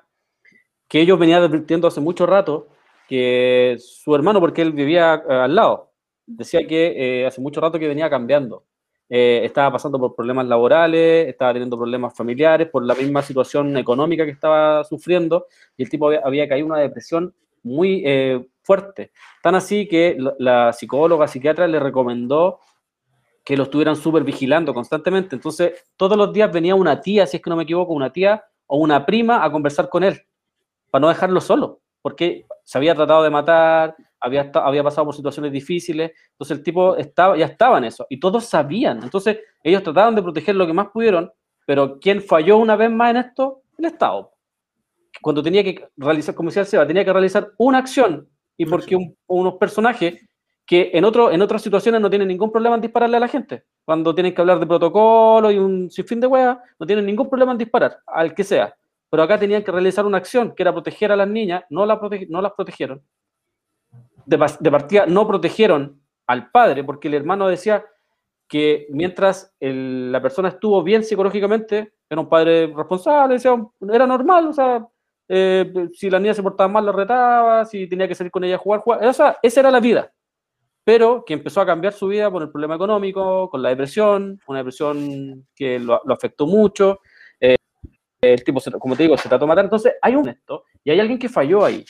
que 0.88 1.00
ellos 1.00 1.18
venían 1.18 1.42
advirtiendo 1.42 1.88
hace 1.88 2.00
mucho 2.00 2.26
rato 2.26 2.68
que 3.08 3.76
su 3.78 4.14
hermano, 4.14 4.40
porque 4.40 4.62
él 4.62 4.72
vivía 4.72 5.22
eh, 5.28 5.32
al 5.32 5.54
lado, 5.54 5.92
decía 6.26 6.66
que 6.66 7.20
eh, 7.22 7.26
hace 7.26 7.40
mucho 7.40 7.60
rato 7.60 7.78
que 7.78 7.88
venía 7.88 8.10
cambiando. 8.10 8.64
Eh, 9.08 9.42
estaba 9.44 9.70
pasando 9.70 10.00
por 10.00 10.16
problemas 10.16 10.46
laborales, 10.46 11.28
estaba 11.28 11.52
teniendo 11.52 11.78
problemas 11.78 12.16
familiares, 12.16 12.68
por 12.68 12.84
la 12.84 12.94
misma 12.94 13.22
situación 13.22 13.76
económica 13.76 14.24
que 14.24 14.32
estaba 14.32 14.82
sufriendo, 14.82 15.46
y 15.76 15.84
el 15.84 15.90
tipo 15.90 16.08
había, 16.08 16.20
había 16.24 16.48
caído 16.48 16.66
una 16.66 16.78
depresión 16.78 17.32
muy 17.62 18.04
fuerte. 18.62 19.12
Tan 19.42 19.54
así 19.54 19.86
que 19.88 20.16
la 20.38 20.72
psicóloga, 20.72 21.28
psiquiatra 21.28 21.68
le 21.68 21.78
recomendó 21.78 22.60
que 23.46 23.56
lo 23.56 23.62
estuvieran 23.62 23.94
súper 23.94 24.24
vigilando 24.24 24.74
constantemente. 24.74 25.36
Entonces, 25.36 25.84
todos 25.96 26.18
los 26.18 26.32
días 26.32 26.50
venía 26.50 26.74
una 26.74 27.00
tía, 27.00 27.28
si 27.28 27.36
es 27.36 27.42
que 27.42 27.48
no 27.48 27.54
me 27.54 27.62
equivoco, 27.62 27.94
una 27.94 28.12
tía 28.12 28.44
o 28.66 28.78
una 28.78 29.06
prima 29.06 29.44
a 29.44 29.52
conversar 29.52 29.88
con 29.88 30.02
él, 30.02 30.20
para 30.90 31.02
no 31.02 31.08
dejarlo 31.08 31.40
solo, 31.40 31.80
porque 32.02 32.44
se 32.64 32.76
había 32.76 32.96
tratado 32.96 33.22
de 33.22 33.30
matar, 33.30 33.94
había, 34.18 34.50
había 34.52 34.82
pasado 34.82 35.04
por 35.04 35.14
situaciones 35.14 35.52
difíciles, 35.52 36.10
entonces 36.32 36.58
el 36.58 36.64
tipo 36.64 36.96
estaba, 36.96 37.36
ya 37.36 37.46
estaba 37.46 37.78
en 37.78 37.84
eso, 37.84 38.04
y 38.10 38.18
todos 38.18 38.46
sabían, 38.46 39.00
entonces 39.04 39.38
ellos 39.62 39.84
trataban 39.84 40.16
de 40.16 40.24
proteger 40.24 40.56
lo 40.56 40.66
que 40.66 40.72
más 40.72 40.88
pudieron, 40.88 41.30
pero 41.64 42.00
¿quién 42.00 42.20
falló 42.20 42.56
una 42.56 42.74
vez 42.74 42.90
más 42.90 43.10
en 43.10 43.16
esto? 43.18 43.62
El 43.78 43.84
Estado. 43.84 44.32
Cuando 45.22 45.40
tenía 45.40 45.62
que 45.62 45.88
realizar, 45.96 46.34
como 46.34 46.48
decía 46.48 46.64
Seba, 46.64 46.84
tenía 46.84 47.04
que 47.04 47.12
realizar 47.12 47.52
una 47.58 47.78
acción, 47.78 48.28
y 48.56 48.66
porque 48.66 48.96
un, 48.96 49.16
unos 49.28 49.54
personajes 49.54 50.20
que 50.66 50.90
en, 50.92 51.04
otro, 51.04 51.30
en 51.30 51.40
otras 51.40 51.62
situaciones 51.62 52.00
no 52.00 52.10
tienen 52.10 52.26
ningún 52.26 52.50
problema 52.50 52.74
en 52.74 52.80
dispararle 52.80 53.16
a 53.16 53.20
la 53.20 53.28
gente, 53.28 53.64
cuando 53.84 54.12
tienen 54.12 54.34
que 54.34 54.40
hablar 54.40 54.58
de 54.58 54.66
protocolo 54.66 55.50
y 55.52 55.58
un 55.58 55.90
sinfín 55.90 56.20
de 56.20 56.26
huevas, 56.26 56.58
no 56.78 56.86
tienen 56.86 57.06
ningún 57.06 57.28
problema 57.28 57.52
en 57.52 57.58
disparar, 57.58 58.00
al 58.04 58.34
que 58.34 58.42
sea, 58.42 58.76
pero 59.08 59.22
acá 59.22 59.38
tenían 59.38 59.62
que 59.62 59.70
realizar 59.70 60.04
una 60.04 60.18
acción, 60.18 60.52
que 60.54 60.64
era 60.64 60.72
proteger 60.72 61.12
a 61.12 61.16
las 61.16 61.28
niñas, 61.28 61.62
no, 61.70 61.86
la 61.86 62.00
protege, 62.00 62.26
no 62.28 62.42
las 62.42 62.52
protegieron, 62.52 63.00
de, 64.26 64.36
de 64.58 64.70
partida 64.70 65.06
no 65.06 65.26
protegieron 65.28 66.00
al 66.26 66.50
padre, 66.50 66.82
porque 66.82 67.06
el 67.06 67.14
hermano 67.14 67.46
decía 67.46 67.84
que 68.48 68.88
mientras 68.90 69.54
el, 69.60 70.10
la 70.10 70.20
persona 70.20 70.48
estuvo 70.48 70.82
bien 70.82 71.04
psicológicamente, 71.04 71.92
era 72.10 72.20
un 72.20 72.28
padre 72.28 72.72
responsable, 72.74 73.36
era 73.92 74.06
normal, 74.06 74.48
o 74.48 74.52
sea, 74.52 74.84
eh, 75.28 75.72
si 75.94 76.10
la 76.10 76.18
niña 76.18 76.34
se 76.34 76.42
portaba 76.42 76.68
mal, 76.68 76.86
la 76.86 76.92
retaba, 76.92 77.64
si 77.64 77.88
tenía 77.88 78.08
que 78.08 78.14
salir 78.16 78.32
con 78.32 78.42
ella 78.42 78.56
a 78.56 78.58
jugar, 78.58 78.80
jugar, 78.80 79.04
esa 79.04 79.60
era 79.60 79.70
la 79.70 79.80
vida. 79.80 80.12
Pero 80.86 81.24
que 81.24 81.34
empezó 81.34 81.60
a 81.60 81.66
cambiar 81.66 81.92
su 81.92 82.06
vida 82.06 82.30
por 82.30 82.42
el 82.42 82.50
problema 82.50 82.76
económico, 82.76 83.50
con 83.50 83.60
la 83.60 83.70
depresión, 83.70 84.40
una 84.46 84.60
depresión 84.60 85.48
que 85.52 85.80
lo, 85.80 86.00
afectó 86.12 86.46
mucho. 86.46 87.00
Eh, 87.40 87.56
el 88.20 88.44
tipo, 88.44 88.60
se, 88.60 88.70
como 88.70 88.94
te 88.94 89.02
digo, 89.02 89.16
se 89.16 89.28
trató 89.28 89.46
de 89.46 89.48
matar. 89.48 89.64
Entonces, 89.64 89.94
hay 90.00 90.14
un 90.14 90.28
esto 90.28 90.62
y 90.84 90.92
hay 90.92 91.00
alguien 91.00 91.18
que 91.18 91.28
falló 91.28 91.64
ahí 91.64 91.84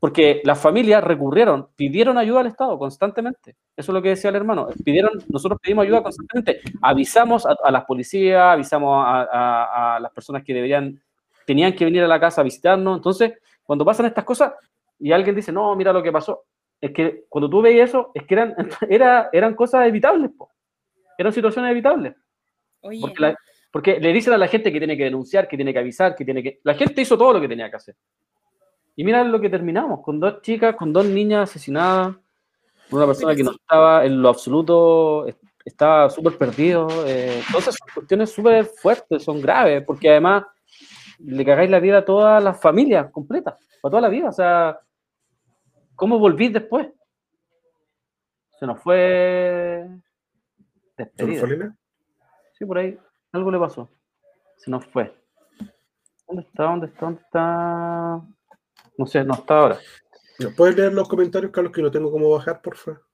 porque 0.00 0.40
las 0.44 0.58
familias 0.58 1.04
recurrieron, 1.04 1.68
pidieron 1.76 2.16
ayuda 2.16 2.40
al 2.40 2.46
Estado 2.46 2.78
constantemente. 2.78 3.56
Eso 3.76 3.92
es 3.92 3.94
lo 3.94 4.00
que 4.00 4.08
decía 4.08 4.30
el 4.30 4.36
hermano. 4.36 4.66
Pidieron, 4.82 5.12
nosotros 5.28 5.60
pedimos 5.62 5.84
ayuda 5.84 6.02
constantemente. 6.02 6.62
Avisamos 6.80 7.46
a, 7.46 7.70
las 7.70 7.84
policías, 7.84 8.42
avisamos 8.42 9.04
a, 9.06 9.96
a, 9.96 10.00
las 10.00 10.10
personas 10.12 10.42
que 10.42 10.54
deberían, 10.54 10.98
tenían 11.46 11.74
que 11.74 11.84
venir 11.84 12.02
a 12.02 12.08
la 12.08 12.18
casa 12.18 12.40
a 12.40 12.44
visitarnos. 12.44 12.96
Entonces, 12.96 13.34
cuando 13.62 13.84
pasan 13.84 14.06
estas 14.06 14.24
cosas 14.24 14.54
y 14.98 15.12
alguien 15.12 15.36
dice, 15.36 15.52
no, 15.52 15.76
mira 15.76 15.92
lo 15.92 16.02
que 16.02 16.10
pasó, 16.10 16.44
es 16.80 16.92
que 16.92 17.24
cuando 17.28 17.50
tú 17.50 17.60
veías 17.60 17.90
eso, 17.90 18.10
es 18.14 18.24
que 18.24 18.34
eran, 18.34 18.54
era, 18.88 19.28
eran 19.32 19.54
cosas 19.54 19.86
evitables, 19.86 20.30
po. 20.36 20.50
eran 21.18 21.32
situaciones 21.32 21.70
evitables. 21.70 22.14
Oye, 22.82 23.00
Porque, 23.00 23.20
la, 23.20 23.36
porque 23.70 24.00
le 24.00 24.12
dicen 24.12 24.32
a 24.32 24.38
la 24.38 24.48
gente 24.48 24.72
que 24.72 24.78
tiene 24.78 24.96
que 24.96 25.04
denunciar, 25.04 25.46
que 25.46 25.56
tiene 25.56 25.72
que 25.72 25.78
avisar, 25.78 26.14
que 26.16 26.24
tiene 26.24 26.42
que... 26.42 26.60
La 26.64 26.74
gente 26.74 27.02
hizo 27.02 27.18
todo 27.18 27.34
lo 27.34 27.40
que 27.40 27.48
tenía 27.48 27.68
que 27.68 27.76
hacer. 27.76 27.96
Y 28.96 29.04
mira 29.04 29.22
lo 29.22 29.40
que 29.40 29.50
terminamos, 29.50 30.00
con 30.02 30.18
dos 30.18 30.40
chicas, 30.42 30.76
con 30.76 30.92
dos 30.92 31.06
niñas 31.06 31.50
asesinadas, 31.50 32.16
una 32.90 33.06
persona 33.06 33.34
que 33.34 33.44
no 33.44 33.52
estaba 33.52 34.04
en 34.04 34.20
lo 34.20 34.28
absoluto, 34.28 35.26
estaba 35.64 36.10
súper 36.10 36.36
perdido. 36.36 36.88
Eh, 37.06 37.40
entonces 37.46 37.76
son 37.76 37.88
cuestiones 37.94 38.30
súper 38.30 38.64
fuertes, 38.64 39.22
son 39.22 39.40
graves, 39.40 39.84
porque 39.86 40.10
además 40.10 40.44
le 41.18 41.44
cagáis 41.44 41.70
la 41.70 41.80
vida 41.80 41.98
a 41.98 42.04
todas 42.04 42.42
las 42.42 42.60
familias 42.60 43.10
completas, 43.10 43.54
a 43.82 43.88
toda 43.88 44.00
la 44.00 44.08
vida. 44.08 44.28
O 44.28 44.32
sea, 44.32 44.78
¿cómo 46.00 46.18
volvís 46.18 46.50
después? 46.50 46.88
Se 48.58 48.66
nos 48.66 48.80
fue 48.82 49.86
despedida. 50.96 51.76
Sí, 52.54 52.64
por 52.64 52.78
ahí, 52.78 52.98
algo 53.32 53.50
le 53.50 53.58
pasó. 53.58 53.86
Se 54.56 54.70
nos 54.70 54.86
fue. 54.86 55.14
¿Dónde 56.26 56.42
está? 56.42 56.64
¿Dónde 56.64 56.86
está? 56.86 57.04
¿Dónde 57.04 57.20
está? 57.20 58.22
No 58.96 59.06
sé, 59.06 59.24
no 59.24 59.34
está 59.34 59.58
ahora. 59.58 59.78
¿Puedes 60.56 60.74
leer 60.74 60.94
los 60.94 61.06
comentarios, 61.06 61.52
Carlos, 61.52 61.70
que 61.70 61.82
no 61.82 61.90
tengo 61.90 62.10
cómo 62.10 62.30
bajar, 62.30 62.62
por 62.62 62.76
favor? 62.76 63.04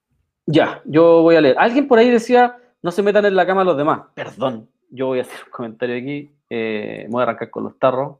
Ya, 0.46 0.80
yo 0.84 1.22
voy 1.22 1.34
a 1.34 1.40
leer. 1.40 1.56
Alguien 1.58 1.88
por 1.88 1.98
ahí 1.98 2.08
decía, 2.08 2.56
no 2.82 2.92
se 2.92 3.02
metan 3.02 3.24
en 3.24 3.34
la 3.34 3.46
cama 3.46 3.64
los 3.64 3.76
demás. 3.76 4.02
Perdón, 4.14 4.70
yo 4.90 5.08
voy 5.08 5.18
a 5.18 5.22
hacer 5.22 5.44
un 5.44 5.50
comentario 5.50 5.96
aquí. 5.96 6.32
Eh, 6.48 7.08
voy 7.10 7.20
a 7.20 7.22
arrancar 7.24 7.50
con 7.50 7.64
los 7.64 7.76
tarros. 7.80 8.18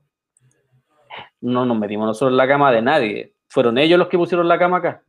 No 1.41 1.65
nos 1.65 1.79
metimos 1.79 2.09
nosotros 2.09 2.33
en 2.33 2.37
la 2.37 2.49
cama 2.49 2.73
de 2.73 2.83
nadie. 2.83 3.36
Fueron 3.49 3.79
ellos 3.79 3.99
los 3.99 4.09
que 4.09 4.19
pusieron 4.19 4.49
la 4.49 4.59
cama 4.59 4.79
acá. 4.79 5.03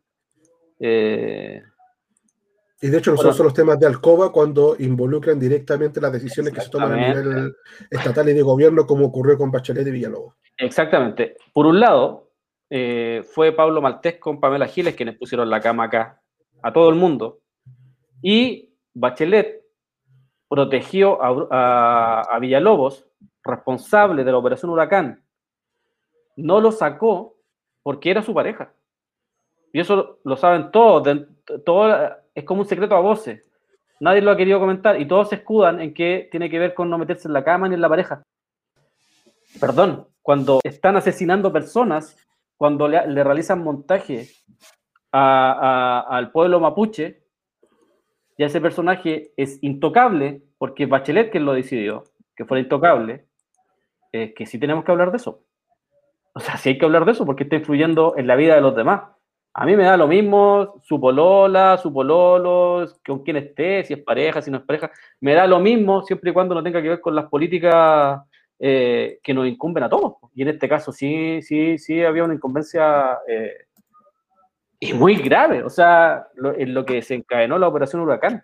Eh, 0.80 1.62
y 2.80 2.90
de 2.90 2.98
hecho, 3.00 3.12
nosotros 3.12 3.36
bueno, 3.36 3.38
son 3.38 3.46
los 3.46 3.54
temas 3.54 3.80
de 3.80 3.88
Alcoba 3.88 4.32
cuando 4.32 4.76
involucran 4.78 5.40
directamente 5.40 6.00
las 6.00 6.12
decisiones 6.12 6.54
que 6.54 6.62
se 6.62 6.70
toman 6.70 6.94
a 6.94 7.08
nivel 7.08 7.56
estatal 7.90 8.30
y 8.30 8.34
de 8.34 8.42
gobierno, 8.44 8.86
como 8.86 9.06
ocurrió 9.06 9.38
con 9.38 9.50
Bachelet 9.50 9.88
y 9.88 9.92
Villalobos. 9.92 10.36
Exactamente. 10.58 11.38
Por 11.54 11.66
un 11.66 11.80
lado, 11.80 12.32
eh, 12.70 13.24
fue 13.34 13.52
Pablo 13.52 13.82
Maltés 13.82 14.20
con 14.20 14.40
Pamela 14.40 14.68
Giles 14.68 14.96
quienes 14.96 15.18
pusieron 15.18 15.50
la 15.50 15.60
cama 15.60 15.86
acá 15.86 16.22
a 16.62 16.72
todo 16.72 16.90
el 16.90 16.96
mundo. 16.96 17.40
Y 18.22 18.76
Bachelet 18.94 19.64
protegió 20.48 21.22
a, 21.22 21.48
a, 21.50 22.36
a, 22.36 22.40
Villalobos, 22.40 23.08
responsable 23.44 24.24
de 24.24 24.32
la 24.32 24.38
operación 24.38 24.72
Huracán. 24.72 25.24
No 26.36 26.62
lo 26.62 26.72
sacó 26.72 27.37
porque 27.88 28.12
era 28.12 28.22
su 28.22 28.34
pareja. 28.34 28.74
Y 29.72 29.80
eso 29.80 30.20
lo 30.26 30.36
saben 30.36 30.72
todos. 30.72 31.08
Todo, 31.64 32.18
es 32.36 32.44
como 32.44 32.60
un 32.60 32.68
secreto 32.68 32.96
a 32.96 33.00
voces. 33.00 33.50
Nadie 34.02 34.22
lo 34.22 34.32
ha 34.32 34.36
querido 34.36 34.60
comentar 34.60 35.00
y 35.00 35.08
todos 35.08 35.30
se 35.30 35.36
escudan 35.36 35.80
en 35.80 35.94
que 35.94 36.28
tiene 36.30 36.50
que 36.50 36.60
ver 36.60 36.74
con 36.74 36.90
no 36.90 36.98
meterse 36.98 37.30
en 37.30 37.34
la 37.34 37.46
cama 37.46 37.70
ni 37.70 37.76
en 37.76 37.80
la 37.80 37.88
pareja. 37.88 38.24
Perdón, 39.62 40.06
cuando 40.22 40.60
están 40.66 40.98
asesinando 40.98 41.54
personas, 41.54 42.18
cuando 42.58 42.90
le, 42.90 43.24
realizan 43.24 43.64
montaje 43.64 44.28
al 45.14 46.32
pueblo 46.34 46.60
mapuche, 46.60 47.24
ya 48.38 48.48
ese 48.48 48.60
personaje 48.60 49.32
es 49.38 49.64
intocable, 49.64 50.42
porque 50.58 50.88
Bachelet 50.88 51.32
quien 51.32 51.46
lo 51.46 51.54
decidió, 51.54 52.04
que 52.36 52.44
fuera 52.44 52.62
intocable, 52.62 53.28
eh, 54.12 54.34
que 54.34 54.46
sí 54.46 54.60
tenemos 54.60 54.84
que 54.84 54.92
hablar 54.92 55.12
de 55.12 55.18
eso. 55.20 55.47
O 56.38 56.40
sea, 56.40 56.56
sí 56.56 56.70
hay 56.70 56.78
que 56.78 56.86
hablar 56.86 57.04
de 57.04 57.14
eso, 57.14 57.26
porque 57.26 57.46
está 57.46 57.56
influyendo 57.56 58.14
en 58.16 58.28
la 58.28 58.36
vida 58.36 58.54
de 58.54 58.62
los 58.62 58.76
demás. 58.76 59.02
A 59.56 59.66
mí 59.66 59.76
me 59.76 59.86
da 59.86 59.98
lo 59.98 60.08
mismo 60.08 60.80
su 60.84 61.02
polola, 61.02 61.80
su 61.80 61.92
pololo, 61.92 62.86
con 63.04 63.24
quién 63.24 63.38
esté, 63.38 63.84
si 63.84 63.96
es 63.96 64.04
pareja, 64.04 64.40
si 64.40 64.52
no 64.52 64.58
es 64.58 64.64
pareja. 64.64 64.92
Me 65.20 65.34
da 65.34 65.48
lo 65.48 65.60
mismo 65.60 66.04
siempre 66.04 66.30
y 66.30 66.34
cuando 66.34 66.54
no 66.54 66.62
tenga 66.62 66.80
que 66.80 66.90
ver 66.90 67.02
con 67.02 67.16
las 67.16 67.26
políticas 67.26 68.22
eh, 68.60 69.18
que 69.24 69.34
nos 69.34 69.48
incumben 69.48 69.84
a 69.84 69.90
todos. 69.90 70.18
Y 70.36 70.44
en 70.44 70.50
este 70.50 70.70
caso 70.70 70.92
sí, 70.92 71.42
sí, 71.42 71.80
sí 71.80 72.04
había 72.04 72.24
una 72.24 72.36
incumbencia 72.36 73.18
eh, 73.28 73.66
y 74.80 74.94
muy 74.94 75.16
grave. 75.16 75.64
O 75.64 75.72
sea, 75.72 76.28
lo, 76.36 76.56
en 76.56 76.72
lo 76.72 76.86
que 76.86 76.94
desencadenó 76.94 77.58
la 77.58 77.68
operación 77.68 78.04
Huracán, 78.04 78.44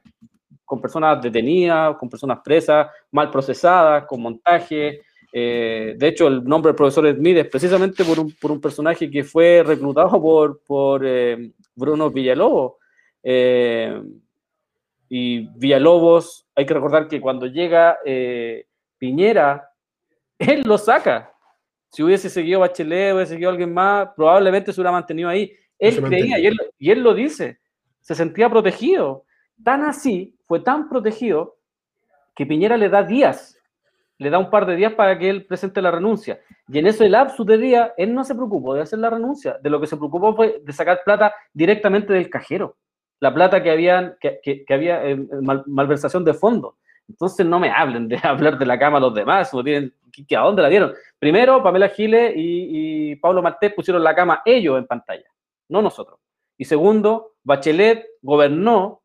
con 0.66 0.82
personas 0.82 1.22
detenidas, 1.22 1.96
con 1.98 2.10
personas 2.10 2.40
presas, 2.44 2.88
mal 3.12 3.30
procesadas, 3.30 4.06
con 4.06 4.20
montaje, 4.20 5.02
Eh, 5.36 5.96
de 5.98 6.08
hecho, 6.08 6.28
el 6.28 6.44
nombre 6.44 6.70
del 6.70 6.76
profesor 6.76 7.12
Smith 7.12 7.38
es 7.38 7.48
precisamente 7.48 8.06
por 8.06 8.20
un, 8.20 8.32
por 8.34 8.52
un 8.52 8.62
personaje 8.62 9.10
que 9.10 9.24
fue 9.24 9.64
reclutado 9.66 10.22
por, 10.22 10.62
por 10.62 11.02
eh, 11.04 11.52
Bruno 11.74 12.12
Villalobos. 12.12 12.74
Eh, 13.24 14.00
y 15.10 15.48
Villalobos, 15.58 16.46
hay 16.54 16.68
que 16.68 16.74
recordar 16.76 17.08
que 17.08 17.20
cuando 17.20 17.48
llega 17.48 17.98
Piñera, 19.00 19.72
él 20.38 20.62
lo 20.66 20.78
saca. 20.78 21.34
Si 21.90 22.04
hubiese 22.04 22.30
seguido 22.30 22.60
Bachelet, 22.60 23.16
hubiese 23.16 23.34
seguido 23.34 23.50
alguien 23.50 23.74
más, 23.74 24.10
probablemente 24.16 24.72
se 24.72 24.80
hubiera 24.80 24.92
mantenido 24.92 25.30
ahí. 25.30 25.52
Él 25.80 26.02
creía, 26.04 26.38
y 26.38 26.46
él, 26.46 26.58
y 26.78 26.92
él 26.92 27.02
lo 27.02 27.14
dice, 27.14 27.60
se 28.02 28.14
sentía 28.14 28.50
protegido. 28.50 29.26
Tan 29.64 29.84
así, 29.84 30.36
fue 30.46 30.60
tan 30.60 30.90
protegido, 30.90 31.58
que 32.36 32.46
Piñera 32.46 32.78
le 32.78 32.90
da 32.90 33.04
días, 33.04 33.58
le 34.20 34.30
da 34.30 34.38
un 34.40 34.50
par 34.50 34.66
de 34.66 34.76
días 34.76 34.94
para 34.94 35.18
que 35.18 35.30
él 35.30 35.46
presente 35.46 35.82
la 35.82 35.92
renuncia. 35.92 36.40
Y 36.68 36.80
en 36.80 36.88
ese 36.88 37.10
lapsus 37.10 37.46
de 37.46 37.58
días, 37.58 37.92
él 37.98 38.14
no 38.14 38.24
se 38.24 38.36
preocupó 38.36 38.74
de 38.74 38.82
hacer 38.82 39.00
la 39.00 39.10
renuncia, 39.10 39.58
de 39.62 39.70
lo 39.70 39.80
que 39.82 39.88
se 39.88 39.98
preocupó 39.98 40.36
fue 40.36 40.62
de 40.64 40.74
sacar 40.74 41.02
plata 41.04 41.34
directamente 41.54 42.14
del 42.14 42.30
cajero, 42.30 42.78
la 43.20 43.34
plata 43.34 43.62
que, 43.62 43.72
habían, 43.72 44.16
que, 44.20 44.40
que- 44.42 44.66
había 44.74 45.02
mal- 45.42 45.64
malversación 45.68 46.24
de 46.26 46.34
fondos. 46.34 46.76
Entonces 47.08 47.46
no 47.46 47.60
me 47.60 47.70
hablen 47.70 48.08
de 48.08 48.18
hablar 48.24 48.58
de 48.58 48.66
la 48.66 48.80
cama 48.80 48.98
a 48.98 49.02
los 49.02 49.14
demás, 49.14 49.54
no 49.54 49.64
tienen, 49.64 49.94
¿qué- 50.12 50.26
qué- 50.26 50.38
¿a 50.38 50.42
dónde 50.42 50.62
la 50.62 50.70
dieron? 50.70 50.94
Primero, 51.20 51.62
Pamela 51.62 51.90
Giles 51.90 52.34
y, 52.36 53.12
y 53.12 53.16
Pablo 53.18 53.42
Martés 53.42 53.74
pusieron 53.74 54.04
la 54.04 54.16
cama 54.16 54.42
ellos 54.46 54.78
en 54.78 54.88
pantalla, 54.88 55.26
no 55.70 55.82
nosotros. 55.82 56.20
Y 56.58 56.66
segundo, 56.66 57.34
Bachelet 57.44 58.06
gobernó 58.22 59.02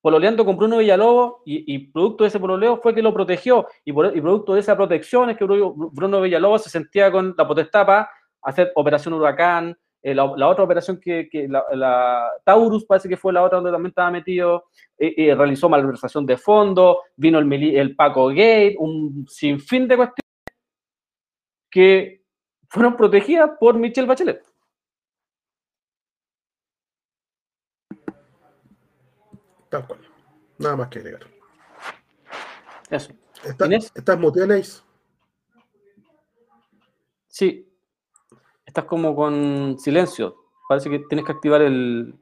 pololeando 0.00 0.44
con 0.44 0.56
Bruno 0.56 0.78
Villalobos 0.78 1.42
y, 1.44 1.78
producto 1.88 2.24
de 2.24 2.28
ese 2.28 2.40
pololeo 2.40 2.78
fue 2.78 2.94
que 2.94 3.02
lo 3.02 3.12
protegió 3.12 3.66
y, 3.84 3.92
producto 3.92 4.54
de 4.54 4.60
esa 4.60 4.76
protección 4.76 5.30
es 5.30 5.36
que 5.36 5.44
Bruno, 5.44 6.20
Villalobos 6.20 6.64
se 6.64 6.70
sentía 6.70 7.10
con 7.10 7.34
la 7.36 7.46
potestad 7.46 7.86
para 7.86 8.10
hacer 8.42 8.72
Operación 8.74 9.14
Huracán, 9.14 9.76
eh, 10.02 10.14
la, 10.14 10.24
otra 10.24 10.64
operación 10.64 10.98
que, 10.98 11.28
la, 11.48 11.62
la 11.74 12.30
Taurus 12.44 12.86
parece 12.86 13.08
que 13.08 13.18
fue 13.18 13.34
la 13.34 13.42
otra 13.42 13.56
donde 13.56 13.70
también 13.70 13.90
estaba 13.90 14.10
metido, 14.10 14.64
eh, 14.96 15.34
realizó 15.34 15.68
malversación 15.68 16.24
de 16.24 16.38
fondos, 16.38 16.98
vino 17.16 17.38
el, 17.38 17.52
el 17.52 17.94
Paco 17.94 18.28
Gate, 18.28 18.76
un 18.78 19.26
sinfín 19.28 19.86
de 19.86 19.96
cuestiones 19.96 20.30
que 21.70 22.22
fueron 22.68 22.96
protegidas 22.96 23.50
por 23.60 23.76
Michelle 23.76 24.08
Bachelet. 24.08 24.49
Tal 29.70 29.86
cual. 29.86 30.00
Nada 30.58 30.76
más 30.76 30.88
que 30.88 30.98
agregar. 30.98 31.22
Eso. 32.90 33.12
¿Está-. 33.44 33.66
¿Estás 33.66 34.18
muteada? 34.18 34.60
Sí. 37.28 37.66
Estás 38.66 38.84
como 38.84 39.16
con 39.16 39.78
silencio. 39.78 40.36
Parece 40.68 40.90
que 40.90 40.98
tienes 41.08 41.24
que 41.24 41.32
activar 41.32 41.62
el, 41.62 42.14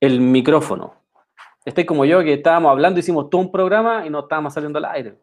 el 0.00 0.20
micrófono. 0.20 0.94
Estáis 1.64 1.86
como 1.86 2.04
yo, 2.04 2.22
que 2.22 2.34
estábamos 2.34 2.70
hablando, 2.70 3.00
hicimos 3.00 3.30
todo 3.30 3.40
un 3.40 3.52
programa 3.52 4.06
y 4.06 4.10
no 4.10 4.20
estábamos 4.20 4.54
saliendo 4.54 4.78
al 4.78 4.84
aire. 4.86 5.18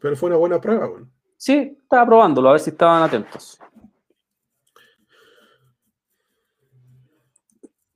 Pero 0.00 0.16
fue 0.16 0.28
una 0.28 0.38
buena 0.38 0.60
prueba, 0.60 0.86
bueno. 0.86 1.08
Sí, 1.36 1.76
estaba 1.82 2.06
probándolo, 2.06 2.48
a 2.48 2.52
ver 2.52 2.60
si 2.60 2.70
estaban 2.70 3.02
atentos. 3.02 3.58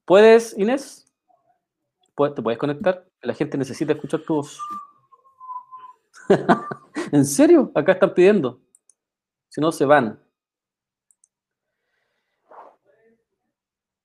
¿Puedes, 0.05 0.57
Inés? 0.59 1.06
¿Puedes- 2.17 2.35
¿Te 2.35 2.43
puedes 2.43 2.59
conectar? 2.59 3.07
La 3.21 3.35
gente 3.35 3.59
necesita 3.59 3.93
escuchar 3.93 4.21
tu 4.23 4.37
voz. 4.37 4.59
¿En 7.13 7.25
serio? 7.25 7.71
Acá 7.75 7.93
están 7.93 8.15
pidiendo. 8.15 8.59
Si 9.51 9.61
no, 9.61 9.71
se 9.71 9.85
van. 9.85 10.19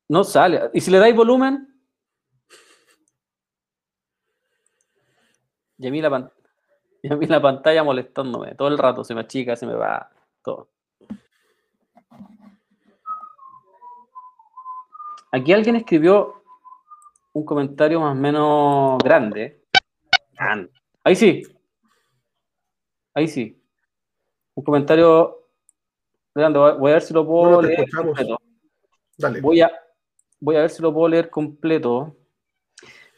No 0.09 0.25
sale. 0.25 0.69
¿Y 0.73 0.81
si 0.81 0.91
le 0.91 0.99
dais 0.99 1.15
volumen? 1.15 1.67
Y 5.77 5.87
a 5.87 5.91
mí 5.91 6.01
la, 6.01 6.31
y 7.01 7.13
a 7.13 7.15
mí 7.15 7.25
la 7.27 7.41
pantalla 7.41 7.83
molestándome 7.83 8.55
todo 8.55 8.67
el 8.67 8.77
rato. 8.77 9.05
Se 9.05 9.15
me 9.15 9.21
achica, 9.21 9.55
se 9.55 9.65
me 9.65 9.73
va. 9.73 10.11
Todo. 10.43 10.69
Aquí 15.31 15.53
alguien 15.53 15.77
escribió 15.77 16.40
un 17.33 17.45
comentario 17.45 17.99
más 17.99 18.11
o 18.11 18.19
menos 18.19 18.97
grande. 19.03 19.61
Grande. 20.33 20.69
Ahí 21.03 21.15
sí. 21.15 21.43
Ahí 23.13 23.27
sí. 23.27 23.61
Un 24.55 24.63
comentario 24.63 25.47
grande. 26.33 26.59
Voy 26.59 26.91
a- 26.91 26.93
ver 26.95 27.01
si 27.01 27.13
lo 27.13 27.25
puedo 27.25 27.55
Bueno, 27.55 27.61
leer 27.61 27.89
completo. 27.89 28.37
Dale. 29.17 29.41
Voy 29.41 29.61
a, 29.61 29.71
voy 30.39 30.55
a 30.55 30.61
ver 30.61 30.69
si 30.69 30.81
lo 30.81 30.93
puedo 30.93 31.07
leer 31.07 31.29
completo. 31.29 32.15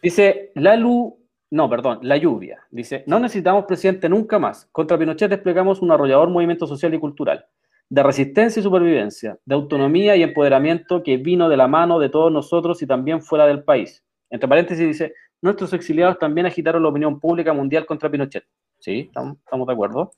Dice, 0.01 0.51
la 0.55 0.75
luz, 0.75 1.13
no, 1.51 1.69
perdón, 1.69 1.99
la 2.01 2.17
lluvia. 2.17 2.65
Dice, 2.71 3.03
no 3.07 3.19
necesitamos 3.19 3.65
presidente 3.65 4.09
nunca 4.09 4.37
más. 4.37 4.65
Contra 4.71 4.97
Pinochet 4.97 5.29
desplegamos 5.29 5.81
un 5.81 5.91
arrollador 5.91 6.29
movimiento 6.29 6.67
social 6.67 6.93
y 6.93 6.99
cultural, 6.99 7.45
de 7.93 8.01
resistencia 8.01 8.59
y 8.59 8.63
supervivencia, 8.63 9.37
de 9.45 9.53
autonomía 9.53 10.15
y 10.15 10.23
empoderamiento 10.23 11.03
que 11.03 11.17
vino 11.17 11.47
de 11.47 11.57
la 11.57 11.67
mano 11.67 11.99
de 11.99 12.09
todos 12.09 12.31
nosotros 12.31 12.81
y 12.81 12.87
también 12.87 13.21
fuera 13.21 13.45
del 13.45 13.63
país. 13.63 14.03
Entre 14.31 14.49
paréntesis 14.49 14.87
dice, 14.87 15.13
nuestros 15.43 15.73
exiliados 15.73 16.17
también 16.17 16.47
agitaron 16.47 16.81
la 16.81 16.89
opinión 16.89 17.19
pública 17.19 17.53
mundial 17.53 17.85
contra 17.85 18.09
Pinochet. 18.09 18.45
Sí, 18.79 19.11
estamos, 19.13 19.37
de 19.67 19.73
acuerdo. 19.73 20.11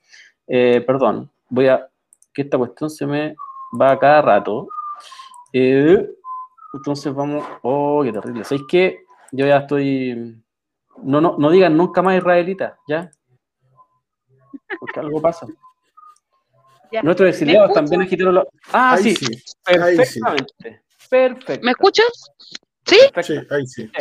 Eh, 0.48 0.86
perdón, 0.88 1.30
voy 1.50 1.68
a, 1.68 1.86
que 2.34 2.44
esta 2.44 2.58
cuestión 2.58 2.90
se 2.90 3.06
me 3.06 3.36
va 3.78 3.92
a 3.92 4.00
cada 4.00 4.22
rato. 4.22 4.70
Eh, 5.52 6.10
entonces 6.76 7.14
vamos. 7.14 7.44
Oh, 7.62 8.04
qué 8.06 8.14
terrible. 8.14 8.46
¿Sabéis 8.46 8.68
qué? 8.70 9.00
Yo 9.34 9.46
ya 9.46 9.58
estoy. 9.58 10.42
No, 11.04 11.20
no, 11.20 11.36
no 11.38 11.52
digan 11.52 11.76
nunca 11.76 12.02
más 12.02 12.16
israelita, 12.16 12.80
¿ya? 12.88 13.12
Porque 14.80 15.02
algo 15.02 15.22
pasa. 15.22 15.46
Ya. 16.92 17.02
Nuestros 17.04 17.30
exiliados 17.30 17.74
también 17.74 18.02
agitaron 18.02 18.36
la. 18.36 18.46
Ah, 18.72 18.94
ahí 18.94 19.04
sí, 19.04 19.16
sí. 19.16 19.42
Ahí 19.66 19.92
sí. 20.06 20.20
perfectamente. 20.20 20.82
Perfecto. 21.10 21.66
¿Me 21.66 21.72
escuchas? 21.72 22.32
¿Sí? 22.86 22.98
Sí, 23.24 23.34
ahí 23.50 23.68
sí. 23.68 23.92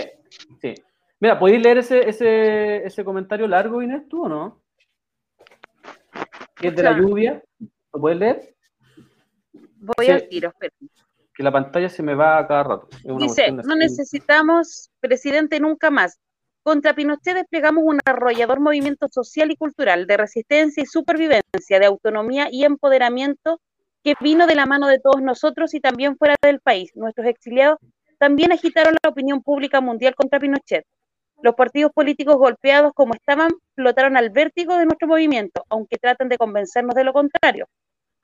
Sí. 0.61 0.74
Mira, 1.20 1.39
¿podéis 1.39 1.62
leer 1.62 1.78
ese, 1.78 2.09
ese, 2.09 2.85
ese 2.86 3.05
comentario 3.05 3.47
largo, 3.48 3.81
Inés, 3.82 4.09
tú 4.09 4.24
o 4.24 4.28
no? 4.28 4.62
Que 6.56 6.69
es 6.69 6.77
de 6.77 6.82
la 6.82 6.98
lluvia. 6.98 7.43
¿Lo 7.93 8.01
puedes 8.01 8.19
leer? 8.19 8.55
Voy 9.52 10.06
Sí. 10.06 10.11
al 10.12 10.28
tiro, 10.28 10.48
espera. 10.48 10.74
Que 11.35 11.43
la 11.43 11.52
pantalla 11.52 11.89
se 11.89 12.02
me 12.02 12.15
va 12.15 12.39
a 12.39 12.47
cada 12.47 12.62
rato. 12.62 12.89
Es 12.93 13.05
una 13.05 13.19
Dice, 13.27 13.51
no 13.51 13.74
necesitamos 13.74 14.90
presidente 15.01 15.59
nunca 15.61 15.90
más. 15.90 16.19
Contra 16.65 16.95
Pinochet 16.95 17.35
desplegamos 17.35 17.85
un 17.85 18.01
arrollador 18.07 18.59
movimiento 18.59 19.07
social 19.09 19.51
y 19.51 19.57
cultural 19.57 20.07
de 20.07 20.16
resistencia 20.16 20.82
y 20.82 20.86
supervivencia, 20.86 21.78
de 21.78 21.85
autonomía 21.85 22.49
y 22.51 22.65
empoderamiento 22.65 23.61
que 24.03 24.15
vino 24.19 24.47
de 24.47 24.55
la 24.55 24.65
mano 24.65 24.89
de 24.89 24.99
todos 24.99 25.20
nosotros 25.20 25.74
y 25.74 25.81
también 25.81 26.16
fuera 26.16 26.36
del 26.41 26.61
país. 26.61 26.91
Nuestros 26.95 27.27
exiliados 27.27 27.78
también 28.19 28.51
agitaron 28.51 28.97
la 29.03 29.11
opinión 29.11 29.43
pública 29.43 29.82
mundial 29.82 30.15
contra 30.15 30.41
Pinochet. 30.41 30.86
Los 31.43 31.55
partidos 31.55 31.93
políticos 31.93 32.36
golpeados 32.36 32.95
como 32.95 33.12
estaban 33.12 33.51
flotaron 33.74 34.16
al 34.16 34.31
vértigo 34.31 34.78
de 34.78 34.86
nuestro 34.86 35.07
movimiento, 35.07 35.66
aunque 35.69 35.99
tratan 35.99 36.31
de 36.31 36.39
convencernos 36.39 36.95
de 36.95 37.05
lo 37.05 37.12
contrario 37.12 37.66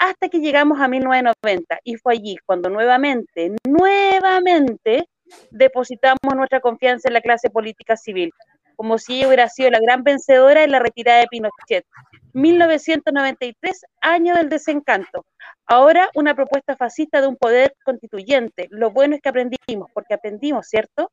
hasta 0.00 0.30
que 0.30 0.40
llegamos 0.40 0.80
a 0.80 0.88
1990 0.88 1.80
y 1.84 1.96
fue 1.96 2.14
allí 2.14 2.38
cuando 2.46 2.70
nuevamente, 2.70 3.54
nuevamente 3.68 5.06
depositamos 5.50 6.18
nuestra 6.34 6.60
confianza 6.60 7.08
en 7.08 7.14
la 7.14 7.20
clase 7.20 7.50
política 7.50 7.96
civil, 7.96 8.32
como 8.76 8.98
si 8.98 9.18
ella 9.18 9.28
hubiera 9.28 9.48
sido 9.48 9.70
la 9.70 9.80
gran 9.80 10.02
vencedora 10.02 10.64
en 10.64 10.70
la 10.70 10.78
retirada 10.78 11.20
de 11.20 11.26
Pinochet. 11.26 11.84
1993, 12.32 13.84
año 14.00 14.34
del 14.34 14.48
desencanto. 14.48 15.26
Ahora 15.66 16.08
una 16.14 16.34
propuesta 16.34 16.76
fascista 16.76 17.20
de 17.20 17.26
un 17.26 17.36
poder 17.36 17.74
constituyente. 17.84 18.68
Lo 18.70 18.90
bueno 18.90 19.14
es 19.14 19.20
que 19.20 19.28
aprendimos, 19.28 19.90
porque 19.92 20.14
aprendimos, 20.14 20.66
¿cierto? 20.66 21.10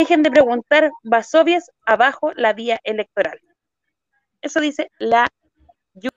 Dejen 0.00 0.22
de 0.22 0.30
preguntar 0.30 0.90
vasovias 1.02 1.70
abajo 1.86 2.32
la 2.34 2.52
vía 2.52 2.78
electoral. 2.84 3.40
Eso 4.42 4.60
dice 4.60 4.90
la 4.98 5.26
Yu 5.94 6.10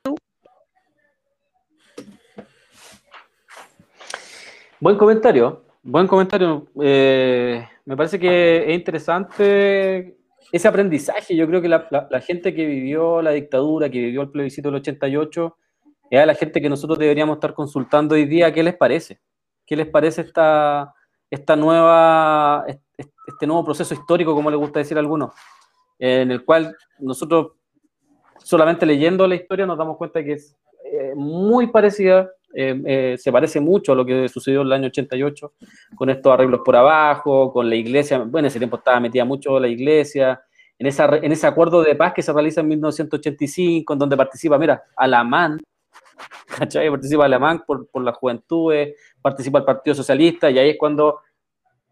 Buen 4.81 4.97
comentario, 4.97 5.63
buen 5.83 6.07
comentario. 6.07 6.67
Eh, 6.81 7.65
me 7.85 7.97
parece 7.97 8.19
que 8.19 8.69
es 8.71 8.75
interesante 8.77 10.17
ese 10.51 10.67
aprendizaje. 10.67 11.35
Yo 11.35 11.47
creo 11.47 11.61
que 11.61 11.69
la, 11.69 12.21
gente 12.25 12.53
que 12.53 12.65
vivió 12.65 13.21
la 13.21 13.31
dictadura, 13.31 13.89
que 13.89 13.99
vivió 13.99 14.21
el 14.21 14.29
plebiscito 14.29 14.69
del 14.69 14.79
88, 14.81 15.57
es 16.09 16.27
la 16.27 16.35
gente 16.35 16.61
que 16.61 16.69
nosotros 16.69 16.99
deberíamos 16.99 17.37
estar 17.37 17.53
consultando 17.53 18.15
hoy 18.15 18.25
día 18.25 18.53
qué 18.53 18.63
les 18.63 18.75
parece. 18.75 19.21
¿Qué 19.65 19.75
les 19.75 19.87
parece 19.87 20.21
esta, 20.21 20.93
esta 21.29 21.55
nueva, 21.55 22.65
est- 22.67 22.81
este 23.27 23.47
nuevo 23.47 23.63
proceso 23.63 23.93
histórico, 23.93 24.35
como 24.35 24.51
le 24.51 24.57
gusta 24.57 24.79
decir 24.79 24.97
a 24.97 24.99
algunos, 24.99 25.33
en 25.97 26.31
el 26.31 26.43
cual 26.43 26.75
nosotros 26.99 27.53
solamente 28.39 28.85
leyendo 28.85 29.27
la 29.27 29.35
historia 29.35 29.65
nos 29.65 29.77
damos 29.77 29.97
cuenta 29.97 30.23
que 30.23 30.33
es, 30.33 30.57
eh, 30.91 31.13
muy 31.15 31.67
parecida, 31.67 32.29
eh, 32.53 32.81
eh, 32.85 33.15
se 33.17 33.31
parece 33.31 33.59
mucho 33.59 33.93
a 33.93 33.95
lo 33.95 34.05
que 34.05 34.27
sucedió 34.29 34.61
en 34.61 34.67
el 34.67 34.73
año 34.73 34.87
88, 34.87 35.53
con 35.95 36.09
estos 36.09 36.33
arreglos 36.33 36.61
por 36.63 36.75
abajo, 36.75 37.51
con 37.51 37.69
la 37.69 37.75
iglesia, 37.75 38.19
bueno, 38.19 38.39
en 38.39 38.45
ese 38.45 38.59
tiempo 38.59 38.77
estaba 38.77 38.99
metida 38.99 39.25
mucho 39.25 39.59
la 39.59 39.67
iglesia, 39.67 40.41
en, 40.77 40.87
esa, 40.87 41.17
en 41.17 41.31
ese 41.31 41.47
acuerdo 41.47 41.83
de 41.83 41.95
paz 41.95 42.13
que 42.13 42.21
se 42.21 42.33
realiza 42.33 42.61
en 42.61 42.67
1985, 42.69 43.93
en 43.93 43.99
donde 43.99 44.17
participa, 44.17 44.57
mira, 44.57 44.83
Alamán, 44.95 45.59
¿cachai? 46.57 46.89
Participa 46.89 47.25
Alamán 47.25 47.63
por, 47.65 47.87
por 47.87 48.03
las 48.03 48.15
juventudes, 48.17 48.95
participa 49.21 49.59
el 49.59 49.65
Partido 49.65 49.95
Socialista, 49.95 50.49
y 50.49 50.59
ahí 50.59 50.69
es 50.71 50.77
cuando 50.77 51.19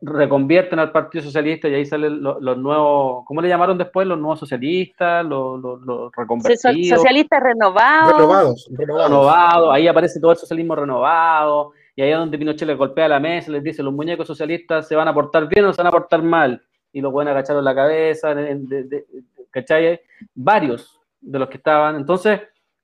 reconvierten 0.02 0.80
al 0.80 0.92
Partido 0.92 1.24
Socialista 1.24 1.68
y 1.68 1.74
ahí 1.74 1.86
salen 1.86 2.24
los, 2.24 2.42
los 2.42 2.58
nuevos, 2.58 3.26
¿cómo 3.26 3.42
le 3.42 3.50
llamaron 3.50 3.78
después? 3.78 4.08
Los 4.08 4.18
nuevos 4.18 4.40
socialistas, 4.40 5.26
los, 5.26 5.60
los, 5.60 5.82
los 5.82 6.12
reconvertidos. 6.16 6.98
Socialistas 7.00 7.44
renovados. 7.44 8.14
Renovados, 8.14 8.70
renovados. 8.72 9.10
renovado, 9.10 9.72
ahí 9.72 9.88
aparece 9.88 10.20
todo 10.20 10.32
el 10.32 10.38
socialismo 10.38 10.76
renovado, 10.76 11.74
y 11.96 12.02
ahí 12.02 12.12
es 12.12 12.18
donde 12.18 12.38
Pinochet 12.38 12.68
le 12.68 12.76
golpea 12.76 13.10
la 13.10 13.20
mesa, 13.20 13.52
les 13.52 13.62
dice, 13.64 13.84
los 13.84 13.94
muñecos 13.94 14.26
socialistas 14.26 14.88
se 14.88 14.96
van 14.96 15.08
a 15.10 15.14
portar 15.14 15.48
bien 15.50 15.66
o 15.66 15.74
se 15.74 15.82
van 15.82 15.88
a 15.88 15.92
portar 15.92 16.24
mal, 16.24 16.62
y 16.94 17.02
los 17.02 17.12
pueden 17.12 17.28
agachar 17.28 17.58
en 17.58 17.66
la 17.66 17.76
cabeza, 17.76 18.34
de, 18.34 18.56
de- 18.56 18.84
de- 18.86 19.06
¿cachai? 19.52 20.00
Varios 20.34 20.98
de 21.20 21.40
los 21.40 21.50
que 21.50 21.58
estaban, 21.58 21.98
entonces, 21.98 22.40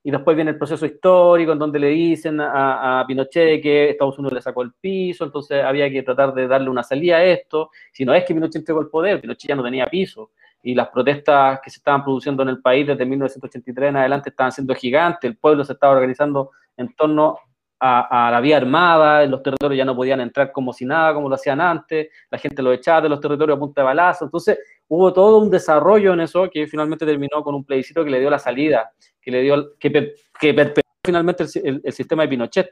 y 0.06 0.10
después 0.12 0.36
viene 0.36 0.52
el 0.52 0.56
proceso 0.56 0.86
histórico 0.86 1.50
en 1.50 1.58
donde 1.58 1.80
le 1.80 1.88
dicen 1.88 2.40
a, 2.40 3.04
Pinochet 3.08 3.60
que 3.60 3.90
Estados 3.90 4.16
Unidos 4.16 4.34
le 4.34 4.40
sacó 4.40 4.62
el 4.62 4.72
piso, 4.72 5.24
entonces 5.24 5.64
había 5.64 5.90
que 5.90 6.04
tratar 6.04 6.32
de 6.32 6.46
darle 6.46 6.70
una 6.70 6.84
salida 6.84 7.16
a 7.16 7.24
esto, 7.24 7.70
si 7.90 8.04
no 8.04 8.14
es 8.14 8.24
que 8.24 8.32
Pinochet 8.32 8.60
entregó 8.60 8.80
el 8.80 8.86
poder, 8.86 9.20
Pinochet 9.20 9.48
ya 9.48 9.56
no 9.56 9.64
tenía 9.64 9.84
piso, 9.88 10.30
y 10.62 10.76
las 10.76 10.90
protestas 10.90 11.58
que 11.60 11.70
se 11.70 11.78
estaban 11.78 12.04
produciendo 12.04 12.44
en 12.44 12.50
el 12.50 12.62
país 12.62 12.86
desde 12.86 13.04
1983 13.04 13.88
en 13.88 13.96
adelante 13.96 14.30
estaban 14.30 14.52
siendo 14.52 14.76
gigantes, 14.76 15.28
el 15.28 15.38
pueblo 15.38 15.64
se 15.64 15.72
estaba 15.72 15.94
organizando 15.94 16.52
en 16.76 16.94
torno 16.94 17.40
a, 17.80 18.28
a 18.28 18.30
la 18.30 18.40
vía 18.40 18.58
armada, 18.58 19.26
los 19.26 19.42
territorios 19.42 19.76
ya 19.76 19.84
no 19.84 19.96
podían 19.96 20.20
entrar 20.20 20.52
como 20.52 20.72
si 20.72 20.84
nada, 20.84 21.14
como 21.14 21.28
lo 21.28 21.34
hacían 21.34 21.60
antes, 21.60 22.10
la 22.30 22.38
gente 22.38 22.62
lo 22.62 22.72
echaba 22.72 23.00
de 23.00 23.08
los 23.08 23.18
territorios 23.18 23.56
a 23.56 23.58
punta 23.58 23.80
de 23.80 23.86
balazo, 23.86 24.26
entonces 24.26 24.56
hubo 24.86 25.12
todo 25.12 25.38
un 25.38 25.50
desarrollo 25.50 26.12
en 26.12 26.20
eso 26.20 26.48
que 26.48 26.68
finalmente 26.68 27.04
terminó 27.04 27.42
con 27.42 27.56
un 27.56 27.64
plebiscito 27.64 28.04
que 28.04 28.10
le 28.10 28.20
dio 28.20 28.30
la 28.30 28.38
salida, 28.38 28.92
que 29.26 29.32
le 29.32 29.42
dio, 29.42 29.76
que, 29.78 30.14
finalmente 31.04 31.42
el, 31.42 31.48
si- 31.48 31.58
el- 31.64 31.80
el 31.84 31.92
sistema 31.92 32.22
de 32.22 32.28
Pinochet. 32.28 32.70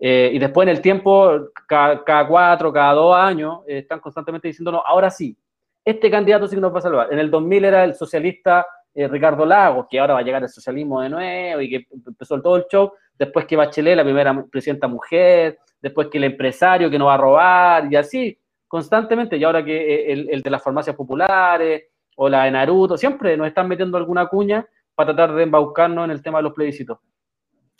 Eh, 0.00 0.32
y 0.34 0.38
después 0.40 0.66
en 0.66 0.74
el 0.74 0.80
tiempo, 0.82 1.30
cada, 1.66 2.26
cuatro, 2.26 2.72
cada 2.72 2.92
dos 2.92 3.14
años, 3.16 3.60
eh, 3.68 3.78
están 3.78 4.00
constantemente 4.00 4.48
diciéndonos, 4.48 4.82
ahora 4.84 5.10
sí, 5.10 5.36
este 5.84 6.10
candidato 6.10 6.48
sí 6.48 6.56
que 6.56 6.60
nos 6.60 6.74
va 6.74 6.78
a 6.78 6.82
salvar. 6.82 7.12
En 7.12 7.20
el 7.20 7.30
2000 7.30 7.64
era 7.64 7.84
el 7.84 7.94
socialista 7.94 8.66
eh, 8.94 9.06
Ricardo 9.06 9.46
Lagos, 9.46 9.86
que 9.88 10.00
ahora 10.00 10.14
va 10.14 10.20
a 10.20 10.22
llegar 10.22 10.42
el 10.42 10.48
socialismo 10.48 11.00
de 11.00 11.08
nuevo 11.08 11.60
y 11.60 11.70
que 11.70 11.86
empezó 12.06 12.40
todo 12.42 12.56
el 12.56 12.64
show. 12.70 12.92
Después 13.16 13.46
que 13.46 13.54
Bachelet, 13.56 13.96
la 13.96 14.02
primera 14.04 14.44
presidenta 14.50 14.88
mujer, 14.88 15.58
después 15.80 16.08
que 16.08 16.18
el 16.18 16.24
empresario 16.24 16.90
que 16.90 16.98
no 16.98 17.06
va 17.06 17.14
a 17.14 17.18
robar 17.18 17.92
y 17.92 17.94
así, 17.96 18.36
constantemente. 18.66 19.36
Y 19.36 19.44
ahora 19.44 19.64
que 19.64 20.12
el, 20.12 20.28
el 20.30 20.42
de 20.42 20.50
las 20.50 20.62
farmacias 20.62 20.96
populares 20.96 21.84
o 22.16 22.28
la 22.28 22.44
de 22.44 22.50
Naruto, 22.50 22.96
siempre 22.98 23.36
nos 23.36 23.46
están 23.46 23.68
metiendo 23.68 23.96
alguna 23.98 24.26
cuña 24.26 24.66
para 24.94 25.14
tratar 25.14 25.34
de 25.36 25.42
embaucarnos 25.42 26.04
en 26.04 26.10
el 26.10 26.22
tema 26.22 26.38
de 26.38 26.42
los 26.44 26.52
plebiscitos. 26.52 26.98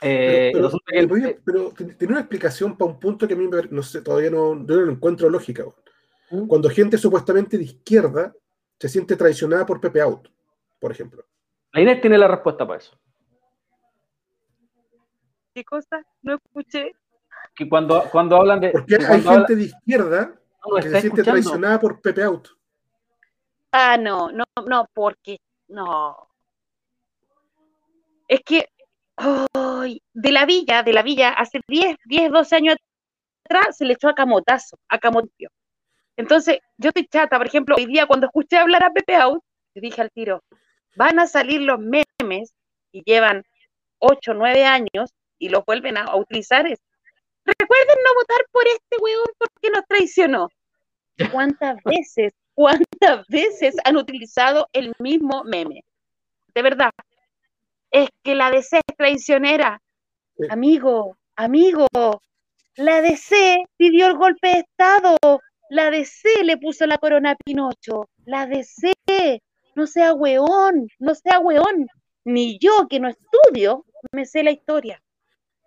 Eh, 0.00 0.50
Pero, 0.52 0.52
pero, 0.52 0.64
resulta 0.64 0.92
que 0.92 0.98
el- 0.98 1.08
pero, 1.08 1.14
oye, 1.24 1.40
pero 1.44 1.70
ten- 1.76 1.96
tiene 1.96 2.12
una 2.14 2.20
explicación 2.20 2.76
para 2.76 2.90
un 2.90 2.98
punto 2.98 3.28
que 3.28 3.34
a 3.34 3.36
mí 3.36 3.46
me- 3.46 3.62
no 3.70 3.82
sé, 3.82 4.02
todavía 4.02 4.30
no, 4.30 4.54
yo 4.66 4.76
no 4.76 4.82
lo 4.82 4.92
encuentro 4.92 5.28
lógica. 5.30 5.64
¿Mm? 6.30 6.46
Cuando 6.48 6.68
gente 6.70 6.98
supuestamente 6.98 7.56
de 7.56 7.64
izquierda 7.64 8.34
se 8.78 8.88
siente 8.88 9.14
traicionada 9.16 9.64
por 9.64 9.80
Pepe 9.80 10.00
Out, 10.00 10.28
por 10.80 10.90
ejemplo. 10.90 11.24
la 11.74 11.80
Inés 11.80 12.00
tiene 12.00 12.18
la 12.18 12.28
respuesta 12.28 12.66
para 12.66 12.78
eso. 12.80 12.98
¿Qué 15.54 15.64
cosa? 15.64 16.02
No 16.22 16.34
escuché. 16.34 16.92
Que 17.54 17.68
cuando, 17.68 18.02
cuando 18.10 18.36
hablan 18.36 18.60
de. 18.60 18.70
Porque 18.70 18.96
que 18.96 19.04
hay 19.06 19.12
gente 19.20 19.28
hablan- 19.28 19.46
de 19.46 19.62
izquierda 19.62 20.34
no, 20.66 20.76
que 20.76 20.82
se 20.82 20.88
siente 20.88 21.06
escuchando. 21.20 21.30
traicionada 21.30 21.78
por 21.80 22.00
Pepe 22.00 22.22
Out. 22.22 22.48
Ah, 23.72 23.96
no, 23.98 24.30
no, 24.32 24.44
no, 24.66 24.86
porque 24.94 25.38
no. 25.68 26.28
Es 28.28 28.40
que 28.44 28.66
ay, 29.16 30.02
de 30.12 30.32
la 30.32 30.46
villa, 30.46 30.82
de 30.82 30.92
la 30.92 31.02
villa, 31.02 31.30
hace 31.30 31.60
10, 31.68 31.96
10, 32.04 32.30
12 32.30 32.56
años 32.56 32.76
atrás 33.44 33.76
se 33.76 33.84
le 33.84 33.94
echó 33.94 34.08
a 34.08 34.14
camotazo, 34.14 34.78
a 34.88 34.98
camotillo. 34.98 35.48
Entonces, 36.16 36.58
yo 36.76 36.88
estoy 36.88 37.06
chata, 37.06 37.38
por 37.38 37.46
ejemplo, 37.46 37.74
hoy 37.76 37.86
día 37.86 38.06
cuando 38.06 38.26
escuché 38.26 38.58
hablar 38.58 38.84
a 38.84 38.92
Pepe 38.92 39.16
Out, 39.16 39.42
yo 39.74 39.80
dije 39.80 40.00
al 40.02 40.10
tiro, 40.10 40.42
van 40.96 41.18
a 41.18 41.26
salir 41.26 41.60
los 41.62 41.78
memes 41.78 42.52
y 42.92 43.02
llevan 43.04 43.42
8, 43.98 44.34
9 44.34 44.64
años 44.64 45.10
y 45.38 45.48
los 45.48 45.64
vuelven 45.64 45.96
a, 45.96 46.02
a 46.02 46.16
utilizar. 46.16 46.64
Recuerden 46.64 47.96
no 48.04 48.14
votar 48.14 48.44
por 48.52 48.66
este 48.66 48.96
weón 49.00 49.28
porque 49.38 49.70
nos 49.70 49.86
traicionó. 49.86 50.48
¿Cuántas 51.30 51.76
veces, 51.84 52.32
cuántas 52.54 53.26
veces 53.28 53.76
han 53.84 53.96
utilizado 53.96 54.68
el 54.72 54.92
mismo 54.98 55.44
meme? 55.44 55.84
De 56.54 56.62
verdad. 56.62 56.90
Es 57.92 58.08
que 58.24 58.34
la 58.34 58.50
DC 58.50 58.78
es 58.78 58.96
traicionera. 58.96 59.80
Sí. 60.36 60.46
Amigo, 60.50 61.16
amigo, 61.36 61.86
la 62.76 63.02
DC 63.02 63.64
pidió 63.76 64.06
el 64.06 64.16
golpe 64.16 64.48
de 64.48 64.58
Estado. 64.60 65.16
La 65.68 65.90
DC 65.90 66.44
le 66.44 66.56
puso 66.56 66.86
la 66.86 66.98
corona 66.98 67.32
a 67.32 67.36
Pinocho. 67.36 68.08
La 68.24 68.46
DC, 68.46 68.92
no 69.74 69.86
sea 69.86 70.14
weón, 70.14 70.88
no 70.98 71.14
sea 71.14 71.38
weón. 71.38 71.86
Ni 72.24 72.58
yo 72.58 72.88
que 72.88 72.98
no 72.98 73.08
estudio 73.08 73.84
me 74.10 74.24
sé 74.24 74.42
la 74.42 74.52
historia. 74.52 75.02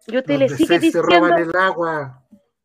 Y 0.08 0.18
usted 0.18 0.40
le 0.40 0.50
sigue 0.50 0.80
DC 0.80 0.92
se 0.92 1.00
diciendo, 1.00 1.10
roban 1.10 1.40
el 1.40 1.56
agua. 1.56 2.24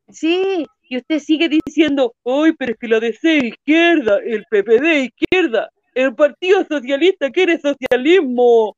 Sí, 0.08 0.66
y 0.82 0.96
usted 0.96 1.18
sigue 1.18 1.48
diciendo, 1.48 2.14
ay, 2.24 2.52
pero 2.58 2.72
es 2.72 2.78
que 2.78 2.88
la 2.88 3.00
DC 3.00 3.38
es 3.38 3.44
izquierda, 3.44 4.18
el 4.24 4.44
PPD 4.50 5.04
izquierda, 5.04 5.70
el 5.94 6.14
Partido 6.14 6.64
Socialista 6.64 7.30
quiere 7.30 7.60
socialismo. 7.60 8.76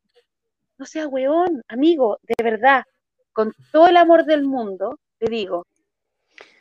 No 0.83 0.87
sea 0.87 1.07
weón, 1.07 1.63
amigo, 1.69 2.19
de 2.25 2.43
verdad, 2.43 2.83
con 3.33 3.55
todo 3.71 3.87
el 3.87 3.97
amor 3.97 4.25
del 4.25 4.43
mundo, 4.43 4.99
te 5.17 5.31
digo, 5.31 5.65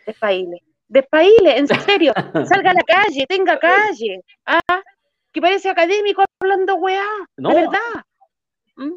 despaile, 0.06 0.62
despaile, 0.88 1.58
en 1.58 1.68
serio, 1.68 2.14
salga 2.46 2.70
a 2.70 2.74
la 2.76 2.84
calle, 2.86 3.26
tenga 3.28 3.58
calle, 3.58 4.22
ah, 4.46 4.84
que 5.32 5.42
parece 5.42 5.72
académico 5.72 6.24
hablando 6.40 6.76
weá, 6.76 7.04
No. 7.38 7.50
de 7.50 7.56
verdad. 7.56 8.04
¿Mm? 8.76 8.92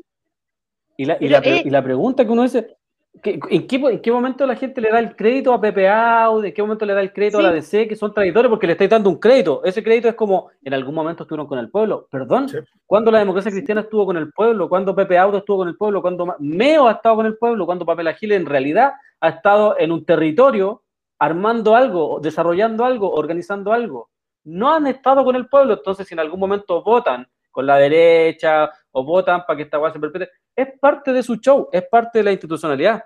Y 0.99 1.05
la, 1.07 1.17
y 1.19 1.29
la 1.31 1.41
pre- 1.41 1.63
y 1.65 1.71
la 1.71 1.83
pregunta 1.83 2.23
que 2.27 2.31
uno 2.31 2.43
dice, 2.43 2.67
¿qué- 2.67 2.77
¿en 3.23 3.67
qué, 3.67 3.77
en 3.77 4.01
qué 4.01 4.13
momento 4.13 4.47
la 4.47 4.57
gente 4.57 4.81
le 4.81 4.91
da 4.91 4.99
el 4.99 5.15
crédito 5.17 5.53
a 5.53 5.61
Pepe 5.61 5.89
Aude? 5.89 6.49
¿En 6.49 6.55
qué 6.55 6.63
momento 6.63 6.85
le 6.85 6.95
da 6.95 7.01
el 7.01 7.13
crédito 7.13 7.39
a 7.39 7.43
la. 7.43 7.53
DC 7.53 7.89
que 7.89 7.97
son 7.97 8.13
traidores 8.13 8.49
porque 8.51 8.67
le 8.67 8.73
estáis 8.73 8.91
dando 8.91 9.09
un 9.11 9.19
crédito? 9.19 9.63
Ese 9.65 9.83
crédito 9.83 10.09
es 10.09 10.15
como, 10.15 10.51
en 10.63 10.75
algún 10.75 10.95
momento 10.95 11.23
estuvieron 11.23 11.47
con 11.47 11.59
el 11.59 11.71
pueblo. 11.71 12.07
Perdón, 12.11 12.49
Sí. 12.49 12.59
¿cuándo 12.87 13.11
la 13.11 13.21
democracia 13.21 13.51
cristiana 13.51 13.83
estuvo 13.83 14.07
con 14.07 14.17
el 14.17 14.31
pueblo? 14.33 14.69
¿Cuándo 14.69 14.95
Pepe 14.95 15.19
Aude 15.19 15.39
estuvo 15.39 15.59
con 15.59 15.69
el 15.69 15.77
pueblo? 15.77 16.03
¿Cuándo 16.03 16.35
Meo 16.39 16.89
ha 16.89 16.93
estado 16.93 17.17
con 17.17 17.27
el 17.27 17.37
pueblo? 17.37 17.67
¿Cuándo 17.67 17.87
Pamela 17.87 18.15
Giles 18.15 18.39
en 18.39 18.47
realidad 18.47 18.93
ha 19.21 19.29
estado 19.29 19.77
en 19.79 19.93
un 19.93 20.05
territorio 20.05 20.83
armando 21.19 21.75
algo, 21.77 22.19
desarrollando 22.21 22.85
algo, 22.85 23.13
organizando 23.13 23.73
algo? 23.73 24.11
No 24.45 24.75
han 24.75 24.87
estado 24.87 25.25
con 25.25 25.37
el 25.37 25.49
pueblo, 25.49 25.75
entonces 25.75 26.07
si 26.07 26.15
en 26.15 26.21
algún 26.21 26.39
momento 26.41 26.83
votan 26.83 27.27
con 27.55 27.67
la 27.67 27.77
derecha 27.79 28.69
o 28.91 29.05
votan 29.05 29.45
para 29.47 29.57
que 29.57 29.63
esta 29.63 29.79
hueá 29.79 29.93
se 29.93 30.01
perpetúe, 30.01 30.27
es 30.57 30.69
parte 30.81 31.13
de 31.13 31.23
su 31.23 31.37
show, 31.37 31.69
es 31.73 31.85
parte 31.89 32.19
de 32.19 32.25
la 32.25 32.33
institucionalidad. 32.33 33.05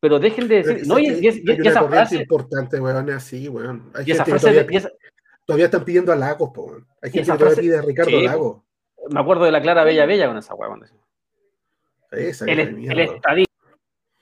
Pero 0.00 0.20
dejen 0.20 0.46
de 0.46 0.62
decir, 0.62 0.86
no, 0.86 1.00
y, 1.00 1.06
y 1.08 1.42
y 1.44 1.66
esa 1.68 1.82
frase, 1.82 2.16
importante, 2.16 2.78
weón, 2.80 3.10
así, 3.10 3.48
weón. 3.48 3.90
Hay 3.96 4.04
y 4.06 4.12
esa 4.12 4.24
gente 4.24 4.24
que 4.24 4.38
frase, 4.38 4.40
todavía, 4.46 4.62
de- 4.64 4.72
y 4.72 4.76
esa- 4.76 4.90
todavía 5.44 5.64
están 5.66 5.84
pidiendo 5.84 6.12
a 6.12 6.16
Lagos, 6.16 6.50
po, 6.54 6.62
weón. 6.66 6.86
Hay 7.02 7.10
gente 7.10 7.32
que 7.32 7.38
todavía 7.38 7.46
frase- 7.48 7.60
pide 7.60 7.78
a 7.78 7.82
Ricardo 7.82 8.10
sí, 8.10 8.22
Lagos. 8.22 8.62
me 9.10 9.20
acuerdo 9.20 9.44
de 9.44 9.50
la 9.50 9.60
Clara 9.60 9.82
Bella 9.82 10.06
Bella 10.06 10.28
con 10.28 10.38
esa 10.38 10.54
decía. 10.54 10.98
Esa 12.12 12.44
El, 12.44 12.60
el 12.60 13.00
estadista, 13.00 13.52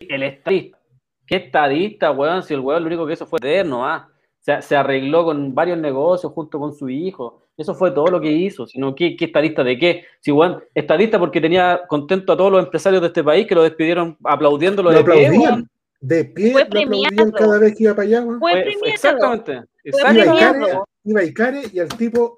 el 0.00 0.22
estadista. 0.22 0.78
¿Qué 1.26 1.36
estadista, 1.36 2.10
weón? 2.12 2.42
Si 2.42 2.54
el 2.54 2.60
weón 2.60 2.82
lo 2.82 2.86
único 2.86 3.06
que 3.06 3.12
hizo 3.12 3.26
fue 3.26 3.38
eterno, 3.38 3.86
ah. 3.86 4.08
Se, 4.40 4.62
se 4.62 4.76
arregló 4.76 5.24
con 5.24 5.54
varios 5.54 5.76
negocios 5.76 6.32
junto 6.32 6.58
con 6.58 6.72
su 6.72 6.88
hijo. 6.88 7.45
Eso 7.56 7.74
fue 7.74 7.90
todo 7.90 8.08
lo 8.08 8.20
que 8.20 8.30
hizo. 8.30 8.66
Sino, 8.66 8.94
¿qué, 8.94 9.16
qué 9.16 9.26
estadista 9.26 9.64
de 9.64 9.78
qué? 9.78 10.04
Si, 10.20 10.30
weón, 10.30 10.62
estadista 10.74 11.18
porque 11.18 11.40
tenía 11.40 11.82
contento 11.88 12.32
a 12.32 12.36
todos 12.36 12.52
los 12.52 12.64
empresarios 12.64 13.00
de 13.00 13.08
este 13.08 13.24
país 13.24 13.46
que 13.46 13.54
lo 13.54 13.62
despidieron 13.62 14.16
aplaudiéndolo 14.24 14.90
Lo 14.92 14.98
de 14.98 15.04
pie, 15.04 15.26
aplaudían. 15.26 15.52
weón. 15.52 15.70
De 16.00 16.24
pie, 16.26 16.52
Fue 16.52 16.60
lo 16.62 16.66
aplaudían 16.66 17.02
premiado. 17.14 17.32
cada 17.32 17.58
vez 17.58 17.74
que 17.76 17.84
iba 17.84 17.94
para 17.94 18.06
allá, 18.08 18.20
weón. 18.22 18.38
Fue 18.40 18.52
Fue- 18.52 18.62
premiado. 18.62 18.86
exactamente. 18.94 19.62
Exactamente. 19.84 20.78
Iba 21.04 21.24
Icare 21.24 21.62
y 21.72 21.78
al 21.78 21.88
tipo, 21.88 22.36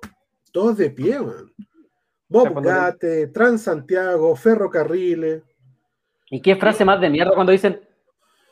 todos 0.52 0.76
de 0.76 0.90
pie, 0.90 1.20
weón. 1.20 1.52
Bob 2.30 2.62
Gate, 2.62 3.28
Transantiago, 3.28 4.36
Ferrocarriles. 4.36 5.42
¿Y 6.30 6.42
qué 6.42 6.56
frase 6.56 6.84
más 6.84 7.00
de 7.00 7.08
mierda 7.08 7.32
cuando 7.34 7.52
dicen, 7.52 7.80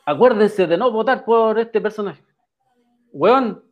acuérdense 0.03 0.65
de 0.65 0.77
no 0.77 0.91
votar 0.91 1.23
por 1.23 1.59
este 1.59 1.79
personaje? 1.79 2.23
Weón, 3.13 3.63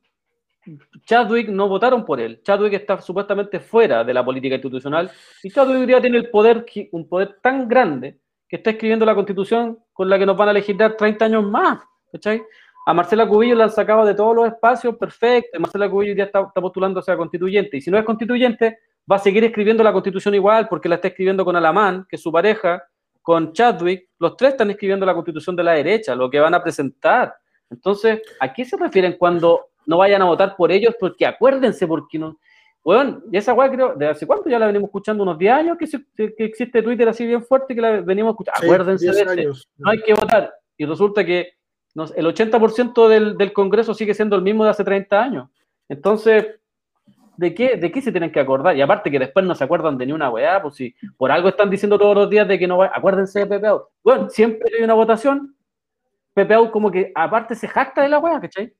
Chadwick 1.06 1.50
no 1.50 1.68
votaron 1.68 2.06
por 2.06 2.20
él. 2.20 2.42
Chadwick 2.44 2.74
está 2.74 3.00
supuestamente 3.02 3.60
fuera 3.60 4.04
de 4.04 4.14
la 4.14 4.24
política 4.24 4.56
institucional 4.56 5.12
y 5.44 5.52
Chadwick 5.52 5.80
hoy 5.80 5.86
día 5.86 6.02
tiene 6.02 6.18
el 6.18 6.30
poder, 6.30 6.66
un 6.92 7.08
poder 7.08 7.38
tan 7.42 7.68
grande 7.68 8.20
que 8.48 8.58
está 8.58 8.72
escribiendo 8.72 9.06
la 9.06 9.16
constitución 9.16 9.80
con 9.94 10.10
la 10.10 10.20
que 10.20 10.26
nos 10.26 10.38
van 10.38 10.50
a 10.50 10.54
legislar 10.54 10.96
30 10.96 11.26
años 11.26 11.44
más, 11.44 11.80
¿cachai? 12.12 12.44
A 12.88 12.94
Marcela 12.94 13.28
Cubillo 13.28 13.56
la 13.56 13.64
han 13.64 13.72
sacado 13.72 14.06
de 14.06 14.14
todos 14.14 14.36
los 14.36 14.48
espacios, 14.48 14.96
perfecto, 14.96 15.60
Marcela 15.60 15.90
Cubillo 15.90 16.14
ya 16.14 16.26
está, 16.26 16.42
está 16.42 16.62
postulándose 16.62 17.12
a 17.12 17.18
constituyente, 17.18 17.78
y 17.78 17.82
si 17.82 17.90
no 17.90 17.98
es 17.98 18.06
constituyente, 18.06 18.78
va 19.12 19.16
a 19.16 19.20
seguir 19.20 19.44
escribiendo 19.44 19.84
la 19.84 19.92
constitución 19.92 20.36
igual, 20.36 20.68
porque 20.68 20.88
la 20.88 20.96
está 20.96 21.08
escribiendo 21.08 21.44
con 21.44 21.56
Alamán, 21.56 22.06
que 22.08 22.16
es 22.16 22.22
su 22.22 22.32
pareja, 22.32 22.84
con 23.24 23.54
Chadwick, 23.54 24.10
los 24.20 24.38
tres 24.38 24.52
están 24.52 24.70
escribiendo 24.70 25.04
la 25.04 25.16
constitución 25.16 25.56
de 25.56 25.64
la 25.64 25.72
derecha, 25.72 26.14
lo 26.14 26.30
que 26.30 26.40
van 26.40 26.54
a 26.54 26.62
presentar. 26.62 27.34
Entonces, 27.72 28.22
¿a 28.40 28.54
qué 28.54 28.64
se 28.64 28.78
refieren 28.78 29.16
cuando 29.18 29.70
no 29.86 29.98
vayan 29.98 30.22
a 30.22 30.26
votar 30.26 30.56
por 30.56 30.72
ellos? 30.72 30.96
Porque 31.00 31.26
acuérdense, 31.26 31.86
porque 31.88 32.18
no, 32.20 32.38
bueno, 32.84 33.22
y 33.32 33.38
esa 33.38 33.54
weá 33.54 33.70
creo, 33.72 33.96
¿de 33.96 34.08
hace 34.10 34.28
cuánto 34.28 34.50
ya 34.50 34.60
la 34.60 34.68
venimos 34.68 34.90
escuchando? 34.90 35.24
Unos 35.24 35.38
10 35.40 35.54
años 35.54 35.78
que, 35.78 35.88
se- 35.88 36.06
que 36.16 36.34
existe 36.46 36.82
Twitter 36.84 37.08
así 37.10 37.26
bien 37.26 37.44
fuerte 37.44 37.74
que 37.74 37.82
la 37.82 38.02
venimos 38.02 38.32
escuchando. 38.34 38.60
Sí, 38.60 38.66
Acuérdense 38.68 39.06
10 39.06 39.16
de 39.16 39.22
este, 39.22 39.44
no 39.78 39.90
hay 39.90 40.02
que 40.02 40.14
votar. 40.14 40.54
Y 40.78 40.86
resulta 40.86 41.26
que 41.26 41.54
no 41.96 42.06
el 42.16 42.26
80% 42.28 43.08
del, 43.08 43.38
del 43.38 43.54
Congreso 43.54 43.94
sigue 43.94 44.14
siendo 44.14 44.36
el 44.36 44.42
mismo 44.44 44.64
de 44.66 44.70
hace 44.70 44.84
30 44.84 45.20
años. 45.24 45.50
Entonces, 45.90 46.46
¿de 47.38 47.56
qué, 47.56 47.78
¿de 47.78 47.92
qué 47.92 48.02
se 48.02 48.12
tienen 48.12 48.32
que 48.32 48.40
acordar? 48.40 48.76
Y 48.78 48.82
aparte 48.82 49.10
que 49.10 49.18
después 49.20 49.46
no 49.46 49.56
se 49.56 49.64
acuerdan 49.64 49.98
de 49.98 50.06
ni 50.06 50.12
una 50.12 50.30
weá, 50.30 50.62
pues 50.62 50.76
si 50.76 50.94
por 51.18 51.32
algo 51.32 51.50
están 51.50 51.70
diciendo 51.70 51.98
todos 51.98 52.16
los 52.16 52.30
días 52.30 52.48
de 52.48 52.60
que 52.60 52.68
no 52.68 52.78
va, 52.78 52.92
acuérdense 52.94 53.40
de 53.40 53.46
Pepe 53.48 53.68
Out. 53.68 53.84
Bueno, 54.04 54.30
siempre 54.30 54.70
hay 54.78 54.84
una 54.84 54.94
votación, 54.94 55.56
Pepe 56.34 56.54
Out 56.54 56.70
como 56.72 56.92
que 56.92 57.12
aparte 57.16 57.56
se 57.56 57.68
jacta 57.68 58.02
de 58.04 58.10
la 58.10 58.20
weá, 58.20 58.40
¿cachai? 58.42 58.74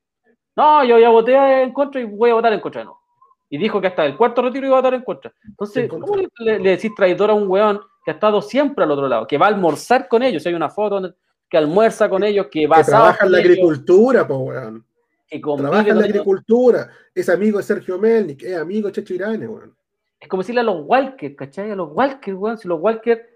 No, 0.56 0.84
yo 0.84 0.98
ya 0.98 1.10
voté 1.10 1.62
en 1.62 1.72
contra 1.72 2.00
y 2.00 2.04
voy 2.04 2.30
a 2.30 2.34
votar 2.34 2.52
en 2.52 2.60
contra 2.60 2.80
de 2.80 2.86
nuevo. 2.86 3.00
Y 3.48 3.58
dijo 3.58 3.80
que 3.80 3.86
hasta 3.88 4.04
el 4.04 4.16
cuarto 4.16 4.42
retiro 4.42 4.66
iba 4.66 4.76
a 4.76 4.80
votar 4.80 4.94
en 4.94 5.02
contra. 5.02 5.32
Entonces, 5.46 5.84
En 5.84 5.88
contra. 5.88 6.06
¿cómo 6.08 6.22
le, 6.38 6.58
decís 6.58 6.92
traidor 6.96 7.30
a 7.30 7.34
un 7.34 7.46
weón 7.48 7.80
que 8.04 8.10
ha 8.10 8.14
estado 8.14 8.42
siempre 8.42 8.84
al 8.84 8.90
otro 8.90 9.06
lado? 9.06 9.26
Que 9.26 9.38
va 9.38 9.46
a 9.46 9.50
almorzar 9.50 10.08
con 10.08 10.22
ellos. 10.22 10.44
Hay 10.46 10.54
una 10.54 10.68
foto 10.70 10.96
donde- 11.00 11.14
que 11.48 11.56
almuerza 11.56 12.08
con 12.08 12.24
ellos, 12.24 12.46
que 12.50 12.66
va 12.66 12.76
Que 12.76 12.82
a 12.82 12.84
trabaja 12.86 13.26
en 13.26 13.32
la 13.32 13.38
agricultura, 13.38 14.26
po, 14.26 14.38
weón. 14.38 14.84
que 15.28 15.38
Trabaja 15.40 15.90
en 15.90 15.98
la 15.98 16.04
agricultura. 16.04 16.88
Es 17.14 17.28
amigo 17.28 17.58
de 17.58 17.64
Sergio 17.64 17.98
Melnik, 17.98 18.42
es 18.42 18.56
amigo 18.56 18.88
de 18.88 18.92
Checho 18.94 19.14
Irane, 19.14 19.46
weón. 19.46 19.76
Es 20.18 20.28
como 20.28 20.42
decirle 20.42 20.62
a 20.62 20.64
los 20.64 20.84
Walker, 20.84 21.36
¿cachai? 21.36 21.70
A 21.70 21.76
los 21.76 21.90
Walker, 21.92 22.34
weón. 22.34 22.58
Si 22.58 22.66
los 22.66 22.80
Walker 22.80 23.28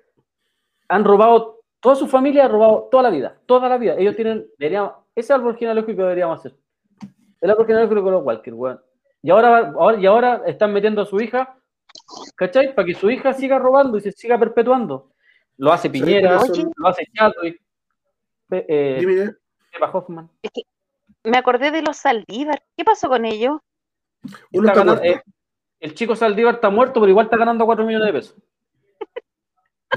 han 0.88 1.04
robado, 1.04 1.60
toda 1.78 1.94
su 1.94 2.08
familia 2.08 2.46
ha 2.46 2.48
robado 2.48 2.88
toda 2.90 3.04
la 3.04 3.10
vida, 3.10 3.36
toda 3.46 3.68
la 3.68 3.78
vida. 3.78 3.94
Ellos 3.96 4.16
tienen, 4.16 4.46
deberíamos, 4.58 4.92
ese 5.14 5.32
árbol 5.32 5.56
genealógico 5.56 6.02
deberíamos 6.02 6.40
hacer. 6.40 6.54
El 7.40 7.50
árbol 7.50 7.66
genealógico 7.66 8.04
de 8.04 8.10
los 8.10 8.24
Walker, 8.24 8.54
weón. 8.54 8.80
Y 9.22 9.30
ahora, 9.30 9.72
y 9.98 10.06
ahora 10.06 10.42
están 10.46 10.72
metiendo 10.72 11.02
a 11.02 11.06
su 11.06 11.20
hija, 11.20 11.56
¿cachai? 12.36 12.74
Para 12.74 12.86
que 12.86 12.94
su 12.94 13.10
hija 13.10 13.32
siga 13.34 13.58
robando 13.58 13.98
y 13.98 14.00
se 14.00 14.12
siga 14.12 14.38
perpetuando. 14.38 15.10
Lo 15.58 15.72
hace 15.72 15.90
Piñera, 15.90 16.40
lo 16.76 16.88
hace 16.88 17.04
Chadwick, 17.14 17.60
Pe- 18.48 18.66
eh, 18.68 18.96
Dime, 19.00 19.34
Pepa 19.72 19.90
Hoffman. 19.92 20.30
Me 21.24 21.36
acordé 21.36 21.70
de 21.70 21.82
los 21.82 21.98
Saldívar. 21.98 22.62
¿Qué 22.76 22.84
pasó 22.84 23.08
con 23.08 23.24
ellos? 23.26 23.58
uno 24.22 24.68
Está 24.68 24.72
está 24.72 24.72
ganando- 24.74 25.02
muerto. 25.02 25.20
eh, 25.20 25.32
el 25.80 25.94
chico 25.94 26.16
Saldívar 26.16 26.54
está 26.54 26.70
muerto, 26.70 27.00
pero 27.00 27.08
igual 27.10 27.26
está 27.26 27.36
ganando 27.36 27.64
4 27.66 27.84
millones 27.84 28.06
de 28.06 28.12
pesos. 28.12 28.36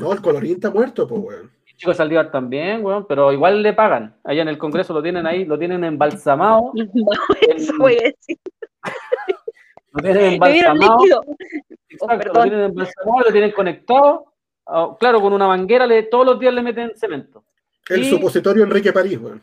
No, 0.01 0.11
el 0.11 0.21
colorín 0.21 0.53
está 0.55 0.69
muerto, 0.71 1.07
po, 1.07 1.15
weón. 1.15 1.51
Chico 1.75 1.93
Saldívar 1.93 2.31
también, 2.31 2.83
weón, 2.85 3.05
pero 3.07 3.31
igual 3.33 3.61
le 3.61 3.73
pagan. 3.73 4.15
Allá 4.23 4.43
en 4.43 4.47
el 4.47 4.57
Congreso 4.57 4.93
lo 4.93 5.01
tienen 5.01 5.25
ahí, 5.25 5.43
lo 5.45 5.57
tienen 5.57 5.83
embalsamado. 5.83 6.71
Eso 7.55 7.73
voy 7.79 7.93
a 7.93 8.03
decir. 8.03 8.37
Lo 9.91 10.01
tienen 10.01 10.33
embalsamado. 10.33 10.97
líquido. 10.99 11.21
Exacto, 11.89 12.33
lo 12.33 12.41
tienen 12.43 12.59
embalsamado, 12.61 13.19
lo 13.25 13.31
tienen 13.31 13.51
conectado. 13.51 14.25
ah, 14.67 14.95
claro, 14.99 15.21
con 15.21 15.33
una 15.33 15.47
manguera 15.47 15.85
le, 15.85 16.03
todos 16.03 16.25
los 16.25 16.39
días 16.39 16.53
le 16.53 16.61
meten 16.61 16.91
cemento. 16.95 17.43
El 17.89 18.03
Y- 18.03 18.09
supositorio 18.09 18.63
Enrique 18.63 18.93
París, 18.93 19.19
weón. 19.19 19.41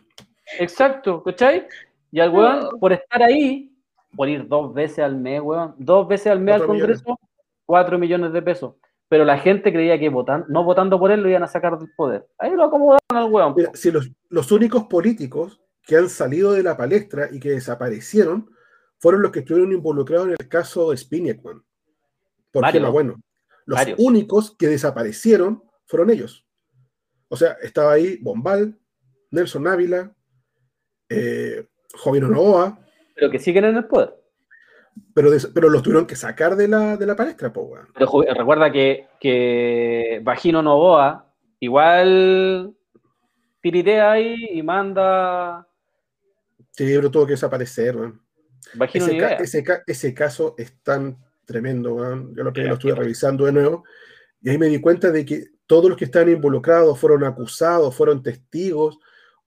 Exacto, 0.59 1.23
¿cachai? 1.23 1.66
Y 2.11 2.19
al 2.20 2.31
weón, 2.31 2.78
por 2.81 2.93
estar 2.93 3.23
ahí, 3.23 3.73
por 4.16 4.28
ir 4.28 4.47
dos 4.48 4.73
veces 4.74 5.01
al 5.01 5.15
mes, 5.16 5.40
weón, 5.40 5.74
dos 5.78 6.09
veces 6.09 6.28
al 6.28 6.40
mes 6.40 6.55
al 6.57 6.62
millones. 6.62 7.02
Congreso, 7.02 7.20
cuatro 7.66 7.98
millones 7.98 8.32
de 8.32 8.43
pesos. 8.43 8.74
Pero 9.10 9.24
la 9.24 9.38
gente 9.38 9.72
creía 9.72 9.98
que 9.98 10.08
votan, 10.08 10.44
no 10.48 10.62
votando 10.62 10.96
por 10.96 11.10
él 11.10 11.20
lo 11.20 11.28
iban 11.28 11.42
a 11.42 11.48
sacar 11.48 11.76
del 11.76 11.90
poder. 11.96 12.28
Ahí 12.38 12.52
lo 12.52 12.62
acomodaron 12.62 13.00
al. 13.10 13.54
Mira, 13.56 13.72
si 13.74 13.90
los, 13.90 14.08
los 14.28 14.52
únicos 14.52 14.84
políticos 14.84 15.60
que 15.82 15.96
han 15.96 16.08
salido 16.08 16.52
de 16.52 16.62
la 16.62 16.76
palestra 16.76 17.28
y 17.32 17.40
que 17.40 17.50
desaparecieron 17.50 18.48
fueron 19.00 19.22
los 19.22 19.32
que 19.32 19.40
estuvieron 19.40 19.72
involucrados 19.72 20.28
en 20.28 20.36
el 20.38 20.48
caso 20.48 20.92
de 20.92 20.96
Spiniak, 20.96 21.44
weón. 21.44 21.64
Por 22.52 22.62
Varios. 22.62 22.80
Gema 22.80 22.92
Bueno. 22.92 23.20
Los 23.66 23.78
Varios. 23.80 23.98
únicos 23.98 24.56
que 24.56 24.68
desaparecieron 24.68 25.64
fueron 25.86 26.10
ellos. 26.10 26.46
O 27.26 27.36
sea, 27.36 27.56
estaba 27.62 27.90
ahí 27.92 28.16
Bombal, 28.22 28.78
Nelson 29.32 29.66
Ávila, 29.66 30.14
eh, 31.08 31.66
Jovino 31.94 32.28
Novoa, 32.28 32.78
Pero 33.16 33.28
que 33.28 33.40
siguen 33.40 33.64
en 33.64 33.76
el 33.76 33.86
poder. 33.86 34.14
Pero, 35.14 35.30
pero 35.54 35.68
los 35.68 35.82
tuvieron 35.82 36.06
que 36.06 36.16
sacar 36.16 36.56
de 36.56 36.68
la, 36.68 36.96
de 36.96 37.06
la 37.06 37.16
palestra, 37.16 37.52
po, 37.52 37.62
weón. 37.62 37.88
Pero 37.94 38.06
ju- 38.06 38.34
recuerda 38.36 38.70
que, 38.70 39.08
que 39.20 40.20
Vagino 40.22 40.62
Novoa 40.62 41.26
igual 41.60 42.74
tiritea 43.60 44.12
ahí 44.12 44.36
y 44.52 44.62
manda 44.62 45.66
Sí, 46.72 46.84
pero 46.94 47.10
tuvo 47.10 47.26
que 47.26 47.32
desaparecer, 47.32 47.96
weón. 47.96 48.20
Ese, 48.92 49.16
ca- 49.18 49.34
ese, 49.34 49.64
ca- 49.64 49.82
ese 49.86 50.14
caso 50.14 50.54
es 50.56 50.80
tan 50.82 51.16
tremendo, 51.44 51.94
weón. 51.94 52.34
Yo 52.34 52.44
lo, 52.44 52.52
que 52.52 52.62
lo 52.62 52.74
estuve 52.74 52.94
revisando 52.94 53.44
de 53.46 53.52
nuevo 53.52 53.84
y 54.42 54.48
ahí 54.50 54.58
me 54.58 54.68
di 54.68 54.80
cuenta 54.80 55.10
de 55.10 55.24
que 55.24 55.44
todos 55.66 55.88
los 55.88 55.98
que 55.98 56.04
estaban 56.06 56.28
involucrados 56.30 56.98
fueron 56.98 57.24
acusados, 57.24 57.94
fueron 57.94 58.22
testigos 58.22 58.98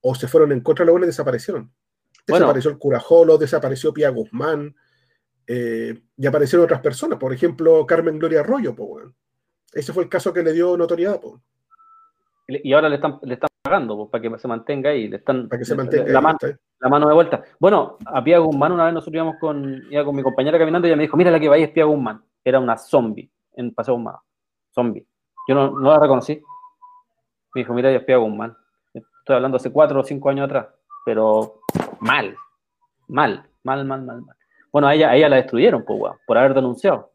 o 0.02 0.14
se 0.16 0.28
fueron 0.28 0.52
en 0.52 0.62
contra 0.62 0.84
de 0.84 0.88
la 0.88 0.92
buena 0.92 1.06
y 1.06 1.08
desaparecieron. 1.08 1.72
Bueno. 2.28 2.46
Desapareció 2.46 2.72
el 2.72 2.78
Curajolo, 2.78 3.38
desapareció 3.38 3.94
Pia 3.94 4.10
Guzmán 4.10 4.76
eh, 5.48 6.02
y 6.18 6.28
aparecieron 6.28 6.66
otras 6.66 6.82
personas, 6.82 7.20
por 7.20 7.34
ejemplo, 7.34 7.86
Carmen 7.86 8.20
Gloria 8.20 8.42
Arroyo, 8.42 8.76
po, 8.76 8.86
weón. 8.86 9.16
Ese 9.72 9.92
fue 9.92 10.04
el 10.04 10.10
caso 10.10 10.32
que 10.32 10.44
le 10.44 10.54
dio 10.54 10.78
notoriedad, 10.78 11.20
po, 11.20 11.42
Y 12.48 12.74
ahora 12.74 12.90
le 12.90 12.96
están, 12.96 13.20
le 13.24 13.34
están 13.34 13.50
pagando 13.64 13.98
pues, 13.98 14.10
para 14.10 14.22
que 14.22 14.40
se 14.40 14.48
mantenga 14.48 14.90
ahí. 14.92 15.08
Le 15.08 15.18
están, 15.18 15.48
para 15.50 15.60
que 15.60 15.66
se 15.66 15.76
mantenga. 15.76 16.06
la, 16.06 16.38
la 16.80 16.90
mano 16.90 17.08
de 17.08 17.14
vuelta. 17.14 17.44
Bueno, 17.60 17.98
a 18.06 18.24
Pia 18.24 18.40
Guzmán 18.40 18.72
una 18.72 18.86
vez 18.86 18.94
nosotros 18.94 19.16
íbamos 19.16 19.36
con, 19.40 19.84
iba 19.90 20.04
con 20.06 20.16
mi 20.16 20.22
compañera 20.22 20.60
caminando 20.60 20.88
y 20.88 20.92
ella 20.92 20.98
me 20.98 21.04
dijo, 21.04 21.18
mira 21.18 21.32
la 21.32 21.40
que 21.40 21.50
va 21.50 21.56
ahí 21.56 21.64
es 21.64 21.72
Pia 21.72 21.86
Guzmán. 21.86 22.24
Era 22.44 22.60
una 22.60 22.78
zombie 22.78 23.32
en 23.54 23.74
Paseo 23.74 23.96
Guzmán. 23.96 24.16
Zombie. 24.72 25.08
Yo 25.48 25.56
no, 25.56 25.72
no 25.72 25.90
la 25.92 26.00
reconocí. 26.00 26.42
Me 27.56 27.62
dijo, 27.62 27.74
mira, 27.74 27.90
ella 27.90 28.00
es 28.00 28.06
Pia 28.06 28.18
Guzmán. 28.18 28.56
Estoy 28.94 29.36
hablando 29.36 29.58
hace 29.58 29.72
cuatro 29.72 30.02
o 30.02 30.04
cinco 30.04 30.30
años 30.30 30.46
atrás. 30.46 30.68
Pero 31.06 31.62
mal. 32.00 32.36
Mal. 33.08 33.46
Mal, 33.64 33.86
mal, 33.86 34.04
mal, 34.04 34.22
mal. 34.22 34.36
Bueno, 34.74 34.88
a 34.88 34.96
ella, 34.96 35.12
a 35.12 35.16
ella 35.16 35.30
la 35.30 35.36
destruyeron, 35.36 35.86
pues, 35.86 36.00
weón, 36.02 36.18
por 36.26 36.36
haber 36.36 36.56
denunciado. 36.56 37.14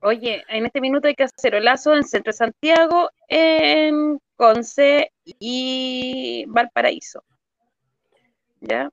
Oye, 0.00 0.42
en 0.48 0.64
este 0.64 0.80
minuto 0.80 1.08
hay 1.08 1.14
cacerolazo 1.14 1.94
en 1.94 2.04
Centro 2.04 2.32
de 2.32 2.38
Santiago, 2.38 3.10
en 3.28 4.18
Conce 4.34 5.12
y 5.24 6.46
Valparaíso. 6.48 7.22
¿Ya? 8.60 8.88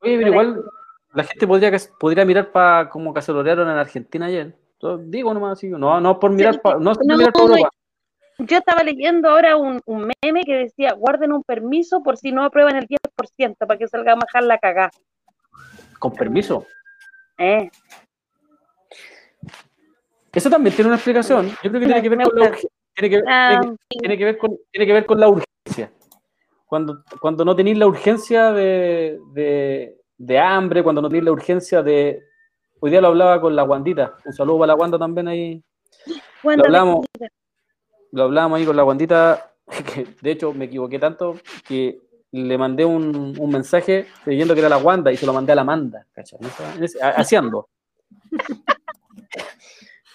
Oye, 0.00 0.16
pero 0.16 0.30
igual 0.30 0.64
la 1.12 1.24
gente 1.24 1.46
podría, 1.46 1.70
podría 2.00 2.24
mirar 2.24 2.50
para 2.50 2.88
como 2.88 3.12
cacerolearon 3.12 3.68
en 3.68 3.76
Argentina 3.76 4.26
ayer. 4.26 4.56
Entonces, 4.74 5.10
digo 5.10 5.34
nomás 5.34 5.58
así, 5.58 5.68
no, 5.68 6.00
no 6.00 6.18
por 6.18 6.30
mirar 6.30 6.62
para 6.62 6.78
no, 6.78 6.92
No, 7.04 7.16
mirar 7.18 7.32
pa' 7.34 7.40
no, 7.40 7.48
Europa. 7.48 7.70
Yo 8.38 8.56
estaba 8.56 8.82
leyendo 8.82 9.28
ahora 9.28 9.56
un, 9.56 9.82
un 9.84 10.10
meme 10.22 10.42
que 10.44 10.56
decía, 10.56 10.94
guarden 10.94 11.32
un 11.32 11.44
permiso 11.44 12.02
por 12.02 12.16
si 12.16 12.32
no 12.32 12.44
aprueban 12.44 12.76
el 12.76 12.88
10% 12.88 13.56
para 13.58 13.78
que 13.78 13.88
salga 13.88 14.12
a 14.12 14.16
bajar 14.16 14.44
la 14.44 14.58
cagá. 14.58 14.90
Con 16.02 16.12
permiso. 16.14 16.66
Eh, 17.38 17.70
Eso 20.32 20.50
también 20.50 20.74
tiene 20.74 20.88
una 20.88 20.96
explicación. 20.96 21.48
Yo 21.62 21.70
creo 21.70 21.72
que 21.80 21.86
tiene 21.86 22.02
que 22.02 22.08
ver 22.08 22.18
con 22.24 22.34
la 22.40 22.44
urgencia. 22.48 22.70
Tiene 22.94 23.10
que, 23.10 23.22
tiene 23.22 23.60
que- 23.60 23.98
tiene 24.00 24.18
que 24.18 24.24
ver 24.24 24.38
con, 24.38 24.58
tiene 24.72 24.86
que 24.86 24.92
ver 24.92 25.06
con 25.06 25.20
la 25.20 25.28
urgencia. 25.28 25.92
Cuando, 26.66 27.04
cuando 27.20 27.44
no 27.44 27.54
tenéis 27.54 27.78
la 27.78 27.86
urgencia 27.86 28.50
de, 28.52 29.20
de, 29.32 29.96
de 30.18 30.38
hambre, 30.40 30.82
cuando 30.82 31.02
no 31.02 31.08
tenéis 31.08 31.24
la 31.24 31.32
urgencia 31.32 31.82
de. 31.84 32.20
Hoy 32.80 32.90
día 32.90 33.00
lo 33.00 33.08
hablaba 33.08 33.40
con 33.40 33.54
la 33.54 33.62
Guandita. 33.62 34.16
Un 34.24 34.32
saludo 34.32 34.58
para 34.58 34.68
la 34.68 34.74
Guanda 34.74 34.98
también 34.98 35.28
ahí. 35.28 35.62
Wanda, 36.42 36.64
hablamos. 36.66 37.06
lo 38.10 38.22
hablábamos 38.24 38.58
ahí 38.58 38.66
con 38.66 38.76
la 38.76 38.82
guandita, 38.82 39.52
que 39.94 40.04
de 40.20 40.30
hecho 40.32 40.52
me 40.52 40.64
equivoqué 40.64 40.98
tanto 40.98 41.36
que 41.68 42.00
le 42.32 42.58
mandé 42.58 42.84
un, 42.84 43.34
un 43.38 43.50
mensaje 43.50 44.06
creyendo 44.24 44.54
que 44.54 44.60
era 44.60 44.68
la 44.68 44.78
Wanda 44.78 45.12
y 45.12 45.16
se 45.16 45.26
lo 45.26 45.32
mandé 45.32 45.52
a 45.52 45.56
la 45.56 45.64
Manda, 45.64 46.06
¿cachai? 46.12 46.38
Haciendo. 47.16 47.68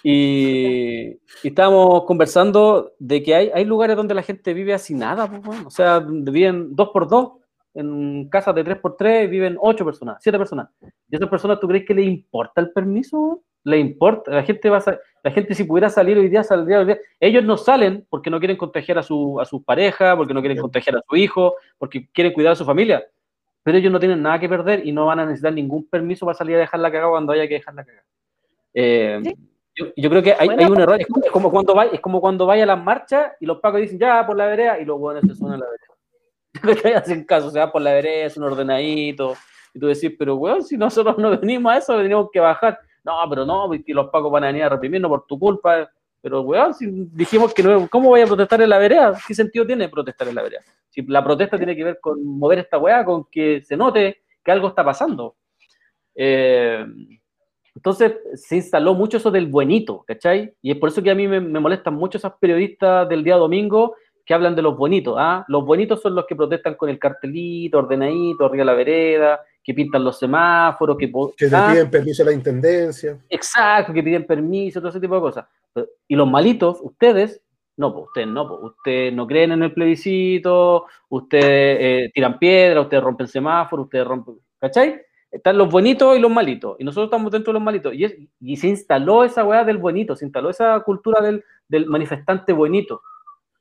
Y, 0.04 1.08
y 1.42 1.48
estábamos 1.48 2.04
conversando 2.04 2.92
de 3.00 3.20
que 3.20 3.34
hay, 3.34 3.50
hay 3.52 3.64
lugares 3.64 3.96
donde 3.96 4.14
la 4.14 4.22
gente 4.22 4.54
vive 4.54 4.72
así 4.72 4.94
nada, 4.94 5.28
pues, 5.28 5.42
bueno, 5.42 5.66
o 5.66 5.70
sea, 5.70 5.98
viven 5.98 6.74
dos 6.74 6.90
por 6.90 7.08
dos, 7.08 7.32
en 7.74 8.28
casas 8.28 8.54
de 8.54 8.64
tres 8.64 8.78
por 8.78 8.96
tres 8.96 9.28
viven 9.28 9.56
ocho 9.60 9.84
personas, 9.84 10.18
siete 10.20 10.38
personas. 10.38 10.68
¿Y 10.80 10.86
a 10.86 11.18
esas 11.18 11.28
personas 11.28 11.60
tú 11.60 11.68
crees 11.68 11.84
que 11.84 11.94
les 11.94 12.06
importa 12.06 12.60
el 12.60 12.70
permiso? 12.72 13.42
Le 13.68 13.78
importa. 13.78 14.30
La 14.30 14.42
gente 14.42 14.70
va 14.70 14.78
a, 14.78 14.98
la 15.22 15.30
gente 15.30 15.54
si 15.54 15.64
pudiera 15.64 15.90
salir 15.90 16.16
hoy 16.18 16.28
día, 16.28 16.42
saldría 16.42 16.80
hoy 16.80 16.86
día. 16.86 16.98
Ellos 17.20 17.44
no 17.44 17.56
salen 17.56 18.06
porque 18.08 18.30
no 18.30 18.38
quieren 18.38 18.56
contagiar 18.56 18.98
a 18.98 19.02
su, 19.02 19.38
a 19.40 19.44
su 19.44 19.62
pareja, 19.62 20.16
porque 20.16 20.34
no 20.34 20.40
quieren 20.40 20.56
Bien. 20.56 20.62
contagiar 20.62 20.96
a 20.96 21.02
su 21.08 21.16
hijo, 21.16 21.56
porque 21.76 22.08
quieren 22.12 22.32
cuidar 22.32 22.52
a 22.52 22.56
su 22.56 22.64
familia. 22.64 23.04
Pero 23.62 23.78
ellos 23.78 23.92
no 23.92 24.00
tienen 24.00 24.22
nada 24.22 24.38
que 24.38 24.48
perder 24.48 24.86
y 24.86 24.92
no 24.92 25.06
van 25.06 25.20
a 25.20 25.24
necesitar 25.26 25.52
ningún 25.52 25.86
permiso 25.86 26.24
para 26.24 26.36
salir 26.38 26.56
a 26.56 26.60
dejar 26.60 26.80
la 26.80 26.90
cagada 26.90 27.10
cuando 27.10 27.32
haya 27.32 27.46
que 27.46 27.54
dejar 27.54 27.74
la 27.74 27.84
cagada. 27.84 28.04
Eh, 28.72 29.20
Sí. 29.24 29.34
yo, 29.76 29.86
yo 29.96 30.10
creo 30.10 30.22
que 30.22 30.32
hay, 30.38 30.46
Bueno, 30.46 30.62
hay 30.64 30.70
un 30.70 30.80
error. 30.80 31.00
Es 31.00 31.06
como, 31.06 31.26
es 31.26 31.30
como 31.32 31.50
cuando 31.50 31.74
vaya, 31.74 31.90
es 31.92 32.00
como 32.00 32.20
cuando 32.20 32.46
vaya 32.46 32.62
a 32.62 32.66
las 32.66 32.82
marchas 32.82 33.32
y 33.40 33.46
los 33.46 33.58
pacos 33.60 33.80
dicen 33.80 33.98
ya 33.98 34.26
por 34.26 34.36
la 34.36 34.46
vereda 34.46 34.78
y 34.80 34.84
los 34.84 34.98
buenos 34.98 35.24
se 35.26 35.34
suenan 35.34 35.60
a 35.62 35.64
la 35.64 35.70
vereda. 35.70 35.88
hacen 36.98 37.24
caso, 37.24 37.50
se 37.50 37.58
va 37.58 37.70
por 37.70 37.82
la 37.82 37.92
vereda, 37.92 38.26
es 38.26 38.36
un 38.36 38.44
ordenadito. 38.44 39.34
Y 39.74 39.78
tú 39.78 39.86
decís, 39.86 40.12
pero 40.18 40.36
weón, 40.36 40.62
si 40.62 40.76
nosotros 40.76 41.18
no 41.18 41.30
venimos 41.38 41.72
a 41.72 41.78
eso, 41.78 41.96
tenemos 41.96 42.30
que 42.32 42.40
bajar. 42.40 42.78
No, 43.08 43.26
pero 43.30 43.46
no, 43.46 43.68
porque 43.68 43.94
los 43.94 44.10
pacos 44.10 44.30
van 44.30 44.44
a 44.44 44.48
venir 44.48 44.64
a 44.64 44.68
reprimirnos 44.68 45.08
por 45.08 45.26
tu 45.26 45.38
culpa. 45.38 45.90
Pero 46.20 46.42
weón, 46.42 46.74
si 46.74 46.86
dijimos 46.90 47.54
que 47.54 47.62
no, 47.62 47.88
¿cómo 47.88 48.10
voy 48.10 48.20
a 48.20 48.26
protestar 48.26 48.60
en 48.60 48.68
la 48.68 48.76
vereda? 48.76 49.18
¿Qué 49.26 49.34
sentido 49.34 49.64
tiene 49.64 49.88
protestar 49.88 50.28
en 50.28 50.34
la 50.34 50.42
vereda? 50.42 50.60
Si 50.90 51.00
la 51.02 51.24
protesta 51.24 51.56
tiene 51.56 51.74
que 51.74 51.84
ver 51.84 52.00
con 52.00 52.22
mover 52.22 52.58
esta 52.58 52.76
weá, 52.76 53.06
con 53.06 53.24
que 53.30 53.62
se 53.62 53.78
note 53.78 54.24
que 54.44 54.52
algo 54.52 54.68
está 54.68 54.84
pasando. 54.84 55.36
Eh, 56.14 56.84
entonces 57.74 58.12
se 58.34 58.56
instaló 58.56 58.92
mucho 58.92 59.16
eso 59.16 59.30
del 59.30 59.46
buenito, 59.46 60.04
¿cachai? 60.06 60.52
Y 60.60 60.72
es 60.72 60.76
por 60.76 60.90
eso 60.90 61.02
que 61.02 61.10
a 61.10 61.14
mí 61.14 61.26
me, 61.26 61.40
molestan 61.40 61.94
mucho 61.94 62.18
esas 62.18 62.32
periodistas 62.38 63.08
del 63.08 63.24
día 63.24 63.36
domingo 63.36 63.94
que 64.26 64.34
hablan 64.34 64.54
de 64.54 64.60
los 64.60 64.76
buenitos. 64.76 65.14
¿ah? 65.16 65.46
Los 65.48 65.64
buenitos 65.64 66.02
son 66.02 66.14
los 66.14 66.26
que 66.26 66.36
protestan 66.36 66.74
con 66.74 66.90
el 66.90 66.98
cartelito, 66.98 67.78
ordenadito, 67.78 68.44
arriba 68.44 68.62
de 68.62 68.66
la 68.66 68.74
vereda, 68.74 69.40
que 69.68 69.74
pintan 69.74 70.02
los 70.02 70.18
semáforos, 70.18 70.96
que... 70.96 71.12
Que 71.36 71.50
¿ah? 71.52 71.68
piden 71.70 71.90
permiso 71.90 72.22
a 72.22 72.26
la 72.26 72.32
intendencia. 72.32 73.18
Exacto, 73.28 73.92
que 73.92 74.02
piden 74.02 74.26
permiso, 74.26 74.80
todo 74.80 74.88
ese 74.88 74.98
tipo 74.98 75.14
de 75.16 75.20
cosas. 75.20 75.44
Y 76.08 76.16
los 76.16 76.26
malitos, 76.26 76.78
ustedes, 76.80 77.42
no, 77.76 77.92
pues 77.92 78.06
ustedes 78.06 78.28
no, 78.28 78.48
pues 78.48 78.60
ustedes 78.62 79.12
no 79.12 79.26
creen 79.26 79.52
en 79.52 79.62
el 79.62 79.74
plebiscito, 79.74 80.86
ustedes 81.10 81.44
eh, 81.80 82.10
tiran 82.14 82.38
piedra, 82.38 82.80
ustedes 82.80 83.02
rompen 83.02 83.28
semáforos, 83.28 83.84
ustedes 83.84 84.06
rompen, 84.06 84.38
¿cachai? 84.58 85.02
Están 85.30 85.58
los 85.58 85.70
buenitos 85.70 86.16
y 86.16 86.20
los 86.20 86.30
malitos, 86.30 86.76
y 86.78 86.84
nosotros 86.84 87.08
estamos 87.08 87.30
dentro 87.30 87.52
de 87.52 87.58
los 87.58 87.62
malitos. 87.62 87.92
Y, 87.92 88.04
es- 88.04 88.16
y 88.40 88.56
se 88.56 88.68
instaló 88.68 89.22
esa 89.22 89.44
weá 89.44 89.64
del 89.64 89.76
buenito, 89.76 90.16
se 90.16 90.24
instaló 90.24 90.48
esa 90.48 90.80
cultura 90.80 91.20
del, 91.20 91.44
del 91.68 91.84
manifestante 91.84 92.54
buenito. 92.54 93.02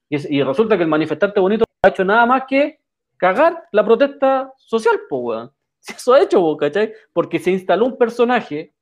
Y, 0.08 0.16
es- 0.16 0.32
y 0.32 0.42
resulta 0.42 0.78
que 0.78 0.84
el 0.84 0.90
manifestante 0.90 1.42
bonito 1.42 1.66
no 1.68 1.90
ha 1.90 1.92
hecho 1.92 2.06
nada 2.06 2.26
más 2.26 2.44
que 2.48 2.80
cagar 3.18 3.66
la 3.74 3.84
protesta 3.84 4.54
social, 4.56 5.02
pues, 5.10 5.22
weón. 5.22 5.52
Eso 5.96 6.14
ha 6.14 6.22
hecho, 6.22 6.58
¿cachai? 6.58 6.94
Porque 7.14 7.40
se 7.40 7.52
instaló 7.52 7.86
un 7.86 7.98
personaje 7.98 8.74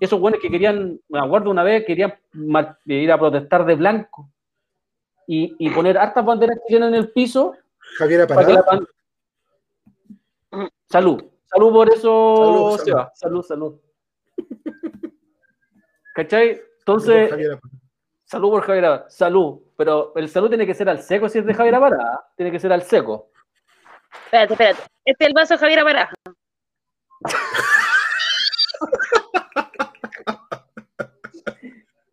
esos 0.00 0.20
buenos 0.20 0.40
que 0.40 0.50
querían, 0.50 1.00
me 1.08 1.18
acuerdo 1.18 1.50
una 1.50 1.62
vez, 1.62 1.84
querían 1.86 2.14
ir 2.84 3.10
a 3.10 3.18
protestar 3.18 3.64
de 3.64 3.74
blanco 3.74 4.30
y, 5.26 5.54
y 5.58 5.70
poner 5.70 5.96
hartas 5.96 6.24
banderas 6.24 6.58
chilenas 6.66 6.88
en 6.90 6.94
el 6.94 7.10
piso 7.10 7.54
Javier 7.96 8.22
Aparado. 8.22 8.64
ban- 8.64 8.86
Salud, 10.90 11.22
salud 11.44 11.72
por 11.72 11.88
eso, 11.92 12.36
Salud, 12.36 12.70
salud. 12.70 12.84
Seba. 12.84 13.12
Salud, 13.14 13.42
salud. 13.42 13.80
¿Cachai? 16.14 16.60
Entonces, 16.80 17.30
salud 18.24 18.50
por 18.50 18.62
Javier 18.62 18.84
Apará, 18.86 19.10
salud, 19.10 19.60
pero 19.76 20.12
el 20.16 20.28
salud 20.28 20.48
tiene 20.48 20.66
que 20.66 20.74
ser 20.74 20.88
al 20.88 21.00
seco 21.02 21.28
si 21.28 21.38
es 21.38 21.46
de 21.46 21.54
Javier 21.54 21.74
Apará, 21.74 21.98
¿ah? 22.00 22.26
tiene 22.36 22.50
que 22.50 22.58
ser 22.58 22.72
al 22.72 22.82
seco. 22.82 23.30
Espérate, 24.24 24.52
espérate. 24.54 24.80
Este 25.04 25.24
es 25.24 25.28
el 25.28 25.34
vaso 25.34 25.54
de 25.54 25.58
Javier 25.60 25.84
Baraja. 25.84 26.14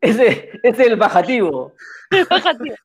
Ese, 0.02 0.52
ese 0.62 0.70
es 0.70 0.80
el 0.80 0.98
bajativo. 0.98 1.74
Espera. 2.12 2.76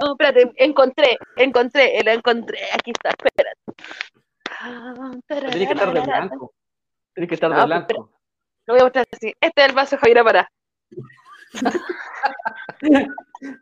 No, 0.00 0.12
espérate, 0.12 0.52
encontré, 0.56 1.18
encontré, 1.36 2.02
lo 2.04 2.10
encontré. 2.10 2.58
Aquí 2.74 2.92
está, 2.92 3.10
espérate. 3.10 3.58
Ah, 4.60 5.12
Tiene 5.26 5.66
que 5.66 5.72
estar 5.72 5.92
de 5.92 6.00
blanco. 6.00 6.52
Tiene 7.14 7.28
que 7.28 7.34
estar 7.34 7.50
de 7.50 7.56
No, 7.56 7.66
blanco. 7.66 8.10
Lo 8.66 8.74
voy 8.74 8.80
a 8.80 8.84
mostrar 8.84 9.06
así. 9.10 9.34
Este 9.40 9.62
es 9.62 9.68
el 9.68 9.74
vaso 9.74 9.96
de 9.96 10.00
Javier 10.00 10.22
Baraja. 10.24 10.48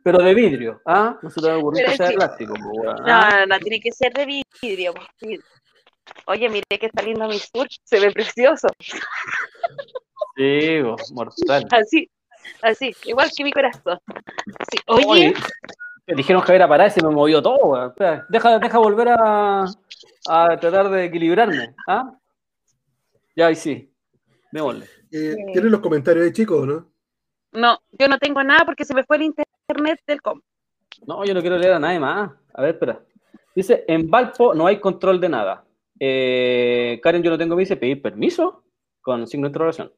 Pero 0.04 0.18
de 0.18 0.34
vidrio, 0.34 0.82
¿ah? 0.84 1.18
No 1.22 1.30
se 1.30 1.40
te 1.40 1.48
va 1.48 1.54
a 1.54 1.58
ocurrir 1.58 1.86
que 1.86 1.96
sea 1.96 2.08
de 2.08 2.14
plástico. 2.14 2.52
weón, 2.52 2.96
No, 2.96 3.30
no, 3.30 3.46
no, 3.46 3.58
tiene 3.60 3.80
que 3.80 3.92
ser 3.92 4.12
de 4.12 4.26
vidrio. 4.26 4.92
Oye, 6.26 6.48
mire 6.48 6.78
que 6.78 6.86
está 6.86 7.02
lindo 7.02 7.26
mi 7.28 7.38
sur, 7.38 7.66
se 7.84 8.00
ve 8.00 8.10
precioso. 8.12 8.68
Sí, 10.36 10.80
mortal. 11.12 11.66
Así, 11.70 12.10
así, 12.62 12.94
igual 13.04 13.30
que 13.36 13.44
mi 13.44 13.52
corazón. 13.52 13.98
Sí. 14.70 14.78
Oye, 14.86 15.06
Oye, 15.06 15.34
me 16.06 16.14
dijeron 16.14 16.42
Javier 16.42 16.62
Apará 16.62 16.86
y 16.86 16.90
se 16.90 17.02
me 17.02 17.10
movió 17.10 17.42
todo, 17.42 17.58
weón. 17.58 17.88
Espera, 17.90 18.26
deja, 18.28 18.58
deja 18.58 18.78
volver 18.78 19.08
a, 19.08 19.64
a 20.28 20.56
tratar 20.60 20.90
de 20.90 21.04
equilibrarme. 21.04 21.74
¿ah? 21.86 22.12
Ya, 23.36 23.46
ahí 23.46 23.54
sí. 23.54 23.92
Démosle. 24.52 24.86
Eh, 25.12 25.36
¿Tienen 25.52 25.70
los 25.70 25.80
comentarios 25.80 26.24
de 26.24 26.32
chicos, 26.32 26.66
no? 26.66 26.90
no, 27.52 27.78
yo 27.98 28.08
no 28.08 28.18
tengo 28.18 28.42
nada 28.42 28.64
porque 28.64 28.84
se 28.84 28.94
me 28.94 29.04
fue 29.04 29.16
el 29.16 29.22
internet 29.22 30.00
del 30.06 30.22
com. 30.22 30.40
No, 31.06 31.24
yo 31.24 31.34
no 31.34 31.40
quiero 31.40 31.58
leer 31.58 31.74
a 31.74 31.78
nadie 31.78 31.98
más. 31.98 32.30
A 32.54 32.62
ver, 32.62 32.74
espera. 32.74 33.00
Dice, 33.54 33.84
en 33.88 34.10
Valpo 34.10 34.54
no 34.54 34.66
hay 34.66 34.78
control 34.78 35.20
de 35.20 35.28
nada. 35.28 35.64
Eh, 36.00 36.98
Karen, 37.02 37.22
yo 37.22 37.30
no 37.30 37.38
tengo, 37.38 37.54
me 37.54 37.60
dice, 37.60 37.76
pedir 37.76 38.00
permiso 38.00 38.64
con 39.02 39.26
signo 39.26 39.44
de 39.44 39.50
interrogación. 39.50 39.92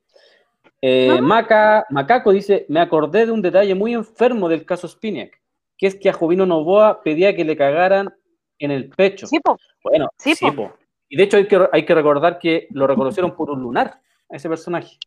Eh, 0.81 1.21
Maca, 1.23 1.87
Macaco 1.91 2.33
dice, 2.33 2.67
me 2.69 2.81
acordé 2.81 3.27
de 3.27 3.33
un 3.33 3.41
detalle 3.41 3.75
muy 3.75 3.95
enfermo 3.95 4.49
del 4.49 4.67
caso 4.67 4.89
Spiniak, 4.89 5.41
que 5.79 5.87
es 5.87 5.95
que 5.95 6.11
a 6.11 6.13
Jovino 6.13 6.45
Novoa 6.45 7.03
pedía 7.03 7.37
que 7.37 7.45
le 7.45 7.57
cagaran 7.57 8.13
en 8.59 8.73
el 8.73 8.91
pecho. 8.91 9.27
Sí, 9.29 9.39
po. 9.39 9.57
Bueno, 9.85 10.09
Sí, 10.19 10.35
sí, 10.35 10.51
po. 10.51 10.69
po. 10.69 10.73
Y 11.09 11.17
de 11.17 11.23
hecho 11.25 11.37
hay 11.37 11.47
que, 11.47 11.69
hay 11.71 11.85
que 11.85 11.95
recordar 11.95 12.39
que 12.39 12.67
lo 12.71 12.87
reconocieron 12.87 13.37
por 13.37 13.51
un 13.51 13.63
lunar 13.63 14.01
a 14.31 14.37
ese 14.37 14.49
personaje. 14.49 14.99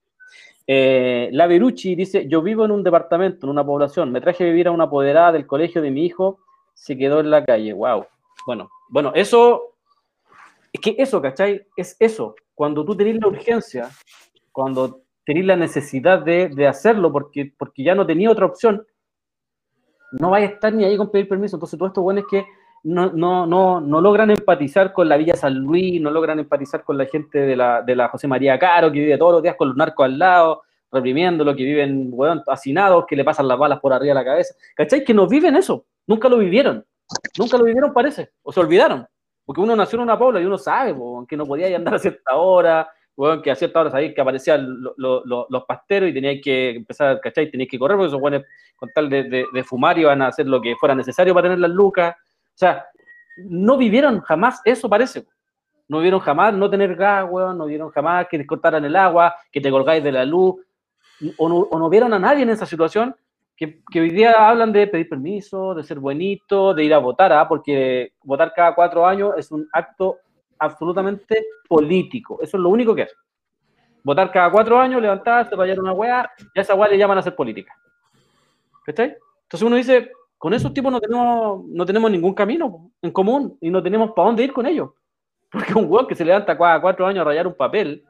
Eh, 0.67 1.29
la 1.31 1.47
Berucci 1.47 1.95
dice, 1.95 2.27
yo 2.27 2.41
vivo 2.41 2.63
en 2.65 2.71
un 2.71 2.83
departamento, 2.83 3.45
en 3.45 3.51
una 3.51 3.65
población, 3.65 4.11
me 4.11 4.21
traje 4.21 4.43
a 4.43 4.47
vivir 4.47 4.67
a 4.67 4.71
una 4.71 4.85
apoderada 4.85 5.31
del 5.31 5.45
colegio 5.45 5.81
de 5.81 5.91
mi 5.91 6.05
hijo, 6.05 6.39
se 6.73 6.97
quedó 6.97 7.19
en 7.19 7.29
la 7.29 7.43
calle, 7.43 7.73
wow. 7.73 8.05
Bueno, 8.45 8.69
bueno, 8.89 9.11
eso, 9.15 9.74
es 10.75 10.81
que 10.81 10.95
eso, 10.97 11.21
¿cachai? 11.21 11.65
Es 11.77 11.95
eso, 11.99 12.35
cuando 12.53 12.83
tú 12.83 12.95
tenés 12.97 13.15
la 13.21 13.27
urgencia, 13.27 13.89
cuando 14.51 15.03
tenés 15.25 15.45
la 15.45 15.55
necesidad 15.55 16.19
de, 16.19 16.49
de 16.49 16.67
hacerlo, 16.67 17.11
porque, 17.13 17.53
porque 17.57 17.83
ya 17.83 17.95
no 17.95 18.05
tenía 18.05 18.29
otra 18.29 18.45
opción, 18.45 18.85
no 20.19 20.31
vais 20.31 20.49
a 20.49 20.53
estar 20.53 20.73
ni 20.73 20.83
ahí 20.83 20.97
con 20.97 21.11
pedir 21.11 21.29
permiso. 21.29 21.55
Entonces, 21.55 21.79
todo 21.79 21.87
esto 21.87 22.01
bueno 22.01 22.19
es 22.19 22.25
que 22.29 22.45
no, 22.83 23.09
no, 23.13 23.47
no, 23.47 23.79
no 23.79 24.01
logran 24.01 24.31
empatizar 24.31 24.91
con 24.91 25.07
la 25.07 25.15
Villa 25.15 25.37
San 25.37 25.55
Luis, 25.55 26.01
no 26.01 26.11
logran 26.11 26.39
empatizar 26.39 26.83
con 26.83 26.97
la 26.97 27.05
gente 27.05 27.39
de 27.39 27.55
la, 27.55 27.81
de 27.81 27.95
la 27.95 28.09
José 28.09 28.27
María 28.27 28.59
Caro, 28.59 28.91
que 28.91 28.99
vive 28.99 29.17
todos 29.17 29.31
los 29.31 29.43
días 29.43 29.55
con 29.55 29.69
los 29.69 29.77
narcos 29.77 30.05
al 30.05 30.19
lado, 30.19 30.63
reprimiéndolo, 30.91 31.55
que 31.55 31.63
viven, 31.63 32.13
hacinados, 32.47 33.05
que 33.07 33.15
le 33.15 33.23
pasan 33.23 33.47
las 33.47 33.57
balas 33.57 33.79
por 33.79 33.93
arriba 33.93 34.13
de 34.13 34.19
la 34.19 34.25
cabeza. 34.25 34.53
¿Cachai? 34.75 35.05
Que 35.05 35.13
no 35.13 35.25
viven 35.25 35.55
eso. 35.55 35.85
Nunca 36.05 36.27
lo 36.27 36.37
vivieron. 36.37 36.85
Nunca 37.37 37.57
lo 37.57 37.63
vivieron, 37.63 37.93
parece. 37.93 38.31
O 38.43 38.51
se 38.51 38.59
olvidaron. 38.59 39.07
Porque 39.45 39.61
uno 39.61 39.75
nació 39.75 39.97
en 39.97 40.03
una 40.03 40.17
pobla 40.17 40.41
y 40.41 40.45
uno 40.45 40.57
sabe, 40.57 40.93
po, 40.93 41.25
que 41.27 41.37
no 41.37 41.45
podía 41.45 41.73
andar 41.75 41.95
a 41.95 41.99
cierta 41.99 42.35
hora, 42.35 42.89
weón, 43.15 43.41
que 43.41 43.51
a 43.51 43.55
cierta 43.55 43.79
hora 43.81 43.91
sabía 43.91 44.13
que 44.13 44.21
aparecían 44.21 44.81
lo- 44.81 44.93
lo- 44.97 45.23
lo- 45.25 45.47
los 45.49 45.63
pasteros 45.65 46.09
y 46.09 46.13
teníais 46.13 46.41
que 46.43 46.71
empezar, 46.71 47.19
¿cachai? 47.21 47.49
Teníais 47.51 47.69
que 47.69 47.77
correr 47.79 47.95
porque 47.97 48.07
esos 48.07 48.21
weones, 48.21 48.43
con 48.75 48.89
tal 48.93 49.09
de, 49.09 49.23
de, 49.23 49.45
de 49.53 49.63
fumar, 49.63 49.97
iban 49.99 50.21
a 50.21 50.27
hacer 50.27 50.47
lo 50.47 50.59
que 50.61 50.75
fuera 50.75 50.95
necesario 50.95 51.33
para 51.33 51.45
tener 51.45 51.59
las 51.59 51.71
lucas. 51.71 52.15
O 52.17 52.57
sea, 52.57 52.85
no 53.37 53.77
vivieron 53.77 54.19
jamás 54.21 54.61
eso, 54.65 54.89
parece. 54.89 55.25
No 55.87 55.97
vivieron 55.97 56.19
jamás 56.19 56.53
no 56.53 56.67
tener 56.69 56.95
gas, 56.95 57.27
weón, 57.29 57.57
no 57.57 57.65
vieron 57.65 57.91
jamás 57.91 58.27
que 58.27 58.39
te 58.39 58.45
cortaran 58.47 58.83
el 58.83 58.95
agua, 58.95 59.35
que 59.51 59.61
te 59.61 59.69
colgáis 59.69 60.03
de 60.03 60.11
la 60.11 60.25
luz, 60.25 60.55
o 61.37 61.47
no, 61.47 61.55
o 61.57 61.79
no 61.79 61.89
vieron 61.89 62.11
a 62.13 62.19
nadie 62.19 62.43
en 62.43 62.49
esa 62.49 62.65
situación 62.65 63.15
que, 63.55 63.81
hoy 63.95 64.09
día 64.09 64.49
hablan 64.49 64.73
de 64.73 64.87
pedir 64.87 65.07
permiso, 65.07 65.73
de 65.73 65.83
ser 65.83 65.99
buenito, 65.99 66.73
de 66.73 66.83
ir 66.83 66.93
a 66.93 66.97
votar, 66.97 67.31
¿ah? 67.31 67.47
porque 67.47 68.13
votar 68.23 68.53
cada 68.53 68.75
cuatro 68.75 69.05
años 69.07 69.33
es 69.37 69.51
un 69.51 69.67
acto 69.71 70.17
absolutamente 70.59 71.45
político. 71.67 72.39
Eso 72.41 72.57
es 72.57 72.63
lo 72.63 72.69
único 72.69 72.93
que 72.93 73.03
es. 73.03 73.15
Votar 74.03 74.31
cada 74.31 74.51
cuatro 74.51 74.77
años, 74.77 75.01
levantarse, 75.01 75.55
rayar 75.55 75.79
una 75.79 75.93
weá, 75.93 76.29
y 76.53 76.59
a 76.59 76.61
esa 76.61 76.75
weá 76.75 76.89
le 76.89 76.97
llaman 76.97 77.17
a 77.17 77.21
hacer 77.21 77.35
política. 77.35 77.73
¿Cachai? 78.85 79.15
Entonces 79.43 79.65
uno 79.65 79.77
dice, 79.77 80.11
con 80.37 80.53
esos 80.53 80.73
tipos 80.73 80.91
no 80.91 80.99
tenemos, 80.99 81.65
no 81.65 81.85
tenemos 81.85 82.11
ningún 82.11 82.33
camino 82.33 82.91
en 83.01 83.11
común 83.11 83.57
y 83.61 83.69
no 83.69 83.81
tenemos 83.81 84.11
para 84.11 84.27
dónde 84.27 84.43
ir 84.43 84.53
con 84.53 84.65
ellos. 84.65 84.91
Porque 85.49 85.73
un 85.73 85.85
weón 85.89 86.07
que 86.07 86.15
se 86.15 86.25
levanta 86.25 86.57
cada 86.57 86.81
cuatro 86.81 87.07
años 87.07 87.21
a 87.21 87.25
rayar 87.25 87.47
un 87.47 87.55
papel, 87.55 88.03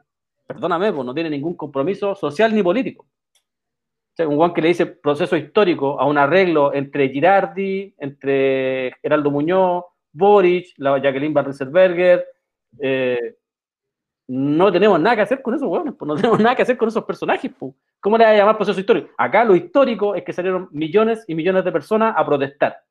perdóname, 0.46 0.92
pues 0.92 1.06
no 1.06 1.14
tiene 1.14 1.30
ningún 1.30 1.54
compromiso 1.54 2.14
social 2.14 2.54
ni 2.54 2.62
político. 2.62 3.06
Sea, 4.16 4.26
un 4.26 4.38
weón 4.38 4.54
que 4.54 4.62
le 4.62 4.68
dice 4.68 4.86
proceso 4.86 5.36
histórico 5.36 6.00
a 6.00 6.06
un 6.06 6.16
arreglo 6.16 6.72
entre 6.72 7.10
Girardi, 7.10 7.94
entre 7.98 8.94
Geraldo 9.02 9.30
Muñoz, 9.30 9.84
Boric, 10.10 10.72
la 10.78 10.98
Jacqueline 10.98 11.34
Van 11.34 11.44
Rieselberger, 11.44 12.24
eh, 12.78 13.36
no 14.28 14.72
tenemos 14.72 14.98
nada 14.98 15.16
que 15.16 15.22
hacer 15.22 15.42
con 15.42 15.54
esos 15.54 15.68
hueones, 15.68 15.94
pues 15.98 16.08
no 16.08 16.16
tenemos 16.16 16.40
nada 16.40 16.56
que 16.56 16.62
hacer 16.62 16.78
con 16.78 16.88
esos 16.88 17.04
personajes. 17.04 17.52
Pues. 17.58 17.74
¿Cómo 18.00 18.16
le 18.16 18.24
va 18.24 18.30
a 18.30 18.36
llamar 18.36 18.56
proceso 18.56 18.80
histórico? 18.80 19.10
Acá 19.18 19.44
lo 19.44 19.54
histórico 19.54 20.14
es 20.14 20.24
que 20.24 20.32
salieron 20.32 20.68
millones 20.72 21.22
y 21.28 21.34
millones 21.34 21.64
de 21.64 21.72
personas 21.72 22.14
a 22.16 22.24
protestar, 22.24 22.82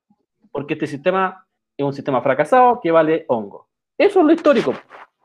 porque 0.52 0.73
este 0.76 0.85
sistema 0.85 1.47
es 1.76 1.84
un 1.84 1.93
sistema 1.93 2.22
fracasado 2.22 2.80
que 2.81 2.91
vale 2.91 3.26
hongo. 3.30 3.68
Eso 3.97 4.19
es 4.19 4.26
lo 4.26 4.31
histórico. 4.31 4.73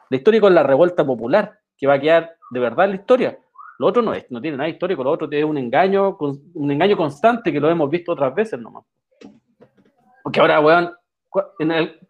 Lo 0.09 0.17
histórico 0.17 0.49
es 0.49 0.55
la 0.55 0.63
revuelta 0.63 1.05
popular, 1.05 1.61
que 1.77 1.87
va 1.87 1.95
a 1.95 2.01
quedar 2.01 2.37
de 2.51 2.61
verdad 2.61 2.87
en 2.87 2.91
la 2.93 2.97
historia. 2.97 3.39
Lo 3.81 3.87
otro 3.87 4.03
no 4.03 4.13
es, 4.13 4.31
no 4.31 4.43
tiene 4.43 4.59
nada 4.59 4.69
histórico, 4.69 5.03
lo 5.03 5.11
otro 5.11 5.27
tiene 5.27 5.47
un 5.47 5.57
engaño, 5.57 6.19
un 6.19 6.71
engaño 6.71 6.99
constante 6.99 7.51
que 7.51 7.59
lo 7.59 7.71
hemos 7.71 7.89
visto 7.89 8.13
otras 8.13 8.35
veces 8.35 8.61
nomás. 8.61 8.85
Porque 10.23 10.39
ahora, 10.39 10.61
weón, 10.61 10.93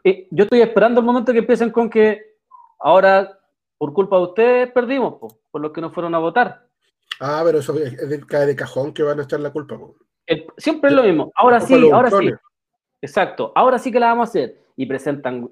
eh, 0.02 0.26
yo 0.32 0.42
estoy 0.42 0.62
esperando 0.62 0.98
el 0.98 1.06
momento 1.06 1.30
que 1.32 1.38
empiecen 1.38 1.70
con 1.70 1.88
que 1.88 2.38
ahora, 2.80 3.38
por 3.78 3.92
culpa 3.92 4.16
de 4.16 4.22
ustedes, 4.24 4.72
perdimos, 4.72 5.14
por 5.48 5.60
los 5.60 5.70
que 5.70 5.80
no 5.80 5.92
fueron 5.92 6.12
a 6.16 6.18
votar. 6.18 6.66
Ah, 7.20 7.42
pero 7.44 7.60
eso 7.60 7.78
es 7.78 8.08
de, 8.08 8.20
cae 8.26 8.46
de 8.46 8.56
cajón 8.56 8.92
que 8.92 9.04
van 9.04 9.20
a 9.20 9.22
estar 9.22 9.38
la 9.38 9.52
culpa. 9.52 9.78
siempre 10.56 10.90
es 10.90 10.96
lo 10.96 11.04
mismo. 11.04 11.30
Ahora 11.36 11.60
sí, 11.60 11.88
ahora 11.88 12.10
sí. 12.10 12.32
Exacto. 13.00 13.52
Ahora 13.54 13.78
sí 13.78 13.92
que 13.92 14.00
la 14.00 14.08
vamos 14.08 14.26
a 14.26 14.30
hacer. 14.30 14.58
Y 14.74 14.86
presentan 14.86 15.48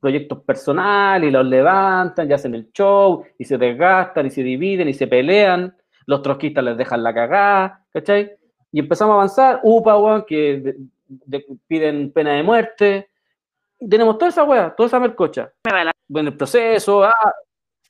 proyectos 0.00 0.42
personales 0.42 1.28
y 1.28 1.32
los 1.32 1.46
levantan 1.46 2.30
y 2.30 2.32
hacen 2.32 2.54
el 2.54 2.70
show 2.72 3.24
y 3.38 3.44
se 3.44 3.58
desgastan 3.58 4.26
y 4.26 4.30
se 4.30 4.42
dividen 4.42 4.88
y 4.88 4.94
se 4.94 5.06
pelean. 5.06 5.76
Los 6.06 6.22
trotskistas 6.22 6.64
les 6.64 6.76
dejan 6.76 7.02
la 7.02 7.12
cagada, 7.12 7.84
¿cachai? 7.92 8.32
Y 8.72 8.80
empezamos 8.80 9.12
a 9.12 9.16
avanzar. 9.16 9.60
UPA, 9.62 10.24
que 10.26 10.76
piden 11.66 12.12
pena 12.12 12.32
de 12.32 12.42
muerte. 12.42 13.10
tenemos 13.78 14.18
toda 14.18 14.30
esa 14.30 14.44
weá, 14.44 14.74
toda 14.74 14.86
esa 14.86 15.00
mercocha. 15.00 15.52
Bueno, 16.08 16.30
el 16.30 16.36
proceso, 16.36 17.04
ah, 17.04 17.34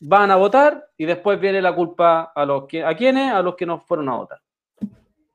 van 0.00 0.30
a 0.30 0.36
votar 0.36 0.88
y 0.96 1.04
después 1.04 1.40
viene 1.40 1.60
la 1.60 1.74
culpa 1.74 2.32
a 2.34 2.44
los 2.44 2.66
que, 2.66 2.84
¿a 2.84 2.96
quiénes? 2.96 3.32
A 3.32 3.42
los 3.42 3.56
que 3.56 3.66
no 3.66 3.80
fueron 3.80 4.08
a 4.08 4.16
votar. 4.16 4.40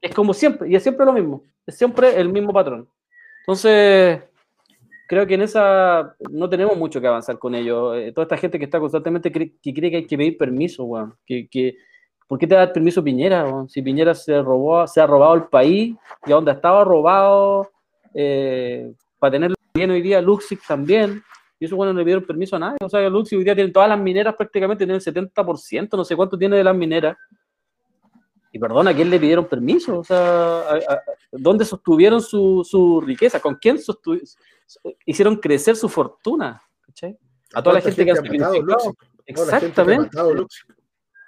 Es 0.02 0.14
como 0.14 0.34
siempre, 0.34 0.70
y 0.70 0.76
es 0.76 0.84
siempre 0.84 1.06
lo 1.06 1.14
mismo, 1.14 1.44
es 1.66 1.78
siempre 1.78 2.20
el 2.20 2.30
mismo 2.30 2.52
patrón. 2.52 2.90
Entonces, 3.42 4.22
creo 5.08 5.28
que 5.28 5.36
en 5.36 5.42
esa 5.42 6.16
no 6.32 6.50
tenemos 6.50 6.78
mucho 6.78 7.02
que 7.02 7.08
avanzar 7.08 7.38
con 7.38 7.56
ellos. 7.56 7.98
Eh, 7.98 8.12
toda 8.12 8.24
esta 8.24 8.38
gente 8.38 8.60
que 8.60 8.66
está 8.66 8.80
constantemente 8.80 9.32
que 9.32 9.74
cree 9.74 9.92
que 9.92 9.98
hay 9.98 10.08
que 10.08 10.18
pedir 10.18 10.38
permiso, 10.38 10.84
weón. 10.84 11.16
Que, 11.26 11.48
que, 11.48 11.76
¿Por 12.28 12.40
qué 12.40 12.48
te 12.48 12.56
da 12.56 12.72
permiso 12.72 13.04
Piñera? 13.04 13.46
Si 13.68 13.82
Piñera 13.82 14.16
se 14.16 14.42
robó, 14.42 14.88
se 14.88 15.02
ha 15.02 15.08
robado 15.08 15.36
el 15.36 15.44
país 15.44 15.96
y 16.26 16.32
a 16.32 16.36
donde 16.36 16.52
estaba 16.52 16.84
robado 16.84 17.70
eh, 18.14 18.94
para 19.20 19.32
tenerlo 19.32 19.56
bien 19.74 19.92
hoy 19.92 20.02
día, 20.02 20.22
Luxix 20.22 20.66
también. 20.66 21.22
Y 21.60 21.66
eso 21.66 21.76
bueno, 21.76 21.94
no 21.94 22.00
le 22.00 22.06
pidieron 22.06 22.26
permiso 22.26 22.56
a 22.56 22.60
nadie. 22.60 22.78
O 22.84 22.90
sea, 22.90 23.08
Luxix 23.10 23.38
hoy 23.38 23.44
día 23.44 23.56
tiene 23.56 23.72
todas 23.72 23.90
las 23.90 24.00
mineras 24.00 24.36
prácticamente, 24.36 24.86
tiene 24.86 24.96
el 24.96 25.02
70%, 25.02 25.90
no 25.96 26.04
sé 26.04 26.16
cuánto 26.16 26.38
tiene 26.38 26.58
de 26.58 26.64
las 26.64 26.76
mineras. 26.76 27.18
Y 28.52 28.60
perdona, 28.60 28.92
¿a 28.92 28.94
quién 28.94 29.10
le 29.10 29.20
pidieron 29.20 29.46
permiso? 29.46 30.00
O 30.00 30.04
sea, 30.04 30.64
¿dónde 31.32 31.66
sostuvieron 31.66 32.22
su, 32.22 32.64
su 32.64 33.02
riqueza? 33.02 33.40
¿Con 33.40 33.56
quién 33.56 33.80
hicieron 35.06 35.38
crecer 35.38 35.76
su 35.76 35.90
fortuna? 35.90 36.62
A 37.54 37.62
toda 37.62 37.76
la 37.76 37.82
gente, 37.82 38.06
que 38.06 38.12
ha 38.12 38.16
sacrificado. 38.16 38.56
Exactamente. 39.26 40.10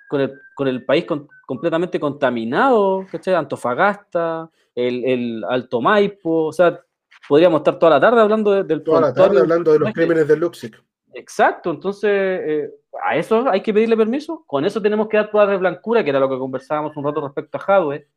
Con 0.07 0.21
el, 0.21 0.39
con 0.55 0.67
el, 0.67 0.85
país 0.85 1.05
completamente 1.47 1.99
contaminado, 1.99 3.05
¿cachai? 3.11 3.33
Antofagasta, 3.33 4.49
el, 4.75 5.03
el, 5.03 5.43
Alto 5.49 5.81
Maipo, 5.81 6.45
o 6.45 6.53
sea, 6.53 6.79
podríamos 7.27 7.59
estar 7.59 7.79
toda 7.79 7.91
la 7.91 7.99
tarde 7.99 8.21
hablando 8.21 8.63
del 8.63 8.83
Toda 8.83 9.01
la 9.01 9.13
tarde 9.13 9.39
hablando 9.39 9.73
de 9.73 9.79
los 9.79 9.91
crímenes 9.93 10.27
de 10.27 10.37
Luxic. 10.37 10.81
Exacto, 11.13 11.71
entonces 11.71 12.11
eh, 12.11 12.69
a 13.03 13.15
eso 13.15 13.49
hay 13.49 13.61
que 13.61 13.73
pedirle 13.73 13.97
permiso. 13.97 14.43
Con 14.45 14.65
eso 14.65 14.81
tenemos 14.81 15.07
que 15.07 15.17
dar 15.17 15.31
pruebas 15.31 15.51
de 15.51 15.57
blancura, 15.57 16.03
que 16.03 16.09
era 16.09 16.19
lo 16.19 16.29
que 16.29 16.37
conversábamos 16.37 16.95
un 16.97 17.05
rato 17.05 17.21
respecto 17.21 17.57
a 17.57 17.61
Hadwe. 17.61 18.07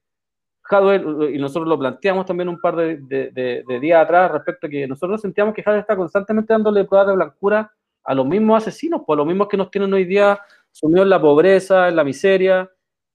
Hadwe, 0.68 1.32
y 1.34 1.38
nosotros 1.38 1.68
lo 1.68 1.78
planteamos 1.78 2.26
también 2.26 2.48
un 2.48 2.60
par 2.60 2.76
de, 2.76 3.64
días 3.80 4.02
atrás 4.02 4.30
respecto 4.32 4.66
a 4.66 4.70
que 4.70 4.86
nosotros 4.86 5.20
sentíamos 5.20 5.54
que 5.54 5.62
Hadwe 5.64 5.80
está 5.80 5.96
constantemente 5.96 6.52
dándole 6.52 6.84
pruebas 6.84 7.08
de 7.08 7.14
blancura 7.14 7.72
a 8.04 8.14
los 8.14 8.26
mismos 8.26 8.62
asesinos, 8.62 9.02
pues 9.06 9.16
a 9.16 9.18
los 9.18 9.26
mismos 9.26 9.48
que 9.48 9.56
nos 9.56 9.70
tienen 9.70 9.92
hoy 9.92 10.04
día 10.04 10.40
sumidos 10.72 11.04
en 11.04 11.10
la 11.10 11.20
pobreza, 11.20 11.88
en 11.88 11.96
la 11.96 12.04
miseria, 12.04 12.70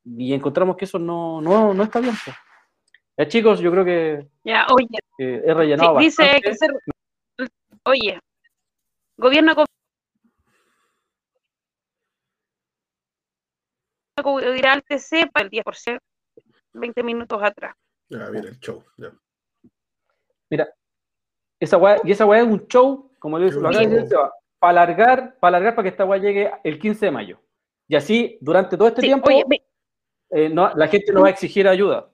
y 0.05 0.33
encontramos 0.33 0.75
que 0.75 0.85
eso 0.85 0.99
no, 0.99 1.41
no, 1.41 1.73
no 1.73 1.83
está 1.83 1.99
bien. 1.99 2.15
Pues. 2.23 2.35
Ya, 3.17 3.27
chicos, 3.27 3.59
yo 3.59 3.71
creo 3.71 3.85
que 3.85 4.27
ya, 4.43 4.65
oye, 4.71 4.87
he 5.17 5.53
rellenado 5.53 5.99
Dice 5.99 6.41
que 6.43 6.55
ser, 6.55 6.71
oye, 7.85 8.19
gobierno 9.17 9.53
dirá 14.53 14.73
al 14.73 14.83
TC 14.83 15.31
para 15.31 15.45
el 15.45 15.51
10%, 15.51 15.99
20 16.73 17.03
minutos 17.03 17.41
atrás. 17.41 17.75
Ya, 18.09 18.29
mira 18.29 18.49
el 18.49 18.59
show. 18.59 18.83
Mira, 20.49 20.69
esa 21.59 21.77
weá, 21.77 21.97
y 22.03 22.11
esa 22.11 22.25
weá 22.25 22.41
es 22.41 22.47
un 22.47 22.67
show, 22.67 23.11
como 23.19 23.39
le 23.39 23.51
lo 23.51 23.69
acá, 23.69 24.31
para 24.59 24.81
alargar, 24.81 25.35
para 25.39 25.57
alargar 25.57 25.75
para 25.75 25.83
que 25.83 25.89
esta 25.89 26.05
weá 26.05 26.19
llegue 26.19 26.51
el 26.63 26.79
15 26.79 27.05
de 27.05 27.11
mayo. 27.11 27.39
Y 27.87 27.95
así, 27.95 28.37
durante 28.41 28.77
todo 28.77 28.87
este 28.87 29.01
tiempo, 29.01 29.29
eh, 30.29 30.49
no, 30.49 30.73
la 30.75 30.87
gente 30.87 31.11
no 31.11 31.21
va 31.21 31.27
a 31.27 31.31
exigir 31.31 31.67
ayuda. 31.67 32.09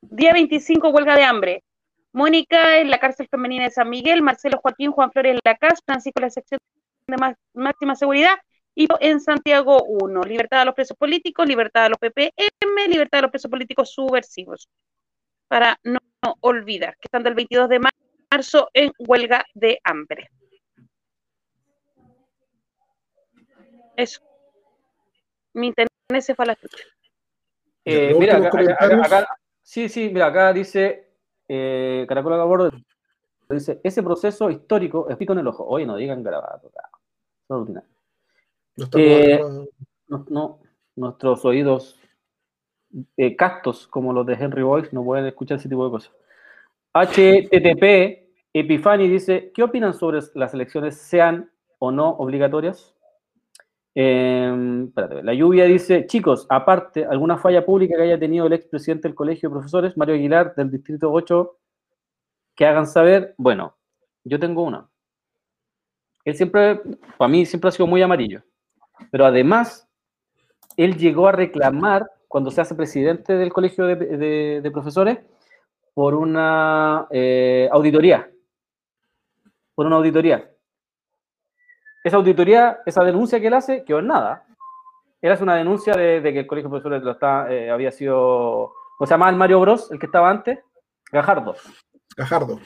Día 0.00 0.32
25, 0.32 0.90
huelga 0.90 1.16
de 1.16 1.24
hambre. 1.24 1.64
Mónica 2.12 2.78
en 2.78 2.90
la 2.90 2.98
cárcel 2.98 3.26
femenina 3.28 3.64
de 3.64 3.70
San 3.70 3.90
Miguel, 3.90 4.22
Marcelo 4.22 4.58
Joaquín, 4.58 4.92
Juan 4.92 5.10
Flores 5.10 5.32
en 5.32 5.40
la 5.44 5.56
CAS, 5.56 5.82
Francisco 5.84 6.20
en 6.20 6.22
la 6.22 6.30
sección 6.30 6.60
de 7.06 7.34
máxima 7.54 7.96
seguridad 7.96 8.36
y 8.74 8.88
en 9.00 9.20
Santiago 9.20 9.82
1. 9.84 10.22
Libertad 10.22 10.62
a 10.62 10.64
los 10.64 10.74
presos 10.74 10.96
políticos, 10.96 11.46
libertad 11.46 11.84
a 11.84 11.88
los 11.90 11.98
PPM, 11.98 12.88
libertad 12.88 13.20
a 13.20 13.22
los 13.22 13.30
presos 13.30 13.50
políticos 13.50 13.92
subversivos. 13.92 14.68
Para 15.48 15.78
no, 15.84 15.98
olvidar 16.40 16.94
que 16.94 17.06
están 17.06 17.22
del 17.22 17.34
22 17.34 17.68
de 17.68 17.80
marzo 18.30 18.68
en 18.72 18.92
huelga 18.98 19.44
de 19.54 19.78
hambre. 19.84 20.30
Eso. 23.96 24.20
Mi 25.52 25.68
internet 25.68 25.90
se 26.20 26.34
fue 26.34 26.44
a 26.44 26.46
la 26.46 26.58
eh, 27.84 28.14
mira, 28.18 28.38
acá, 28.38 29.26
Sí, 29.62 29.88
sí, 29.88 30.10
mira, 30.10 30.26
acá 30.26 30.52
dice 30.52 31.12
eh, 31.46 32.06
Caracol 32.08 32.36
Gabordo, 32.36 32.70
dice, 33.48 33.80
ese 33.84 34.02
proceso 34.02 34.50
histórico 34.50 35.08
es 35.08 35.16
pico 35.16 35.34
en 35.34 35.40
el 35.40 35.46
ojo. 35.46 35.64
Oye, 35.66 35.86
no 35.86 35.96
digan 35.96 36.22
grabado, 36.22 36.72
no, 37.48 37.66
eh, 38.96 39.40
no, 40.08 40.60
nuestros 40.96 41.44
oídos 41.44 41.98
eh, 43.16 43.36
castos, 43.36 43.86
como 43.86 44.12
los 44.12 44.26
de 44.26 44.34
Henry 44.34 44.62
Boyce, 44.62 44.90
no 44.92 45.04
pueden 45.04 45.26
escuchar 45.26 45.58
ese 45.58 45.68
tipo 45.68 45.84
de 45.84 45.90
cosas. 45.90 46.12
HTTP, 46.92 48.24
Epifani 48.52 49.08
dice, 49.08 49.50
¿qué 49.54 49.62
opinan 49.62 49.94
sobre 49.94 50.20
las 50.34 50.54
elecciones 50.54 50.96
sean 50.96 51.50
o 51.78 51.90
no 51.90 52.10
obligatorias? 52.10 52.94
Eh, 53.96 54.88
la 55.22 55.34
lluvia 55.34 55.64
dice, 55.64 56.06
chicos, 56.06 56.46
aparte, 56.48 57.04
¿alguna 57.04 57.36
falla 57.36 57.64
pública 57.64 57.96
que 57.96 58.02
haya 58.02 58.18
tenido 58.18 58.46
el 58.46 58.52
expresidente 58.52 59.08
del 59.08 59.14
Colegio 59.14 59.48
de 59.48 59.54
Profesores, 59.54 59.96
Mario 59.96 60.14
Aguilar, 60.14 60.54
del 60.54 60.70
Distrito 60.70 61.12
8, 61.12 61.58
que 62.54 62.66
hagan 62.66 62.86
saber? 62.86 63.34
Bueno, 63.38 63.76
yo 64.24 64.38
tengo 64.38 64.62
una. 64.62 64.88
Él 66.24 66.34
siempre, 66.34 66.80
para 67.18 67.28
mí, 67.28 67.44
siempre 67.44 67.68
ha 67.68 67.72
sido 67.72 67.86
muy 67.86 68.02
amarillo. 68.02 68.42
Pero 69.10 69.26
además, 69.26 69.88
él 70.76 70.96
llegó 70.96 71.28
a 71.28 71.32
reclamar, 71.32 72.10
cuando 72.28 72.50
se 72.50 72.60
hace 72.60 72.74
presidente 72.74 73.34
del 73.34 73.52
Colegio 73.52 73.86
de, 73.86 74.70
Profesores, 74.72 75.18
por 75.94 76.14
una 76.14 77.06
eh, 77.10 77.68
auditoría. 77.70 78.28
Por 79.74 79.86
una 79.86 79.96
auditoría 79.96 80.50
esa 82.04 82.18
auditoría, 82.18 82.80
esa 82.84 83.02
denuncia 83.02 83.40
que 83.40 83.46
él 83.46 83.54
hace, 83.54 83.82
quedó 83.82 84.00
en 84.00 84.08
nada. 84.08 84.44
Él 85.22 85.32
hace 85.32 85.42
una 85.42 85.56
denuncia 85.56 85.94
de, 85.94 86.20
que 86.22 86.40
el 86.40 86.46
colegio 86.46 86.68
de 86.68 86.72
profesores 86.72 87.02
lo 87.02 87.12
está, 87.12 87.50
eh, 87.50 87.70
había 87.70 87.90
sido, 87.90 88.74
¿cómo 88.98 89.06
se 89.06 89.14
llamaba 89.14 89.30
el 89.30 89.38
Mario 89.38 89.60
Bros, 89.60 89.90
el 89.90 89.98
que 89.98 90.04
estaba 90.04 90.28
antes? 90.28 90.58
Gajardo. 91.10 91.56
Gajardo. 92.14 92.60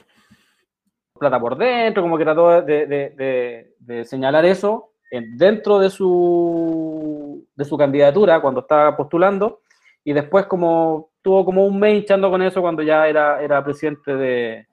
Plata 1.16 1.38
por 1.38 1.56
dentro, 1.56 2.02
como 2.02 2.18
que 2.18 2.24
trató 2.24 2.62
de, 2.62 4.04
señalar 4.04 4.44
eso 4.44 4.90
dentro 5.10 5.78
de 5.78 5.90
su, 5.90 7.46
de 7.54 7.64
su 7.64 7.76
candidatura 7.76 8.40
cuando 8.40 8.60
estaba 8.60 8.96
postulando 8.96 9.60
y 10.04 10.12
después 10.12 10.46
como 10.46 11.10
tuvo 11.22 11.44
como 11.44 11.66
un 11.66 11.78
mes 11.78 11.94
hinchando 12.00 12.30
con 12.30 12.42
eso 12.42 12.60
cuando 12.60 12.82
ya 12.82 13.08
era, 13.08 13.42
era 13.42 13.64
presidente 13.64 14.14
de, 14.14 14.68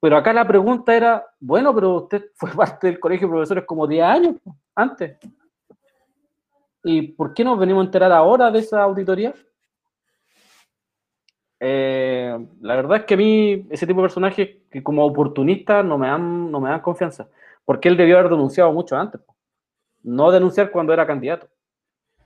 pero 0.00 0.16
acá 0.16 0.32
la 0.32 0.46
pregunta 0.46 0.96
era, 0.96 1.26
bueno, 1.38 1.74
pero 1.74 1.96
usted 1.96 2.30
fue 2.34 2.50
parte 2.50 2.86
del 2.88 2.98
colegio 2.98 3.28
de 3.28 3.32
profesores 3.32 3.64
como 3.64 3.86
10 3.86 4.04
años 4.04 4.36
antes. 4.74 5.18
¿Y 6.82 7.02
por 7.12 7.34
qué 7.34 7.44
nos 7.44 7.58
venimos 7.58 7.82
a 7.82 7.86
enterar 7.86 8.10
ahora 8.10 8.50
de 8.50 8.60
esa 8.60 8.82
auditoría? 8.82 9.34
Eh, 11.62 12.34
la 12.62 12.76
verdad 12.76 12.98
es 12.98 13.04
que 13.04 13.14
a 13.14 13.16
mí 13.18 13.66
ese 13.68 13.86
tipo 13.86 14.00
de 14.00 14.04
personajes 14.04 14.48
que 14.70 14.82
como 14.82 15.04
oportunista 15.04 15.82
no 15.82 15.98
me 15.98 16.06
dan, 16.06 16.50
no 16.50 16.58
me 16.58 16.70
dan 16.70 16.80
confianza, 16.80 17.28
porque 17.66 17.90
él 17.90 17.98
debió 17.98 18.18
haber 18.18 18.30
denunciado 18.30 18.72
mucho 18.72 18.96
antes. 18.96 19.20
No 20.02 20.30
denunciar 20.30 20.70
cuando 20.70 20.92
era 20.92 21.06
candidato. 21.06 21.48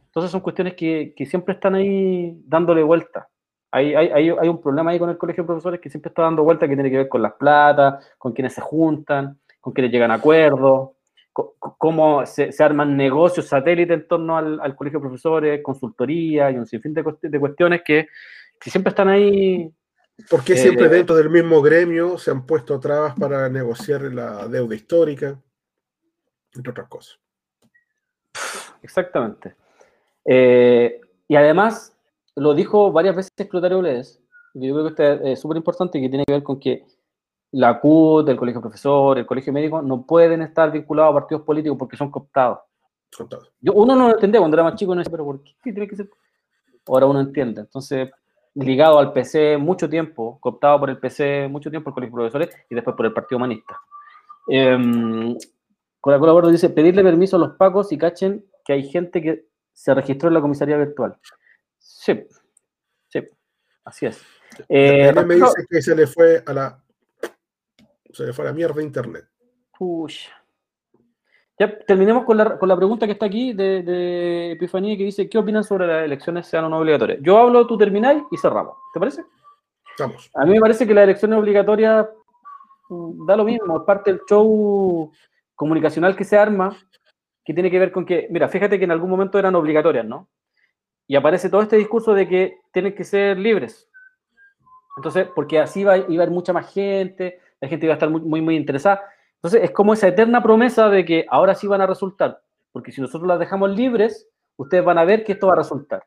Entonces 0.06 0.30
son 0.30 0.40
cuestiones 0.40 0.74
que, 0.74 1.12
que 1.16 1.26
siempre 1.26 1.54
están 1.54 1.74
ahí 1.74 2.40
dándole 2.46 2.82
vuelta. 2.82 3.28
Hay, 3.70 3.94
hay, 3.94 4.08
hay, 4.08 4.28
hay 4.30 4.48
un 4.48 4.60
problema 4.60 4.92
ahí 4.92 4.98
con 4.98 5.10
el 5.10 5.18
colegio 5.18 5.42
de 5.42 5.48
profesores 5.48 5.80
que 5.80 5.90
siempre 5.90 6.08
está 6.10 6.22
dando 6.22 6.44
vuelta 6.44 6.68
que 6.68 6.74
tiene 6.74 6.90
que 6.90 6.98
ver 6.98 7.08
con 7.08 7.22
las 7.22 7.32
platas, 7.32 8.14
con 8.16 8.32
quienes 8.32 8.54
se 8.54 8.60
juntan, 8.60 9.40
con 9.60 9.72
quienes 9.72 9.90
llegan 9.90 10.12
a 10.12 10.14
acuerdos, 10.14 10.90
cómo 11.32 12.24
se, 12.26 12.52
se 12.52 12.62
arman 12.62 12.96
negocios 12.96 13.46
satélites 13.48 13.98
en 13.98 14.06
torno 14.06 14.36
al, 14.36 14.60
al 14.60 14.76
colegio 14.76 15.00
de 15.00 15.06
profesores, 15.06 15.62
consultoría 15.64 16.50
y 16.52 16.56
un 16.56 16.66
sinfín 16.66 16.94
de, 16.94 17.04
de 17.22 17.40
cuestiones 17.40 17.82
que, 17.84 18.06
que 18.60 18.70
siempre 18.70 18.90
están 18.90 19.08
ahí 19.08 19.74
¿Por 20.30 20.44
qué 20.44 20.52
Eh, 20.52 20.56
siempre 20.56 20.88
dentro 20.88 21.16
del 21.16 21.30
mismo 21.30 21.60
gremio 21.60 22.18
se 22.18 22.30
han 22.30 22.46
puesto 22.46 22.78
trabas 22.78 23.14
para 23.18 23.48
negociar 23.48 24.02
la 24.02 24.46
deuda 24.48 24.74
histórica? 24.74 25.40
Entre 26.54 26.70
otras 26.70 26.88
cosas. 26.88 27.18
Exactamente. 28.82 29.54
Eh, 30.24 31.00
y 31.28 31.36
además, 31.36 31.96
lo 32.36 32.54
dijo 32.54 32.92
varias 32.92 33.16
veces 33.16 33.32
Clotario 33.48 33.78
Blades, 33.78 34.20
que 34.52 34.66
yo 34.66 34.74
creo 34.74 34.84
que 34.84 34.90
esto 34.90 35.26
es 35.26 35.40
súper 35.40 35.56
importante 35.56 35.98
y 35.98 36.02
que 36.02 36.08
tiene 36.08 36.24
que 36.24 36.32
ver 36.32 36.42
con 36.42 36.60
que 36.60 36.84
la 37.52 37.80
CUT, 37.80 38.28
el 38.28 38.36
colegio 38.36 38.60
de 38.60 38.64
profesores, 38.64 39.22
el 39.22 39.26
colegio 39.26 39.52
médico, 39.52 39.80
no 39.80 40.04
pueden 40.04 40.42
estar 40.42 40.70
vinculados 40.72 41.12
a 41.12 41.14
partidos 41.14 41.42
políticos 41.44 41.78
porque 41.78 41.96
son 41.96 42.10
cooptados. 42.10 42.58
Contado. 43.16 43.48
Yo, 43.60 43.72
uno 43.74 43.94
no 43.94 44.08
lo 44.08 44.14
entendía 44.14 44.40
cuando 44.40 44.56
era 44.56 44.64
más 44.64 44.74
chico, 44.74 44.94
no 44.94 44.98
decía, 44.98 45.12
pero 45.12 45.24
¿por 45.24 45.42
qué 45.42 45.54
tiene 45.62 45.86
que 45.86 45.96
ser? 45.96 46.10
Ahora 46.86 47.06
uno 47.06 47.20
entiende. 47.20 47.60
Entonces, 47.60 48.10
ligado 48.54 48.98
al 48.98 49.12
PC 49.12 49.56
mucho 49.56 49.88
tiempo, 49.88 50.38
cooptado 50.40 50.80
por 50.80 50.90
el 50.90 50.98
PC 50.98 51.48
mucho 51.48 51.70
tiempo, 51.70 51.90
el 51.90 51.94
colegio 51.94 52.16
de 52.16 52.30
profesores 52.30 52.66
y 52.68 52.74
después 52.74 52.96
por 52.96 53.06
el 53.06 53.12
Partido 53.12 53.36
Humanista. 53.36 53.80
Eh, 54.48 55.36
con 56.04 56.12
la 56.12 56.18
colaboración 56.18 56.52
dice, 56.52 56.68
pedirle 56.68 57.02
permiso 57.02 57.36
a 57.36 57.38
los 57.38 57.56
pacos 57.56 57.90
y 57.90 57.96
cachen 57.96 58.44
que 58.62 58.74
hay 58.74 58.86
gente 58.90 59.22
que 59.22 59.46
se 59.72 59.94
registró 59.94 60.28
en 60.28 60.34
la 60.34 60.42
comisaría 60.42 60.76
virtual. 60.76 61.16
Sí, 61.78 62.26
sí, 63.08 63.20
así 63.86 64.04
es. 64.04 64.20
Eh, 64.68 65.14
me 65.26 65.36
dice 65.36 65.64
que 65.66 65.80
se 65.80 65.96
le 65.96 66.06
fue 66.06 66.42
a 66.44 66.52
la 66.52 66.84
se 68.12 68.26
le 68.26 68.34
fue 68.34 68.44
a 68.44 68.48
la 68.48 68.52
mierda 68.52 68.82
internet. 68.82 69.24
Pucha. 69.78 70.30
Ya 71.58 71.74
terminemos 71.78 72.26
con 72.26 72.36
la, 72.36 72.58
con 72.58 72.68
la 72.68 72.76
pregunta 72.76 73.06
que 73.06 73.12
está 73.12 73.24
aquí 73.24 73.54
de, 73.54 73.82
de 73.82 74.52
Epifanía 74.52 74.98
que 74.98 75.04
dice, 75.04 75.26
¿qué 75.26 75.38
opinan 75.38 75.64
sobre 75.64 75.86
las 75.86 76.04
elecciones 76.04 76.46
sean 76.46 76.66
o 76.66 76.68
no 76.68 76.80
obligatorias? 76.80 77.20
Yo 77.22 77.38
hablo, 77.38 77.66
tú 77.66 77.78
termináis 77.78 78.22
y 78.30 78.36
cerramos. 78.36 78.76
¿Te 78.92 79.00
parece? 79.00 79.24
Vamos. 79.98 80.30
A 80.34 80.44
mí 80.44 80.52
me 80.52 80.60
parece 80.60 80.86
que 80.86 80.92
las 80.92 81.04
elecciones 81.04 81.38
obligatorias 81.38 82.06
mm, 82.90 83.24
da 83.24 83.36
lo 83.38 83.44
mismo, 83.44 83.78
es 83.78 83.84
parte 83.84 84.12
del 84.12 84.20
show 84.28 85.10
comunicacional 85.54 86.16
que 86.16 86.24
se 86.24 86.36
arma, 86.38 86.76
que 87.44 87.54
tiene 87.54 87.70
que 87.70 87.78
ver 87.78 87.92
con 87.92 88.06
que, 88.06 88.26
mira, 88.30 88.48
fíjate 88.48 88.78
que 88.78 88.84
en 88.84 88.90
algún 88.90 89.10
momento 89.10 89.38
eran 89.38 89.54
obligatorias, 89.54 90.06
¿no? 90.06 90.28
Y 91.06 91.16
aparece 91.16 91.50
todo 91.50 91.62
este 91.62 91.76
discurso 91.76 92.14
de 92.14 92.26
que 92.28 92.58
tienen 92.72 92.94
que 92.94 93.04
ser 93.04 93.38
libres. 93.38 93.88
Entonces, 94.96 95.28
porque 95.34 95.58
así 95.58 95.80
iba 95.80 95.92
a 95.92 95.96
haber 95.96 96.30
mucha 96.30 96.52
más 96.52 96.72
gente, 96.72 97.40
la 97.60 97.68
gente 97.68 97.86
iba 97.86 97.94
a 97.94 97.96
estar 97.96 98.08
muy, 98.10 98.40
muy, 98.40 98.56
interesada. 98.56 99.02
Entonces, 99.36 99.62
es 99.62 99.70
como 99.72 99.92
esa 99.92 100.08
eterna 100.08 100.42
promesa 100.42 100.88
de 100.88 101.04
que 101.04 101.26
ahora 101.28 101.54
sí 101.54 101.66
van 101.66 101.80
a 101.82 101.86
resultar, 101.86 102.40
porque 102.72 102.92
si 102.92 103.00
nosotros 103.00 103.28
las 103.28 103.38
dejamos 103.38 103.70
libres, 103.70 104.28
ustedes 104.56 104.84
van 104.84 104.98
a 104.98 105.04
ver 105.04 105.24
que 105.24 105.32
esto 105.32 105.48
va 105.48 105.54
a 105.54 105.56
resultar. 105.56 106.04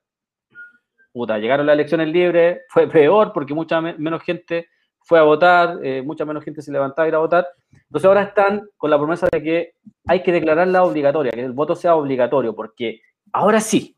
Puta, 1.13 1.37
llegaron 1.37 1.65
las 1.65 1.73
elecciones 1.73 2.07
libres, 2.07 2.61
fue 2.69 2.87
peor 2.87 3.33
porque 3.33 3.53
mucha 3.53 3.81
me- 3.81 3.97
menos 3.97 4.23
gente 4.23 4.67
fue 5.07 5.19
a 5.19 5.23
votar, 5.23 5.79
eh, 5.83 6.01
mucha 6.01 6.25
menos 6.25 6.43
gente 6.43 6.61
se 6.61 6.69
levantaba 6.69 7.05
a 7.05 7.07
ir 7.07 7.15
a 7.15 7.19
votar. 7.19 7.47
Entonces 7.71 8.05
ahora 8.05 8.23
están 8.23 8.67
con 8.75 8.89
la 8.89 8.97
promesa 8.97 9.29
de 9.31 9.41
que 9.41 9.73
hay 10.05 10.21
que 10.21 10.33
declararla 10.33 10.83
obligatoria, 10.83 11.31
que 11.31 11.45
el 11.45 11.53
voto 11.53 11.77
sea 11.77 11.95
obligatorio, 11.95 12.53
porque 12.53 12.99
ahora 13.31 13.61
sí, 13.61 13.95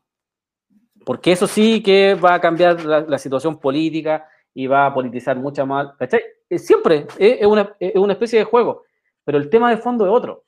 porque 1.04 1.32
eso 1.32 1.48
sí 1.48 1.82
que 1.82 2.14
va 2.14 2.34
a 2.34 2.40
cambiar 2.40 2.84
la, 2.84 3.18
situación 3.18 3.58
política 3.58 4.28
y 4.54 4.68
va 4.68 4.86
a 4.86 4.94
politizar 4.94 5.36
mucha 5.36 5.64
más, 5.64 5.96
¿cachai? 5.98 6.20
Eh, 6.48 6.60
Siempre 6.60 7.08
eh, 7.18 7.38
es 7.40 7.46
una, 7.46 7.74
es 7.80 7.96
una 7.96 8.12
especie 8.12 8.38
de 8.38 8.44
juego, 8.44 8.84
pero 9.24 9.36
el 9.36 9.50
tema 9.50 9.68
de 9.70 9.78
fondo 9.78 10.06
es 10.06 10.12
otro. 10.12 10.44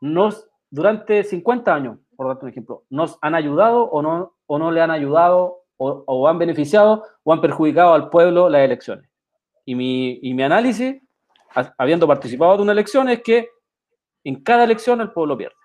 Nos, 0.00 0.48
durante 0.70 1.24
50 1.24 1.74
años, 1.74 1.98
por 2.16 2.26
darte 2.26 2.46
un 2.46 2.52
ejemplo, 2.52 2.84
nos 2.88 3.18
han 3.20 3.34
ayudado 3.34 3.82
o 3.84 4.00
no, 4.00 4.34
o 4.46 4.58
no 4.58 4.70
le 4.70 4.80
han 4.80 4.90
ayudado 4.90 5.64
o, 5.76 6.04
o 6.06 6.26
han 6.26 6.38
beneficiado 6.38 7.04
o 7.22 7.34
han 7.34 7.42
perjudicado 7.42 7.92
al 7.92 8.08
pueblo 8.08 8.48
las 8.48 8.62
elecciones. 8.62 9.11
Y 9.64 9.74
mi, 9.74 10.18
y 10.22 10.34
mi 10.34 10.42
análisis, 10.42 11.00
ha- 11.54 11.74
habiendo 11.78 12.06
participado 12.06 12.56
de 12.56 12.62
una 12.62 12.72
elección, 12.72 13.08
es 13.08 13.22
que 13.22 13.48
en 14.24 14.42
cada 14.42 14.64
elección 14.64 15.00
el 15.00 15.12
pueblo 15.12 15.36
pierde. 15.36 15.56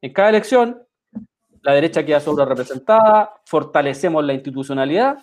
En 0.00 0.12
cada 0.12 0.30
elección 0.30 0.82
la 1.62 1.72
derecha 1.74 2.04
queda 2.04 2.20
sobre 2.20 2.44
representada, 2.44 3.34
fortalecemos 3.46 4.24
la 4.24 4.32
institucionalidad 4.32 5.18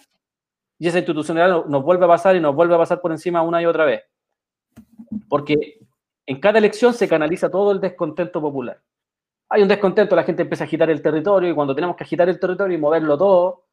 y 0.78 0.88
esa 0.88 1.00
institucionalidad 1.00 1.58
no- 1.58 1.66
nos 1.66 1.84
vuelve 1.84 2.06
a 2.06 2.08
pasar 2.08 2.36
y 2.36 2.40
nos 2.40 2.56
vuelve 2.56 2.76
a 2.76 2.78
pasar 2.78 3.02
por 3.02 3.12
encima 3.12 3.42
una 3.42 3.62
y 3.62 3.66
otra 3.66 3.86
vez. 3.86 4.04
Porque 5.28 5.80
en 6.26 6.40
cada 6.40 6.60
elección 6.60 6.94
se 6.94 7.08
canaliza 7.08 7.50
todo 7.50 7.72
el 7.72 7.80
descontento 7.82 8.40
popular. 8.42 8.80
Hay 9.50 9.64
un 9.64 9.68
descontento, 9.68 10.16
la 10.16 10.24
gente 10.24 10.44
empieza 10.44 10.64
a 10.64 10.68
agitar 10.68 10.90
el 10.90 11.02
territorio 11.02 11.50
y 11.50 11.56
cuando 11.56 11.74
tenemos 11.74 11.96
que 11.96 12.04
agitar 12.04 12.30
el 12.30 12.40
territorio 12.40 12.78
y 12.78 12.80
moverlo 12.80 13.18
todo, 13.18 13.66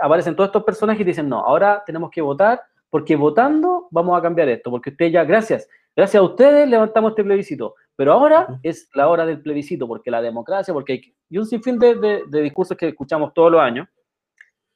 aparecen 0.00 0.36
todos 0.36 0.48
estos 0.48 0.62
personajes 0.64 1.00
y 1.00 1.04
dicen, 1.04 1.28
no, 1.28 1.40
ahora 1.44 1.82
tenemos 1.84 2.10
que 2.10 2.22
votar 2.22 2.62
porque 2.90 3.16
votando 3.16 3.88
vamos 3.90 4.18
a 4.18 4.22
cambiar 4.22 4.48
esto, 4.48 4.70
porque 4.70 4.90
ustedes 4.90 5.12
ya, 5.12 5.24
gracias, 5.24 5.68
gracias 5.94 6.20
a 6.20 6.24
ustedes 6.24 6.68
levantamos 6.68 7.10
este 7.10 7.24
plebiscito, 7.24 7.74
pero 7.96 8.12
ahora 8.12 8.58
es 8.62 8.88
la 8.94 9.08
hora 9.08 9.26
del 9.26 9.40
plebiscito, 9.42 9.86
porque 9.86 10.10
la 10.10 10.22
democracia, 10.22 10.72
porque 10.72 10.92
hay, 10.94 11.14
y 11.28 11.38
un 11.38 11.46
sinfín 11.46 11.78
de, 11.78 11.94
de- 11.96 12.22
de 12.26 12.40
discursos 12.40 12.76
que 12.76 12.88
escuchamos 12.88 13.34
todos 13.34 13.52
los 13.52 13.60
años, 13.60 13.86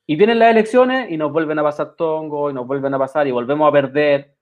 y 0.07 0.17
vienen 0.17 0.39
las 0.41 0.51
elecciones 0.51 1.11
y 1.11 1.17
nos 1.17 1.33
vuelven 1.33 1.59
a 1.59 1.63
pasar 1.63 1.95
tongo, 1.95 2.51
y 2.51 2.55
nos 2.55 2.67
vuelven 2.67 2.93
a 2.93 2.99
pasar 2.99 3.27
y 3.27 3.31
volvemos 3.31 3.69
a 3.69 3.73
perder, 3.73 4.35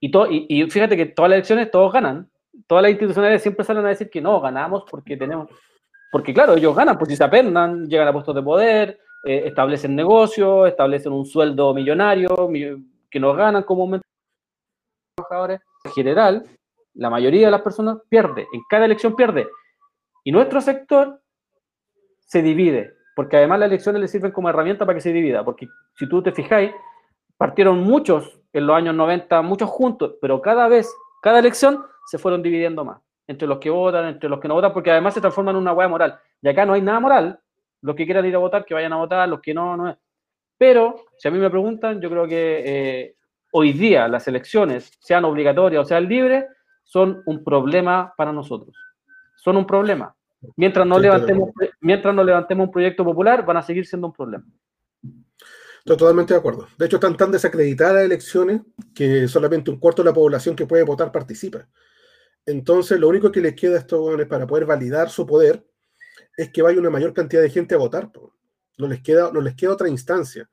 y, 0.00 0.10
to- 0.10 0.30
y, 0.30 0.46
y 0.48 0.70
fíjate 0.70 0.96
que 0.96 1.06
todas 1.06 1.28
las 1.30 1.36
elecciones 1.38 1.70
todos 1.70 1.92
ganan, 1.92 2.30
todas 2.66 2.82
las 2.82 2.92
institucionales 2.92 3.42
siempre 3.42 3.64
salen 3.64 3.84
a 3.84 3.88
decir 3.90 4.08
que 4.08 4.20
no, 4.20 4.40
ganamos 4.40 4.84
porque 4.90 5.16
tenemos, 5.16 5.48
porque 6.10 6.32
claro, 6.32 6.54
ellos 6.54 6.74
ganan, 6.74 6.96
pues 6.96 7.10
si 7.10 7.16
se 7.16 7.24
apendan, 7.24 7.86
llegan 7.86 8.08
a 8.08 8.12
puestos 8.12 8.34
de 8.34 8.42
poder, 8.42 8.98
eh, 9.24 9.42
establecen 9.46 9.94
negocios, 9.96 10.68
establecen 10.68 11.12
un 11.12 11.24
sueldo 11.26 11.74
millonario, 11.74 12.48
mi- 12.48 12.86
que 13.10 13.20
nos 13.20 13.36
ganan 13.36 13.62
comúnmente. 13.64 14.04
En 15.84 15.92
general, 15.92 16.46
la 16.94 17.10
mayoría 17.10 17.46
de 17.46 17.50
las 17.50 17.62
personas 17.62 17.98
pierde, 18.08 18.46
en 18.52 18.60
cada 18.68 18.84
elección 18.84 19.14
pierde. 19.16 19.48
Y 20.24 20.32
nuestro 20.32 20.60
sector 20.60 21.20
se 22.20 22.42
divide, 22.42 22.94
porque 23.16 23.36
además 23.36 23.60
las 23.60 23.68
elecciones 23.68 24.00
le 24.00 24.08
sirven 24.08 24.32
como 24.32 24.48
herramienta 24.48 24.84
para 24.86 24.94
que 24.96 25.00
se 25.00 25.12
divida, 25.12 25.44
porque 25.44 25.68
si 25.96 26.08
tú 26.08 26.22
te 26.22 26.32
fijáis, 26.32 26.72
partieron 27.36 27.82
muchos 27.82 28.40
en 28.52 28.66
los 28.66 28.76
años 28.76 28.94
90, 28.94 29.42
muchos 29.42 29.68
juntos, 29.70 30.16
pero 30.20 30.40
cada 30.40 30.68
vez, 30.68 30.92
cada 31.22 31.38
elección 31.38 31.84
se 32.06 32.18
fueron 32.18 32.42
dividiendo 32.42 32.84
más, 32.84 33.00
entre 33.26 33.48
los 33.48 33.58
que 33.58 33.70
votan, 33.70 34.06
entre 34.06 34.28
los 34.28 34.40
que 34.40 34.48
no 34.48 34.54
votan, 34.54 34.72
porque 34.72 34.90
además 34.90 35.14
se 35.14 35.20
transforman 35.20 35.54
en 35.56 35.62
una 35.62 35.72
hueá 35.72 35.88
moral. 35.88 36.18
Y 36.42 36.48
acá 36.48 36.66
no 36.66 36.72
hay 36.74 36.82
nada 36.82 37.00
moral, 37.00 37.40
los 37.82 37.96
que 37.96 38.04
quieran 38.04 38.26
ir 38.26 38.34
a 38.34 38.38
votar, 38.38 38.64
que 38.64 38.74
vayan 38.74 38.92
a 38.92 38.96
votar, 38.96 39.28
los 39.28 39.40
que 39.40 39.54
no, 39.54 39.76
no 39.76 39.90
es. 39.90 39.96
Pero, 40.58 41.06
si 41.16 41.28
a 41.28 41.30
mí 41.30 41.38
me 41.38 41.50
preguntan, 41.50 42.00
yo 42.00 42.10
creo 42.10 42.26
que 42.26 42.62
eh, 42.64 43.16
hoy 43.52 43.72
día 43.72 44.08
las 44.08 44.28
elecciones, 44.28 44.92
sean 45.00 45.24
obligatorias 45.24 45.82
o 45.82 45.88
sean 45.88 46.08
libres, 46.08 46.44
son 46.84 47.22
un 47.26 47.42
problema 47.42 48.12
para 48.16 48.32
nosotros. 48.32 48.76
Son 49.36 49.56
un 49.56 49.66
problema. 49.66 50.14
Mientras 50.56 50.86
no, 50.86 50.96
Sí, 50.96 51.02
levantemos, 51.02 51.50
mientras 51.80 52.14
no 52.14 52.24
levantemos 52.24 52.66
un 52.66 52.72
proyecto 52.72 53.04
popular, 53.04 53.44
van 53.44 53.58
a 53.58 53.62
seguir 53.62 53.86
siendo 53.86 54.08
un 54.08 54.12
problema. 54.12 54.44
Estoy 55.78 55.96
totalmente 55.96 56.34
de 56.34 56.40
acuerdo. 56.40 56.68
De 56.76 56.86
hecho, 56.86 56.96
están 56.96 57.16
tan 57.16 57.32
desacreditadas 57.32 57.94
las 57.94 58.04
elecciones 58.04 58.60
que 58.94 59.26
solamente 59.28 59.70
un 59.70 59.78
cuarto 59.78 60.02
de 60.02 60.10
la 60.10 60.14
población 60.14 60.54
que 60.54 60.66
puede 60.66 60.82
votar 60.82 61.10
participa. 61.10 61.66
Entonces, 62.44 62.98
lo 63.00 63.08
único 63.08 63.32
que 63.32 63.40
les 63.40 63.54
queda 63.54 63.76
a 63.76 63.78
estos 63.78 63.98
jóvenes 63.98 64.26
para 64.26 64.46
poder 64.46 64.66
validar 64.66 65.08
su 65.08 65.26
poder 65.26 65.64
es 66.40 66.50
que 66.50 66.62
vaya 66.62 66.80
una 66.80 66.88
mayor 66.88 67.12
cantidad 67.12 67.42
de 67.42 67.50
gente 67.50 67.74
a 67.74 67.78
votar. 67.78 68.10
No 68.78 68.88
les 68.88 69.02
queda, 69.02 69.30
no 69.30 69.42
les 69.42 69.54
queda 69.54 69.72
otra 69.72 69.90
instancia. 69.90 70.48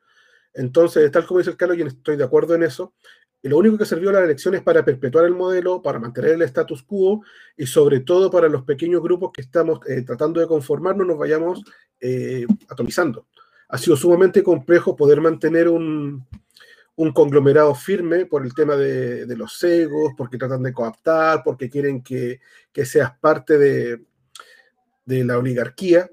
Entonces, 0.53 1.09
tal 1.11 1.25
como 1.25 1.39
dice 1.39 1.51
el 1.51 1.57
Carlos, 1.57 1.77
y 1.77 1.81
estoy 1.81 2.17
de 2.17 2.25
acuerdo 2.25 2.55
en 2.55 2.63
eso, 2.63 2.93
y 3.41 3.47
lo 3.47 3.57
único 3.57 3.77
que 3.77 3.85
sirvió 3.85 4.11
las 4.11 4.23
elecciones 4.23 4.63
para 4.63 4.83
perpetuar 4.83 5.23
el 5.25 5.33
modelo, 5.33 5.81
para 5.81 5.99
mantener 5.99 6.31
el 6.31 6.41
status 6.41 6.83
quo 6.83 7.23
y 7.55 7.67
sobre 7.67 8.01
todo 8.01 8.29
para 8.29 8.49
los 8.49 8.63
pequeños 8.63 9.01
grupos 9.01 9.31
que 9.31 9.41
estamos 9.41 9.79
eh, 9.87 10.01
tratando 10.01 10.41
de 10.41 10.47
conformarnos, 10.47 11.07
nos 11.07 11.17
vayamos 11.17 11.63
eh, 12.01 12.45
atomizando. 12.67 13.27
Ha 13.69 13.77
sido 13.77 13.95
sumamente 13.95 14.43
complejo 14.43 14.95
poder 14.95 15.21
mantener 15.21 15.69
un, 15.69 16.25
un 16.95 17.11
conglomerado 17.13 17.73
firme 17.75 18.25
por 18.25 18.43
el 18.43 18.53
tema 18.53 18.75
de, 18.75 19.25
de 19.25 19.37
los 19.37 19.57
cegos, 19.57 20.13
porque 20.17 20.37
tratan 20.37 20.63
de 20.63 20.73
coaptar, 20.73 21.43
porque 21.45 21.69
quieren 21.69 22.01
que 22.01 22.39
seas 22.83 23.17
parte 23.19 23.57
de, 23.57 24.06
de 25.07 25.23
la 25.23 25.39
oligarquía. 25.39 26.11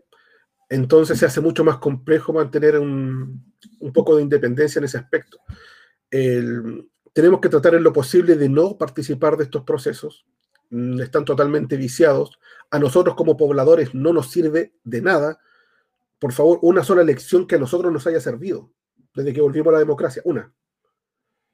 Entonces 0.70 1.18
se 1.18 1.26
hace 1.26 1.42
mucho 1.42 1.62
más 1.62 1.76
complejo 1.76 2.32
mantener 2.32 2.78
un, 2.78 3.52
un 3.80 3.92
poco 3.92 4.16
de 4.16 4.22
independencia 4.22 4.78
en 4.78 4.86
ese 4.86 4.96
aspecto. 4.96 5.38
Tenemos 7.14 7.40
que 7.40 7.48
tratar 7.48 7.74
en 7.74 7.84
lo 7.84 7.92
posible 7.92 8.36
de 8.36 8.48
no 8.48 8.76
participar 8.76 9.36
de 9.36 9.44
estos 9.44 9.62
procesos, 9.62 10.26
mm, 10.70 11.00
están 11.00 11.24
totalmente 11.24 11.76
viciados. 11.76 12.38
A 12.70 12.78
nosotros 12.78 13.14
como 13.14 13.36
pobladores 13.36 13.94
no 13.94 14.12
nos 14.12 14.30
sirve 14.30 14.74
de 14.82 15.00
nada. 15.00 15.38
Por 16.18 16.32
favor, 16.32 16.58
una 16.62 16.82
sola 16.82 17.02
elección 17.02 17.46
que 17.46 17.54
a 17.54 17.58
nosotros 17.58 17.92
nos 17.92 18.06
haya 18.06 18.20
servido 18.20 18.72
desde 19.14 19.32
que 19.32 19.40
volvimos 19.40 19.68
a 19.68 19.72
la 19.74 19.78
democracia. 19.78 20.22
Una. 20.24 20.52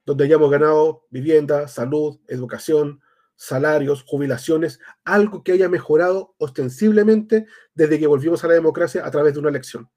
Donde 0.07 0.25
hayamos 0.25 0.51
ganado 0.51 1.07
vivienda, 1.11 1.69
salud, 1.69 2.19
educación, 2.27 3.03
salarios, 3.41 4.05
jubilaciones, 4.07 4.81
algo 5.03 5.43
que 5.43 5.53
haya 5.53 5.71
mejorado 5.71 6.35
ostensiblemente 6.37 7.47
desde 7.75 7.99
que 7.99 8.07
volvimos 8.07 8.45
a 8.45 8.49
la 8.49 8.53
democracia 8.53 9.07
a 9.07 9.11
través 9.11 9.33
de 9.33 9.41
una 9.41 9.49
elección. 9.49 9.89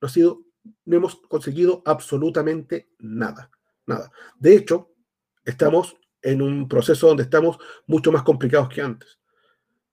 No, 0.00 0.08
ha 0.08 0.10
sido, 0.10 0.42
no 0.86 0.96
hemos 0.96 1.14
conseguido 1.28 1.84
absolutamente 1.86 2.90
nada, 2.98 3.48
nada. 3.86 4.10
De 4.40 4.56
hecho, 4.56 4.90
estamos 5.44 5.96
en 6.20 6.42
un 6.42 6.68
proceso 6.68 7.06
donde 7.06 7.22
estamos 7.22 7.58
mucho 7.86 8.10
más 8.10 8.24
complicados 8.24 8.70
que 8.70 8.82
antes. 8.82 9.20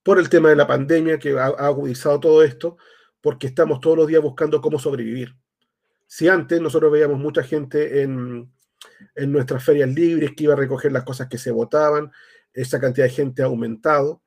Por 0.01 0.18
el 0.18 0.27
tema 0.27 0.49
de 0.49 0.55
la 0.55 0.65
pandemia 0.65 1.19
que 1.19 1.38
ha, 1.38 1.45
ha 1.45 1.68
agudizado 1.68 2.19
todo 2.19 2.41
esto, 2.41 2.77
porque 3.22 3.45
estamos 3.45 3.80
todos 3.80 3.95
los 3.95 4.07
días 4.07 4.23
buscando 4.23 4.60
cómo 4.60 4.80
sobrevivir. 4.80 5.35
Si 6.07 6.27
antes 6.27 6.60
nosotros 6.60 6.91
veíamos 6.91 7.19
mucha 7.19 7.43
gente 7.43 8.01
en, 8.01 8.51
en 9.16 9.32
nuestras 9.32 9.64
ferias 9.64 9.90
libres 9.90 10.32
que 10.36 10.46
iba 10.46 10.54
a 10.54 10.58
recoger 10.58 10.92
las 10.92 11.04
cosas 11.04 11.28
que 11.28 11.38
se 11.38 11.52
votaban, 11.52 12.12
esa 12.54 12.80
cantidad 12.80 13.08
de 13.08 13.14
gente 13.14 13.42
ha 13.42 13.46
aumentado, 13.46 14.22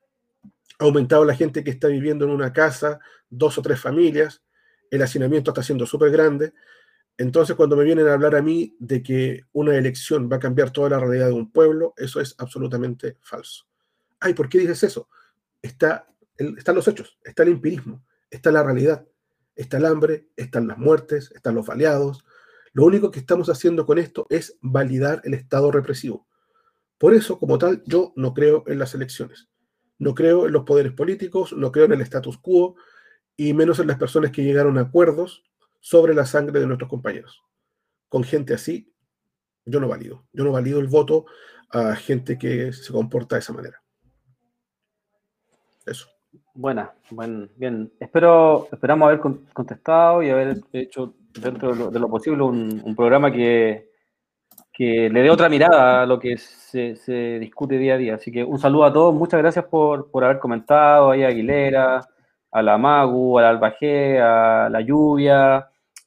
ha 0.79 0.83
aumentado 0.83 1.25
la 1.25 1.35
gente 1.35 1.63
que 1.63 1.71
está 1.71 1.87
viviendo 1.87 2.25
en 2.25 2.31
una 2.31 2.53
casa, 2.53 2.99
dos 3.29 3.57
o 3.57 3.61
tres 3.61 3.79
familias, 3.79 4.43
el 4.91 5.01
hacinamiento 5.01 5.51
está 5.51 5.63
siendo 5.63 5.85
súper 5.85 6.11
grande. 6.11 6.53
Entonces, 7.17 7.55
cuando 7.55 7.75
me 7.75 7.83
vienen 7.83 8.07
a 8.07 8.13
hablar 8.13 8.35
a 8.35 8.41
mí 8.41 8.75
de 8.79 9.01
que 9.01 9.41
una 9.51 9.75
elección 9.75 10.29
va 10.31 10.37
a 10.37 10.39
cambiar 10.39 10.71
toda 10.71 10.89
la 10.89 10.99
realidad 10.99 11.27
de 11.27 11.33
un 11.33 11.51
pueblo, 11.51 11.93
eso 11.97 12.21
es 12.21 12.35
absolutamente 12.37 13.17
falso. 13.21 13.65
Ay, 14.19 14.33
¿por 14.33 14.49
qué 14.49 14.59
dices 14.59 14.83
eso? 14.83 15.09
Está, 15.61 16.07
están 16.37 16.75
los 16.75 16.87
hechos, 16.87 17.17
está 17.23 17.43
el 17.43 17.49
empirismo, 17.49 18.03
está 18.29 18.51
la 18.51 18.63
realidad, 18.63 19.05
está 19.55 19.77
el 19.77 19.85
hambre, 19.85 20.27
están 20.35 20.67
las 20.67 20.77
muertes, 20.77 21.31
están 21.33 21.55
los 21.55 21.65
baleados, 21.65 22.23
lo 22.77 22.85
único 22.85 23.09
que 23.09 23.17
estamos 23.17 23.49
haciendo 23.49 23.87
con 23.87 23.97
esto 23.97 24.27
es 24.29 24.55
validar 24.61 25.19
el 25.23 25.33
Estado 25.33 25.71
represivo. 25.71 26.27
Por 26.99 27.15
eso, 27.15 27.39
como 27.39 27.57
tal, 27.57 27.81
yo 27.87 28.13
no 28.15 28.35
creo 28.35 28.63
en 28.67 28.77
las 28.77 28.93
elecciones. 28.93 29.49
No 29.97 30.13
creo 30.13 30.45
en 30.45 30.53
los 30.53 30.63
poderes 30.63 30.93
políticos, 30.93 31.53
no 31.53 31.71
creo 31.71 31.85
en 31.85 31.93
el 31.93 32.01
status 32.01 32.37
quo 32.37 32.75
y 33.35 33.55
menos 33.55 33.79
en 33.79 33.87
las 33.87 33.97
personas 33.97 34.29
que 34.29 34.43
llegaron 34.43 34.77
a 34.77 34.81
acuerdos 34.81 35.43
sobre 35.79 36.13
la 36.13 36.27
sangre 36.27 36.59
de 36.59 36.67
nuestros 36.67 36.87
compañeros. 36.87 37.41
Con 38.09 38.23
gente 38.23 38.53
así, 38.53 38.93
yo 39.65 39.79
no 39.79 39.87
valido. 39.87 40.27
Yo 40.31 40.43
no 40.43 40.51
valido 40.51 40.79
el 40.79 40.87
voto 40.87 41.25
a 41.71 41.95
gente 41.95 42.37
que 42.37 42.71
se 42.73 42.93
comporta 42.93 43.37
de 43.37 43.39
esa 43.39 43.53
manera. 43.53 43.81
Eso. 45.83 46.07
Buena, 46.53 46.93
buen, 47.09 47.49
bien. 47.55 47.91
Espero, 47.99 48.67
esperamos 48.71 49.07
haber 49.07 49.19
contestado 49.19 50.21
y 50.21 50.29
haber 50.29 50.61
hecho 50.73 51.15
dentro 51.41 51.71
de 51.71 51.75
lo, 51.75 51.91
de 51.91 51.99
lo 51.99 52.09
posible, 52.09 52.43
un, 52.43 52.81
un 52.83 52.95
programa 52.95 53.31
que, 53.31 53.89
que, 54.71 55.09
le 55.09 55.21
dé 55.21 55.29
otra 55.29 55.49
mirada 55.49 56.01
a 56.01 56.05
lo 56.05 56.19
que 56.19 56.37
se, 56.37 56.95
se, 56.95 57.39
discute 57.39 57.77
día 57.77 57.95
a 57.95 57.97
día. 57.97 58.15
Así 58.15 58.31
que 58.31 58.43
un 58.43 58.59
saludo 58.59 58.85
a 58.85 58.93
todos, 58.93 59.13
muchas 59.13 59.39
gracias 59.39 59.65
por, 59.65 60.11
por 60.11 60.23
haber 60.23 60.39
comentado, 60.39 61.11
ahí 61.11 61.23
a 61.23 61.27
Aguilera, 61.27 62.07
a 62.51 62.61
la 62.61 62.77
Magu, 62.77 63.39
a 63.39 63.43
la 63.43 63.49
Albajé, 63.49 64.19
a 64.19 64.69
la 64.69 64.81
Lluvia, 64.81 65.57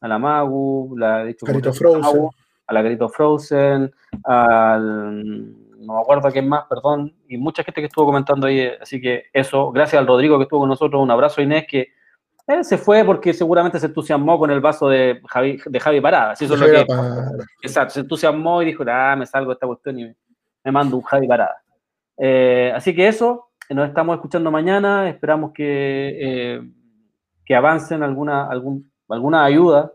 a 0.00 0.08
la 0.08 0.18
Magu, 0.18 0.96
la, 0.96 1.24
dicho, 1.24 1.46
Carito 1.46 1.72
Frozen. 1.72 2.28
a 2.66 2.72
la 2.72 2.82
Carito 2.82 3.08
Frozen, 3.08 3.92
al 4.24 5.54
no 5.80 5.94
me 5.94 6.00
acuerdo 6.00 6.30
quién 6.30 6.48
más, 6.48 6.64
perdón, 6.68 7.14
y 7.28 7.38
mucha 7.38 7.64
gente 7.64 7.80
que 7.80 7.86
estuvo 7.86 8.06
comentando 8.06 8.46
ahí, 8.46 8.70
así 8.80 9.00
que 9.00 9.24
eso, 9.32 9.72
gracias 9.72 9.98
al 9.98 10.06
Rodrigo 10.06 10.36
que 10.36 10.44
estuvo 10.44 10.60
con 10.60 10.68
nosotros, 10.68 11.02
un 11.02 11.10
abrazo 11.10 11.40
Inés 11.40 11.66
que 11.66 11.88
él 12.50 12.64
se 12.64 12.78
fue 12.78 13.04
porque 13.04 13.32
seguramente 13.32 13.78
se 13.78 13.86
entusiasmó 13.86 14.38
con 14.38 14.50
el 14.50 14.60
vaso 14.60 14.88
de 14.88 15.20
Javi, 15.28 15.60
de 15.64 15.80
Javi 15.80 16.00
Parada. 16.00 16.32
Eso 16.32 16.54
es 16.54 16.60
lo 16.60 16.66
que, 16.66 16.86
exacto, 17.62 17.94
se 17.94 18.00
entusiasmó 18.00 18.62
y 18.62 18.66
dijo, 18.66 18.84
ah, 18.88 19.14
me 19.16 19.26
salgo 19.26 19.50
de 19.50 19.54
esta 19.54 19.66
cuestión 19.66 19.98
y 19.98 20.14
me 20.64 20.72
mando 20.72 20.96
un 20.96 21.02
Javi 21.02 21.26
Parada. 21.26 21.62
Eh, 22.18 22.72
así 22.74 22.94
que 22.94 23.08
eso, 23.08 23.50
nos 23.70 23.88
estamos 23.88 24.16
escuchando 24.16 24.50
mañana, 24.50 25.08
esperamos 25.08 25.52
que, 25.52 26.18
eh, 26.20 26.62
que 27.44 27.54
avancen 27.54 28.02
alguna, 28.02 28.46
algún, 28.48 28.92
alguna 29.08 29.44
ayuda, 29.44 29.92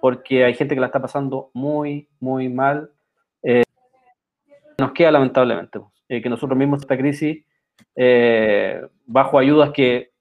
porque 0.00 0.44
hay 0.44 0.54
gente 0.54 0.74
que 0.74 0.80
la 0.80 0.86
está 0.86 1.00
pasando 1.00 1.50
muy, 1.54 2.08
muy 2.20 2.48
mal. 2.48 2.90
Eh, 3.42 3.64
nos 4.78 4.92
queda 4.92 5.10
lamentablemente, 5.10 5.80
que 6.08 6.28
nosotros 6.28 6.58
mismos 6.58 6.80
esta 6.80 6.96
crisis, 6.96 7.44
bajo 9.06 9.38
ayudas 9.38 9.70
que, 9.70 10.12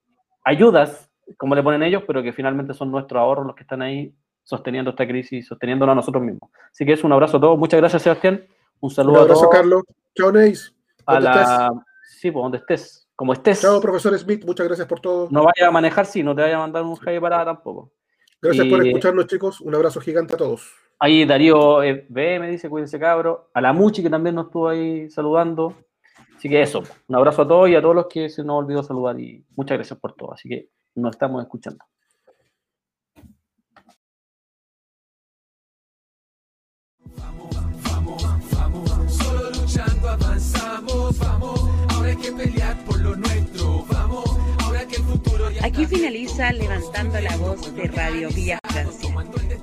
ayudas 0.43 1.10
como 1.37 1.55
le 1.55 1.63
ponen 1.63 1.83
ellos, 1.83 2.03
pero 2.05 2.23
que 2.23 2.33
finalmente 2.33 2.73
son 2.73 2.91
nuestros 2.91 3.19
ahorros 3.19 3.45
los 3.45 3.55
que 3.55 3.63
están 3.63 3.81
ahí 3.81 4.13
sosteniendo 4.43 4.91
esta 4.91 5.07
crisis, 5.07 5.47
sosteniéndonos 5.47 5.93
a 5.93 5.95
nosotros 5.95 6.23
mismos. 6.23 6.49
Así 6.71 6.85
que 6.85 6.93
es 6.93 7.03
un 7.03 7.13
abrazo 7.13 7.37
a 7.37 7.41
todos. 7.41 7.57
Muchas 7.57 7.79
gracias, 7.79 8.01
Sebastián. 8.01 8.45
Un 8.79 8.89
saludo 8.89 9.13
un 9.13 9.19
abrazo, 9.21 9.39
a 9.39 9.43
todos. 9.43 9.55
Carlos. 9.55 9.83
Chao, 10.15 10.31
Neis. 10.31 10.73
A 11.05 11.19
la... 11.19 11.71
Sí, 12.19 12.31
pues 12.31 12.43
donde 12.43 12.57
estés. 12.57 13.07
Como 13.15 13.33
estés. 13.33 13.61
Chao, 13.61 13.79
profesor 13.79 14.17
Smith. 14.17 14.43
Muchas 14.45 14.67
gracias 14.67 14.87
por 14.87 14.99
todo. 14.99 15.27
No 15.31 15.43
vaya 15.43 15.67
a 15.67 15.71
manejar, 15.71 16.05
sí. 16.05 16.23
No 16.23 16.35
te 16.35 16.41
vaya 16.41 16.55
a 16.57 16.59
mandar 16.59 16.83
un 16.83 16.95
jaque 16.95 17.21
parada 17.21 17.45
tampoco. 17.45 17.91
Gracias 18.41 18.65
y... 18.65 18.69
por 18.69 18.85
escucharnos, 18.85 19.27
chicos. 19.27 19.61
Un 19.61 19.75
abrazo 19.75 20.01
gigante 20.01 20.33
a 20.33 20.37
todos. 20.37 20.71
Ahí 20.99 21.25
Darío 21.25 21.81
eh, 21.81 22.05
B 22.09 22.39
me 22.39 22.49
dice, 22.49 22.69
cuídense 22.69 22.99
cabro. 22.99 23.49
A 23.53 23.61
la 23.61 23.73
Muchi 23.73 24.03
que 24.03 24.09
también 24.09 24.35
nos 24.35 24.47
estuvo 24.47 24.69
ahí 24.69 25.09
saludando. 25.09 25.75
Así 26.35 26.49
que 26.49 26.61
eso, 26.61 26.81
un 27.07 27.15
abrazo 27.15 27.43
a 27.43 27.47
todos 27.47 27.69
y 27.69 27.75
a 27.75 27.81
todos 27.81 27.95
los 27.95 28.07
que 28.07 28.29
se 28.29 28.43
nos 28.43 28.63
olvidó 28.63 28.81
saludar 28.81 29.19
y 29.19 29.45
muchas 29.55 29.77
gracias 29.77 29.99
por 29.99 30.13
todo. 30.13 30.33
Así 30.33 30.49
que 30.49 30.69
nos 30.95 31.15
estamos 31.15 31.43
escuchando. 31.43 31.85
Aquí 45.63 45.85
finaliza 45.85 46.51
Levantando 46.51 47.19
la 47.21 47.37
Voz 47.37 47.75
de 47.75 47.87
Radio 47.87 48.29
Villa 48.29 48.59
Francia. 48.63 49.09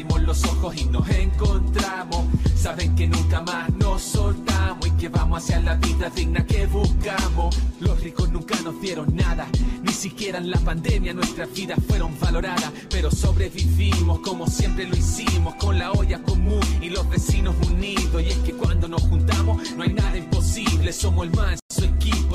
abrimos 0.00 0.22
los 0.22 0.44
ojos 0.44 0.76
y 0.76 0.84
nos 0.86 1.08
encontramos. 1.10 2.24
Saben 2.54 2.94
que 2.94 3.06
nunca 3.06 3.42
más 3.42 3.68
nos 3.74 4.00
soltamos 4.00 4.86
y 4.86 4.90
que 4.92 5.08
vamos 5.10 5.42
hacia 5.42 5.60
la 5.60 5.74
vida 5.74 6.08
digna 6.08 6.46
que 6.46 6.66
buscamos. 6.66 7.54
Los 7.80 8.00
ricos 8.00 8.30
nunca 8.30 8.58
nos 8.62 8.80
dieron 8.80 9.14
nada, 9.14 9.46
ni 9.82 9.92
siquiera 9.92 10.38
en 10.38 10.50
la 10.50 10.58
pandemia 10.58 11.12
nuestras 11.12 11.52
vidas 11.52 11.78
fueron 11.86 12.18
valoradas, 12.18 12.72
pero 12.88 13.10
sobrevivimos 13.10 14.20
como 14.20 14.46
siempre 14.46 14.86
lo 14.86 14.96
hicimos, 14.96 15.54
con 15.56 15.78
la 15.78 15.92
olla 15.92 16.22
común 16.22 16.60
y 16.80 16.88
los 16.88 17.08
vecinos 17.10 17.54
unidos. 17.66 18.22
Y 18.22 18.28
es 18.28 18.38
que 18.38 18.52
cuando 18.52 18.88
nos 18.88 19.02
juntamos 19.02 19.70
no 19.76 19.82
hay 19.82 19.92
nada 19.92 20.16
imposible, 20.16 20.94
somos 20.94 21.26
el 21.26 21.36
manso 21.36 21.59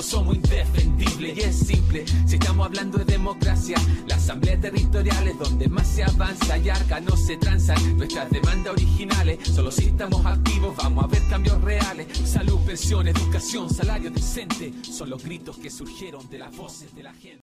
somos 0.01 0.35
indefendibles 0.35 1.37
y 1.37 1.41
es 1.41 1.55
simple. 1.55 2.05
Si 2.25 2.35
estamos 2.35 2.67
hablando 2.67 2.97
de 2.97 3.05
democracia, 3.05 3.77
la 4.07 4.15
asamblea 4.15 4.59
territorial 4.59 5.27
es 5.27 5.39
donde 5.39 5.67
más 5.67 5.87
se 5.87 6.03
avanza 6.03 6.57
y 6.57 6.69
arca 6.69 6.99
no 6.99 7.15
se 7.15 7.37
transan 7.37 7.97
nuestras 7.97 8.29
demandas 8.29 8.73
originales. 8.73 9.39
Solo 9.47 9.71
si 9.71 9.85
estamos 9.85 10.25
activos 10.25 10.75
vamos 10.77 11.03
a 11.03 11.07
ver 11.07 11.21
cambios 11.29 11.61
reales. 11.61 12.07
Salud, 12.27 12.59
pensión, 12.65 13.07
educación, 13.07 13.69
salario 13.69 14.11
decente 14.11 14.73
son 14.83 15.09
los 15.09 15.23
gritos 15.23 15.57
que 15.57 15.69
surgieron 15.69 16.29
de 16.29 16.39
las 16.39 16.55
voces 16.55 16.93
de 16.95 17.03
la 17.03 17.13
gente. 17.13 17.44